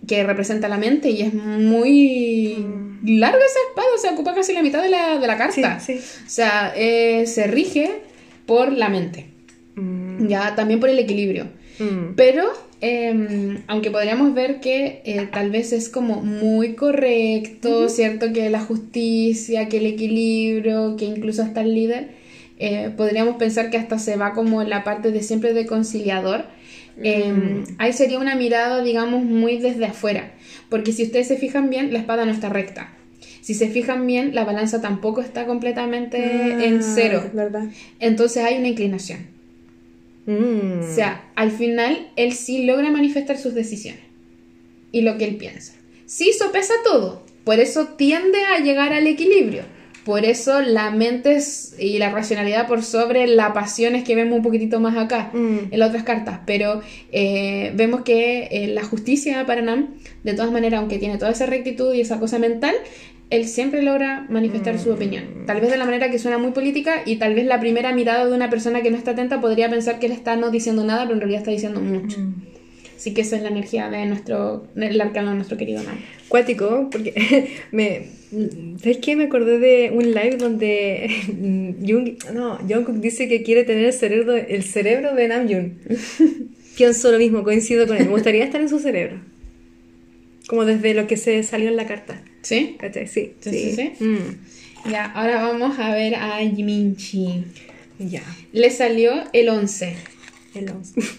que 0.06 0.24
representa 0.24 0.68
la 0.68 0.76
mente 0.76 1.08
y 1.08 1.22
es 1.22 1.32
muy 1.32 2.66
larga 3.04 3.38
esa 3.38 3.58
espada, 3.70 3.88
o 3.94 3.98
sea, 3.98 4.12
ocupa 4.12 4.34
casi 4.34 4.52
la 4.52 4.62
mitad 4.62 4.82
de 4.82 4.90
la, 4.90 5.18
de 5.18 5.26
la 5.26 5.38
carta. 5.38 5.80
sí. 5.80 5.94
O 5.94 6.28
sea, 6.28 6.74
se 6.74 7.46
rige 7.46 8.02
por 8.46 8.72
la 8.72 8.88
mente, 8.88 9.26
Mm, 9.74 10.26
ya 10.28 10.54
también 10.54 10.80
por 10.80 10.90
el 10.90 10.98
equilibrio. 10.98 11.46
mm. 11.78 12.14
Pero, 12.14 12.44
eh, 12.82 13.58
aunque 13.68 13.90
podríamos 13.90 14.34
ver 14.34 14.60
que 14.60 15.00
eh, 15.06 15.28
tal 15.32 15.50
vez 15.50 15.72
es 15.72 15.88
como 15.88 16.20
muy 16.22 16.74
correcto, 16.74 17.88
¿cierto? 17.88 18.32
Que 18.34 18.50
la 18.50 18.60
justicia, 18.60 19.68
que 19.68 19.78
el 19.78 19.86
equilibrio, 19.86 20.96
que 20.98 21.06
incluso 21.06 21.42
hasta 21.42 21.62
el 21.62 21.74
líder, 21.74 22.10
eh, 22.58 22.90
podríamos 22.96 23.36
pensar 23.36 23.70
que 23.70 23.78
hasta 23.78 23.98
se 23.98 24.16
va 24.16 24.34
como 24.34 24.62
la 24.62 24.84
parte 24.84 25.10
de 25.10 25.22
siempre 25.22 25.54
de 25.54 25.64
conciliador. 25.66 26.44
Eh, 27.02 27.32
Ahí 27.78 27.92
sería 27.94 28.18
una 28.18 28.36
mirada, 28.36 28.82
digamos, 28.82 29.24
muy 29.24 29.56
desde 29.56 29.86
afuera. 29.86 30.32
Porque 30.68 30.92
si 30.92 31.04
ustedes 31.04 31.28
se 31.28 31.36
fijan 31.38 31.70
bien, 31.70 31.92
la 31.92 31.98
espada 31.98 32.24
no 32.26 32.30
está 32.32 32.50
recta. 32.50 32.92
Si 33.42 33.52
se 33.54 33.68
fijan 33.68 34.06
bien, 34.06 34.34
la 34.34 34.44
balanza 34.44 34.80
tampoco 34.80 35.20
está 35.20 35.44
completamente 35.46 36.64
en 36.64 36.78
Ah, 36.78 36.82
cero. 36.94 37.30
¿Verdad? 37.34 37.64
Entonces 37.98 38.42
hay 38.44 38.56
una 38.56 38.68
inclinación. 38.68 39.26
Mm. 40.26 40.80
O 40.90 40.94
sea, 40.94 41.28
al 41.34 41.50
final 41.50 42.08
él 42.16 42.32
sí 42.32 42.64
logra 42.64 42.90
manifestar 42.90 43.36
sus 43.36 43.54
decisiones 43.54 44.00
y 44.92 45.02
lo 45.02 45.18
que 45.18 45.24
él 45.24 45.36
piensa. 45.36 45.74
Sí 46.06 46.32
sopesa 46.38 46.74
todo, 46.84 47.24
por 47.44 47.58
eso 47.58 47.88
tiende 47.96 48.38
a 48.56 48.60
llegar 48.62 48.92
al 48.92 49.06
equilibrio. 49.06 49.64
Por 50.04 50.24
eso 50.24 50.60
la 50.62 50.90
mente 50.90 51.38
y 51.78 51.98
la 51.98 52.10
racionalidad 52.10 52.66
por 52.66 52.82
sobre 52.82 53.28
la 53.28 53.52
pasión 53.52 53.94
es 53.94 54.02
que 54.02 54.16
vemos 54.16 54.36
un 54.36 54.42
poquitito 54.42 54.80
más 54.80 54.96
acá 54.96 55.30
Mm. 55.32 55.58
en 55.72 55.78
las 55.78 55.90
otras 55.90 56.02
cartas. 56.02 56.40
Pero 56.44 56.82
eh, 57.12 57.72
vemos 57.76 58.02
que 58.02 58.48
eh, 58.50 58.66
la 58.68 58.82
justicia 58.82 59.46
para 59.46 59.62
Nam, 59.62 59.94
de 60.24 60.34
todas 60.34 60.50
maneras, 60.50 60.80
aunque 60.80 60.98
tiene 60.98 61.18
toda 61.18 61.30
esa 61.30 61.46
rectitud 61.46 61.94
y 61.94 62.00
esa 62.00 62.18
cosa 62.18 62.40
mental, 62.40 62.74
él 63.32 63.48
siempre 63.48 63.82
logra 63.82 64.26
manifestar 64.28 64.78
su 64.78 64.92
opinión. 64.92 65.24
Tal 65.46 65.58
vez 65.60 65.70
de 65.70 65.78
la 65.78 65.86
manera 65.86 66.10
que 66.10 66.18
suena 66.18 66.36
muy 66.36 66.50
política 66.52 67.02
y 67.06 67.16
tal 67.16 67.34
vez 67.34 67.46
la 67.46 67.58
primera 67.60 67.94
mirada 67.94 68.26
de 68.26 68.34
una 68.34 68.50
persona 68.50 68.82
que 68.82 68.90
no 68.90 68.98
está 68.98 69.12
atenta 69.12 69.40
podría 69.40 69.70
pensar 69.70 69.98
que 69.98 70.06
él 70.06 70.12
está 70.12 70.36
no 70.36 70.50
diciendo 70.50 70.84
nada, 70.84 71.04
pero 71.04 71.14
en 71.14 71.20
realidad 71.20 71.40
está 71.40 71.50
diciendo 71.50 71.80
mucho. 71.80 72.20
Mm. 72.20 72.34
Así 72.94 73.14
que 73.14 73.22
esa 73.22 73.36
es 73.36 73.42
la 73.42 73.48
energía 73.48 73.88
de 73.88 74.04
nuestro, 74.04 74.66
del 74.74 75.00
arcano 75.00 75.30
de 75.30 75.36
nuestro 75.36 75.56
querido 75.56 75.82
Nam. 75.82 75.98
Cuático, 76.28 76.88
porque 76.92 77.48
me. 77.72 78.08
¿Sabes 78.78 78.98
qué? 78.98 79.16
Me 79.16 79.24
acordé 79.24 79.58
de 79.58 79.90
un 79.92 80.12
live 80.12 80.36
donde 80.36 81.10
Jung, 81.86 82.16
no, 82.34 82.58
Jungkook 82.58 82.96
dice 82.96 83.28
que 83.28 83.42
quiere 83.42 83.64
tener 83.64 83.86
el 83.86 83.92
cerebro, 83.94 84.36
el 84.36 84.62
cerebro 84.62 85.14
de 85.14 85.28
Namjoon. 85.28 85.78
Pienso 86.76 87.10
lo 87.10 87.18
mismo, 87.18 87.44
coincido 87.44 87.86
con 87.86 87.96
él. 87.96 88.04
Me 88.04 88.10
gustaría 88.10 88.44
estar 88.44 88.60
en 88.60 88.68
su 88.68 88.78
cerebro. 88.78 89.20
Como 90.46 90.66
desde 90.66 90.92
lo 90.92 91.06
que 91.06 91.16
se 91.16 91.42
salió 91.42 91.70
en 91.70 91.76
la 91.76 91.86
carta. 91.86 92.22
¿Sí? 92.42 92.76
¿Cachai? 92.78 93.06
Sí. 93.06 93.34
Sí, 93.40 93.50
sí, 93.50 93.72
sí. 93.98 94.04
Mm, 94.04 94.90
Ya, 94.90 95.06
ahora 95.12 95.42
vamos 95.42 95.78
a 95.78 95.94
ver 95.94 96.14
a 96.16 96.38
Jiminchi. 96.38 97.44
ya. 97.98 98.22
Le 98.52 98.70
salió 98.70 99.12
el 99.32 99.48
11. 99.48 99.94
El 100.54 100.68
once. 100.70 101.00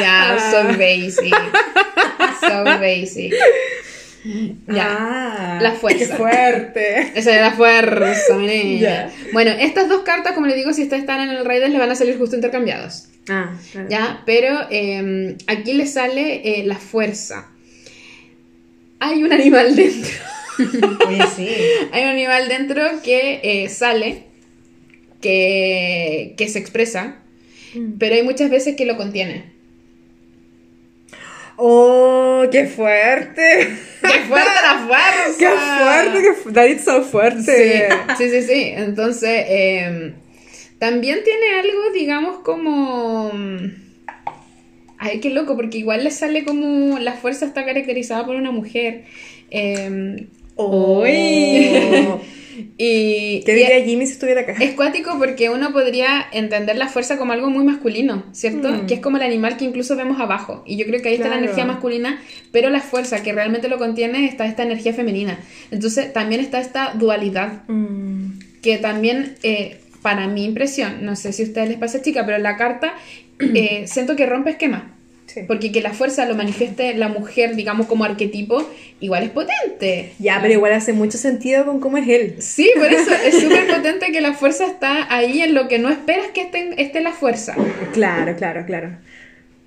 Ya, 0.00 0.34
Ah. 0.36 0.50
so 0.50 0.78
basic. 0.78 1.34
So 2.40 2.64
basic. 2.64 3.32
Ya. 4.68 4.86
Ah, 4.98 5.58
La 5.62 5.72
fuerza. 5.72 5.98
Qué 5.98 6.06
fuerte. 6.16 7.12
Esa 7.18 7.34
es 7.34 7.40
la 7.40 7.52
fuerza. 7.52 8.36
Ya. 8.78 9.10
Bueno, 9.32 9.52
estas 9.52 9.88
dos 9.88 10.02
cartas, 10.02 10.32
como 10.34 10.46
le 10.46 10.54
digo, 10.54 10.72
si 10.72 10.82
ustedes 10.82 11.02
están 11.02 11.20
en 11.28 11.30
el 11.34 11.44
Raiders, 11.44 11.72
le 11.72 11.78
van 11.78 11.90
a 11.90 11.94
salir 11.94 12.18
justo 12.18 12.36
intercambiados. 12.36 13.08
Ah, 13.28 13.54
claro. 13.72 13.88
¿Ya? 13.88 14.22
Pero 14.26 14.66
eh, 14.70 15.36
aquí 15.46 15.72
le 15.72 15.86
sale 15.86 16.60
eh, 16.60 16.64
la 16.66 16.76
fuerza. 16.76 17.48
Hay 19.00 19.22
un 19.22 19.32
animal 19.32 19.74
dentro. 19.76 20.10
Oye, 21.08 21.22
sí. 21.36 21.48
Hay 21.92 22.02
un 22.04 22.08
animal 22.10 22.48
dentro 22.48 22.82
que 23.02 23.40
eh, 23.42 23.68
sale, 23.68 24.24
que, 25.20 26.34
que 26.38 26.48
se 26.48 26.58
expresa, 26.58 27.18
pero 27.98 28.14
hay 28.14 28.22
muchas 28.22 28.48
veces 28.50 28.74
que 28.76 28.86
lo 28.86 28.96
contiene. 28.96 29.52
Oh, 31.58 32.44
qué 32.50 32.66
fuerte. 32.66 33.68
¡Qué 34.02 34.18
fuerte 34.28 34.50
la 34.62 34.78
fuerza! 34.86 35.38
Qué 35.38 35.48
fuerte, 35.48 36.22
qué 36.22 36.32
fu- 36.34 36.52
That 36.52 36.66
is 36.66 36.84
so 36.84 37.02
fuerte. 37.02 37.88
Sí, 37.88 38.14
sí, 38.18 38.30
sí, 38.30 38.42
sí. 38.46 38.72
Entonces, 38.76 39.44
eh, 39.48 40.12
también 40.78 41.20
tiene 41.24 41.58
algo, 41.60 41.92
digamos, 41.94 42.38
como... 42.40 43.30
Ay, 44.98 45.20
qué 45.20 45.30
loco, 45.30 45.56
porque 45.56 45.78
igual 45.78 46.04
le 46.04 46.10
sale 46.10 46.44
como 46.44 46.98
la 46.98 47.14
fuerza 47.14 47.46
está 47.46 47.64
caracterizada 47.64 48.24
por 48.24 48.36
una 48.36 48.50
mujer. 48.50 49.04
Eh, 49.50 50.26
Uy. 50.56 51.06
y, 52.78 53.42
¿Qué 53.44 53.52
y 53.52 53.54
diría 53.54 53.84
Jimmy 53.84 54.06
si 54.06 54.12
estuviera 54.12 54.40
acá? 54.40 54.56
es 54.58 54.72
cuático 54.72 55.18
porque 55.18 55.50
uno 55.50 55.72
podría 55.72 56.26
entender 56.32 56.76
la 56.76 56.88
fuerza 56.88 57.18
como 57.18 57.32
algo 57.32 57.50
muy 57.50 57.64
masculino, 57.64 58.24
¿cierto? 58.32 58.72
Mm. 58.72 58.86
Que 58.86 58.94
es 58.94 59.00
como 59.00 59.18
el 59.18 59.22
animal 59.22 59.58
que 59.58 59.66
incluso 59.66 59.96
vemos 59.96 60.18
abajo. 60.18 60.64
Y 60.66 60.76
yo 60.76 60.86
creo 60.86 61.02
que 61.02 61.10
ahí 61.10 61.16
está 61.16 61.28
la 61.28 61.38
energía 61.38 61.66
masculina, 61.66 62.22
pero 62.52 62.70
la 62.70 62.80
fuerza 62.80 63.22
que 63.22 63.32
realmente 63.32 63.68
lo 63.68 63.76
contiene 63.78 64.26
está 64.26 64.46
esta 64.46 64.62
energía 64.62 64.94
femenina. 64.94 65.38
Entonces 65.70 66.12
también 66.12 66.40
está 66.40 66.60
esta 66.60 66.94
dualidad 66.94 67.64
Mm, 67.68 68.38
que 68.62 68.78
también, 68.78 69.36
eh, 69.42 69.80
para 70.02 70.28
mi 70.28 70.44
impresión, 70.44 71.04
no 71.04 71.16
sé 71.16 71.32
si 71.32 71.42
a 71.42 71.46
ustedes 71.46 71.68
les 71.68 71.78
pasa 71.78 72.02
chica, 72.02 72.24
pero 72.24 72.38
la 72.38 72.56
carta 72.56 72.94
eh, 73.38 73.84
siento 73.86 74.16
que 74.16 74.26
rompe 74.26 74.50
esquemas. 74.50 74.82
sí. 75.26 75.40
Porque 75.46 75.70
que 75.72 75.80
la 75.82 75.92
fuerza 75.92 76.24
lo 76.26 76.34
manifieste 76.34 76.94
la 76.94 77.08
mujer, 77.08 77.56
digamos, 77.56 77.86
como 77.86 78.04
arquetipo, 78.04 78.66
igual 79.00 79.24
es 79.24 79.30
potente. 79.30 80.12
Ya, 80.18 80.38
pero 80.40 80.54
igual 80.54 80.72
hace 80.72 80.92
mucho 80.92 81.18
sentido 81.18 81.64
con 81.66 81.80
cómo 81.80 81.98
es 81.98 82.08
él. 82.08 82.36
Sí, 82.38 82.70
por 82.76 82.86
eso 82.92 83.10
es 83.26 83.40
súper 83.40 83.66
potente 83.66 84.12
que 84.12 84.20
la 84.20 84.32
fuerza 84.34 84.66
está 84.66 85.12
ahí 85.14 85.42
en 85.42 85.54
lo 85.54 85.68
que 85.68 85.78
no 85.78 85.90
esperas 85.90 86.28
que 86.32 86.42
esté, 86.42 86.80
esté 86.80 87.00
la 87.00 87.12
fuerza. 87.12 87.54
Claro, 87.92 88.34
claro, 88.36 88.64
claro. 88.66 88.96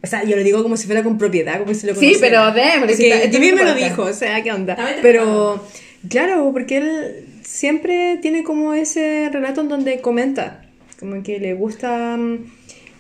O 0.02 0.08
sea, 0.08 0.24
yo 0.24 0.38
lo 0.38 0.44
digo 0.44 0.64
como 0.64 0.78
si 0.78 0.86
fuera 0.88 1.04
con 1.04 1.18
propiedad, 1.18 1.60
como 1.60 1.74
si 1.74 1.86
lo 1.86 1.94
Sí, 1.94 2.00
conociera. 2.14 2.20
pero 2.22 2.52
démosle, 2.54 2.80
Porque 2.80 2.96
si 2.96 3.06
está- 3.12 3.40
me 3.56 3.64
lo 3.64 3.76
dijo, 3.76 4.04
o 4.04 4.14
sea, 4.14 4.42
¿qué 4.42 4.52
onda? 4.54 4.78
Pero, 5.02 5.62
claro, 6.10 6.50
porque 6.54 6.78
él 6.78 7.26
siempre 7.44 8.18
tiene 8.22 8.44
como 8.44 8.74
ese 8.74 9.30
relato 9.32 9.60
en 9.60 9.68
donde 9.68 10.00
comenta, 10.00 10.62
como 11.00 11.22
que 11.22 11.40
le 11.40 11.54
gusta 11.54 12.16
mm, 12.18 12.46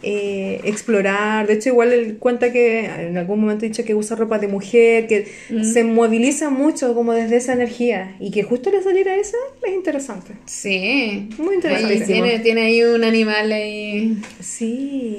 eh, 0.01 0.61
explorar. 0.63 1.45
De 1.47 1.55
hecho, 1.55 1.69
igual 1.69 1.91
él 1.91 2.17
cuenta 2.19 2.51
que 2.53 2.85
en 2.85 3.17
algún 3.17 3.41
momento 3.41 3.65
ha 3.65 3.67
dicho 3.69 3.83
que 3.83 3.95
usa 3.95 4.15
ropa 4.15 4.39
de 4.39 4.47
mujer, 4.47 5.07
que 5.07 5.27
Mm. 5.49 5.63
se 5.63 5.83
moviliza 5.83 6.49
mucho 6.49 6.93
como 6.93 7.13
desde 7.13 7.35
esa 7.37 7.53
energía. 7.53 8.15
Y 8.19 8.31
que 8.31 8.43
justo 8.43 8.71
le 8.71 8.81
saliera 8.81 9.15
esa 9.15 9.35
es 9.67 9.73
interesante. 9.73 10.33
Sí. 10.45 11.27
Muy 11.37 11.55
interesante. 11.55 11.93
Ahí 11.95 12.03
tiene, 12.05 12.39
tiene 12.39 12.61
ahí 12.61 12.83
un 12.83 13.03
animal 13.03 13.51
ahí. 13.51 14.17
Sí. 14.39 15.17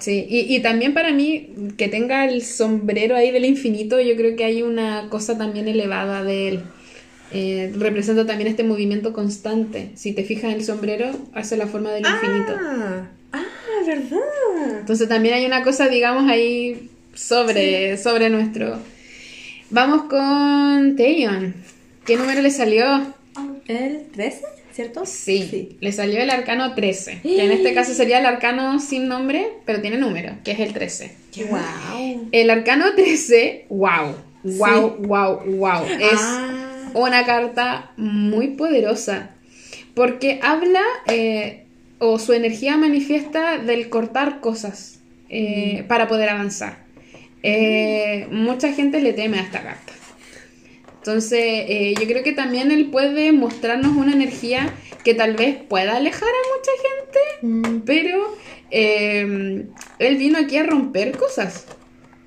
Sí, 0.00 0.26
y, 0.28 0.54
y 0.54 0.60
también 0.60 0.92
para 0.94 1.12
mí 1.12 1.50
que 1.78 1.88
tenga 1.88 2.26
el 2.28 2.42
sombrero 2.42 3.16
ahí 3.16 3.30
del 3.30 3.44
infinito, 3.44 4.00
yo 4.00 4.14
creo 4.16 4.36
que 4.36 4.44
hay 4.44 4.62
una 4.62 5.08
cosa 5.08 5.38
también 5.38 5.68
elevada 5.68 6.22
de 6.22 6.48
él. 6.48 6.60
Eh, 7.32 7.72
representa 7.76 8.24
también 8.24 8.48
este 8.48 8.62
movimiento 8.62 9.12
constante. 9.12 9.90
Si 9.94 10.12
te 10.12 10.22
fijas 10.22 10.44
en 10.44 10.50
el 10.52 10.64
sombrero, 10.64 11.06
hace 11.32 11.56
la 11.56 11.66
forma 11.66 11.90
del 11.92 12.04
infinito. 12.06 12.52
Ah, 13.66 13.84
verdad. 13.86 14.78
Entonces 14.80 15.08
también 15.08 15.34
hay 15.34 15.46
una 15.46 15.62
cosa, 15.62 15.88
digamos, 15.88 16.30
ahí 16.30 16.90
sobre, 17.14 17.96
sobre 17.96 18.30
nuestro... 18.30 18.78
Vamos 19.70 20.02
con 20.04 20.94
Taeyeon. 20.96 21.54
¿Qué 22.04 22.16
número 22.16 22.40
le 22.40 22.50
salió? 22.50 23.14
¿El 23.66 24.06
13? 24.12 24.42
¿Cierto? 24.72 25.06
Sí, 25.06 25.76
le 25.80 25.90
salió 25.90 26.20
el 26.20 26.30
arcano 26.30 26.74
13, 26.74 27.20
que 27.22 27.44
en 27.44 27.50
este 27.50 27.74
caso 27.74 27.92
sería 27.94 28.18
el 28.20 28.26
arcano 28.26 28.78
sin 28.78 29.08
nombre, 29.08 29.48
pero 29.64 29.80
tiene 29.80 29.96
número, 29.96 30.34
que 30.44 30.52
es 30.52 30.60
el 30.60 30.72
13. 30.72 31.16
¡Wow! 31.50 32.28
El 32.30 32.50
arcano 32.50 32.94
13, 32.94 33.66
wow, 33.70 34.14
wow, 34.44 34.96
wow, 35.00 35.40
wow. 35.46 35.84
Es 35.98 36.20
Ah. 36.20 36.90
una 36.94 37.24
carta 37.26 37.90
muy 37.96 38.48
poderosa 38.48 39.30
porque 39.94 40.38
habla 40.42 40.82
eh, 41.08 41.65
o 41.98 42.18
su 42.18 42.32
energía 42.32 42.76
manifiesta 42.76 43.58
del 43.58 43.88
cortar 43.88 44.40
cosas 44.40 45.00
eh, 45.28 45.84
para 45.88 46.08
poder 46.08 46.28
avanzar. 46.28 46.86
Eh, 47.48 48.26
mucha 48.32 48.72
gente 48.72 49.00
le 49.00 49.12
teme 49.12 49.38
a 49.38 49.42
esta 49.42 49.62
carta. 49.62 49.92
Entonces, 50.96 51.40
eh, 51.40 51.94
yo 51.96 52.04
creo 52.08 52.24
que 52.24 52.32
también 52.32 52.72
él 52.72 52.86
puede 52.86 53.30
mostrarnos 53.30 53.96
una 53.96 54.12
energía 54.12 54.74
que 55.04 55.14
tal 55.14 55.36
vez 55.36 55.56
pueda 55.56 55.96
alejar 55.96 56.28
a 56.28 56.56
mucha 56.56 56.72
gente, 56.82 57.82
pero 57.86 58.36
eh, 58.72 59.66
él 60.00 60.16
vino 60.16 60.38
aquí 60.38 60.56
a 60.56 60.64
romper 60.64 61.16
cosas. 61.16 61.68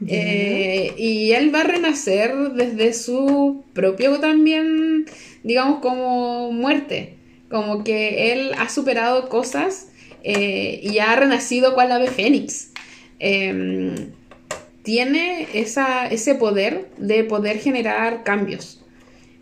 Y 0.02 1.32
él 1.34 1.54
va 1.54 1.60
a 1.60 1.64
renacer 1.66 2.34
desde 2.54 2.94
su 2.94 3.66
propio 3.74 4.22
también, 4.22 5.06
digamos, 5.44 5.80
como 5.82 6.54
muerte. 6.54 7.19
Como 7.50 7.84
que 7.84 8.32
él 8.32 8.52
ha 8.58 8.70
superado 8.70 9.30
cosas 9.30 9.88
eh, 10.24 10.80
y 10.84 11.00
ha 11.00 11.16
renacido 11.16 11.74
cual 11.74 11.92
ave 11.92 12.08
fénix. 12.08 12.72
Em, 13.20 14.12
tiene 14.84 15.48
esa, 15.54 16.08
ese 16.08 16.36
poder 16.36 16.90
de 16.98 17.24
poder 17.24 17.60
generar 17.60 18.24
cambios. 18.24 18.84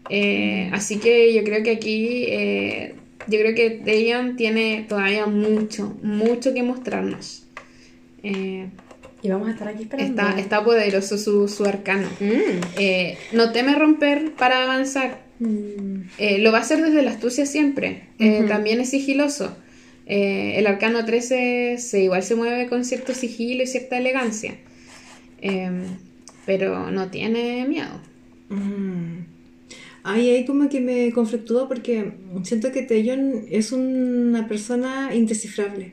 Eh, 0.10 0.70
así 0.74 0.98
que 0.98 1.34
yo 1.34 1.44
creo 1.44 1.64
que 1.64 1.72
aquí, 1.72 2.26
eh, 2.30 2.96
yo 3.28 3.40
creo 3.40 3.54
que 3.56 3.82
Dayon 3.86 4.36
tiene 4.38 4.86
todavía 4.88 5.26
mucho, 5.26 5.98
mucho 6.02 6.54
que 6.54 6.64
mostrarnos. 6.64 7.46
Eh, 8.24 8.70
Y 9.22 9.30
vamos 9.30 9.50
a 9.50 9.52
estar 9.52 9.68
aquí 9.68 9.84
esperando. 9.84 10.22
está, 10.22 10.40
está 10.40 10.64
poderoso 10.64 11.18
su, 11.18 11.48
su 11.48 11.66
arcano. 11.66 12.08
Mm. 12.20 12.62
Eh, 12.78 13.18
no 13.34 13.52
teme 13.52 13.76
romper 13.76 14.32
para 14.34 14.64
avanzar. 14.64 15.27
Mm. 15.40 16.02
Eh, 16.18 16.40
lo 16.40 16.52
va 16.52 16.60
a 16.60 16.62
hacer 16.62 16.82
desde 16.82 17.02
la 17.04 17.12
astucia 17.12 17.46
siempre. 17.46 18.04
Eh. 18.20 18.46
También 18.48 18.80
es 18.80 18.90
sigiloso. 18.90 19.56
Eh, 20.06 20.56
el 20.58 20.68
arcano 20.68 21.04
13 21.04 21.78
se, 21.80 22.04
igual 22.04 22.24
se 22.24 22.36
mueve 22.36 22.68
con 22.68 22.86
cierto 22.86 23.14
sigilo 23.14 23.64
y 23.64 23.68
cierta 23.68 23.98
elegancia. 23.98 24.56
Eh, 25.42 25.70
pero 26.46 26.92
no 26.92 27.10
tiene 27.10 27.66
miedo. 27.68 28.02
Mm. 28.50 29.26
Ay, 30.04 30.30
ahí 30.30 30.46
como 30.46 30.70
que 30.70 30.80
me 30.80 31.12
conflictúa 31.12 31.68
porque 31.68 32.14
siento 32.44 32.72
que 32.72 32.82
Taeyeon 32.82 33.46
es 33.52 33.74
una 33.74 34.48
persona 34.48 35.14
indescifrable. 35.14 35.92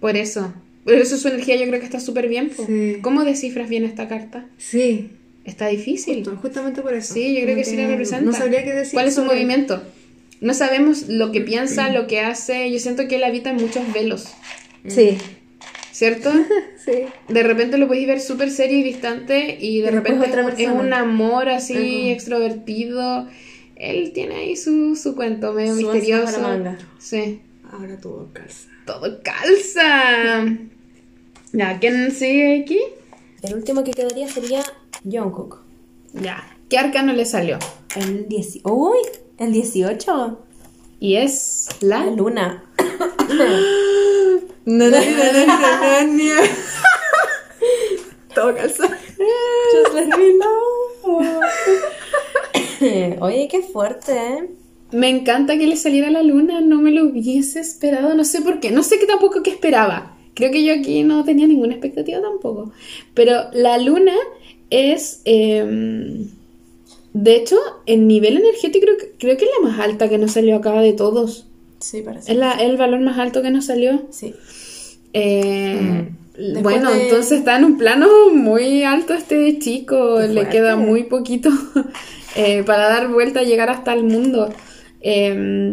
Por 0.00 0.16
eso. 0.16 0.54
Por 0.84 0.94
eso 0.94 1.18
su 1.18 1.28
energía 1.28 1.56
yo 1.56 1.66
creo 1.66 1.78
que 1.78 1.84
está 1.84 2.00
súper 2.00 2.28
bien. 2.28 2.50
Sí. 2.66 2.96
¿Cómo 3.02 3.24
descifras 3.24 3.68
bien 3.68 3.84
esta 3.84 4.08
carta? 4.08 4.48
Sí, 4.56 5.10
Está 5.44 5.68
difícil. 5.68 6.16
justo- 6.24 6.36
justamente 6.40 6.82
por 6.82 6.94
eso. 6.94 7.14
Sí, 7.14 7.34
yo 7.34 7.40
creo 7.42 7.54
Como 7.54 7.64
que 7.64 7.70
sí 7.70 7.76
la 7.76 7.86
representa. 7.88 8.24
No 8.24 8.32
sabría 8.32 8.62
qué 8.64 8.72
decir. 8.72 8.92
¿Cuál 8.94 9.08
es 9.08 9.14
su 9.14 9.22
sobre- 9.22 9.34
movimiento? 9.36 9.82
No 10.40 10.54
sabemos 10.54 11.08
lo 11.08 11.32
que 11.32 11.40
piensa, 11.40 11.90
lo 11.90 12.06
que 12.06 12.20
hace. 12.20 12.70
Yo 12.70 12.78
siento 12.78 13.08
que 13.08 13.16
él 13.16 13.24
habita 13.24 13.50
en 13.50 13.56
muchos 13.56 13.92
velos, 13.92 14.26
Sí, 14.88 15.18
¿cierto? 15.92 16.30
sí. 16.84 16.92
De 17.28 17.42
repente 17.42 17.76
lo 17.78 17.86
podéis 17.88 18.06
ver 18.06 18.20
súper 18.20 18.50
serio 18.50 18.78
y 18.78 18.82
distante 18.82 19.58
y 19.60 19.80
de 19.82 19.90
repente 19.90 20.26
otra 20.28 20.48
es 20.56 20.68
un 20.68 20.92
amor 20.94 21.48
así 21.50 21.74
Ujú. 21.74 22.10
extrovertido. 22.12 23.28
Él 23.76 24.12
tiene 24.12 24.36
ahí 24.36 24.56
su, 24.56 24.94
su 24.96 25.14
cuento 25.14 25.52
medio 25.52 25.74
Su 25.74 25.82
misterioso. 25.82 26.40
manga. 26.40 26.78
Sí, 26.98 27.40
Ahora 27.70 27.98
todo 27.98 28.28
calza. 28.32 28.68
todo 28.86 29.20
calza. 29.22 30.46
Ya, 31.52 31.78
¿quién 31.80 32.12
sigue 32.12 32.62
aquí? 32.62 32.78
El 33.42 33.54
último 33.54 33.82
que 33.82 33.90
quedaría 33.90 34.28
sería 34.28 34.62
Jungkook. 35.04 35.62
Ya. 36.14 36.56
¿Qué 36.68 36.78
arcano 36.78 37.12
le 37.12 37.24
salió? 37.24 37.58
El 37.96 38.28
10. 38.28 38.60
¡Uy! 38.64 38.98
El 39.38 39.52
18. 39.52 40.38
Y 41.00 41.16
es 41.16 41.68
la 41.80 42.04
La 42.04 42.10
luna. 42.10 42.64
Na, 44.66 44.88
na, 44.88 45.00
na, 45.00 45.00
na, 45.00 45.46
na, 45.46 46.04
na. 46.04 46.42
Todo 48.34 48.54
calzado. 48.54 48.90
Just 49.72 49.94
let 49.94 50.08
me 50.08 50.34
know. 50.38 51.40
Oye, 53.26 53.48
qué 53.50 53.62
fuerte, 53.62 54.12
¿eh? 54.12 54.50
Me 54.92 55.08
encanta 55.08 55.56
que 55.56 55.66
le 55.66 55.76
saliera 55.76 56.10
la 56.10 56.22
luna, 56.22 56.60
no 56.60 56.80
me 56.80 56.90
lo 56.90 57.04
hubiese 57.04 57.60
esperado, 57.60 58.14
no 58.14 58.24
sé 58.24 58.42
por 58.42 58.58
qué, 58.60 58.70
no 58.70 58.82
sé 58.82 58.98
qué 58.98 59.06
tampoco 59.06 59.42
qué 59.42 59.50
esperaba. 59.50 60.16
Creo 60.34 60.50
que 60.50 60.64
yo 60.64 60.74
aquí 60.74 61.02
no 61.04 61.24
tenía 61.24 61.46
ninguna 61.46 61.74
expectativa 61.74 62.20
tampoco. 62.20 62.72
Pero 63.14 63.50
la 63.52 63.78
luna 63.78 64.14
es, 64.70 65.20
eh, 65.24 66.26
de 67.12 67.36
hecho, 67.36 67.56
en 67.86 68.06
nivel 68.08 68.36
energético 68.38 68.86
creo, 68.86 68.96
que- 68.98 69.12
creo 69.18 69.36
que 69.36 69.44
es 69.44 69.50
la 69.60 69.68
más 69.68 69.80
alta 69.80 70.08
que 70.08 70.18
nos 70.18 70.32
salió 70.32 70.56
acá 70.56 70.80
de 70.80 70.92
todos. 70.92 71.46
Sí, 71.80 72.02
parece. 72.02 72.32
Es 72.32 72.38
la- 72.38 72.52
el 72.54 72.76
valor 72.76 73.00
más 73.00 73.18
alto 73.18 73.42
que 73.42 73.50
nos 73.50 73.66
salió. 73.66 74.02
Sí. 74.10 74.34
Eh, 75.12 76.08
Después 76.36 76.62
Bueno, 76.62 76.90
de- 76.90 77.02
entonces 77.04 77.40
está 77.40 77.58
en 77.58 77.64
un 77.64 77.76
plano 77.76 78.08
muy 78.32 78.82
alto 78.82 79.12
este 79.12 79.58
chico, 79.58 80.20
le 80.20 80.48
queda 80.48 80.74
muy 80.76 81.02
poquito 81.02 81.50
eh, 82.34 82.62
para 82.64 82.88
dar 82.88 83.08
vuelta 83.08 83.42
y 83.42 83.46
llegar 83.46 83.68
hasta 83.68 83.92
el 83.92 84.04
mundo. 84.04 84.48
Eh, 85.02 85.70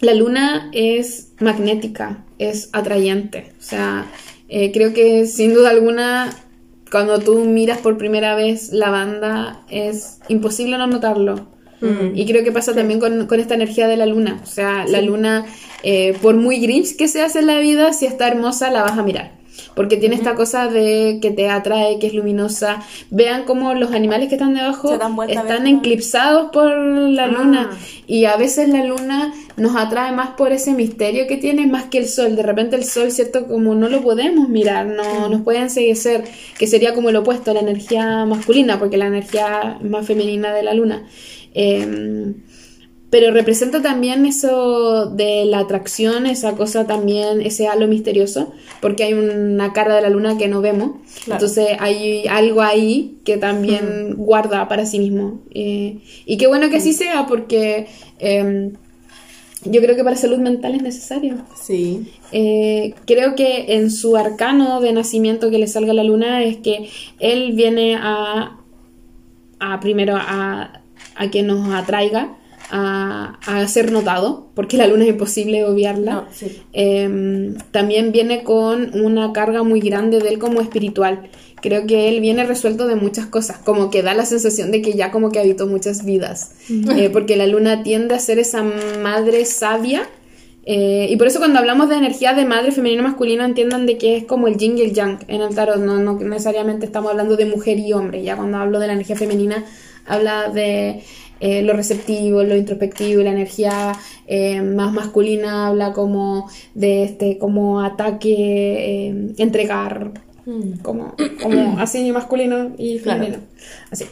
la 0.00 0.14
luna 0.14 0.70
es 0.72 1.28
magnética, 1.38 2.24
es 2.38 2.68
atrayente, 2.72 3.52
o 3.60 3.62
sea, 3.62 4.06
eh, 4.48 4.72
creo 4.72 4.92
que 4.92 5.26
sin 5.26 5.54
duda 5.54 5.70
alguna 5.70 6.34
cuando 6.96 7.18
tú 7.18 7.44
miras 7.44 7.76
por 7.80 7.98
primera 7.98 8.34
vez 8.34 8.72
la 8.72 8.88
banda 8.88 9.60
es 9.68 10.18
imposible 10.28 10.78
no 10.78 10.86
notarlo. 10.86 11.46
Y 12.14 12.24
creo 12.24 12.42
que 12.42 12.52
pasa 12.52 12.74
también 12.74 13.00
con, 13.00 13.26
con 13.26 13.38
esta 13.38 13.54
energía 13.54 13.86
de 13.86 13.98
la 13.98 14.06
luna. 14.06 14.40
O 14.42 14.46
sea, 14.46 14.86
la 14.86 15.02
luna, 15.02 15.44
eh, 15.82 16.16
por 16.22 16.36
muy 16.36 16.58
grinch 16.58 16.96
que 16.96 17.06
se 17.06 17.20
hace 17.20 17.40
en 17.40 17.48
la 17.48 17.58
vida, 17.58 17.92
si 17.92 18.06
está 18.06 18.28
hermosa, 18.28 18.70
la 18.70 18.80
vas 18.80 18.96
a 18.96 19.02
mirar. 19.02 19.32
Porque 19.74 19.96
tiene 19.96 20.14
esta 20.14 20.34
cosa 20.34 20.68
de 20.68 21.18
que 21.20 21.30
te 21.30 21.48
atrae, 21.48 21.98
que 21.98 22.06
es 22.06 22.14
luminosa. 22.14 22.82
Vean 23.10 23.44
cómo 23.44 23.74
los 23.74 23.92
animales 23.92 24.28
que 24.28 24.36
están 24.36 24.54
debajo 24.54 24.96
están 25.28 25.66
eclipsados 25.66 26.50
por 26.52 26.74
la 26.76 27.24
Ah. 27.24 27.28
luna. 27.28 27.70
Y 28.06 28.24
a 28.24 28.36
veces 28.36 28.68
la 28.68 28.84
luna 28.84 29.34
nos 29.56 29.76
atrae 29.76 30.12
más 30.12 30.30
por 30.30 30.52
ese 30.52 30.72
misterio 30.72 31.26
que 31.26 31.36
tiene, 31.36 31.66
más 31.66 31.84
que 31.84 31.98
el 31.98 32.06
sol. 32.08 32.36
De 32.36 32.42
repente 32.42 32.76
el 32.76 32.84
sol, 32.84 33.10
¿cierto? 33.10 33.46
Como 33.46 33.74
no 33.74 33.88
lo 33.88 34.00
podemos 34.02 34.48
mirar, 34.48 34.86
no 34.86 35.28
nos 35.28 35.42
puede 35.42 35.58
enseguecer, 35.58 36.24
que 36.58 36.66
sería 36.66 36.94
como 36.94 37.08
el 37.10 37.16
opuesto, 37.16 37.52
la 37.52 37.60
energía 37.60 38.24
masculina, 38.24 38.78
porque 38.78 38.96
la 38.96 39.06
energía 39.06 39.78
más 39.82 40.06
femenina 40.06 40.52
de 40.54 40.62
la 40.62 40.74
luna. 40.74 41.06
Eh, 41.54 42.34
pero 43.10 43.30
representa 43.30 43.82
también 43.82 44.26
eso 44.26 45.06
de 45.06 45.44
la 45.44 45.60
atracción, 45.60 46.26
esa 46.26 46.52
cosa 46.56 46.86
también, 46.86 47.40
ese 47.40 47.68
halo 47.68 47.86
misterioso, 47.86 48.52
porque 48.80 49.04
hay 49.04 49.14
una 49.14 49.72
cara 49.72 49.94
de 49.94 50.02
la 50.02 50.10
luna 50.10 50.36
que 50.36 50.48
no 50.48 50.60
vemos. 50.60 50.92
Claro. 51.24 51.40
Entonces 51.40 51.76
hay 51.78 52.26
algo 52.26 52.62
ahí 52.62 53.18
que 53.24 53.36
también 53.36 54.14
guarda 54.16 54.68
para 54.68 54.86
sí 54.86 54.98
mismo. 54.98 55.40
Eh, 55.52 55.98
y 56.24 56.36
qué 56.36 56.46
bueno 56.46 56.68
que 56.68 56.76
así 56.76 56.92
sea, 56.92 57.26
porque 57.26 57.86
eh, 58.18 58.72
yo 59.64 59.80
creo 59.80 59.96
que 59.96 60.04
para 60.04 60.16
salud 60.16 60.38
mental 60.38 60.74
es 60.74 60.82
necesario. 60.82 61.36
Sí. 61.60 62.12
Eh, 62.32 62.94
creo 63.06 63.34
que 63.34 63.74
en 63.74 63.90
su 63.90 64.16
arcano 64.16 64.80
de 64.80 64.92
nacimiento 64.92 65.50
que 65.50 65.58
le 65.58 65.66
salga 65.66 65.92
la 65.92 66.04
luna 66.04 66.42
es 66.42 66.56
que 66.58 66.88
él 67.18 67.52
viene 67.52 67.96
a, 67.96 68.58
a 69.58 69.80
primero 69.80 70.16
a, 70.16 70.82
a 71.14 71.30
que 71.30 71.42
nos 71.42 71.72
atraiga, 71.72 72.36
a, 72.70 73.38
a 73.46 73.66
ser 73.68 73.92
notado, 73.92 74.48
porque 74.54 74.76
la 74.76 74.86
luna 74.86 75.04
es 75.04 75.10
imposible 75.10 75.64
obviarla. 75.64 76.28
Sí. 76.32 76.62
Eh, 76.72 77.54
también 77.70 78.12
viene 78.12 78.42
con 78.42 78.98
una 79.00 79.32
carga 79.32 79.62
muy 79.62 79.80
grande 79.80 80.18
de 80.20 80.28
él 80.30 80.38
como 80.38 80.60
espiritual. 80.60 81.28
Creo 81.62 81.86
que 81.86 82.08
él 82.08 82.20
viene 82.20 82.44
resuelto 82.44 82.86
de 82.86 82.96
muchas 82.96 83.26
cosas, 83.26 83.58
como 83.58 83.90
que 83.90 84.02
da 84.02 84.14
la 84.14 84.26
sensación 84.26 84.70
de 84.70 84.82
que 84.82 84.92
ya 84.92 85.10
como 85.10 85.30
que 85.32 85.38
habitó 85.38 85.66
muchas 85.66 86.04
vidas, 86.04 86.52
Eh, 86.96 87.08
porque 87.10 87.34
la 87.36 87.46
luna 87.46 87.82
tiende 87.82 88.14
a 88.14 88.18
ser 88.18 88.38
esa 88.38 88.62
madre 89.02 89.44
sabia. 89.46 90.02
eh, 90.68 91.06
y 91.08 91.16
por 91.16 91.28
eso 91.28 91.38
cuando 91.38 91.58
hablamos 91.60 91.88
de 91.88 91.94
energía 91.96 92.34
de 92.34 92.44
madre 92.44 92.72
femenino 92.72 93.02
masculino 93.02 93.44
entiendan 93.44 93.86
de 93.86 93.96
que 93.98 94.16
es 94.16 94.24
como 94.24 94.48
el 94.48 94.56
yin 94.56 94.76
y 94.76 94.82
el 94.82 94.92
yang 94.92 95.18
en 95.28 95.40
el 95.40 95.54
tarot, 95.54 95.78
no, 95.78 95.98
no 95.98 96.18
necesariamente 96.18 96.86
estamos 96.86 97.10
hablando 97.12 97.36
de 97.36 97.46
mujer 97.46 97.78
y 97.78 97.92
hombre, 97.92 98.22
ya 98.22 98.36
cuando 98.36 98.58
hablo 98.58 98.78
de 98.80 98.88
la 98.88 98.92
energía 98.94 99.16
femenina 99.16 99.64
habla 100.06 100.48
de 100.50 101.02
eh, 101.40 101.62
lo 101.62 101.72
receptivo, 101.74 102.42
lo 102.42 102.56
introspectivo, 102.56 103.20
y 103.20 103.24
la 103.24 103.30
energía 103.32 103.92
eh, 104.26 104.62
más 104.62 104.92
masculina 104.92 105.68
habla 105.68 105.92
como 105.92 106.48
de 106.74 107.04
este, 107.04 107.38
como 107.38 107.80
ataque, 107.80 109.08
eh, 109.08 109.14
entregar, 109.38 110.12
Mm. 110.46 110.78
como, 110.82 111.14
como 111.42 111.76
así 111.80 112.12
masculino 112.12 112.70
y 112.78 113.00
Claro. 113.00 113.18
femenino. 113.24 113.42
Así. 113.90 114.04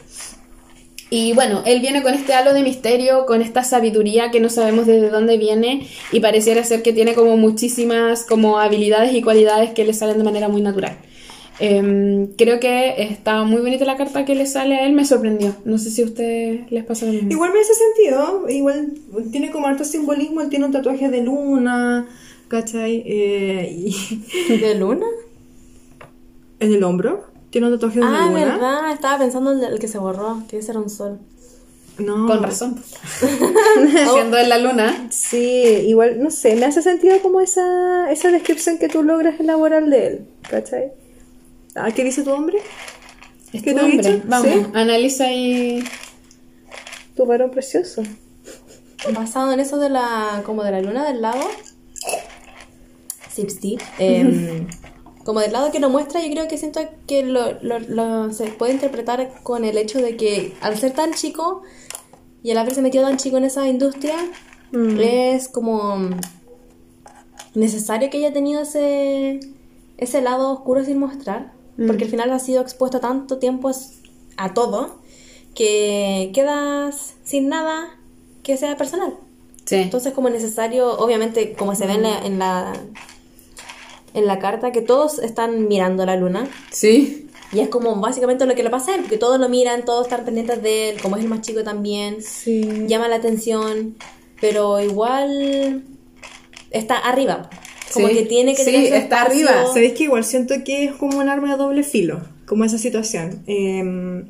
Y 1.09 1.31
bueno, 1.33 1.61
él 1.65 1.79
viene 1.79 2.01
con 2.03 2.13
este 2.13 2.33
halo 2.33 2.53
de 2.53 2.61
misterio, 2.61 3.25
con 3.25 3.41
esta 3.41 3.63
sabiduría 3.63 4.31
que 4.31 4.39
no 4.41 4.49
sabemos 4.49 4.85
desde 4.85 5.09
dónde 5.11 5.37
viene 5.37 5.87
y 6.11 6.19
pareciera 6.19 6.63
ser 6.65 6.81
que 6.81 6.91
tiene 6.93 7.13
como 7.13 7.37
muchísimas 7.37 8.25
como 8.25 8.59
habilidades 8.59 9.13
y 9.13 9.21
cualidades 9.21 9.69
que 9.71 9.85
le 9.85 9.93
salen 9.93 10.17
de 10.17 10.23
manera 10.25 10.49
muy 10.49 10.61
natural. 10.61 10.97
Em, 11.59 12.27
creo 12.35 12.59
que 12.59 13.01
está 13.01 13.43
muy 13.43 13.61
bonita 13.61 13.85
la 13.85 13.95
carta 13.95 14.25
que 14.25 14.35
le 14.35 14.45
sale 14.45 14.75
a 14.75 14.85
él, 14.85 14.93
me 14.93 15.05
sorprendió. 15.05 15.55
No 15.63 15.77
sé 15.77 15.89
si 15.89 16.01
a 16.01 16.05
ustedes 16.05 16.69
les 16.71 16.83
pasa 16.83 17.05
lo 17.05 17.13
mismo. 17.13 17.31
Igual 17.31 17.53
me 17.53 17.59
hace 17.61 17.73
sentido, 17.73 18.49
igual 18.49 18.93
tiene 19.31 19.51
como 19.51 19.67
harto 19.67 19.85
simbolismo, 19.85 20.41
él 20.41 20.49
tiene 20.49 20.65
un 20.65 20.71
tatuaje 20.73 21.07
de 21.09 21.21
luna, 21.21 22.07
¿cachai? 22.49 23.03
Eh, 23.05 23.69
y 23.71 23.95
¿De 24.59 24.75
luna? 24.75 25.05
en 26.59 26.73
el 26.73 26.83
hombro, 26.83 27.23
tiene 27.51 27.67
un 27.67 27.73
tatuaje 27.73 27.99
de 27.99 28.05
Ah, 28.05 28.27
luna. 28.27 28.45
verdad. 28.45 28.91
Estaba 28.91 29.17
pensando 29.19 29.51
en 29.53 29.63
el 29.63 29.79
que 29.79 29.87
se 29.87 29.97
borró, 29.97 30.43
que 30.49 30.57
ese 30.57 30.71
era 30.71 30.79
un 30.81 30.89
sol. 30.89 31.19
No. 31.97 32.27
Con 32.27 32.43
razón. 32.43 32.75
Siendo 34.13 34.37
en 34.37 34.49
la 34.49 34.57
luna. 34.57 35.07
Sí, 35.09 35.37
igual, 35.87 36.21
no 36.21 36.29
sé, 36.31 36.55
me 36.57 36.65
hace 36.65 36.81
sentido 36.81 37.17
como 37.21 37.39
esa, 37.39 38.11
esa 38.11 38.29
descripción 38.31 38.77
que 38.77 38.89
tú 38.89 39.03
logras 39.03 39.39
elaborar 39.39 39.85
de 39.89 40.07
él, 40.07 40.25
¿cachai? 40.49 40.91
Ah, 41.75 41.91
¿qué 41.91 42.03
dice 42.03 42.23
tu 42.23 42.31
hombre? 42.31 42.57
Es 43.53 43.61
¿Qué 43.61 43.71
tu 43.71 43.77
te 43.79 43.83
hombre. 43.83 44.11
dicho? 44.13 44.23
Vamos, 44.27 44.47
¿Sí? 44.47 44.61
analiza 44.73 45.31
y... 45.31 45.83
Tu 47.15 47.25
varón 47.25 47.51
precioso. 47.51 48.03
Basado 49.13 49.51
en 49.51 49.59
eso 49.59 49.77
de 49.77 49.89
la, 49.89 50.41
como 50.45 50.63
de 50.63 50.71
la 50.71 50.81
luna 50.81 51.05
del 51.05 51.21
lado. 51.21 51.41
Sip, 53.31 53.49
sip. 53.49 53.81
Em, 53.99 54.67
como 55.23 55.39
del 55.41 55.51
lado 55.53 55.71
que 55.71 55.79
lo 55.79 55.89
muestra, 55.89 56.21
yo 56.21 56.29
creo 56.31 56.47
que 56.47 56.57
siento 56.57 56.81
que 57.07 57.23
lo, 57.23 57.53
lo- 57.61 57.79
lo- 57.79 58.31
se 58.33 58.47
puede 58.47 58.73
interpretar 58.73 59.41
con 59.43 59.63
el 59.65 59.77
hecho 59.77 59.99
de 60.01 60.15
que 60.17 60.53
al 60.61 60.77
ser 60.77 60.93
tan 60.93 61.13
chico 61.13 61.61
y 62.43 62.51
al 62.51 62.57
haberse 62.57 62.81
metido 62.81 63.05
tan 63.05 63.17
chico 63.17 63.37
en 63.37 63.45
esa 63.45 63.67
industria, 63.67 64.15
es 64.99 65.47
como 65.49 66.09
necesario 67.53 68.09
que 68.09 68.17
haya 68.17 68.33
tenido 68.33 68.61
ese, 68.61 69.39
ese 69.97 70.21
lado 70.21 70.51
oscuro 70.51 70.83
sin 70.83 70.99
mostrar, 70.99 71.53
porque 71.77 72.05
al 72.05 72.09
final 72.09 72.31
ha 72.31 72.39
sido 72.39 72.61
expuesto 72.61 72.99
tanto 72.99 73.37
tiempo 73.37 73.71
a 74.37 74.53
todo 74.53 74.99
que 75.53 76.31
quedas 76.33 77.15
sin 77.23 77.49
nada 77.49 77.97
que 78.43 78.57
sea 78.57 78.77
personal. 78.77 79.13
Sí. 79.65 79.75
Entonces 79.75 80.13
como 80.13 80.29
necesario, 80.29 80.97
obviamente 80.97 81.53
como 81.53 81.73
se 81.75 81.87
ve 81.87 81.93
en 81.93 82.03
la, 82.03 82.19
en 82.19 82.39
la, 82.39 82.73
en 84.13 84.25
la 84.27 84.39
carta, 84.39 84.71
que 84.71 84.81
todos 84.81 85.19
están 85.19 85.67
mirando 85.67 86.05
la 86.05 86.15
luna. 86.15 86.47
Sí. 86.71 87.29
Y 87.51 87.59
es 87.61 87.69
como 87.69 87.95
básicamente 87.95 88.45
lo 88.45 88.53
que 88.55 88.63
le 88.63 88.69
pasa 88.69 88.91
a 88.91 88.95
él, 88.95 89.01
porque 89.01 89.17
todos 89.17 89.39
lo 89.39 89.49
miran, 89.49 89.85
todos 89.85 90.07
están 90.07 90.25
pendientes 90.25 90.61
de 90.61 90.89
él, 90.91 91.01
como 91.01 91.15
es 91.15 91.23
el 91.23 91.29
más 91.29 91.41
chico 91.41 91.63
también, 91.63 92.21
Sí. 92.21 92.85
llama 92.87 93.07
la 93.07 93.15
atención, 93.15 93.95
pero 94.41 94.79
igual 94.81 95.83
está 96.71 96.97
arriba. 96.97 97.49
Como 97.93 98.07
Sí. 98.07 98.13
que 98.15 98.25
tiene 98.25 98.53
que 98.55 98.63
Sí, 98.63 98.71
tener 98.71 98.87
su 98.89 98.93
está 98.95 99.23
espacio. 99.23 99.47
arriba. 99.49 99.65
¿Sabéis 99.73 99.93
que 99.93 100.03
igual 100.05 100.23
siento 100.23 100.55
que 100.63 100.85
es 100.85 100.91
como 100.93 101.19
un 101.19 101.29
arma 101.29 101.51
de 101.51 101.57
doble 101.57 101.83
filo? 101.83 102.21
Como 102.45 102.63
esa 102.65 102.77
situación. 102.77 103.43
Eh, 103.47 104.23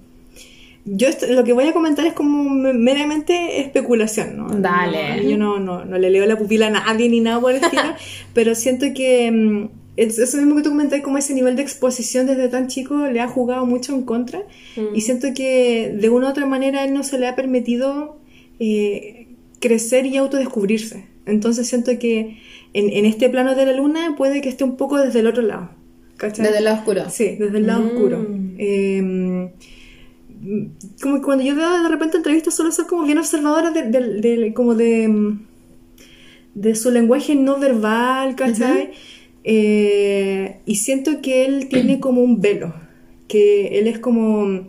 yo 0.87 1.07
lo 1.29 1.43
que 1.43 1.53
voy 1.53 1.67
a 1.67 1.73
comentar 1.73 2.05
es 2.05 2.13
como 2.13 2.43
meramente 2.43 3.59
especulación, 3.59 4.37
¿no? 4.37 4.49
Dale. 4.49 5.17
No, 5.23 5.29
yo 5.29 5.37
no, 5.37 5.59
no, 5.59 5.83
no 5.83 5.97
le 5.97 6.11
leo 6.11 6.25
la 6.27 6.37
pupila 6.37 6.67
a 6.67 6.69
nadie 6.69 7.09
ni 7.09 7.21
nada 7.21 7.41
por 7.41 7.51
el 7.51 7.57
estilo, 7.63 7.81
pero 8.35 8.53
siento 8.53 8.85
que 8.93 9.31
mm, 9.31 9.69
es- 9.97 10.19
eso 10.19 10.37
mismo 10.37 10.55
que 10.55 10.61
tú 10.61 10.69
comentáis, 10.69 11.01
como 11.01 11.17
ese 11.17 11.33
nivel 11.33 11.55
de 11.55 11.63
exposición 11.63 12.27
desde 12.27 12.49
tan 12.49 12.67
chico 12.67 13.07
le 13.07 13.19
ha 13.19 13.27
jugado 13.27 13.65
mucho 13.65 13.95
en 13.95 14.03
contra 14.03 14.43
y 14.93 15.01
siento 15.01 15.29
que 15.33 15.91
de 15.99 16.09
una 16.09 16.27
u 16.27 16.29
otra 16.29 16.45
manera 16.45 16.83
él 16.83 16.93
no 16.93 17.03
se 17.03 17.17
le 17.17 17.27
ha 17.27 17.35
permitido 17.35 18.19
eh, 18.59 19.27
crecer 19.59 20.05
y 20.05 20.17
autodescubrirse. 20.17 21.05
Entonces 21.25 21.67
siento 21.67 21.97
que 21.97 22.37
en, 22.77 22.89
en 22.91 23.05
este 23.05 23.29
plano 23.29 23.55
de 23.55 23.65
la 23.65 23.73
luna 23.73 24.15
puede 24.17 24.41
que 24.41 24.49
esté 24.49 24.63
un 24.63 24.75
poco 24.77 24.97
desde 24.97 25.19
el 25.21 25.27
otro 25.27 25.41
lado. 25.43 25.69
¿cachai? 26.17 26.45
Desde 26.45 26.59
el 26.59 26.63
lado 26.65 26.77
oscuro. 26.77 27.09
Sí, 27.09 27.35
desde 27.39 27.57
el 27.57 27.67
lado 27.67 27.81
Mm. 27.81 27.87
oscuro. 27.87 28.27
Eh, 28.57 29.49
como 31.01 31.15
que 31.15 31.21
cuando 31.21 31.43
yo 31.43 31.55
veo 31.55 31.83
de 31.83 31.89
repente 31.89 32.17
entrevistas 32.17 32.53
suelo 32.55 32.71
ser 32.71 32.85
como 32.85 33.03
bien 33.03 33.17
observadora 33.17 33.71
de, 33.71 33.83
de- 33.89 34.21
de- 34.21 34.53
como 34.53 34.75
de, 34.75 35.35
de 36.53 36.75
su 36.75 36.91
lenguaje 36.91 37.35
no 37.35 37.59
verbal, 37.59 38.35
¿cachai? 38.35 38.91
Eh, 39.43 40.57
y 40.65 40.75
siento 40.75 41.21
que 41.21 41.45
él 41.45 41.67
tiene 41.69 41.99
como 42.05 42.21
un 42.21 42.41
velo, 42.41 42.73
que 43.27 43.79
él 43.79 43.87
es 43.87 43.99
como 43.99 44.67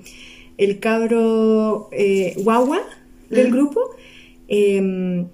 el 0.59 0.79
cabro 0.81 1.89
eh, 1.93 2.35
guagua 2.39 2.81
del 3.31 3.51
grupo, 3.51 3.81
eh, 4.49 5.27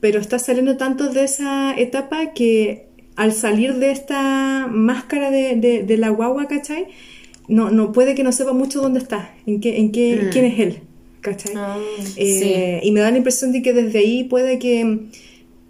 pero 0.00 0.20
está 0.20 0.38
saliendo 0.38 0.76
tanto 0.76 1.08
de 1.08 1.24
esa 1.24 1.74
etapa 1.76 2.32
que 2.34 2.86
al 3.16 3.32
salir 3.32 3.74
de 3.74 3.90
esta 3.92 4.66
máscara 4.70 5.30
de, 5.30 5.56
de- 5.56 5.82
de 5.84 5.96
la 5.96 6.10
guagua, 6.10 6.46
¿cachai? 6.48 6.86
No, 7.48 7.70
no 7.70 7.92
puede 7.92 8.14
que 8.14 8.22
no 8.24 8.32
sepa 8.32 8.52
mucho 8.52 8.80
dónde 8.82 8.98
está, 8.98 9.34
en 9.46 9.60
qué, 9.60 9.78
en 9.78 9.92
qué, 9.92 10.28
quién 10.32 10.44
es 10.44 10.58
él, 10.58 10.78
¿cachai? 11.20 11.52
Ah, 11.56 11.78
Eh, 12.16 12.80
Y 12.82 12.90
me 12.90 13.00
da 13.00 13.10
la 13.10 13.16
impresión 13.16 13.52
de 13.52 13.62
que 13.62 13.72
desde 13.72 13.98
ahí 14.00 14.24
puede 14.24 14.58
que 14.58 15.06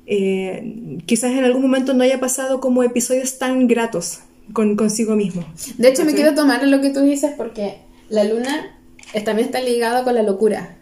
eh, 0.06 0.98
quizás 1.06 1.32
en 1.32 1.44
algún 1.44 1.62
momento 1.62 1.94
no 1.94 2.02
haya 2.04 2.20
pasado 2.20 2.60
como 2.60 2.82
episodios 2.82 3.38
tan 3.38 3.66
gratos 3.68 4.20
con, 4.52 4.76
consigo 4.76 5.16
mismo. 5.16 5.44
De 5.78 5.88
hecho, 5.88 6.04
me 6.04 6.14
quiero 6.14 6.34
tomar 6.34 6.66
lo 6.66 6.80
que 6.80 6.90
tú 6.90 7.00
dices 7.00 7.32
porque 7.36 7.74
la 8.08 8.24
luna 8.24 8.78
también 9.24 9.46
está 9.46 9.60
ligada 9.60 10.04
con 10.04 10.14
la 10.14 10.22
locura. 10.22 10.75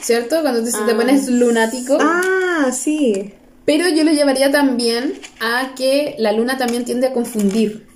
¿Cierto? 0.00 0.40
Cuando 0.42 0.64
si 0.66 0.72
te 0.84 0.92
Ah, 0.92 0.96
pones 0.96 1.28
lunático. 1.28 1.98
Ah, 2.00 2.70
sí. 2.72 3.32
Pero 3.64 3.88
yo 3.88 4.04
lo 4.04 4.12
llevaría 4.12 4.50
también 4.52 5.14
a 5.40 5.74
que 5.74 6.14
la 6.18 6.32
luna 6.32 6.56
también 6.56 6.84
tiende 6.84 7.08
a 7.08 7.12
confundir. 7.12 7.86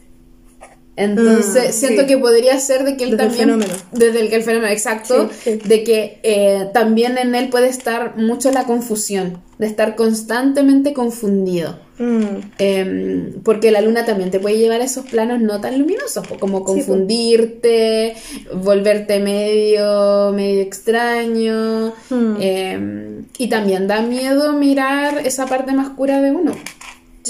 Entonces, 1.00 1.66
Ah, 1.68 1.72
siento 1.72 2.02
sí. 2.02 2.06
que 2.08 2.18
podría 2.18 2.58
ser 2.60 2.84
de 2.84 2.96
que 2.96 3.04
él 3.04 3.10
Desde 3.12 3.24
el 3.24 3.28
también. 3.28 3.48
fenómeno. 3.48 3.74
Desde 3.92 4.20
el, 4.20 4.28
que 4.28 4.36
el 4.36 4.42
fenómeno, 4.42 4.72
exacto. 4.72 5.30
Sí, 5.42 5.58
sí. 5.60 5.68
De 5.68 5.82
que 5.84 6.20
eh, 6.22 6.68
también 6.74 7.16
en 7.18 7.34
él 7.34 7.48
puede 7.48 7.68
estar 7.68 8.16
mucho 8.16 8.50
la 8.52 8.64
confusión. 8.64 9.40
De 9.58 9.66
estar 9.66 9.94
constantemente 9.96 10.92
confundido. 10.94 11.78
Mm. 11.98 12.24
Eh, 12.58 13.32
porque 13.44 13.70
la 13.70 13.82
luna 13.82 14.06
también 14.06 14.30
te 14.30 14.40
puede 14.40 14.56
llevar 14.56 14.80
a 14.80 14.84
esos 14.84 15.04
planos 15.06 15.38
no 15.40 15.60
tan 15.60 15.78
luminosos, 15.78 16.26
como 16.38 16.64
confundirte, 16.64 18.14
volverte 18.54 19.20
medio, 19.20 20.32
medio 20.34 20.62
extraño. 20.62 21.92
Hmm. 22.08 22.36
eh, 22.40 23.20
y 23.38 23.48
también 23.48 23.86
da 23.86 24.00
miedo 24.02 24.52
mirar 24.54 25.26
esa 25.26 25.46
parte 25.46 25.72
más 25.72 25.88
oscura 25.88 26.20
de 26.22 26.30
uno. 26.30 26.52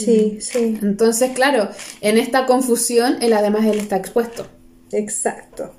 Sí, 0.05 0.39
sí. 0.41 0.79
Entonces, 0.83 1.31
claro, 1.33 1.69
en 2.01 2.19
esta 2.19 2.47
confusión, 2.47 3.17
él 3.21 3.33
además 3.33 3.65
él 3.67 3.79
está 3.79 3.97
expuesto. 3.97 4.47
Exacto. 4.93 5.75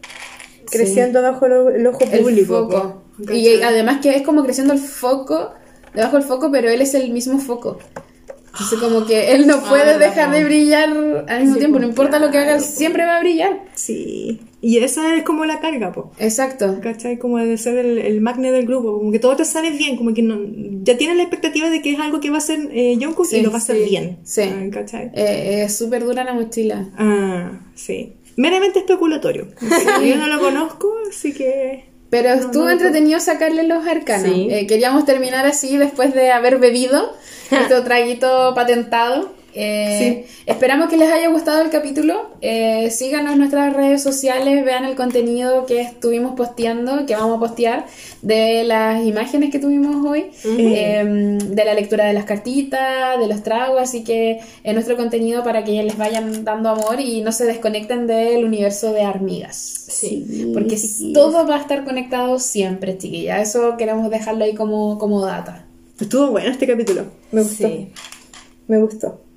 Creciendo 0.70 1.22
bajo 1.22 1.48
lo- 1.48 1.70
el 1.70 1.86
ojo 1.88 2.00
El 2.12 2.22
público. 2.22 2.70
foco. 2.70 3.04
po, 3.28 3.34
Y 3.34 3.62
además 3.62 4.00
que 4.02 4.16
es 4.16 4.22
como 4.22 4.44
creciendo 4.44 4.74
el 4.74 4.80
foco, 4.80 5.54
debajo 5.94 6.18
del 6.18 6.26
foco, 6.26 6.50
pero 6.52 6.70
él 6.70 6.82
es 6.82 6.94
el 6.94 7.12
mismo 7.12 7.40
foco. 7.40 7.80
Entonces 8.54 8.80
como 8.80 9.06
que 9.06 9.32
él 9.34 9.48
no 9.48 9.62
puede 9.64 9.94
Ah, 9.94 9.98
dejar 9.98 10.30
no. 10.30 10.36
de 10.36 10.44
brillar 10.44 10.90
al 11.28 11.40
mismo 11.40 11.54
Sí, 11.54 11.60
tiempo, 11.60 11.80
no 11.80 11.88
pues, 11.88 11.90
importa 11.90 12.20
lo 12.20 12.32
que 12.32 12.38
haga, 12.38 12.58
claro, 12.58 12.62
siempre 12.64 13.06
va 13.06 13.18
a 13.18 13.20
brillar. 13.22 13.62
Sí. 13.76 14.42
Y 14.62 14.78
esa 14.78 15.16
es 15.16 15.24
como 15.24 15.46
la 15.46 15.60
carga, 15.60 15.92
po. 15.92 16.12
Exacto. 16.20 16.80
¿Cachai? 16.84 17.18
Como 17.18 17.38
de 17.40 17.58
ser 17.58 17.78
el, 17.78 17.98
el 17.98 18.22
magne 18.22 18.52
del 18.52 18.66
grupo, 18.68 19.00
como 19.00 19.12
que 19.12 19.20
todo 19.20 19.36
te 19.38 19.46
sale 19.46 19.72
bien, 19.72 19.96
como 19.98 20.14
que 20.14 20.22
no, 20.22 20.38
ya 20.84 20.98
tienes 20.98 21.18
la 21.18 21.24
expectativa 21.24 21.70
de 21.70 21.82
que 21.82 21.94
es 21.94 22.00
algo 22.00 22.20
que 22.20 22.30
va 22.30 22.38
a 22.38 22.42
ser 22.42 22.70
eh, 22.72 22.98
Jungkook 23.02 23.26
Sí, 23.26 23.38
y 23.38 23.42
lo 23.42 23.50
va 23.52 23.56
a 23.56 23.60
hacer 23.60 23.78
sí, 23.78 23.84
bien. 23.90 24.20
sí. 24.24 24.42
Ah, 24.44 24.64
¿Cachai? 24.72 25.12
Eh, 25.16 25.64
es 25.66 25.76
súper 25.78 26.04
dura 26.04 26.24
la 26.24 26.34
mochila. 26.34 26.90
Ah, 26.98 27.52
sí. 27.74 28.14
Meramente 28.36 28.80
especulatorio. 28.80 29.48
Yo 30.06 30.16
no 30.18 30.28
lo 30.28 30.40
conozco, 30.40 30.94
así 31.10 31.34
que... 31.34 31.91
Pero 32.12 32.36
No, 32.36 32.42
estuvo 32.42 32.66
no, 32.66 32.72
entretenido 32.72 33.20
sacarle 33.20 33.64
los 33.64 33.88
arcanos. 33.88 34.28
Sí. 34.32 34.48
Eh, 34.52 34.68
queríamos 34.68 35.06
terminar 35.06 35.48
así 35.48 35.78
después 35.78 36.14
de 36.14 36.32
haber 36.32 36.60
bebido 36.60 37.16
este 37.52 37.82
traguito 37.82 38.54
patentado. 38.54 39.34
Eh, 39.54 40.26
Esperamos 40.46 40.90
que 40.90 40.98
les 40.98 41.12
haya 41.12 41.30
gustado 41.30 41.62
el 41.62 41.70
capítulo. 41.70 42.32
Eh, 42.42 42.90
síganos 42.92 43.34
en 43.34 43.40
nuestras 43.40 43.74
redes 43.74 44.02
sociales, 44.02 44.66
vean 44.66 44.86
el 44.86 44.96
contenido 44.96 45.66
que 45.66 45.82
estuvimos 45.82 46.36
posteando, 46.36 47.06
que 47.06 47.16
vamos 47.16 47.38
a 47.38 47.40
postear, 47.40 47.86
de 48.22 48.64
las 48.64 49.06
imágenes 49.06 49.52
que 49.52 49.60
tuvimos 49.60 50.06
hoy, 50.06 50.32
eh, 50.44 51.38
de 51.40 51.66
la 51.66 51.74
lectura 51.74 52.06
de 52.06 52.14
las 52.14 52.26
cartitas, 52.26 53.20
de 53.20 53.28
los 53.28 53.44
tragos, 53.44 53.82
así 53.82 54.04
que 54.04 54.40
en 54.64 54.74
nuestro 54.74 54.98
contenido 54.98 55.44
para 55.44 55.64
que 55.64 55.84
les 55.84 55.98
vayan 55.98 56.44
dando 56.44 56.70
amor 56.70 57.00
y 57.00 57.22
no 57.22 57.32
se 57.32 57.46
desconecten 57.46 58.08
del 58.08 58.46
universo 58.46 58.94
de 58.94 59.02
Armigas. 59.04 59.56
Sí. 59.90 60.52
Porque 60.54 60.78
sí. 60.78 61.14
todo 61.14 61.46
va 61.46 61.58
a 61.58 61.62
estar 61.62 61.84
conectado 61.84 62.40
siempre, 62.40 62.98
chiquilla. 62.98 63.42
Eso 63.42 63.76
queremos 63.78 64.10
dejarlo 64.10 64.44
ahí 64.44 64.56
como, 64.56 64.98
como 64.98 65.26
data. 65.26 65.68
Estuvo 66.00 66.32
bueno 66.32 66.50
este 66.50 66.66
capítulo. 66.66 67.06
Me 67.32 67.44
gustó. 67.44 67.70
Me 68.68 68.80
gustó. 68.80 69.31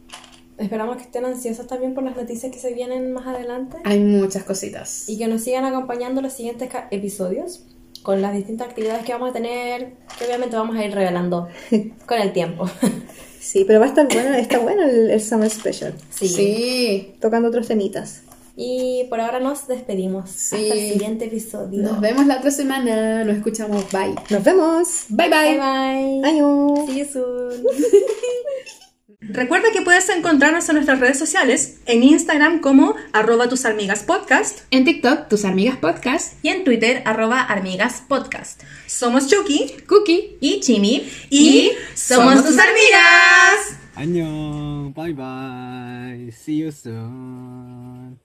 Esperamos 0.59 0.97
que 0.99 1.03
estén 1.03 1.25
ansiosos 1.25 1.67
también 1.67 1.95
por 1.95 2.05
las 2.05 2.17
noticias 2.17 2.53
que 2.53 2.59
se 2.61 2.73
vienen 2.73 3.13
más 3.13 3.27
adelante 3.27 3.77
Hay 3.85 3.99
muchas 4.01 4.45
cositas. 4.45 5.09
y 5.09 5.19
que 5.19 5.27
nos 5.27 5.43
sigan 5.43 5.65
acompañando 5.65 6.21
los 6.23 6.33
siguientes 6.33 6.69
episodios 6.91 7.65
con 8.03 8.21
las 8.23 8.35
distintas 8.35 8.69
actividades 8.69 9.05
que 9.05 9.13
vamos 9.13 9.31
a 9.31 9.33
tener, 9.33 9.95
que 10.19 10.27
obviamente 10.27 10.55
vamos 10.57 10.77
a 10.77 10.85
ir 10.85 10.95
revelando 10.95 11.49
con 12.07 12.21
el 12.21 12.33
tiempo. 12.33 12.67
Sí, 13.45 13.65
pero 13.67 13.79
va 13.79 13.85
a 13.85 13.89
estar 13.91 14.09
bueno, 14.11 14.35
está 14.37 14.59
bueno 14.59 14.83
el, 14.85 15.11
el 15.11 15.21
Summer 15.21 15.51
Special. 15.51 15.93
Sí. 16.09 16.29
Sí. 16.29 17.15
Tocando 17.21 17.49
otros 17.49 17.69
temitas. 17.69 18.23
Y 18.57 19.05
por 19.11 19.21
ahora 19.21 19.39
nos 19.39 19.69
despedimos. 19.69 20.31
Sí. 20.31 20.57
Hasta 20.57 20.75
el 20.75 20.93
siguiente 20.95 21.25
episodio. 21.27 21.83
Nos 21.83 22.01
vemos 22.01 22.27
la 22.27 22.39
otra 22.39 22.51
semana. 22.51 23.23
Nos 23.23 23.37
escuchamos. 23.37 23.85
Bye. 23.93 24.15
Nos 24.31 24.43
vemos. 24.43 25.05
Bye 25.11 25.29
Bye 25.29 25.59
bye. 25.59 25.59
bye. 25.59 26.31
Adiós. 26.31 26.87
See 26.87 26.99
you 27.01 27.05
soon. 27.05 27.65
Recuerda 29.29 29.69
que 29.73 29.83
puedes 29.83 30.09
encontrarnos 30.11 30.69
en 30.69 30.75
nuestras 30.77 31.01
redes 31.01 31.19
sociales, 31.19 31.79
en 31.87 32.03
Instagram 32.03 32.61
como 32.61 32.95
arroba 33.13 33.49
tus 33.49 33.65
amigas 33.65 34.03
podcast 34.03 34.61
En 34.71 34.85
TikTok, 34.85 35.29
tus 35.29 35.45
amigas 35.45 35.77
podcast. 35.79 36.35
y 36.43 36.49
en 36.49 36.65
Twitter 36.65 37.03
arroba 37.07 37.41
armigas 37.41 38.03
podcast. 38.07 38.63
Somos 38.87 39.29
Chucky 39.29 39.75
Cookie. 39.89 40.37
y 40.41 40.61
Chimi 40.61 41.09
Y 41.31 41.71
somos 41.95 42.45
tus 42.45 42.59
amigas. 42.59 43.79
안녕. 43.97 44.93
Bye 44.95 45.13
bye. 45.15 46.31
See 46.33 46.57
you 46.59 46.71
soon. 46.73 48.19